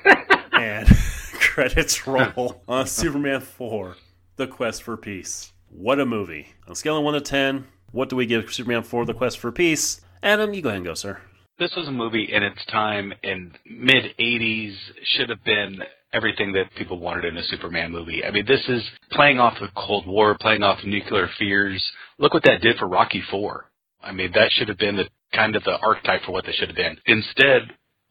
and 0.53 0.89
credits 1.33 2.07
roll 2.07 2.63
on 2.69 2.87
Superman 2.87 3.41
4 3.41 3.97
The 4.37 4.47
Quest 4.47 4.83
for 4.83 4.97
Peace. 4.97 5.53
What 5.71 6.01
a 6.01 6.07
movie. 6.07 6.49
On 6.67 6.73
a 6.73 6.77
scale 6.77 6.99
of 6.99 7.05
1 7.05 7.15
to 7.15 7.21
10, 7.21 7.67
what 7.91 8.09
do 8.09 8.17
we 8.17 8.27
give 8.27 8.53
Superman 8.53 8.83
4 8.83 9.07
The 9.07 9.15
Quest 9.15 9.39
for 9.39 9.51
Peace? 9.51 10.01
Adam, 10.23 10.53
you 10.53 10.63
go 10.63 10.69
ahead 10.69 10.79
and 10.79 10.87
go, 10.87 10.95
sir. 10.95 11.21
This 11.59 11.75
was 11.77 11.89
a 11.89 11.93
movie 11.93 12.29
in 12.33 12.45
its 12.45 12.65
time 12.67 13.13
in 13.25 13.53
mid 13.69 14.15
80s 14.19 14.77
should 15.03 15.29
have 15.29 15.43
been 15.43 15.83
everything 16.13 16.53
that 16.53 16.73
people 16.77 17.01
wanted 17.01 17.25
in 17.25 17.37
a 17.37 17.43
Superman 17.45 17.91
movie. 17.91 18.25
I 18.25 18.31
mean, 18.31 18.47
this 18.47 18.65
is 18.69 18.83
playing 19.11 19.41
off 19.41 19.59
the 19.61 19.69
Cold 19.75 20.07
War, 20.07 20.37
playing 20.41 20.63
off 20.63 20.79
nuclear 20.85 21.29
fears. 21.37 21.85
Look 22.19 22.33
what 22.33 22.45
that 22.45 22.61
did 22.63 22.77
for 22.79 22.87
Rocky 22.87 23.23
4. 23.29 23.65
I 24.05 24.13
mean, 24.13 24.31
that 24.35 24.53
should 24.53 24.69
have 24.69 24.79
been 24.79 24.97
the 24.97 25.09
kind 25.35 25.57
of 25.57 25.65
the 25.65 25.77
archetype 25.79 26.23
for 26.23 26.33
what 26.33 26.47
they 26.47 26.53
should 26.53 26.69
have 26.69 26.77
been. 26.77 26.97
Instead, 27.07 27.63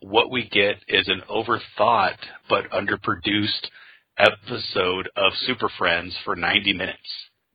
what 0.01 0.29
we 0.29 0.49
get 0.49 0.75
is 0.89 1.07
an 1.07 1.21
overthought 1.29 2.17
but 2.49 2.69
underproduced 2.71 3.67
episode 4.17 5.09
of 5.15 5.31
Super 5.45 5.69
Friends 5.77 6.13
for 6.25 6.35
90 6.35 6.73
minutes. 6.73 6.99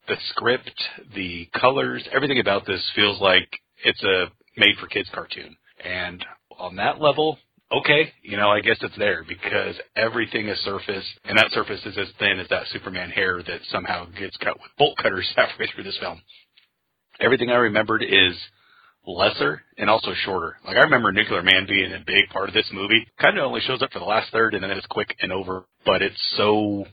the 0.09 0.17
script, 0.31 0.73
the 1.15 1.49
colors, 1.61 2.03
everything 2.13 2.41
about 2.41 2.67
this 2.67 2.83
feels 2.97 3.21
like 3.21 3.61
it's 3.85 4.03
a 4.03 4.27
made 4.57 4.77
for 4.81 4.87
kids 4.87 5.09
cartoon. 5.15 5.57
And 5.85 6.25
on 6.59 6.77
that 6.77 7.01
level, 7.01 7.39
okay, 7.73 8.13
you 8.23 8.37
know, 8.37 8.51
I 8.51 8.61
guess 8.61 8.79
it's 8.81 8.97
there 8.99 9.25
because 9.27 9.77
everything 9.97 10.49
is 10.49 10.59
surface, 10.61 11.05
and 11.25 11.39
that 11.39 11.51
surface 11.53 11.81
is 11.85 11.97
as 11.99 12.09
thin 12.19 12.39
as 12.39 12.49
that 12.49 12.67
Superman 12.73 13.11
hair 13.11 13.43
that 13.43 13.61
somehow 13.71 14.07
gets 14.19 14.37
cut 14.39 14.61
with 14.61 14.71
bolt 14.79 14.97
cutters 14.99 15.31
halfway 15.37 15.67
through 15.69 15.85
this 15.85 15.99
film. 15.99 16.21
Everything 17.21 17.51
I 17.51 17.57
remembered 17.57 18.03
is 18.03 18.35
lesser 19.07 19.63
and 19.79 19.91
also 19.91 20.13
shorter. 20.25 20.57
Like 20.65 20.77
I 20.77 20.81
remember 20.81 21.13
Nuclear 21.13 21.43
Man 21.43 21.67
being 21.67 21.93
a 21.93 22.05
big 22.07 22.29
part 22.33 22.49
of 22.49 22.55
this 22.55 22.69
movie. 22.73 23.07
Kind 23.21 23.39
of 23.39 23.45
only 23.45 23.61
shows 23.61 23.83
up 23.83 23.93
for 23.93 23.99
the 23.99 24.05
last 24.05 24.31
third 24.33 24.55
and 24.55 24.63
then 24.63 24.71
it's 24.71 24.87
quick 24.87 25.15
and 25.21 25.33
over, 25.33 25.65
but 25.85 26.03
it's 26.03 26.21
so 26.37 26.87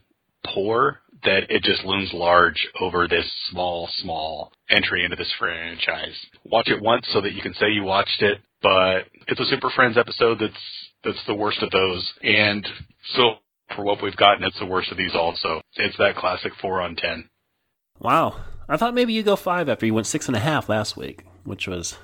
poor 0.53 0.99
that 1.23 1.49
it 1.49 1.63
just 1.63 1.83
looms 1.83 2.09
large 2.13 2.67
over 2.79 3.07
this 3.07 3.25
small, 3.51 3.89
small 4.01 4.51
entry 4.69 5.03
into 5.03 5.15
this 5.15 5.31
franchise. 5.37 6.15
Watch 6.45 6.69
it 6.69 6.81
once 6.81 7.05
so 7.11 7.21
that 7.21 7.33
you 7.33 7.41
can 7.41 7.53
say 7.55 7.69
you 7.71 7.83
watched 7.83 8.21
it, 8.21 8.39
but 8.61 9.05
it's 9.27 9.39
a 9.39 9.45
Super 9.45 9.69
Friends 9.69 9.97
episode 9.97 10.39
that's 10.39 10.63
that's 11.03 11.25
the 11.27 11.33
worst 11.33 11.61
of 11.61 11.71
those. 11.71 12.11
And 12.21 12.67
so 13.15 13.35
for 13.75 13.83
what 13.83 14.03
we've 14.03 14.15
gotten, 14.15 14.43
it's 14.43 14.59
the 14.59 14.65
worst 14.65 14.91
of 14.91 14.97
these 14.97 15.15
also. 15.15 15.61
It's 15.75 15.97
that 15.97 16.15
classic 16.15 16.53
four 16.61 16.81
on 16.81 16.95
ten. 16.95 17.29
Wow. 17.99 18.43
I 18.67 18.77
thought 18.77 18.93
maybe 18.93 19.13
you 19.13 19.23
go 19.23 19.35
five 19.35 19.67
after 19.69 19.85
you 19.85 19.93
went 19.93 20.07
six 20.07 20.27
and 20.27 20.35
a 20.35 20.39
half 20.39 20.69
last 20.69 20.95
week, 20.95 21.25
which 21.43 21.67
was 21.67 21.91
the 21.91 21.97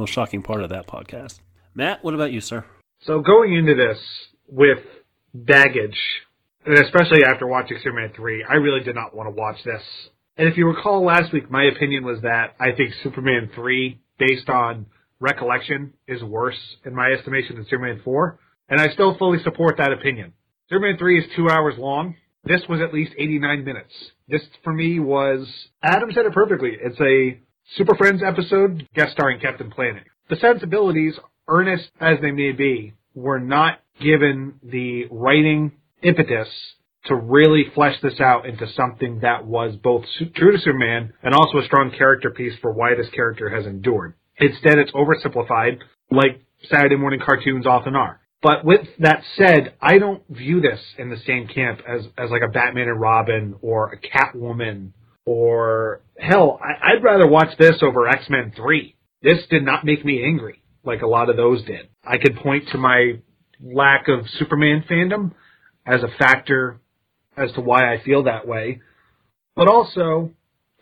most 0.00 0.10
shocking 0.12 0.42
part 0.42 0.62
of 0.62 0.70
that 0.70 0.86
podcast. 0.86 1.40
Matt, 1.74 2.04
what 2.04 2.14
about 2.14 2.32
you, 2.32 2.40
sir? 2.40 2.64
So 3.02 3.20
going 3.20 3.54
into 3.54 3.74
this 3.74 3.98
with 4.46 4.78
baggage, 5.34 5.98
and 6.66 6.78
especially 6.78 7.24
after 7.24 7.46
watching 7.46 7.78
Superman 7.82 8.12
3, 8.14 8.44
I 8.48 8.54
really 8.54 8.84
did 8.84 8.94
not 8.94 9.16
want 9.16 9.26
to 9.26 9.30
watch 9.30 9.56
this. 9.64 9.82
And 10.36 10.48
if 10.48 10.56
you 10.56 10.66
recall 10.66 11.04
last 11.04 11.32
week, 11.32 11.50
my 11.50 11.64
opinion 11.64 12.04
was 12.04 12.20
that 12.22 12.54
I 12.60 12.72
think 12.72 12.92
Superman 13.02 13.50
3, 13.54 13.98
based 14.18 14.48
on 14.48 14.86
recollection, 15.22 15.94
is 16.06 16.22
worse 16.22 16.58
in 16.84 16.94
my 16.94 17.12
estimation 17.12 17.56
than 17.56 17.64
Superman 17.64 18.00
4. 18.04 18.38
And 18.68 18.80
I 18.80 18.88
still 18.88 19.16
fully 19.16 19.38
support 19.42 19.76
that 19.78 19.92
opinion. 19.92 20.32
Superman 20.68 20.98
3 20.98 21.20
is 21.20 21.30
two 21.36 21.48
hours 21.48 21.74
long. 21.78 22.16
This 22.44 22.62
was 22.68 22.80
at 22.80 22.92
least 22.92 23.12
89 23.16 23.64
minutes. 23.64 23.92
This, 24.28 24.42
for 24.64 24.72
me, 24.72 24.98
was, 24.98 25.46
Adam 25.82 26.10
said 26.12 26.26
it 26.26 26.32
perfectly. 26.32 26.76
It's 26.80 27.00
a 27.00 27.40
Super 27.76 27.94
Friends 27.94 28.22
episode, 28.26 28.88
guest 28.94 29.12
starring 29.12 29.40
Captain 29.40 29.70
Planet. 29.70 30.04
The 30.28 30.36
sensibilities, 30.36 31.14
earnest 31.48 31.90
as 32.00 32.18
they 32.20 32.32
may 32.32 32.52
be, 32.52 32.94
were 33.14 33.38
not 33.38 33.78
given 34.00 34.54
the 34.62 35.06
writing 35.10 35.72
impetus 36.02 36.48
to 37.06 37.14
really 37.14 37.66
flesh 37.74 37.96
this 38.02 38.20
out 38.20 38.46
into 38.46 38.66
something 38.72 39.20
that 39.20 39.44
was 39.44 39.76
both 39.76 40.04
true 40.34 40.52
to 40.52 40.58
Superman 40.58 41.12
and 41.22 41.34
also 41.34 41.58
a 41.58 41.64
strong 41.64 41.90
character 41.96 42.30
piece 42.30 42.54
for 42.60 42.72
why 42.72 42.94
this 42.94 43.10
character 43.10 43.50
has 43.50 43.66
endured. 43.66 44.14
Instead, 44.42 44.78
it's 44.78 44.92
oversimplified, 44.92 45.78
like 46.10 46.42
Saturday 46.68 46.96
morning 46.96 47.20
cartoons 47.24 47.66
often 47.66 47.94
are. 47.94 48.20
But 48.42 48.64
with 48.64 48.80
that 48.98 49.22
said, 49.36 49.74
I 49.80 49.98
don't 49.98 50.22
view 50.28 50.60
this 50.60 50.80
in 50.98 51.10
the 51.10 51.16
same 51.26 51.46
camp 51.46 51.80
as, 51.88 52.06
as 52.18 52.30
like 52.30 52.42
a 52.42 52.50
Batman 52.50 52.88
and 52.88 53.00
Robin 53.00 53.54
or 53.62 53.92
a 53.92 53.98
Catwoman 53.98 54.92
or 55.24 56.00
hell, 56.18 56.58
I, 56.60 56.92
I'd 56.92 57.04
rather 57.04 57.28
watch 57.28 57.56
this 57.56 57.76
over 57.82 58.08
X 58.08 58.28
Men 58.28 58.52
3. 58.56 58.96
This 59.22 59.38
did 59.48 59.64
not 59.64 59.84
make 59.84 60.04
me 60.04 60.24
angry 60.24 60.60
like 60.84 61.02
a 61.02 61.06
lot 61.06 61.30
of 61.30 61.36
those 61.36 61.64
did. 61.64 61.88
I 62.04 62.18
could 62.18 62.36
point 62.36 62.68
to 62.72 62.78
my 62.78 63.20
lack 63.60 64.08
of 64.08 64.28
Superman 64.38 64.84
fandom 64.90 65.32
as 65.86 66.02
a 66.02 66.08
factor 66.18 66.80
as 67.36 67.52
to 67.52 67.60
why 67.60 67.94
I 67.94 68.02
feel 68.02 68.24
that 68.24 68.48
way. 68.48 68.80
But 69.54 69.68
also, 69.68 70.32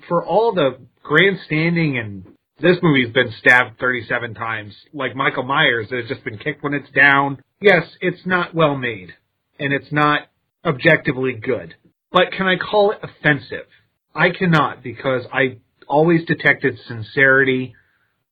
for 0.09 0.25
all 0.25 0.55
the 0.55 0.79
grandstanding 1.03 1.99
and 1.99 2.25
this 2.61 2.77
movie's 2.83 3.13
been 3.13 3.33
stabbed 3.39 3.79
37 3.79 4.35
times, 4.35 4.75
like 4.93 5.17
Michael 5.17 5.45
Myers, 5.45 5.89
that 5.91 6.01
has 6.01 6.09
just 6.09 6.25
been 6.25 6.39
kicked 6.39 6.63
when 6.63 6.75
it's 6.75 6.91
down. 6.91 7.43
Yes, 7.61 7.85
it's 8.01 8.27
not 8.27 8.55
well 8.55 8.77
made, 8.77 9.15
and 9.59 9.73
it's 9.73 9.93
not 9.93 10.29
objectively 10.65 11.33
good. 11.33 11.75
But 12.13 12.33
can 12.37 12.47
I 12.47 12.57
call 12.57 12.93
it 12.93 12.99
offensive? 13.03 13.67
I 14.15 14.31
cannot 14.31 14.83
because 14.83 15.23
I 15.33 15.59
always 15.89 16.25
detected 16.27 16.79
sincerity 16.87 17.75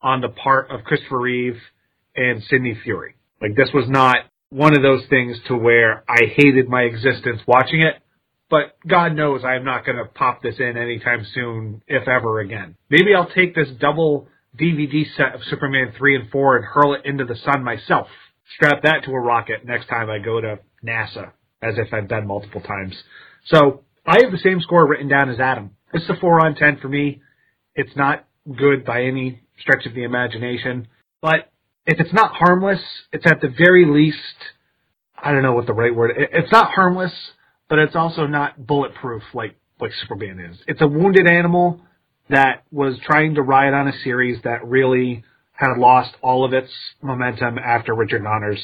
on 0.03 0.21
the 0.21 0.29
part 0.29 0.71
of 0.71 0.85
Christopher 0.85 1.21
Reeve 1.21 1.59
and 2.17 2.43
Sidney 2.45 2.79
Furie. 2.85 3.15
Like 3.41 3.57
this 3.57 3.71
was 3.73 3.89
not 3.89 4.19
one 4.51 4.77
of 4.77 4.83
those 4.83 5.03
things 5.09 5.37
to 5.49 5.57
where 5.57 6.05
I 6.09 6.27
hated 6.35 6.69
my 6.69 6.83
existence 6.83 7.41
watching 7.47 7.83
it, 7.83 8.03
but 8.51 8.77
God 8.87 9.15
knows 9.15 9.43
I 9.45 9.57
am 9.57 9.65
not 9.65 9.85
going 9.85 9.99
to 9.99 10.05
pop 10.05 10.43
this 10.43 10.57
in 10.59 10.77
anytime 10.77 11.27
soon, 11.35 11.83
if 11.87 12.09
ever 12.09 12.41
again. 12.41 12.77
Maybe 12.91 13.15
I'll 13.15 13.31
take 13.31 13.55
this 13.55 13.69
double 13.81 14.29
DVD 14.59 15.05
set 15.16 15.35
of 15.35 15.43
Superman 15.45 15.93
3 15.97 16.16
and 16.16 16.31
4 16.31 16.57
and 16.57 16.65
hurl 16.65 16.95
it 16.95 17.05
into 17.05 17.25
the 17.25 17.37
sun 17.37 17.62
myself. 17.62 18.09
Strap 18.57 18.83
that 18.83 19.05
to 19.05 19.11
a 19.11 19.20
rocket 19.20 19.65
next 19.65 19.89
time 19.89 20.09
I 20.09 20.19
go 20.19 20.41
to 20.41 20.59
NASA, 20.85 21.33
as 21.62 21.75
if 21.77 21.93
I've 21.93 22.09
done 22.09 22.27
multiple 22.27 22.61
times. 22.61 22.95
So, 23.47 23.83
I 24.07 24.23
have 24.23 24.33
the 24.33 24.39
same 24.39 24.61
score 24.61 24.89
written 24.89 25.09
down 25.09 25.29
as 25.29 25.39
Adam. 25.39 25.73
It's 25.93 26.09
a 26.09 26.16
4 26.19 26.47
on 26.47 26.55
10 26.55 26.79
for 26.79 26.89
me. 26.89 27.20
It's 27.75 27.95
not 27.95 28.25
good 28.57 28.85
by 28.85 29.03
any 29.03 29.43
stretch 29.61 29.85
of 29.85 29.95
the 29.95 30.05
imagination, 30.05 30.89
but 31.20 31.51
if 31.87 32.01
it's 32.01 32.12
not 32.12 32.35
harmless, 32.35 32.81
it's 33.12 33.27
at 33.27 33.41
the 33.41 33.49
very 33.49 33.85
least, 33.85 34.16
I 35.16 35.33
don't 35.33 35.43
know 35.43 35.53
what 35.53 35.66
the 35.66 35.75
right 35.75 35.95
word, 35.95 36.12
it's 36.16 36.53
not 36.53 36.70
harmless, 36.70 37.12
but 37.69 37.78
it's 37.78 37.97
also 37.97 38.27
not 38.27 38.66
bulletproof 38.66 39.23
like, 39.35 39.57
like 39.81 39.93
Superman 40.03 40.40
is. 40.40 40.59
It's 40.66 40.81
a 40.81 40.89
wounded 40.89 41.28
animal 41.28 41.81
that 42.31 42.65
was 42.70 42.99
trying 43.05 43.35
to 43.36 43.43
ride 43.43 43.73
on 43.73 43.89
a 43.89 43.93
series 44.05 44.43
that 44.45 44.66
really 44.66 45.24
had 45.53 45.77
lost 45.77 46.15
all 46.23 46.45
of 46.45 46.53
its 46.53 46.70
momentum 47.03 47.59
after 47.59 47.95
Richard 47.95 48.23
Donner's 48.23 48.62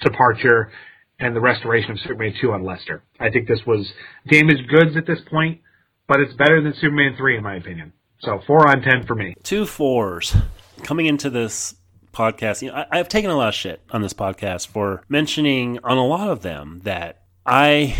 departure 0.00 0.70
and 1.18 1.34
the 1.34 1.40
restoration 1.40 1.92
of 1.92 2.00
Superman 2.00 2.34
2 2.40 2.52
on 2.52 2.64
Lester. 2.64 3.02
I 3.18 3.30
think 3.30 3.48
this 3.48 3.60
was 3.66 3.90
damaged 4.30 4.68
goods 4.68 4.96
at 4.96 5.06
this 5.06 5.18
point, 5.30 5.60
but 6.06 6.20
it's 6.20 6.34
better 6.34 6.62
than 6.62 6.74
Superman 6.74 7.14
3 7.16 7.38
in 7.38 7.42
my 7.42 7.56
opinion. 7.56 7.92
So 8.20 8.40
4 8.46 8.68
on 8.68 8.82
10 8.82 9.06
for 9.06 9.14
me. 9.14 9.34
Two 9.42 9.66
fours. 9.66 10.36
Coming 10.82 11.06
into 11.06 11.30
this 11.30 11.74
podcast, 12.12 12.62
you 12.62 12.68
know, 12.68 12.74
I, 12.74 12.98
I've 12.98 13.08
taken 13.08 13.30
a 13.30 13.36
lot 13.36 13.48
of 13.48 13.54
shit 13.54 13.82
on 13.90 14.02
this 14.02 14.12
podcast 14.12 14.68
for 14.68 15.02
mentioning 15.08 15.78
on 15.82 15.96
a 15.96 16.06
lot 16.06 16.28
of 16.28 16.42
them 16.42 16.80
that 16.84 17.22
I 17.44 17.96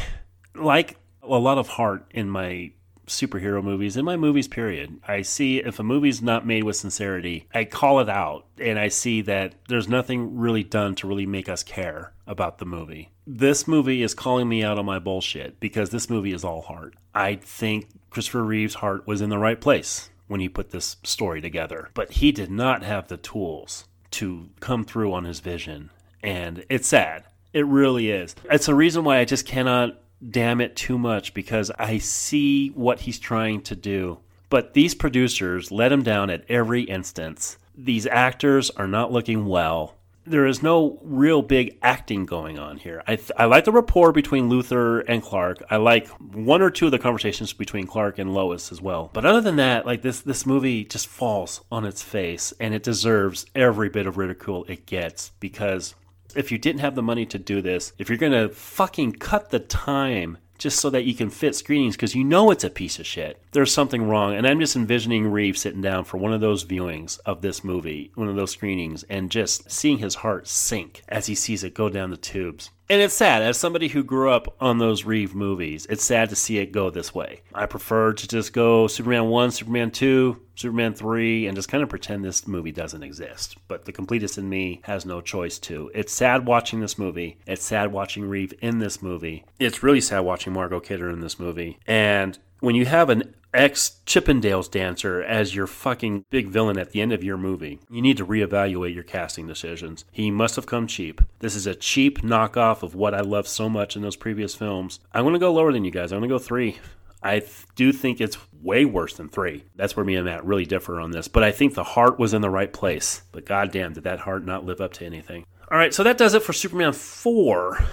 like 0.59 0.97
a 1.23 1.39
lot 1.39 1.59
of 1.59 1.69
heart 1.69 2.07
in 2.11 2.29
my 2.31 2.73
superhero 3.07 3.63
movies 3.63 3.97
in 3.97 4.05
my 4.05 4.17
movies 4.17 4.49
period. 4.49 4.99
I 5.07 5.23
see 5.23 5.59
if 5.59 5.79
a 5.79 5.85
movie's 5.85 6.21
not 6.21 6.47
made 6.47 6.65
with 6.65 6.77
sincerity 6.77 7.47
i 7.55 7.65
call 7.65 8.01
it 8.01 8.09
out 8.09 8.47
and 8.59 8.79
i 8.79 8.89
see 8.89 9.23
that 9.23 9.55
there's 9.69 9.89
nothing 9.89 10.37
really 10.37 10.65
done 10.65 10.95
to 10.97 11.07
really 11.07 11.27
make 11.27 11.49
us 11.49 11.63
care 11.63 12.13
about 12.27 12.59
the 12.59 12.67
movie. 12.67 13.11
This 13.27 13.69
movie 13.69 14.03
is 14.03 14.15
calling 14.15 14.49
me 14.49 14.63
out 14.63 14.79
on 14.79 14.85
my 14.85 14.99
bullshit 14.99 15.59
because 15.61 15.91
this 15.91 16.11
movie 16.11 16.33
is 16.33 16.45
all 16.45 16.63
heart. 16.63 16.95
I 17.15 17.37
think 17.37 17.89
christopher 18.11 18.43
reeve's 18.43 18.75
heart 18.75 19.07
was 19.07 19.21
in 19.21 19.31
the 19.31 19.39
right 19.39 19.61
place 19.61 20.11
when 20.27 20.41
he 20.41 20.49
put 20.49 20.71
this 20.71 20.97
story 21.05 21.41
together 21.41 21.91
but 21.95 22.13
he 22.13 22.33
did 22.33 22.51
not 22.51 22.83
have 22.83 23.09
the 23.09 23.17
tools 23.17 23.85
to 24.13 24.49
come 24.61 24.85
through 24.85 25.13
on 25.13 25.25
his 25.25 25.41
vision 25.41 25.91
and 26.23 26.65
it's 26.69 26.89
sad. 26.89 27.25
It 27.53 27.67
really 27.67 28.11
is. 28.11 28.35
It's 28.51 28.69
a 28.69 28.75
reason 28.75 29.05
why 29.05 29.19
i 29.19 29.25
just 29.25 29.47
cannot 29.47 30.01
damn 30.29 30.61
it 30.61 30.77
too 30.77 30.99
much 30.99 31.35
because 31.35 31.71
I 31.79 31.99
see 31.99 32.69
what 32.69 33.01
he's 33.01 33.19
trying 33.19 33.63
to 33.63 33.77
do. 33.77 34.19
But 34.49 34.75
these 34.75 34.95
producers 34.95 35.73
let 35.73 35.93
him 35.93 36.03
down 36.03 36.31
at 36.31 36.45
every 36.49 36.83
instance. 36.83 37.59
These 37.77 38.07
actors 38.07 38.71
are 38.71 38.87
not 38.87 39.13
looking 39.13 39.47
well. 39.47 39.97
There 40.25 40.47
is 40.47 40.63
no 40.63 40.99
real 41.03 41.41
big 41.41 41.79
acting 41.83 42.27
going 42.27 42.59
on 42.59 42.79
here. 42.79 43.03
I, 43.07 43.15
th- 43.17 43.31
I 43.37 43.45
like 43.45 43.65
the 43.65 43.71
rapport 43.71 44.11
between 44.13 44.49
Luther 44.49 45.01
and 45.01 45.23
Clark. 45.23 45.63
I 45.71 45.77
like 45.77 46.09
one 46.09 46.63
or 46.63 46.71
two 46.71 46.87
of 46.87 46.91
the 46.91 46.99
conversations 46.99 47.53
between 47.53 47.87
Clark 47.87 48.19
and 48.19 48.35
Lois 48.35 48.73
as 48.73 48.81
well. 48.81 49.11
But 49.13 49.25
other 49.25 49.41
than 49.41 49.57
that, 49.57 49.87
like 49.87 50.03
this 50.03 50.21
this 50.21 50.45
movie 50.45 50.85
just 50.85 51.07
falls 51.07 51.61
on 51.71 51.85
its 51.85 52.03
face 52.03 52.53
and 52.59 52.75
it 52.75 52.83
deserves 52.83 53.47
every 53.55 53.89
bit 53.89 54.09
of 54.09 54.17
ridicule 54.17 54.65
it 54.69 54.87
gets 54.87 55.31
because 55.39 55.95
if 56.35 56.51
you 56.51 56.59
didn't 56.59 56.81
have 56.81 56.95
the 56.95 57.03
money 57.03 57.27
to 57.27 57.39
do 57.39 57.63
this, 57.63 57.93
if 57.99 58.09
you're 58.09 58.19
going 58.19 58.33
to 58.33 58.49
fucking 58.49 59.13
cut 59.13 59.51
the 59.51 59.61
time 59.61 60.39
just 60.59 60.81
so 60.81 60.91
that 60.91 61.05
you 61.05 61.15
can 61.15 61.31
fit 61.31 61.55
screenings 61.55 61.97
because 61.97 62.15
you 62.15 62.25
know 62.25 62.51
it's 62.51 62.65
a 62.65 62.71
piece 62.71 62.99
of 62.99 63.07
shit. 63.07 63.43
There's 63.53 63.73
something 63.73 64.09
wrong. 64.09 64.35
And 64.35 64.47
I'm 64.47 64.61
just 64.61 64.77
envisioning 64.77 65.31
Reeve 65.31 65.59
sitting 65.59 65.83
down 65.83 66.05
for 66.05 66.17
one 66.17 66.33
of 66.33 66.41
those 66.41 66.65
viewings 66.65 67.19
of 67.27 67.43
this 67.43 67.63
movie, 67.63 68.11
one 68.15 68.29
of 68.29 68.37
those 68.37 68.53
screenings, 68.53 69.03
and 69.05 69.31
just 69.31 69.71
seeing 69.71 69.99
his 69.99 70.17
heart 70.17 70.49
sink 70.49 71.03
as 71.09 71.27
he 71.27 71.35
sees 71.35 71.65
it 71.65 71.75
go 71.75 71.89
down 71.89 72.11
the 72.11 72.17
tubes. 72.17 72.71
And 72.89 73.03
it's 73.03 73.15
sad, 73.15 73.43
as 73.43 73.59
somebody 73.59 73.89
who 73.89 74.05
grew 74.05 74.31
up 74.31 74.55
on 74.61 74.79
those 74.79 75.05
Reeve 75.05 75.35
movies, 75.35 75.87
it's 75.91 76.05
sad 76.05 76.29
to 76.29 76.37
see 76.37 76.59
it 76.59 76.71
go 76.71 76.89
this 76.89 77.13
way. 77.13 77.41
I 77.53 77.67
prefer 77.67 78.13
to 78.13 78.29
just 78.29 78.53
go 78.53 78.87
Superman 78.87 79.27
1, 79.27 79.51
Superman 79.51 79.91
2, 79.91 80.41
Superman 80.55 80.95
3, 80.95 81.49
and 81.49 81.57
just 81.57 81.69
kind 81.69 81.83
of 81.83 81.89
pretend 81.89 82.25
this 82.25 82.47
movie 82.47 82.71
doesn't 82.71 83.03
exist. 83.03 83.57
But 83.67 83.87
the 83.87 83.93
completist 83.93 84.39
in 84.39 84.49
me 84.49 84.83
has 84.85 85.05
no 85.05 85.21
choice 85.21 85.59
to. 85.61 85.91
It's 85.95 86.13
sad 86.13 86.47
watching 86.47 86.79
this 86.79 86.97
movie. 86.97 87.39
It's 87.45 87.65
sad 87.65 87.91
watching 87.91 88.29
Reeve 88.29 88.55
in 88.61 88.79
this 88.79 89.03
movie. 89.03 89.45
It's 89.59 89.83
really 89.83 90.01
sad 90.01 90.21
watching 90.21 90.53
Margot 90.53 90.79
Kidder 90.79 91.11
in 91.11 91.21
this 91.21 91.41
movie. 91.41 91.81
And 91.89 92.39
when 92.61 92.77
you 92.77 92.87
have 92.87 93.11
an 93.11 93.35
ex 93.57 94.01
Chippendales 94.07 94.71
dancer 94.71 95.23
as 95.23 95.55
your 95.55 95.67
fucking 95.67 96.27
big 96.31 96.49
villain 96.49 96.79
at 96.79 96.91
the 96.93 97.01
end 97.01 97.13
of 97.13 97.25
your 97.25 97.39
movie. 97.39 97.81
You 97.91 98.03
need 98.03 98.19
to 98.19 98.27
reevaluate 98.27 98.95
your 98.95 99.03
casting 99.03 99.47
decisions. 99.47 100.05
He 100.13 100.31
must 100.31 100.57
have 100.57 100.67
come 100.67 100.87
cheap. 100.87 101.23
This 101.41 101.55
is 101.55 101.67
a 101.67 101.75
cheap 101.75 102.21
knockoff 102.21 102.83
of 102.83 102.95
what 102.95 103.15
I 103.15 103.21
loved 103.21 103.49
so 103.49 103.69
much 103.69 103.97
in 103.97 104.03
those 104.03 104.15
previous 104.15 104.55
films. 104.55 105.01
I'm 105.13 105.25
going 105.25 105.33
to 105.33 105.41
go 105.41 105.53
lower 105.53 105.73
than 105.73 105.85
you 105.85 105.91
guys. 105.91 106.13
I'm 106.13 106.21
going 106.21 106.29
to 106.29 106.35
go 106.35 106.39
three. 106.39 106.79
I 107.23 107.43
do 107.75 107.93
think 107.93 108.21
it's 108.21 108.37
way 108.63 108.85
worse 108.85 109.15
than 109.15 109.31
three. 109.31 109.65
That's 109.75 109.97
where 109.97 110.05
me 110.05 110.17
and 110.17 110.27
Matt 110.27 110.45
really 110.45 110.67
differ 110.67 111.01
on 111.01 111.11
this. 111.11 111.27
But 111.27 111.43
I 111.43 111.51
think 111.51 111.75
the 111.75 111.83
heart 111.83 112.19
was 112.19 112.35
in 112.35 112.43
the 112.43 112.51
right 112.51 112.73
place. 112.73 113.23
But 113.33 113.47
goddamn, 113.47 113.95
did 113.95 114.05
that 114.05 114.21
heart 114.21 114.45
not 114.45 114.67
live 114.67 114.83
up 114.83 114.93
to 114.95 115.07
anything? 115.07 115.47
All 115.71 115.79
right, 115.79 115.95
so 115.95 116.03
that 116.05 116.19
does 116.19 116.35
it 116.35 116.43
for 116.43 116.53
Superman 116.53 116.93
4. 116.93 117.85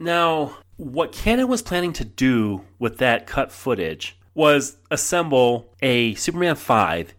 Now, 0.00 0.56
what 0.76 1.12
Cannon 1.12 1.46
was 1.46 1.60
planning 1.60 1.92
to 1.92 2.04
do 2.04 2.64
with 2.78 2.98
that 2.98 3.26
cut 3.26 3.52
footage 3.52 4.16
was 4.40 4.78
assemble 4.90 5.70
a 5.82 6.14
Superman 6.14 6.56
5 6.56 7.12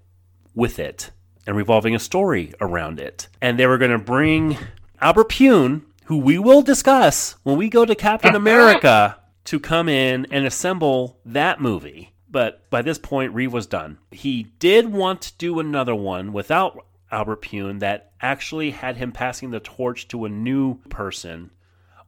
with 0.55 0.79
it 0.79 1.11
and 1.45 1.55
revolving 1.55 1.93
a 1.93 1.99
story 1.99 2.51
around 2.59 2.99
it. 2.99 3.27
And 3.39 3.59
they 3.59 3.67
were 3.67 3.77
going 3.77 3.91
to 3.91 3.99
bring 3.99 4.57
Albert 4.99 5.29
Pyun, 5.29 5.83
who 6.05 6.17
we 6.17 6.39
will 6.39 6.63
discuss 6.63 7.35
when 7.43 7.57
we 7.57 7.69
go 7.69 7.85
to 7.85 7.93
Captain 7.93 8.33
America, 8.43 9.19
to 9.45 9.59
come 9.59 9.87
in 9.87 10.25
and 10.31 10.47
assemble 10.47 11.19
that 11.23 11.61
movie. 11.61 12.11
But 12.27 12.67
by 12.71 12.81
this 12.81 12.97
point, 12.97 13.35
Reeve 13.35 13.53
was 13.53 13.67
done. 13.67 13.99
He 14.09 14.47
did 14.57 14.91
want 14.91 15.21
to 15.21 15.37
do 15.37 15.59
another 15.59 15.93
one 15.93 16.33
without 16.33 16.83
Albert 17.11 17.43
Pyun 17.43 17.81
that 17.81 18.13
actually 18.19 18.71
had 18.71 18.97
him 18.97 19.11
passing 19.11 19.51
the 19.51 19.59
torch 19.59 20.07
to 20.07 20.25
a 20.25 20.29
new 20.29 20.79
person. 20.89 21.51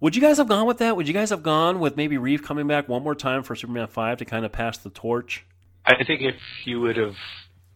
Would 0.04 0.18
you 0.18 0.22
guys 0.22 0.36
have 0.36 0.50
gone 0.50 0.68
with 0.68 0.80
that? 0.80 0.98
Would 0.98 1.08
you 1.08 1.14
guys 1.14 1.30
have 1.30 1.44
gone 1.44 1.80
with 1.80 1.96
maybe 1.96 2.18
Reeve 2.18 2.44
coming 2.44 2.68
back 2.68 2.90
one 2.90 3.04
more 3.04 3.16
time 3.16 3.42
for 3.42 3.56
Superman 3.56 3.88
5 3.88 4.18
to 4.18 4.26
kind 4.26 4.44
of 4.44 4.52
pass 4.52 4.78
the 4.78 4.90
torch? 4.90 5.46
I 5.86 6.04
think 6.04 6.20
if 6.20 6.36
you 6.66 6.82
would 6.82 6.98
have 6.98 7.16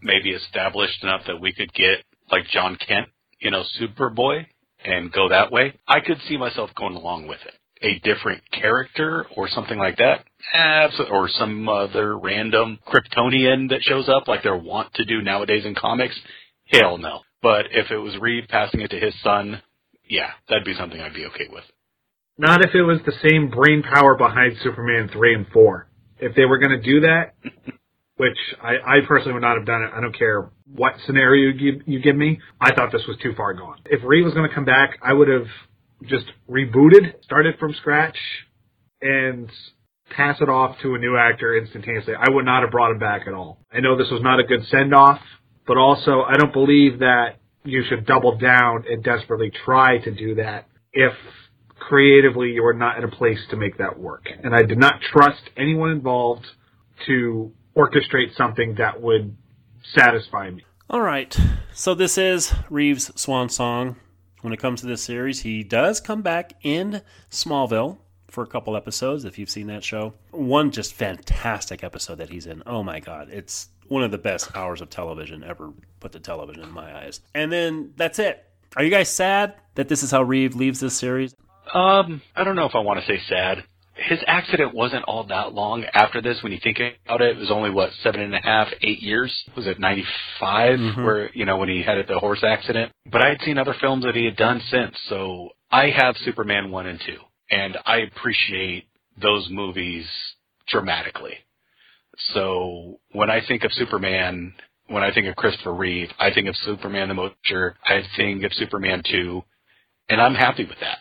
maybe 0.02 0.32
established 0.32 1.02
enough 1.04 1.22
that 1.28 1.40
we 1.40 1.54
could 1.54 1.74
get 1.74 2.04
like 2.30 2.44
Jon 2.50 2.76
Kent, 2.86 3.08
you 3.40 3.50
know, 3.50 3.64
Superboy, 3.80 4.46
and 4.84 5.10
go 5.10 5.30
that 5.30 5.54
way, 5.54 5.80
I 5.88 6.02
could 6.02 6.18
see 6.28 6.36
myself 6.36 6.72
going 6.76 6.96
along 6.96 7.28
with 7.28 7.40
it. 7.48 7.54
A 7.82 7.98
different 8.00 8.44
character 8.52 9.26
or 9.38 9.48
something 9.48 9.80
like 9.80 9.96
that, 9.96 10.26
or 11.10 11.30
some 11.30 11.70
other 11.70 12.18
random 12.18 12.78
Kryptonian 12.86 13.70
that 13.70 13.84
shows 13.84 14.10
up 14.10 14.28
like 14.28 14.44
they're 14.44 14.58
wont 14.58 14.94
to 14.96 15.06
do 15.06 15.22
nowadays 15.22 15.64
in 15.64 15.76
comics. 15.76 16.20
Hell 16.66 16.98
no. 16.98 17.22
But 17.42 17.68
if 17.72 17.90
it 17.90 17.98
was 18.00 18.18
Reeve 18.20 18.50
passing 18.50 18.82
it 18.82 18.90
to 18.90 19.00
his 19.00 19.14
son, 19.24 19.62
yeah, 20.10 20.32
that'd 20.50 20.66
be 20.66 20.76
something 20.78 21.00
I'd 21.00 21.14
be 21.14 21.28
okay 21.28 21.48
with. 21.50 21.64
Not 22.38 22.64
if 22.64 22.76
it 22.76 22.84
was 22.84 23.00
the 23.06 23.14
same 23.28 23.50
brain 23.50 23.84
power 23.84 24.16
behind 24.16 24.58
Superman 24.62 25.10
3 25.12 25.34
and 25.34 25.48
4. 25.48 25.88
If 26.20 26.36
they 26.36 26.46
were 26.46 26.60
going 26.60 26.80
to 26.80 26.82
do 26.82 27.02
that, 27.02 27.34
which 28.18 28.38
I, 28.62 28.98
I 28.98 29.06
personally 29.08 29.34
would 29.34 29.42
not 29.42 29.58
have 29.58 29.66
done 29.66 29.84
it, 29.84 29.92
I 29.96 30.02
don't 30.02 30.18
care 30.18 30.50
what 30.72 30.94
scenario 31.06 31.52
you 31.52 31.72
give, 31.72 31.88
you 31.88 32.00
give 32.00 32.16
me, 32.16 32.40
I 32.62 32.74
thought 32.74 32.92
this 32.92 33.06
was 33.08 33.18
too 33.22 33.34
far 33.36 33.54
gone. 33.54 33.80
If 33.86 34.02
Reeve 34.04 34.26
was 34.26 34.34
going 34.34 34.48
to 34.48 34.54
come 34.54 34.66
back, 34.66 34.98
I 35.02 35.14
would 35.14 35.28
have 35.28 35.48
just 36.06 36.26
rebooted, 36.50 37.24
started 37.24 37.58
from 37.60 37.74
scratch, 37.74 38.18
and 39.02 39.50
pass 40.16 40.38
it 40.40 40.50
off 40.50 40.78
to 40.82 40.96
a 40.96 41.00
new 41.00 41.18
actor 41.18 41.58
instantaneously. 41.58 42.14
I 42.16 42.30
would 42.30 42.46
not 42.46 42.62
have 42.62 42.72
brought 42.72 42.92
him 42.92 43.00
back 43.00 43.28
at 43.28 43.34
all. 43.34 43.60
I 43.72 43.80
know 43.80 43.98
this 43.98 44.12
was 44.12 44.22
not 44.22 44.40
a 44.40 44.44
good 44.44 44.66
send 44.68 44.94
off, 44.94 45.20
but 45.66 45.78
also 45.78 46.22
I 46.22 46.38
don't 46.38 46.54
believe 46.54 47.00
that 47.00 47.40
you 47.64 47.84
should 47.90 48.06
double 48.06 48.38
down 48.38 48.86
and 48.90 49.04
desperately 49.04 49.52
try 49.66 49.98
to 50.00 50.12
do 50.12 50.36
that 50.36 50.68
if 50.94 51.14
creatively 51.80 52.52
you 52.52 52.66
are 52.66 52.74
not 52.74 52.98
in 52.98 53.04
a 53.04 53.08
place 53.08 53.40
to 53.50 53.56
make 53.56 53.78
that 53.78 54.00
work. 54.00 54.26
And 54.44 54.56
I 54.56 54.64
did 54.64 54.78
not 54.78 55.02
trust 55.02 55.50
anyone 55.56 55.92
involved 55.92 56.46
to 57.06 57.52
orchestrate 57.76 58.36
something 58.36 58.76
that 58.76 59.02
would 59.02 59.36
satisfy 59.96 60.50
me. 60.50 60.64
All 60.90 61.02
right. 61.02 61.38
So 61.74 61.94
this 61.94 62.18
is 62.18 62.54
Reeves' 62.70 63.12
swan 63.20 63.50
song. 63.50 63.98
When 64.42 64.54
it 64.54 64.60
comes 64.60 64.82
to 64.82 64.88
this 64.88 65.04
series, 65.04 65.42
he 65.42 65.64
does 65.64 66.00
come 66.00 66.22
back 66.22 66.54
in 66.64 67.02
Smallville 67.30 67.98
for 68.30 68.44
a 68.44 68.48
couple 68.48 68.76
episodes 68.76 69.26
if 69.26 69.38
you've 69.40 69.50
seen 69.50 69.68
that 69.68 69.84
show. 69.84 70.14
One 70.32 70.72
just 70.72 70.94
fantastic 70.94 71.84
episode 71.84 72.20
that 72.20 72.30
he's 72.30 72.46
in. 72.46 72.64
Oh 72.66 72.84
my 72.84 73.00
god, 73.00 73.30
it's 73.32 73.70
one 73.88 74.04
of 74.04 74.12
the 74.12 74.18
best 74.18 74.56
hours 74.56 74.82
of 74.82 74.90
television 74.90 75.44
ever 75.44 75.72
put 76.00 76.12
to 76.12 76.20
television 76.20 76.64
in 76.64 76.72
my 76.72 76.96
eyes. 77.04 77.22
And 77.34 77.52
then 77.52 77.94
that's 77.96 78.20
it. 78.20 78.44
Are 78.76 78.84
you 78.84 78.90
guys 78.90 79.10
sad 79.10 79.56
that 79.76 79.88
this 79.88 80.04
is 80.04 80.12
how 80.12 80.24
Reeve 80.24 80.56
leaves 80.56 80.80
this 80.80 80.96
series? 80.96 81.36
Um, 81.74 82.22
I 82.36 82.44
don't 82.44 82.56
know 82.56 82.66
if 82.66 82.76
I 82.76 82.80
want 82.80 83.00
to 83.00 83.06
say 83.06 83.20
sad. 83.28 83.64
His 83.96 84.20
accident 84.28 84.76
wasn't 84.76 85.06
all 85.06 85.24
that 85.26 85.54
long 85.54 85.84
after 85.94 86.22
this. 86.22 86.38
When 86.44 86.52
you 86.52 86.60
think 86.64 86.78
about 87.06 87.22
it, 87.22 87.36
it 87.36 87.40
was 87.40 87.50
only 87.50 87.72
what 87.72 87.90
seven 88.04 88.22
and 88.22 88.36
a 88.36 88.40
half, 88.40 88.68
eight 88.82 89.02
years. 89.02 89.34
Was 89.56 89.66
it 89.66 89.80
ninety 89.80 90.06
Mhm. 90.40 91.04
where 91.04 91.32
you 91.34 91.46
know 91.46 91.58
when 91.58 91.70
he 91.70 91.82
had 91.82 92.06
the 92.08 92.20
horse 92.20 92.44
accident? 92.44 92.92
But 93.12 93.24
I 93.24 93.30
had 93.30 93.42
seen 93.42 93.58
other 93.58 93.74
films 93.82 94.04
that 94.06 94.16
he 94.16 94.26
had 94.26 94.36
done 94.36 94.62
since, 94.70 94.96
so 95.10 95.50
I 95.72 95.90
have 95.90 96.16
Superman 96.18 96.70
one 96.70 96.86
and 96.86 97.02
two, 97.02 97.20
and 97.50 97.76
I 97.86 97.98
appreciate 97.98 98.86
those 99.18 99.50
movies 99.50 100.08
dramatically. 100.68 101.40
So 102.34 103.00
when 103.12 103.30
I 103.32 103.42
think 103.42 103.64
of 103.64 103.72
Superman, 103.74 104.54
when 104.88 105.04
I 105.04 105.12
think 105.12 105.28
of 105.28 105.36
Christopher 105.36 105.74
Reeve, 105.74 106.12
I 106.20 106.32
think 106.32 106.48
of 106.48 106.56
Superman 106.58 107.08
the 107.08 107.14
Movie. 107.16 107.36
I 107.86 108.04
think 108.16 108.44
of 108.44 108.54
Superman 108.54 109.02
two, 109.10 109.44
and 110.10 110.22
I'm 110.22 110.36
happy 110.36 110.66
with 110.66 110.80
that. 110.82 111.00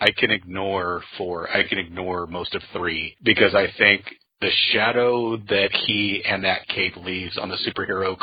I 0.00 0.10
can 0.10 0.30
ignore 0.30 1.02
four. 1.16 1.48
I 1.50 1.66
can 1.66 1.78
ignore 1.78 2.26
most 2.26 2.54
of 2.54 2.62
three 2.72 3.16
because 3.22 3.54
I 3.54 3.68
think 3.78 4.02
the 4.40 4.50
shadow 4.72 5.36
that 5.36 5.70
he 5.86 6.22
and 6.26 6.44
that 6.44 6.68
cape 6.68 6.96
leaves 6.96 7.38
on 7.38 7.48
the 7.48 7.56
superhero 7.56 8.16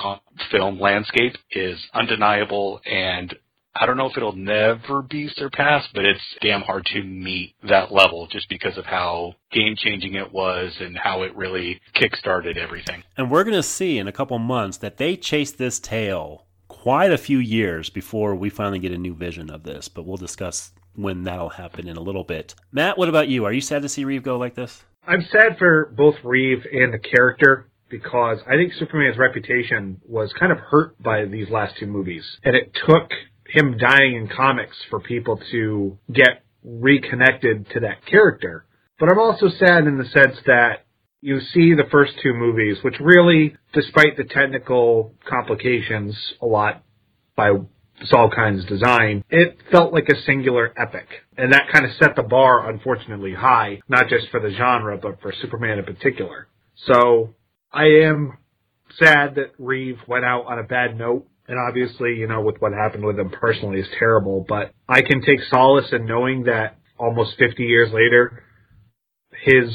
film 0.51 0.79
landscape 0.79 1.35
is 1.51 1.79
undeniable 1.93 2.81
and 2.85 3.33
I 3.73 3.85
don't 3.85 3.95
know 3.95 4.07
if 4.07 4.17
it'll 4.17 4.35
never 4.35 5.01
be 5.01 5.29
surpassed, 5.29 5.89
but 5.93 6.03
it's 6.03 6.19
damn 6.41 6.61
hard 6.61 6.85
to 6.87 7.03
meet 7.03 7.55
that 7.67 7.91
level 7.91 8.27
just 8.29 8.49
because 8.49 8.77
of 8.77 8.85
how 8.85 9.35
game 9.51 9.75
changing 9.77 10.15
it 10.15 10.31
was 10.33 10.75
and 10.81 10.97
how 10.97 11.21
it 11.23 11.35
really 11.37 11.79
kickstarted 11.95 12.57
everything. 12.57 13.03
And 13.15 13.31
we're 13.31 13.45
going 13.45 13.55
to 13.55 13.63
see 13.63 13.97
in 13.97 14.09
a 14.09 14.11
couple 14.11 14.37
months 14.39 14.77
that 14.79 14.97
they 14.97 15.15
chased 15.15 15.57
this 15.57 15.79
tale 15.79 16.47
quite 16.67 17.11
a 17.11 17.17
few 17.17 17.37
years 17.37 17.89
before 17.89 18.35
we 18.35 18.49
finally 18.49 18.79
get 18.79 18.91
a 18.91 18.97
new 18.97 19.15
vision 19.15 19.49
of 19.49 19.63
this, 19.63 19.87
but 19.87 20.05
we'll 20.05 20.17
discuss 20.17 20.71
when 20.95 21.23
that'll 21.23 21.49
happen 21.49 21.87
in 21.87 21.97
a 21.97 22.01
little 22.01 22.23
bit. 22.23 22.55
Matt, 22.71 22.97
what 22.97 23.09
about 23.09 23.27
you? 23.27 23.45
Are 23.45 23.53
you 23.53 23.61
sad 23.61 23.81
to 23.81 23.89
see 23.89 24.05
Reeve 24.05 24.23
go 24.23 24.37
like 24.37 24.55
this? 24.55 24.83
I'm 25.05 25.25
sad 25.31 25.57
for 25.57 25.91
both 25.95 26.15
Reeve 26.23 26.65
and 26.71 26.93
the 26.93 26.99
character 26.99 27.67
because 27.89 28.39
I 28.47 28.55
think 28.55 28.73
Superman's 28.73 29.17
reputation 29.17 30.01
was 30.07 30.33
kind 30.39 30.51
of 30.51 30.59
hurt 30.59 31.01
by 31.01 31.25
these 31.25 31.49
last 31.49 31.75
two 31.79 31.87
movies. 31.87 32.23
And 32.43 32.55
it 32.55 32.71
took 32.85 33.11
him 33.47 33.77
dying 33.77 34.15
in 34.15 34.29
comics 34.35 34.77
for 34.89 34.99
people 34.99 35.39
to 35.51 35.97
get 36.11 36.43
reconnected 36.63 37.69
to 37.71 37.81
that 37.81 38.05
character. 38.05 38.65
But 38.99 39.09
I'm 39.11 39.19
also 39.19 39.49
sad 39.49 39.87
in 39.87 39.97
the 39.97 40.05
sense 40.05 40.37
that 40.45 40.85
you 41.21 41.39
see 41.39 41.73
the 41.73 41.89
first 41.91 42.13
two 42.23 42.33
movies, 42.33 42.77
which 42.83 42.95
really, 42.99 43.55
despite 43.73 44.17
the 44.17 44.23
technical 44.23 45.13
complications 45.27 46.15
a 46.41 46.45
lot 46.45 46.83
by 47.35 47.51
Salkind's 48.09 48.65
design, 48.65 49.23
it 49.29 49.57
felt 49.71 49.93
like 49.93 50.09
a 50.09 50.21
singular 50.21 50.73
epic. 50.77 51.07
And 51.37 51.53
that 51.53 51.69
kind 51.71 51.85
of 51.85 51.91
set 51.93 52.15
the 52.15 52.23
bar, 52.23 52.69
unfortunately, 52.69 53.33
high, 53.33 53.79
not 53.87 54.09
just 54.09 54.29
for 54.29 54.39
the 54.39 54.51
genre, 54.51 54.97
but 54.97 55.21
for 55.21 55.33
Superman 55.41 55.79
in 55.79 55.85
particular. 55.85 56.47
So, 56.85 57.35
I 57.71 57.85
am 58.03 58.37
sad 58.99 59.35
that 59.35 59.53
Reeve 59.57 59.99
went 60.07 60.25
out 60.25 60.45
on 60.45 60.59
a 60.59 60.63
bad 60.63 60.97
note. 60.97 61.27
And 61.47 61.59
obviously, 61.59 62.15
you 62.15 62.27
know, 62.27 62.41
with 62.41 62.57
what 62.59 62.71
happened 62.71 63.03
with 63.03 63.19
him 63.19 63.29
personally 63.29 63.79
is 63.79 63.87
terrible, 63.97 64.45
but 64.47 64.71
I 64.87 65.01
can 65.01 65.21
take 65.21 65.39
solace 65.49 65.91
in 65.91 66.05
knowing 66.05 66.43
that 66.43 66.77
almost 66.97 67.37
50 67.37 67.63
years 67.63 67.91
later, 67.91 68.43
his 69.43 69.69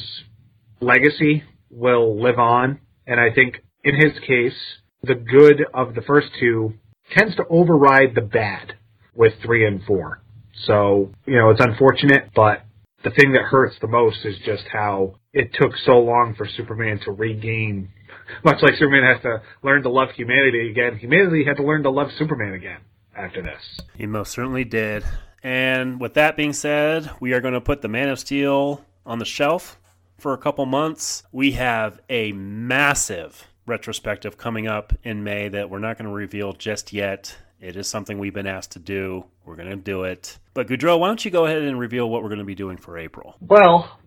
legacy 0.80 1.42
will 1.70 2.22
live 2.22 2.38
on. 2.38 2.80
And 3.06 3.20
I 3.20 3.34
think 3.34 3.56
in 3.84 3.94
his 3.94 4.18
case, 4.20 4.56
the 5.02 5.14
good 5.14 5.64
of 5.74 5.94
the 5.94 6.02
first 6.02 6.28
two 6.40 6.74
tends 7.14 7.36
to 7.36 7.44
override 7.48 8.14
the 8.14 8.20
bad 8.20 8.74
with 9.14 9.32
three 9.42 9.66
and 9.66 9.82
four. 9.84 10.22
So, 10.64 11.10
you 11.26 11.36
know, 11.36 11.50
it's 11.50 11.60
unfortunate, 11.60 12.30
but 12.34 12.62
the 13.04 13.10
thing 13.10 13.32
that 13.32 13.42
hurts 13.42 13.76
the 13.80 13.86
most 13.86 14.24
is 14.24 14.36
just 14.44 14.64
how 14.72 15.16
it 15.32 15.52
took 15.54 15.72
so 15.84 15.98
long 15.98 16.34
for 16.34 16.46
Superman 16.56 16.98
to 17.04 17.12
regain, 17.12 17.90
much 18.44 18.62
like 18.62 18.74
Superman 18.74 19.14
has 19.14 19.22
to 19.22 19.42
learn 19.62 19.82
to 19.82 19.90
love 19.90 20.10
humanity 20.10 20.70
again, 20.70 20.98
humanity 20.98 21.44
had 21.44 21.56
to 21.58 21.62
learn 21.62 21.82
to 21.82 21.90
love 21.90 22.08
Superman 22.18 22.54
again 22.54 22.80
after 23.16 23.42
this. 23.42 23.80
He 23.96 24.06
most 24.06 24.32
certainly 24.32 24.64
did. 24.64 25.04
And 25.42 26.00
with 26.00 26.14
that 26.14 26.36
being 26.36 26.52
said, 26.52 27.10
we 27.20 27.32
are 27.32 27.40
going 27.40 27.54
to 27.54 27.60
put 27.60 27.82
the 27.82 27.88
Man 27.88 28.08
of 28.08 28.18
Steel 28.18 28.84
on 29.04 29.18
the 29.18 29.24
shelf 29.24 29.78
for 30.18 30.32
a 30.32 30.38
couple 30.38 30.66
months. 30.66 31.22
We 31.30 31.52
have 31.52 32.00
a 32.08 32.32
massive 32.32 33.46
retrospective 33.66 34.38
coming 34.38 34.66
up 34.66 34.92
in 35.02 35.24
May 35.24 35.48
that 35.48 35.70
we're 35.70 35.78
not 35.78 35.98
going 35.98 36.08
to 36.08 36.14
reveal 36.14 36.52
just 36.52 36.92
yet. 36.92 37.36
It 37.60 37.76
is 37.76 37.88
something 37.88 38.18
we've 38.18 38.34
been 38.34 38.46
asked 38.46 38.72
to 38.72 38.78
do. 38.78 39.24
We're 39.44 39.56
going 39.56 39.70
to 39.70 39.76
do 39.76 40.04
it. 40.04 40.38
But 40.54 40.68
Goudreau, 40.68 40.98
why 40.98 41.08
don't 41.08 41.24
you 41.24 41.30
go 41.30 41.46
ahead 41.46 41.62
and 41.62 41.78
reveal 41.78 42.08
what 42.08 42.22
we're 42.22 42.28
going 42.28 42.38
to 42.38 42.44
be 42.44 42.54
doing 42.54 42.76
for 42.76 42.98
April? 42.98 43.36
Well, 43.40 43.98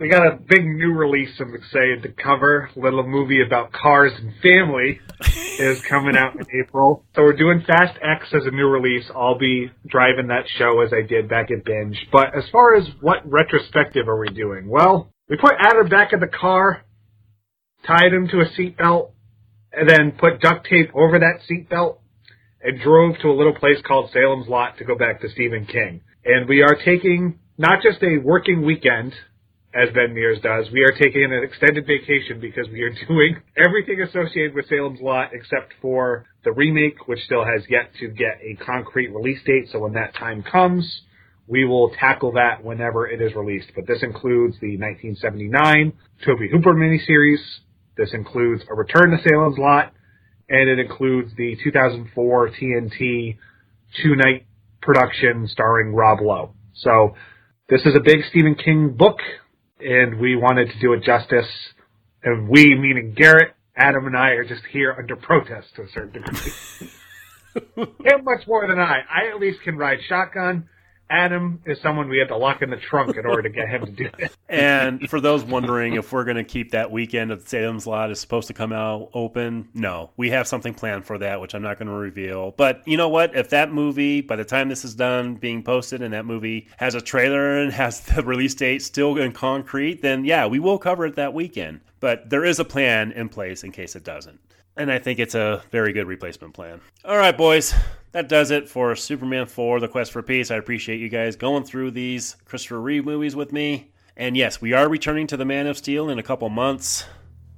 we 0.00 0.08
got 0.08 0.26
a 0.26 0.36
big 0.36 0.64
new 0.64 0.92
release 0.94 1.28
I'm 1.38 1.54
excited 1.54 2.02
to 2.02 2.08
cover. 2.08 2.70
A 2.74 2.80
little 2.80 3.06
movie 3.06 3.42
about 3.42 3.70
cars 3.72 4.12
and 4.16 4.32
family 4.42 4.98
is 5.58 5.82
coming 5.82 6.16
out 6.16 6.34
in 6.34 6.46
April. 6.58 7.04
So 7.14 7.22
we're 7.22 7.36
doing 7.36 7.62
Fast 7.66 7.98
X 8.02 8.26
as 8.32 8.46
a 8.46 8.50
new 8.50 8.66
release. 8.66 9.04
I'll 9.14 9.38
be 9.38 9.70
driving 9.86 10.28
that 10.28 10.44
show 10.56 10.80
as 10.80 10.92
I 10.92 11.06
did 11.06 11.28
back 11.28 11.50
at 11.50 11.64
Binge. 11.64 11.98
But 12.10 12.34
as 12.34 12.44
far 12.50 12.76
as 12.76 12.88
what 13.00 13.30
retrospective 13.30 14.08
are 14.08 14.18
we 14.18 14.28
doing? 14.30 14.68
Well, 14.68 15.12
we 15.28 15.36
put 15.36 15.52
Adam 15.60 15.88
back 15.88 16.12
in 16.12 16.20
the 16.20 16.28
car, 16.28 16.82
tied 17.86 18.12
him 18.12 18.28
to 18.28 18.40
a 18.40 18.46
seatbelt, 18.46 19.10
and 19.72 19.88
then 19.88 20.12
put 20.12 20.40
duct 20.40 20.66
tape 20.68 20.90
over 20.94 21.18
that 21.18 21.40
seatbelt 21.48 21.98
and 22.62 22.80
drove 22.80 23.18
to 23.22 23.28
a 23.28 23.36
little 23.36 23.54
place 23.54 23.78
called 23.86 24.10
Salem's 24.12 24.48
Lot 24.48 24.78
to 24.78 24.84
go 24.84 24.96
back 24.96 25.20
to 25.20 25.28
Stephen 25.30 25.66
King. 25.66 26.02
And 26.24 26.48
we 26.48 26.62
are 26.62 26.76
taking 26.84 27.38
not 27.56 27.82
just 27.82 28.02
a 28.02 28.18
working 28.22 28.64
weekend, 28.64 29.14
as 29.72 29.88
Ben 29.94 30.14
Mears 30.14 30.40
does, 30.42 30.66
we 30.72 30.82
are 30.82 30.92
taking 30.98 31.24
an 31.24 31.44
extended 31.44 31.86
vacation 31.86 32.40
because 32.40 32.66
we 32.72 32.82
are 32.82 32.90
doing 33.08 33.36
everything 33.56 34.02
associated 34.02 34.54
with 34.54 34.68
Salem's 34.68 35.00
Lot 35.00 35.30
except 35.32 35.74
for 35.80 36.26
the 36.44 36.52
remake, 36.52 37.06
which 37.06 37.20
still 37.20 37.44
has 37.44 37.62
yet 37.68 37.90
to 38.00 38.08
get 38.08 38.40
a 38.42 38.56
concrete 38.64 39.08
release 39.08 39.40
date. 39.44 39.68
So 39.70 39.78
when 39.78 39.92
that 39.92 40.14
time 40.16 40.42
comes, 40.42 41.02
we 41.46 41.64
will 41.64 41.90
tackle 41.98 42.32
that 42.32 42.64
whenever 42.64 43.06
it 43.06 43.20
is 43.20 43.34
released. 43.34 43.68
But 43.74 43.86
this 43.86 44.02
includes 44.02 44.56
the 44.60 44.76
1979 44.76 45.92
Tobe 46.24 46.50
Hooper 46.50 46.74
miniseries. 46.74 47.42
This 48.00 48.14
includes 48.14 48.62
a 48.70 48.74
return 48.74 49.10
to 49.10 49.18
Salem's 49.28 49.58
Lot, 49.58 49.92
and 50.48 50.70
it 50.70 50.78
includes 50.78 51.32
the 51.36 51.54
2004 51.62 52.48
TNT 52.48 53.36
two 54.02 54.16
night 54.16 54.46
production 54.80 55.46
starring 55.46 55.92
Rob 55.92 56.20
Lowe. 56.22 56.54
So 56.72 57.14
this 57.68 57.82
is 57.84 57.94
a 57.94 58.00
big 58.00 58.20
Stephen 58.30 58.54
King 58.54 58.96
book, 58.96 59.18
and 59.80 60.18
we 60.18 60.34
wanted 60.34 60.70
to 60.70 60.80
do 60.80 60.94
it 60.94 61.02
justice. 61.02 61.44
And 62.24 62.48
we, 62.48 62.74
meaning 62.74 63.12
Garrett, 63.14 63.52
Adam, 63.76 64.06
and 64.06 64.16
I, 64.16 64.30
are 64.30 64.44
just 64.44 64.62
here 64.72 64.96
under 64.98 65.14
protest 65.14 65.68
to 65.76 65.82
a 65.82 65.88
certain 65.92 66.22
degree. 66.22 66.52
Him 67.76 68.24
much 68.24 68.46
more 68.46 68.66
than 68.66 68.78
I. 68.78 69.00
I 69.10 69.28
at 69.28 69.38
least 69.38 69.58
can 69.62 69.76
ride 69.76 69.98
shotgun. 70.08 70.70
Adam 71.10 71.60
is 71.66 71.80
someone 71.80 72.08
we 72.08 72.18
had 72.18 72.28
to 72.28 72.36
lock 72.36 72.62
in 72.62 72.70
the 72.70 72.76
trunk 72.76 73.16
in 73.16 73.26
order 73.26 73.42
to 73.42 73.48
get 73.48 73.68
him 73.68 73.84
to 73.84 73.90
do 73.90 74.08
it. 74.18 74.32
and 74.48 75.10
for 75.10 75.20
those 75.20 75.42
wondering 75.42 75.94
if 75.94 76.12
we're 76.12 76.24
going 76.24 76.36
to 76.36 76.44
keep 76.44 76.70
that 76.70 76.90
weekend 76.90 77.32
of 77.32 77.46
Salem's 77.46 77.86
Lot 77.86 78.10
is 78.12 78.20
supposed 78.20 78.46
to 78.48 78.54
come 78.54 78.72
out 78.72 79.10
open, 79.12 79.68
no, 79.74 80.10
we 80.16 80.30
have 80.30 80.46
something 80.46 80.72
planned 80.72 81.04
for 81.04 81.18
that, 81.18 81.40
which 81.40 81.54
I'm 81.54 81.62
not 81.62 81.78
going 81.78 81.88
to 81.88 81.94
reveal. 81.94 82.52
But 82.56 82.86
you 82.86 82.96
know 82.96 83.08
what? 83.08 83.34
If 83.34 83.50
that 83.50 83.72
movie, 83.72 84.20
by 84.20 84.36
the 84.36 84.44
time 84.44 84.68
this 84.68 84.84
is 84.84 84.94
done 84.94 85.34
being 85.34 85.64
posted, 85.64 86.00
and 86.00 86.14
that 86.14 86.24
movie 86.24 86.68
has 86.76 86.94
a 86.94 87.00
trailer 87.00 87.58
and 87.58 87.72
has 87.72 88.00
the 88.00 88.22
release 88.22 88.54
date 88.54 88.82
still 88.82 89.16
in 89.18 89.32
concrete, 89.32 90.02
then 90.02 90.24
yeah, 90.24 90.46
we 90.46 90.60
will 90.60 90.78
cover 90.78 91.06
it 91.06 91.16
that 91.16 91.34
weekend. 91.34 91.80
But 91.98 92.30
there 92.30 92.44
is 92.44 92.60
a 92.60 92.64
plan 92.64 93.12
in 93.12 93.28
place 93.28 93.64
in 93.64 93.72
case 93.72 93.96
it 93.96 94.04
doesn't. 94.04 94.40
And 94.76 94.90
I 94.90 94.98
think 94.98 95.18
it's 95.18 95.34
a 95.34 95.62
very 95.70 95.92
good 95.92 96.06
replacement 96.06 96.54
plan. 96.54 96.80
All 97.04 97.16
right, 97.16 97.36
boys 97.36 97.74
that 98.12 98.28
does 98.28 98.50
it 98.50 98.68
for 98.68 98.94
Superman 98.96 99.46
4 99.46 99.80
The 99.80 99.88
Quest 99.88 100.12
for 100.12 100.22
Peace. 100.22 100.50
I 100.50 100.56
appreciate 100.56 101.00
you 101.00 101.08
guys 101.08 101.36
going 101.36 101.64
through 101.64 101.92
these 101.92 102.36
Christopher 102.44 102.80
Reeve 102.80 103.04
movies 103.04 103.36
with 103.36 103.52
me. 103.52 103.92
And 104.16 104.36
yes, 104.36 104.60
we 104.60 104.72
are 104.72 104.88
returning 104.88 105.26
to 105.28 105.36
The 105.36 105.44
Man 105.44 105.66
of 105.66 105.78
Steel 105.78 106.10
in 106.10 106.18
a 106.18 106.22
couple 106.22 106.48
months, 106.48 107.06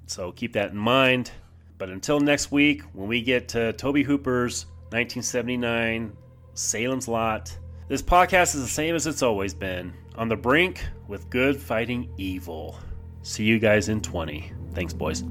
so 0.07 0.33
keep 0.33 0.53
that 0.53 0.71
in 0.73 0.77
mind. 0.77 1.31
But 1.79 1.89
until 1.89 2.21
next 2.21 2.53
week, 2.53 2.83
when 2.93 3.09
we 3.09 3.23
get 3.23 3.49
to 3.49 3.73
Tobe 3.73 4.05
Hooper's 4.05 4.67
1979 4.91 6.13
Salem's 6.55 7.09
Lot, 7.09 7.57
this 7.89 8.03
podcast 8.03 8.55
is 8.55 8.63
the 8.63 8.69
same 8.69 8.95
as 8.95 9.07
it's 9.07 9.23
always 9.23 9.55
been 9.55 9.93
on 10.17 10.29
the 10.29 10.37
brink 10.37 10.85
with 11.09 11.31
good 11.31 11.61
fighting 11.61 12.13
evil. 12.19 12.79
See 13.23 13.45
you 13.45 13.59
guys 13.59 13.89
in 13.89 14.01
20. 14.01 14.53
Thanks, 14.75 14.93
boys. 14.93 15.25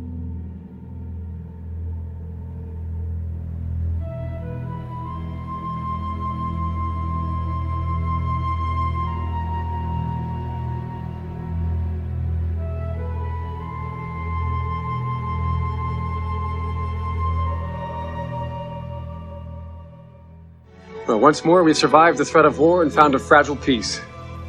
Once 21.21 21.45
more, 21.45 21.63
we 21.63 21.71
survived 21.71 22.17
the 22.17 22.25
threat 22.25 22.45
of 22.45 22.57
war 22.57 22.81
and 22.81 22.91
found 22.91 23.13
a 23.13 23.19
fragile 23.19 23.55
peace. 23.55 24.01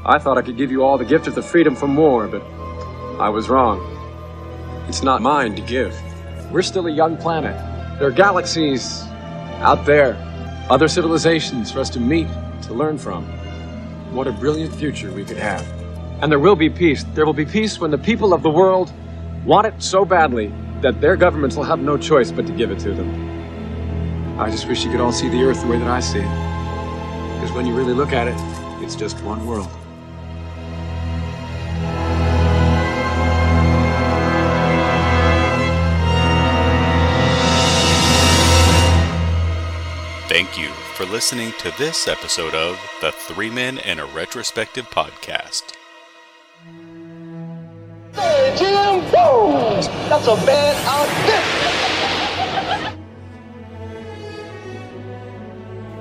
I 0.07 0.19
thought 0.19 0.39
I 0.39 0.43
could 0.43 0.57
give 0.57 0.71
you 0.71 0.83
all 0.83 0.97
the 0.97 1.05
gift 1.05 1.27
of 1.27 1.35
the 1.35 1.43
freedom 1.43 1.77
from 1.77 1.95
war, 1.95 2.27
but 2.27 2.41
I 3.21 3.29
was 3.29 3.51
wrong. 3.51 3.79
It's 4.89 5.03
not 5.03 5.21
mine 5.21 5.55
to 5.57 5.61
give. 5.61 5.95
We're 6.51 6.63
still 6.63 6.87
a 6.87 6.91
young 6.91 7.19
planet. 7.19 7.55
There 7.99 8.09
are 8.09 8.11
galaxies 8.11 9.03
out 9.61 9.85
there, 9.85 10.17
other 10.71 10.89
civilizations 10.89 11.71
for 11.71 11.81
us 11.81 11.91
to 11.91 12.01
meet, 12.01 12.27
to 12.63 12.73
learn 12.73 12.97
from. 12.97 13.27
What 14.15 14.27
a 14.27 14.33
brilliant 14.33 14.75
future 14.75 15.13
we 15.13 15.27
could 15.27 15.37
have. 15.37 15.61
And 16.23 16.33
there 16.33 16.39
will 16.39 16.57
be 16.57 16.71
peace. 16.71 17.05
There 17.13 17.27
will 17.27 17.35
be 17.35 17.45
peace 17.45 17.79
when 17.81 17.91
the 17.91 17.99
people 17.99 18.33
of 18.33 18.43
the 18.43 18.51
world 18.51 18.91
want 19.45 19.67
it 19.67 19.75
so 19.83 20.07
badly 20.07 20.51
that 20.81 21.03
their 21.03 21.17
governments 21.17 21.55
will 21.55 21.65
have 21.65 21.81
no 21.81 21.99
choice 21.99 22.33
but 22.33 22.47
to 22.47 22.53
give 22.55 22.71
it 22.71 22.79
to 22.79 22.95
them. 22.95 24.41
I 24.41 24.51
just 24.51 24.67
wish 24.67 24.87
you 24.87 24.91
could 24.91 25.03
all 25.03 25.13
see 25.13 25.29
the 25.29 25.43
Earth 25.43 25.61
the 25.61 25.67
way 25.67 25.79
that 25.79 25.89
I 25.89 26.01
see 26.01 26.21
it. 26.21 26.52
Because 27.43 27.57
when 27.57 27.67
you 27.67 27.75
really 27.75 27.93
look 27.93 28.13
at 28.13 28.29
it, 28.29 28.37
it's 28.85 28.95
just 28.95 29.21
one 29.25 29.45
world. 29.45 29.67
Thank 40.29 40.57
you 40.57 40.69
for 40.95 41.05
listening 41.07 41.51
to 41.59 41.77
this 41.79 42.07
episode 42.07 42.55
of 42.55 42.79
the 43.01 43.11
Three 43.11 43.51
Men 43.51 43.79
and 43.79 43.99
a 43.99 44.05
Retrospective 44.05 44.89
podcast. 44.91 45.73
Hey, 48.15 48.55
Jim 48.57 49.01
Bones! 49.11 49.89
That's 50.09 50.29
a 50.29 50.37
bad 50.47 50.77
outfit! 50.87 51.62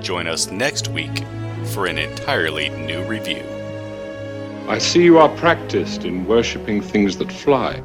Join 0.02 0.26
us 0.26 0.50
next 0.50 0.88
week 0.88 1.24
for 1.66 1.86
an 1.86 1.96
entirely 1.96 2.70
new 2.70 3.04
review. 3.04 3.44
I 4.66 4.78
see 4.78 5.04
you 5.04 5.18
are 5.18 5.28
practiced 5.36 6.04
in 6.04 6.26
worshipping 6.26 6.82
things 6.82 7.16
that 7.18 7.30
fly. 7.30 7.80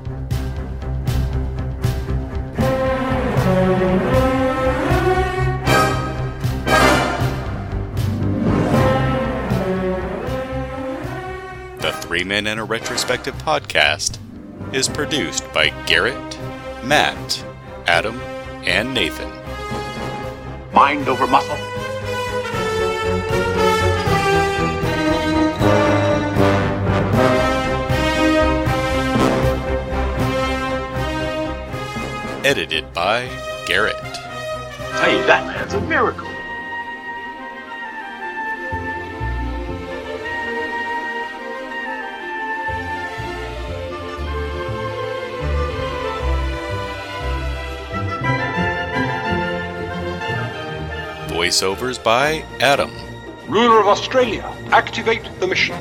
The 11.82 11.92
Three 12.02 12.24
Men 12.24 12.48
and 12.48 12.60
a 12.60 12.64
Retrospective 12.64 13.36
podcast 13.36 14.18
is 14.74 14.88
produced 14.88 15.52
by 15.54 15.70
Garrett, 15.86 16.40
Matt, 16.84 17.46
Adam, 17.86 18.20
and 18.66 18.92
Nathan. 18.96 19.32
Mind 20.74 21.08
over 21.08 21.28
muscle. 21.28 21.77
Edited 32.48 32.94
by 32.94 33.28
Garrett. 33.66 33.98
Hey, 33.98 35.22
that 35.28 35.46
man's 35.48 35.74
a 35.74 35.82
miracle. 35.82 36.30
Voiceovers 51.28 52.02
by 52.02 52.46
Adam. 52.62 52.94
Ruler 53.50 53.82
of 53.82 53.88
Australia, 53.88 54.50
activate 54.72 55.30
the 55.42 55.48
mission. 55.48 55.76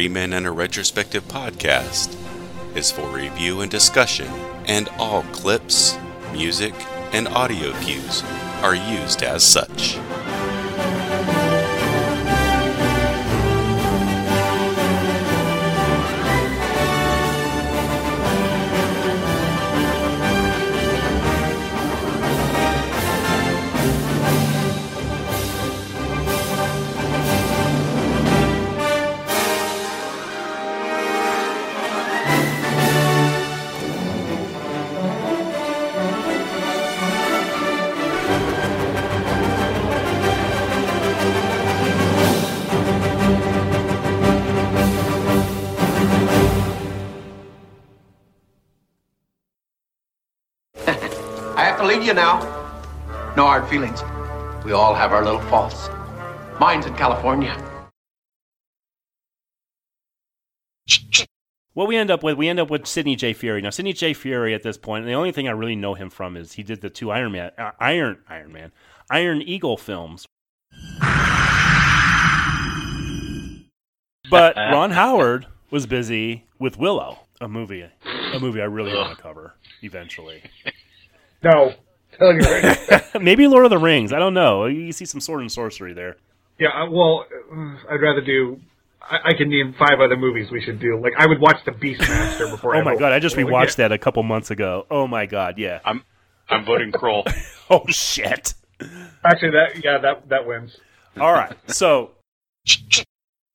Three 0.00 0.08
Men 0.08 0.32
and 0.32 0.46
a 0.46 0.50
Retrospective 0.50 1.28
podcast 1.28 2.16
is 2.74 2.90
for 2.90 3.06
review 3.08 3.60
and 3.60 3.70
discussion, 3.70 4.28
and 4.64 4.88
all 4.98 5.24
clips, 5.24 5.98
music, 6.32 6.72
and 7.12 7.28
audio 7.28 7.78
cues 7.82 8.22
are 8.62 8.74
used 8.74 9.22
as 9.22 9.44
such. 9.44 9.98
You 52.10 52.14
now. 52.14 52.40
No 53.36 53.44
hard 53.44 53.68
feelings. 53.68 54.02
We 54.64 54.72
all 54.72 54.94
have 54.94 55.12
our 55.12 55.24
little 55.24 55.40
faults. 55.42 55.88
Mine's 56.58 56.84
in 56.84 56.94
California. 56.96 57.56
What 61.74 61.86
we 61.86 61.96
end 61.96 62.10
up 62.10 62.24
with, 62.24 62.36
we 62.36 62.48
end 62.48 62.58
up 62.58 62.68
with 62.68 62.88
Sidney 62.88 63.14
J. 63.14 63.32
Furie. 63.32 63.62
Now, 63.62 63.70
Sidney 63.70 63.92
J. 63.92 64.12
Furie 64.12 64.56
at 64.56 64.64
this 64.64 64.76
point, 64.76 65.06
the 65.06 65.12
only 65.12 65.30
thing 65.30 65.46
I 65.46 65.52
really 65.52 65.76
know 65.76 65.94
him 65.94 66.10
from 66.10 66.36
is 66.36 66.54
he 66.54 66.64
did 66.64 66.80
the 66.80 66.90
two 66.90 67.12
Iron 67.12 67.30
Man, 67.30 67.52
uh, 67.56 67.70
Iron 67.78 68.18
Iron 68.28 68.52
Man, 68.52 68.72
Iron 69.08 69.40
Eagle 69.40 69.76
films. 69.76 70.26
But 74.28 74.56
Ron 74.56 74.90
Howard 74.90 75.46
was 75.70 75.86
busy 75.86 76.48
with 76.58 76.76
Willow, 76.76 77.20
a 77.40 77.46
movie, 77.46 77.82
a 77.82 78.40
movie 78.40 78.60
I 78.60 78.64
really 78.64 78.92
want 78.92 79.16
to 79.16 79.22
cover 79.22 79.54
eventually. 79.80 80.42
No. 81.44 81.76
Telling 82.20 82.40
you 82.40 82.46
right 82.48 82.78
now. 82.90 83.00
Maybe 83.20 83.48
Lord 83.48 83.64
of 83.64 83.70
the 83.70 83.78
Rings. 83.78 84.12
I 84.12 84.18
don't 84.18 84.34
know. 84.34 84.66
You 84.66 84.92
see 84.92 85.04
some 85.06 85.20
sword 85.20 85.40
and 85.40 85.50
sorcery 85.50 85.92
there. 85.94 86.16
Yeah, 86.58 86.68
uh, 86.68 86.90
well, 86.90 87.24
uh, 87.52 87.76
I'd 87.90 88.00
rather 88.02 88.20
do. 88.20 88.60
I, 89.02 89.30
I 89.30 89.32
can 89.34 89.48
name 89.48 89.74
five 89.78 89.98
other 90.00 90.16
movies 90.16 90.50
we 90.52 90.60
should 90.62 90.78
do. 90.78 91.00
Like 91.02 91.14
I 91.18 91.26
would 91.26 91.40
watch 91.40 91.56
The 91.64 91.72
Beastmaster 91.72 92.50
before. 92.50 92.76
Oh 92.76 92.84
my 92.84 92.92
vote. 92.92 93.00
god! 93.00 93.12
I 93.12 93.18
just 93.18 93.36
Well, 93.36 93.46
rewatched 93.46 93.78
yeah. 93.78 93.88
that 93.88 93.92
a 93.92 93.98
couple 93.98 94.22
months 94.22 94.50
ago. 94.50 94.86
Oh 94.90 95.06
my 95.06 95.24
god! 95.26 95.54
Yeah. 95.58 95.80
I'm 95.84 96.04
I'm 96.48 96.64
voting 96.66 96.92
Krull. 96.92 97.24
oh 97.70 97.84
shit! 97.88 98.52
Actually, 99.24 99.52
that 99.52 99.82
yeah, 99.82 99.98
that 99.98 100.28
that 100.28 100.46
wins. 100.46 100.76
All 101.18 101.32
right. 101.32 101.56
So 101.68 102.10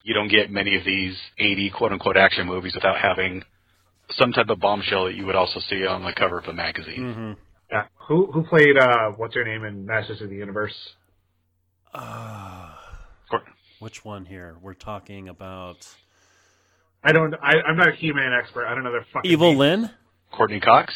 You 0.02 0.14
don't 0.14 0.28
get 0.28 0.50
many 0.50 0.76
of 0.76 0.84
these 0.84 1.16
80 1.38 1.70
quote 1.70 1.92
unquote 1.92 2.16
action 2.16 2.46
movies 2.46 2.74
without 2.74 2.96
having 2.98 3.42
some 4.10 4.32
type 4.32 4.48
of 4.50 4.60
bombshell 4.60 5.06
that 5.06 5.14
you 5.14 5.26
would 5.26 5.34
also 5.36 5.58
see 5.60 5.86
on 5.86 6.04
the 6.04 6.12
cover 6.12 6.38
of 6.38 6.44
a 6.46 6.52
magazine. 6.52 7.00
Mm-hmm. 7.00 7.32
Yeah. 7.70 7.86
Who 8.08 8.30
who 8.32 8.44
played 8.44 8.76
uh 8.78 9.10
what's 9.16 9.34
her 9.34 9.44
name 9.44 9.64
in 9.64 9.86
Masters 9.86 10.20
of 10.22 10.28
the 10.30 10.36
Universe? 10.36 10.74
Uh, 11.92 12.72
which 13.80 14.04
one 14.04 14.24
here? 14.26 14.56
We're 14.60 14.74
talking 14.74 15.28
about 15.28 15.86
I 17.02 17.12
don't. 17.12 17.34
I, 17.34 17.54
I'm 17.66 17.76
not 17.76 17.88
a 17.88 17.92
He-Man 17.92 18.32
expert. 18.32 18.66
I 18.66 18.74
don't 18.74 18.82
know 18.84 18.90
their 18.92 19.06
fucking. 19.12 19.30
Evil 19.30 19.48
names. 19.50 19.58
Lynn. 19.58 19.90
Courteney 20.32 20.60
Cox. 20.60 20.92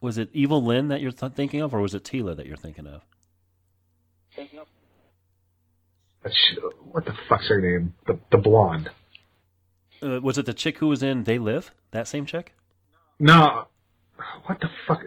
Was 0.00 0.18
it 0.18 0.28
Evil 0.32 0.62
Lynn 0.62 0.88
that 0.88 1.00
you're 1.00 1.12
th- 1.12 1.32
thinking 1.32 1.60
of, 1.62 1.72
or 1.74 1.80
was 1.80 1.94
it 1.94 2.04
Teela 2.04 2.36
that 2.36 2.46
you're 2.46 2.56
thinking 2.56 2.86
of? 2.86 3.02
That's- 6.22 6.36
What 6.90 7.04
the 7.04 7.14
fuck's 7.28 7.48
her 7.48 7.60
name? 7.60 7.94
The 8.06 8.18
the 8.30 8.38
blonde. 8.38 8.90
Uh, 10.02 10.20
was 10.20 10.36
it 10.38 10.46
the 10.46 10.54
chick 10.54 10.78
who 10.78 10.88
was 10.88 11.02
in 11.02 11.24
They 11.24 11.38
Live? 11.38 11.72
That 11.92 12.06
same 12.08 12.26
chick? 12.26 12.54
No. 13.18 13.68
What 14.46 14.60
the 14.60 14.68
fuck? 14.86 15.00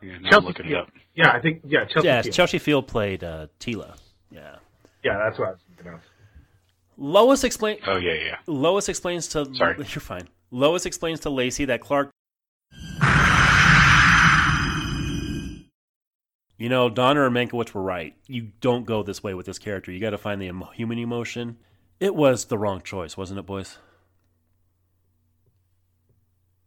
Yeah, 0.00 0.18
now 0.18 0.30
Chelsea 0.30 0.36
I'm 0.36 0.44
looking 0.44 0.66
it 0.66 0.68
Field. 0.68 0.86
up. 0.86 0.92
Yeah, 1.14 1.30
I 1.32 1.40
think 1.40 1.60
yeah. 1.64 1.84
Chelsea. 1.86 2.06
yes, 2.06 2.24
Field. 2.26 2.34
Chelsea 2.34 2.58
Field 2.58 2.86
played 2.88 3.24
uh, 3.24 3.46
Teela. 3.60 3.96
Yeah. 4.30 4.56
Yeah, 5.04 5.18
that's 5.18 5.38
what 5.38 5.48
I 5.48 5.50
was 5.52 5.60
thinking 5.76 5.94
of. 5.94 6.00
Lois 6.96 7.44
explain. 7.44 7.78
Oh 7.86 7.96
yeah, 7.96 8.14
yeah. 8.14 8.36
Lois 8.46 8.88
explains 8.88 9.28
to. 9.28 9.52
Sorry. 9.54 9.76
You're 9.78 9.86
fine. 10.00 10.28
Lois 10.50 10.86
explains 10.86 11.20
to 11.20 11.30
Lacey 11.30 11.64
that 11.66 11.80
Clark. 11.80 12.10
You 16.60 16.68
know, 16.68 16.90
Donner 16.90 17.24
and 17.24 17.34
Mankiewicz 17.36 17.72
were 17.72 17.82
right. 17.82 18.16
You 18.26 18.50
don't 18.60 18.84
go 18.84 19.04
this 19.04 19.22
way 19.22 19.32
with 19.34 19.46
this 19.46 19.60
character. 19.60 19.92
You 19.92 20.00
got 20.00 20.10
to 20.10 20.18
find 20.18 20.42
the 20.42 20.46
emo- 20.46 20.70
human 20.74 20.98
emotion. 20.98 21.56
It 22.00 22.16
was 22.16 22.46
the 22.46 22.58
wrong 22.58 22.82
choice, 22.82 23.16
wasn't 23.16 23.38
it, 23.38 23.46
boys? 23.46 23.78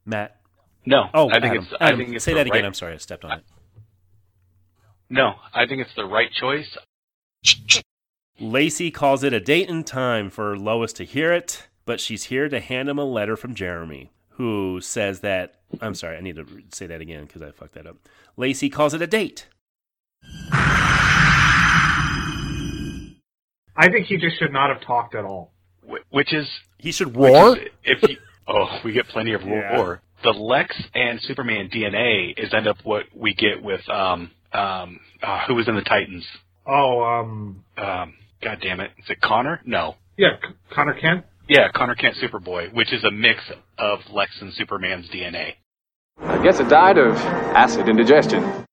Matt. 0.05 0.37
No, 0.85 1.09
Oh, 1.13 1.29
I 1.29 1.33
think 1.39 1.45
Adam. 1.45 1.63
it's. 1.63 1.73
I 1.79 1.95
think 1.95 2.09
it's 2.15 2.25
say 2.25 2.31
the 2.31 2.37
that 2.37 2.47
again. 2.47 2.61
right- 2.61 2.65
I'm 2.65 2.73
sorry, 2.73 2.93
I 2.93 2.97
stepped 2.97 3.23
on 3.23 3.39
it. 3.39 3.43
No, 5.09 5.35
I 5.53 5.65
think 5.67 5.81
it's 5.81 5.93
the 5.95 6.05
right 6.05 6.31
choice. 6.31 6.77
Lacey 8.39 8.89
calls 8.91 9.23
it 9.23 9.33
a 9.33 9.39
date 9.39 9.69
and 9.69 9.85
time 9.85 10.29
for 10.29 10.57
Lois 10.57 10.93
to 10.93 11.03
hear 11.05 11.31
it, 11.33 11.67
but 11.85 11.99
she's 11.99 12.25
here 12.25 12.49
to 12.49 12.59
hand 12.59 12.89
him 12.89 12.97
a 12.97 13.03
letter 13.05 13.35
from 13.35 13.53
Jeremy, 13.53 14.11
who 14.29 14.79
says 14.81 15.19
that. 15.19 15.55
I'm 15.81 15.93
sorry, 15.95 16.17
I 16.17 16.21
need 16.21 16.37
to 16.37 16.45
say 16.73 16.87
that 16.87 17.01
again 17.01 17.25
because 17.25 17.41
I 17.41 17.51
fucked 17.51 17.73
that 17.75 17.85
up. 17.85 17.97
Lacey 18.37 18.69
calls 18.69 18.93
it 18.93 19.01
a 19.01 19.07
date. 19.07 19.47
I 23.75 23.89
think 23.89 24.07
he 24.07 24.17
just 24.17 24.37
should 24.39 24.51
not 24.53 24.69
have 24.69 24.81
talked 24.85 25.15
at 25.15 25.25
all. 25.25 25.51
Which 26.09 26.33
is 26.33 26.47
He 26.77 26.91
should 26.91 27.15
which 27.15 27.31
roar. 27.33 27.57
is- 27.57 27.67
if 27.83 28.09
you, 28.09 28.17
oh, 28.47 28.79
we 28.83 28.91
get 28.91 29.07
plenty 29.07 29.33
of 29.33 29.41
Yeah. 29.43 29.77
Roar. 30.23 30.33
The 30.33 30.39
Lex 30.39 30.75
and 30.93 31.21
Superman 31.21 31.69
DNA 31.69 32.33
is 32.37 32.53
end 32.53 32.67
up 32.67 32.77
what 32.83 33.05
we 33.15 33.33
get 33.33 33.61
with 33.63 33.87
um 33.89 34.31
um 34.53 34.99
uh, 35.23 35.45
who 35.47 35.55
was 35.55 35.67
in 35.67 35.75
the 35.75 35.81
Titans. 35.81 36.25
Oh, 36.67 37.01
um, 37.03 37.63
Um, 37.77 38.13
God 38.43 38.59
damn 38.61 38.79
it, 38.79 38.91
is 38.99 39.09
it 39.09 39.21
Conner? 39.21 39.61
No. 39.65 39.95
yeah, 40.17 40.37
C- 40.41 40.53
Conner 40.71 40.93
Kent. 40.93 41.25
Yeah, 41.49 41.69
Conner 41.73 41.95
Kent 41.95 42.15
Superboy, 42.21 42.73
which 42.73 42.93
is 42.93 43.03
a 43.03 43.11
mix 43.11 43.39
of 43.77 43.99
Lex 44.11 44.31
and 44.41 44.53
Superman's 44.53 45.09
DNA. 45.09 45.53
I 46.21 46.41
guess 46.43 46.59
it 46.59 46.69
died 46.69 46.97
of 46.97 47.15
acid 47.15 47.89
indigestion. 47.89 48.65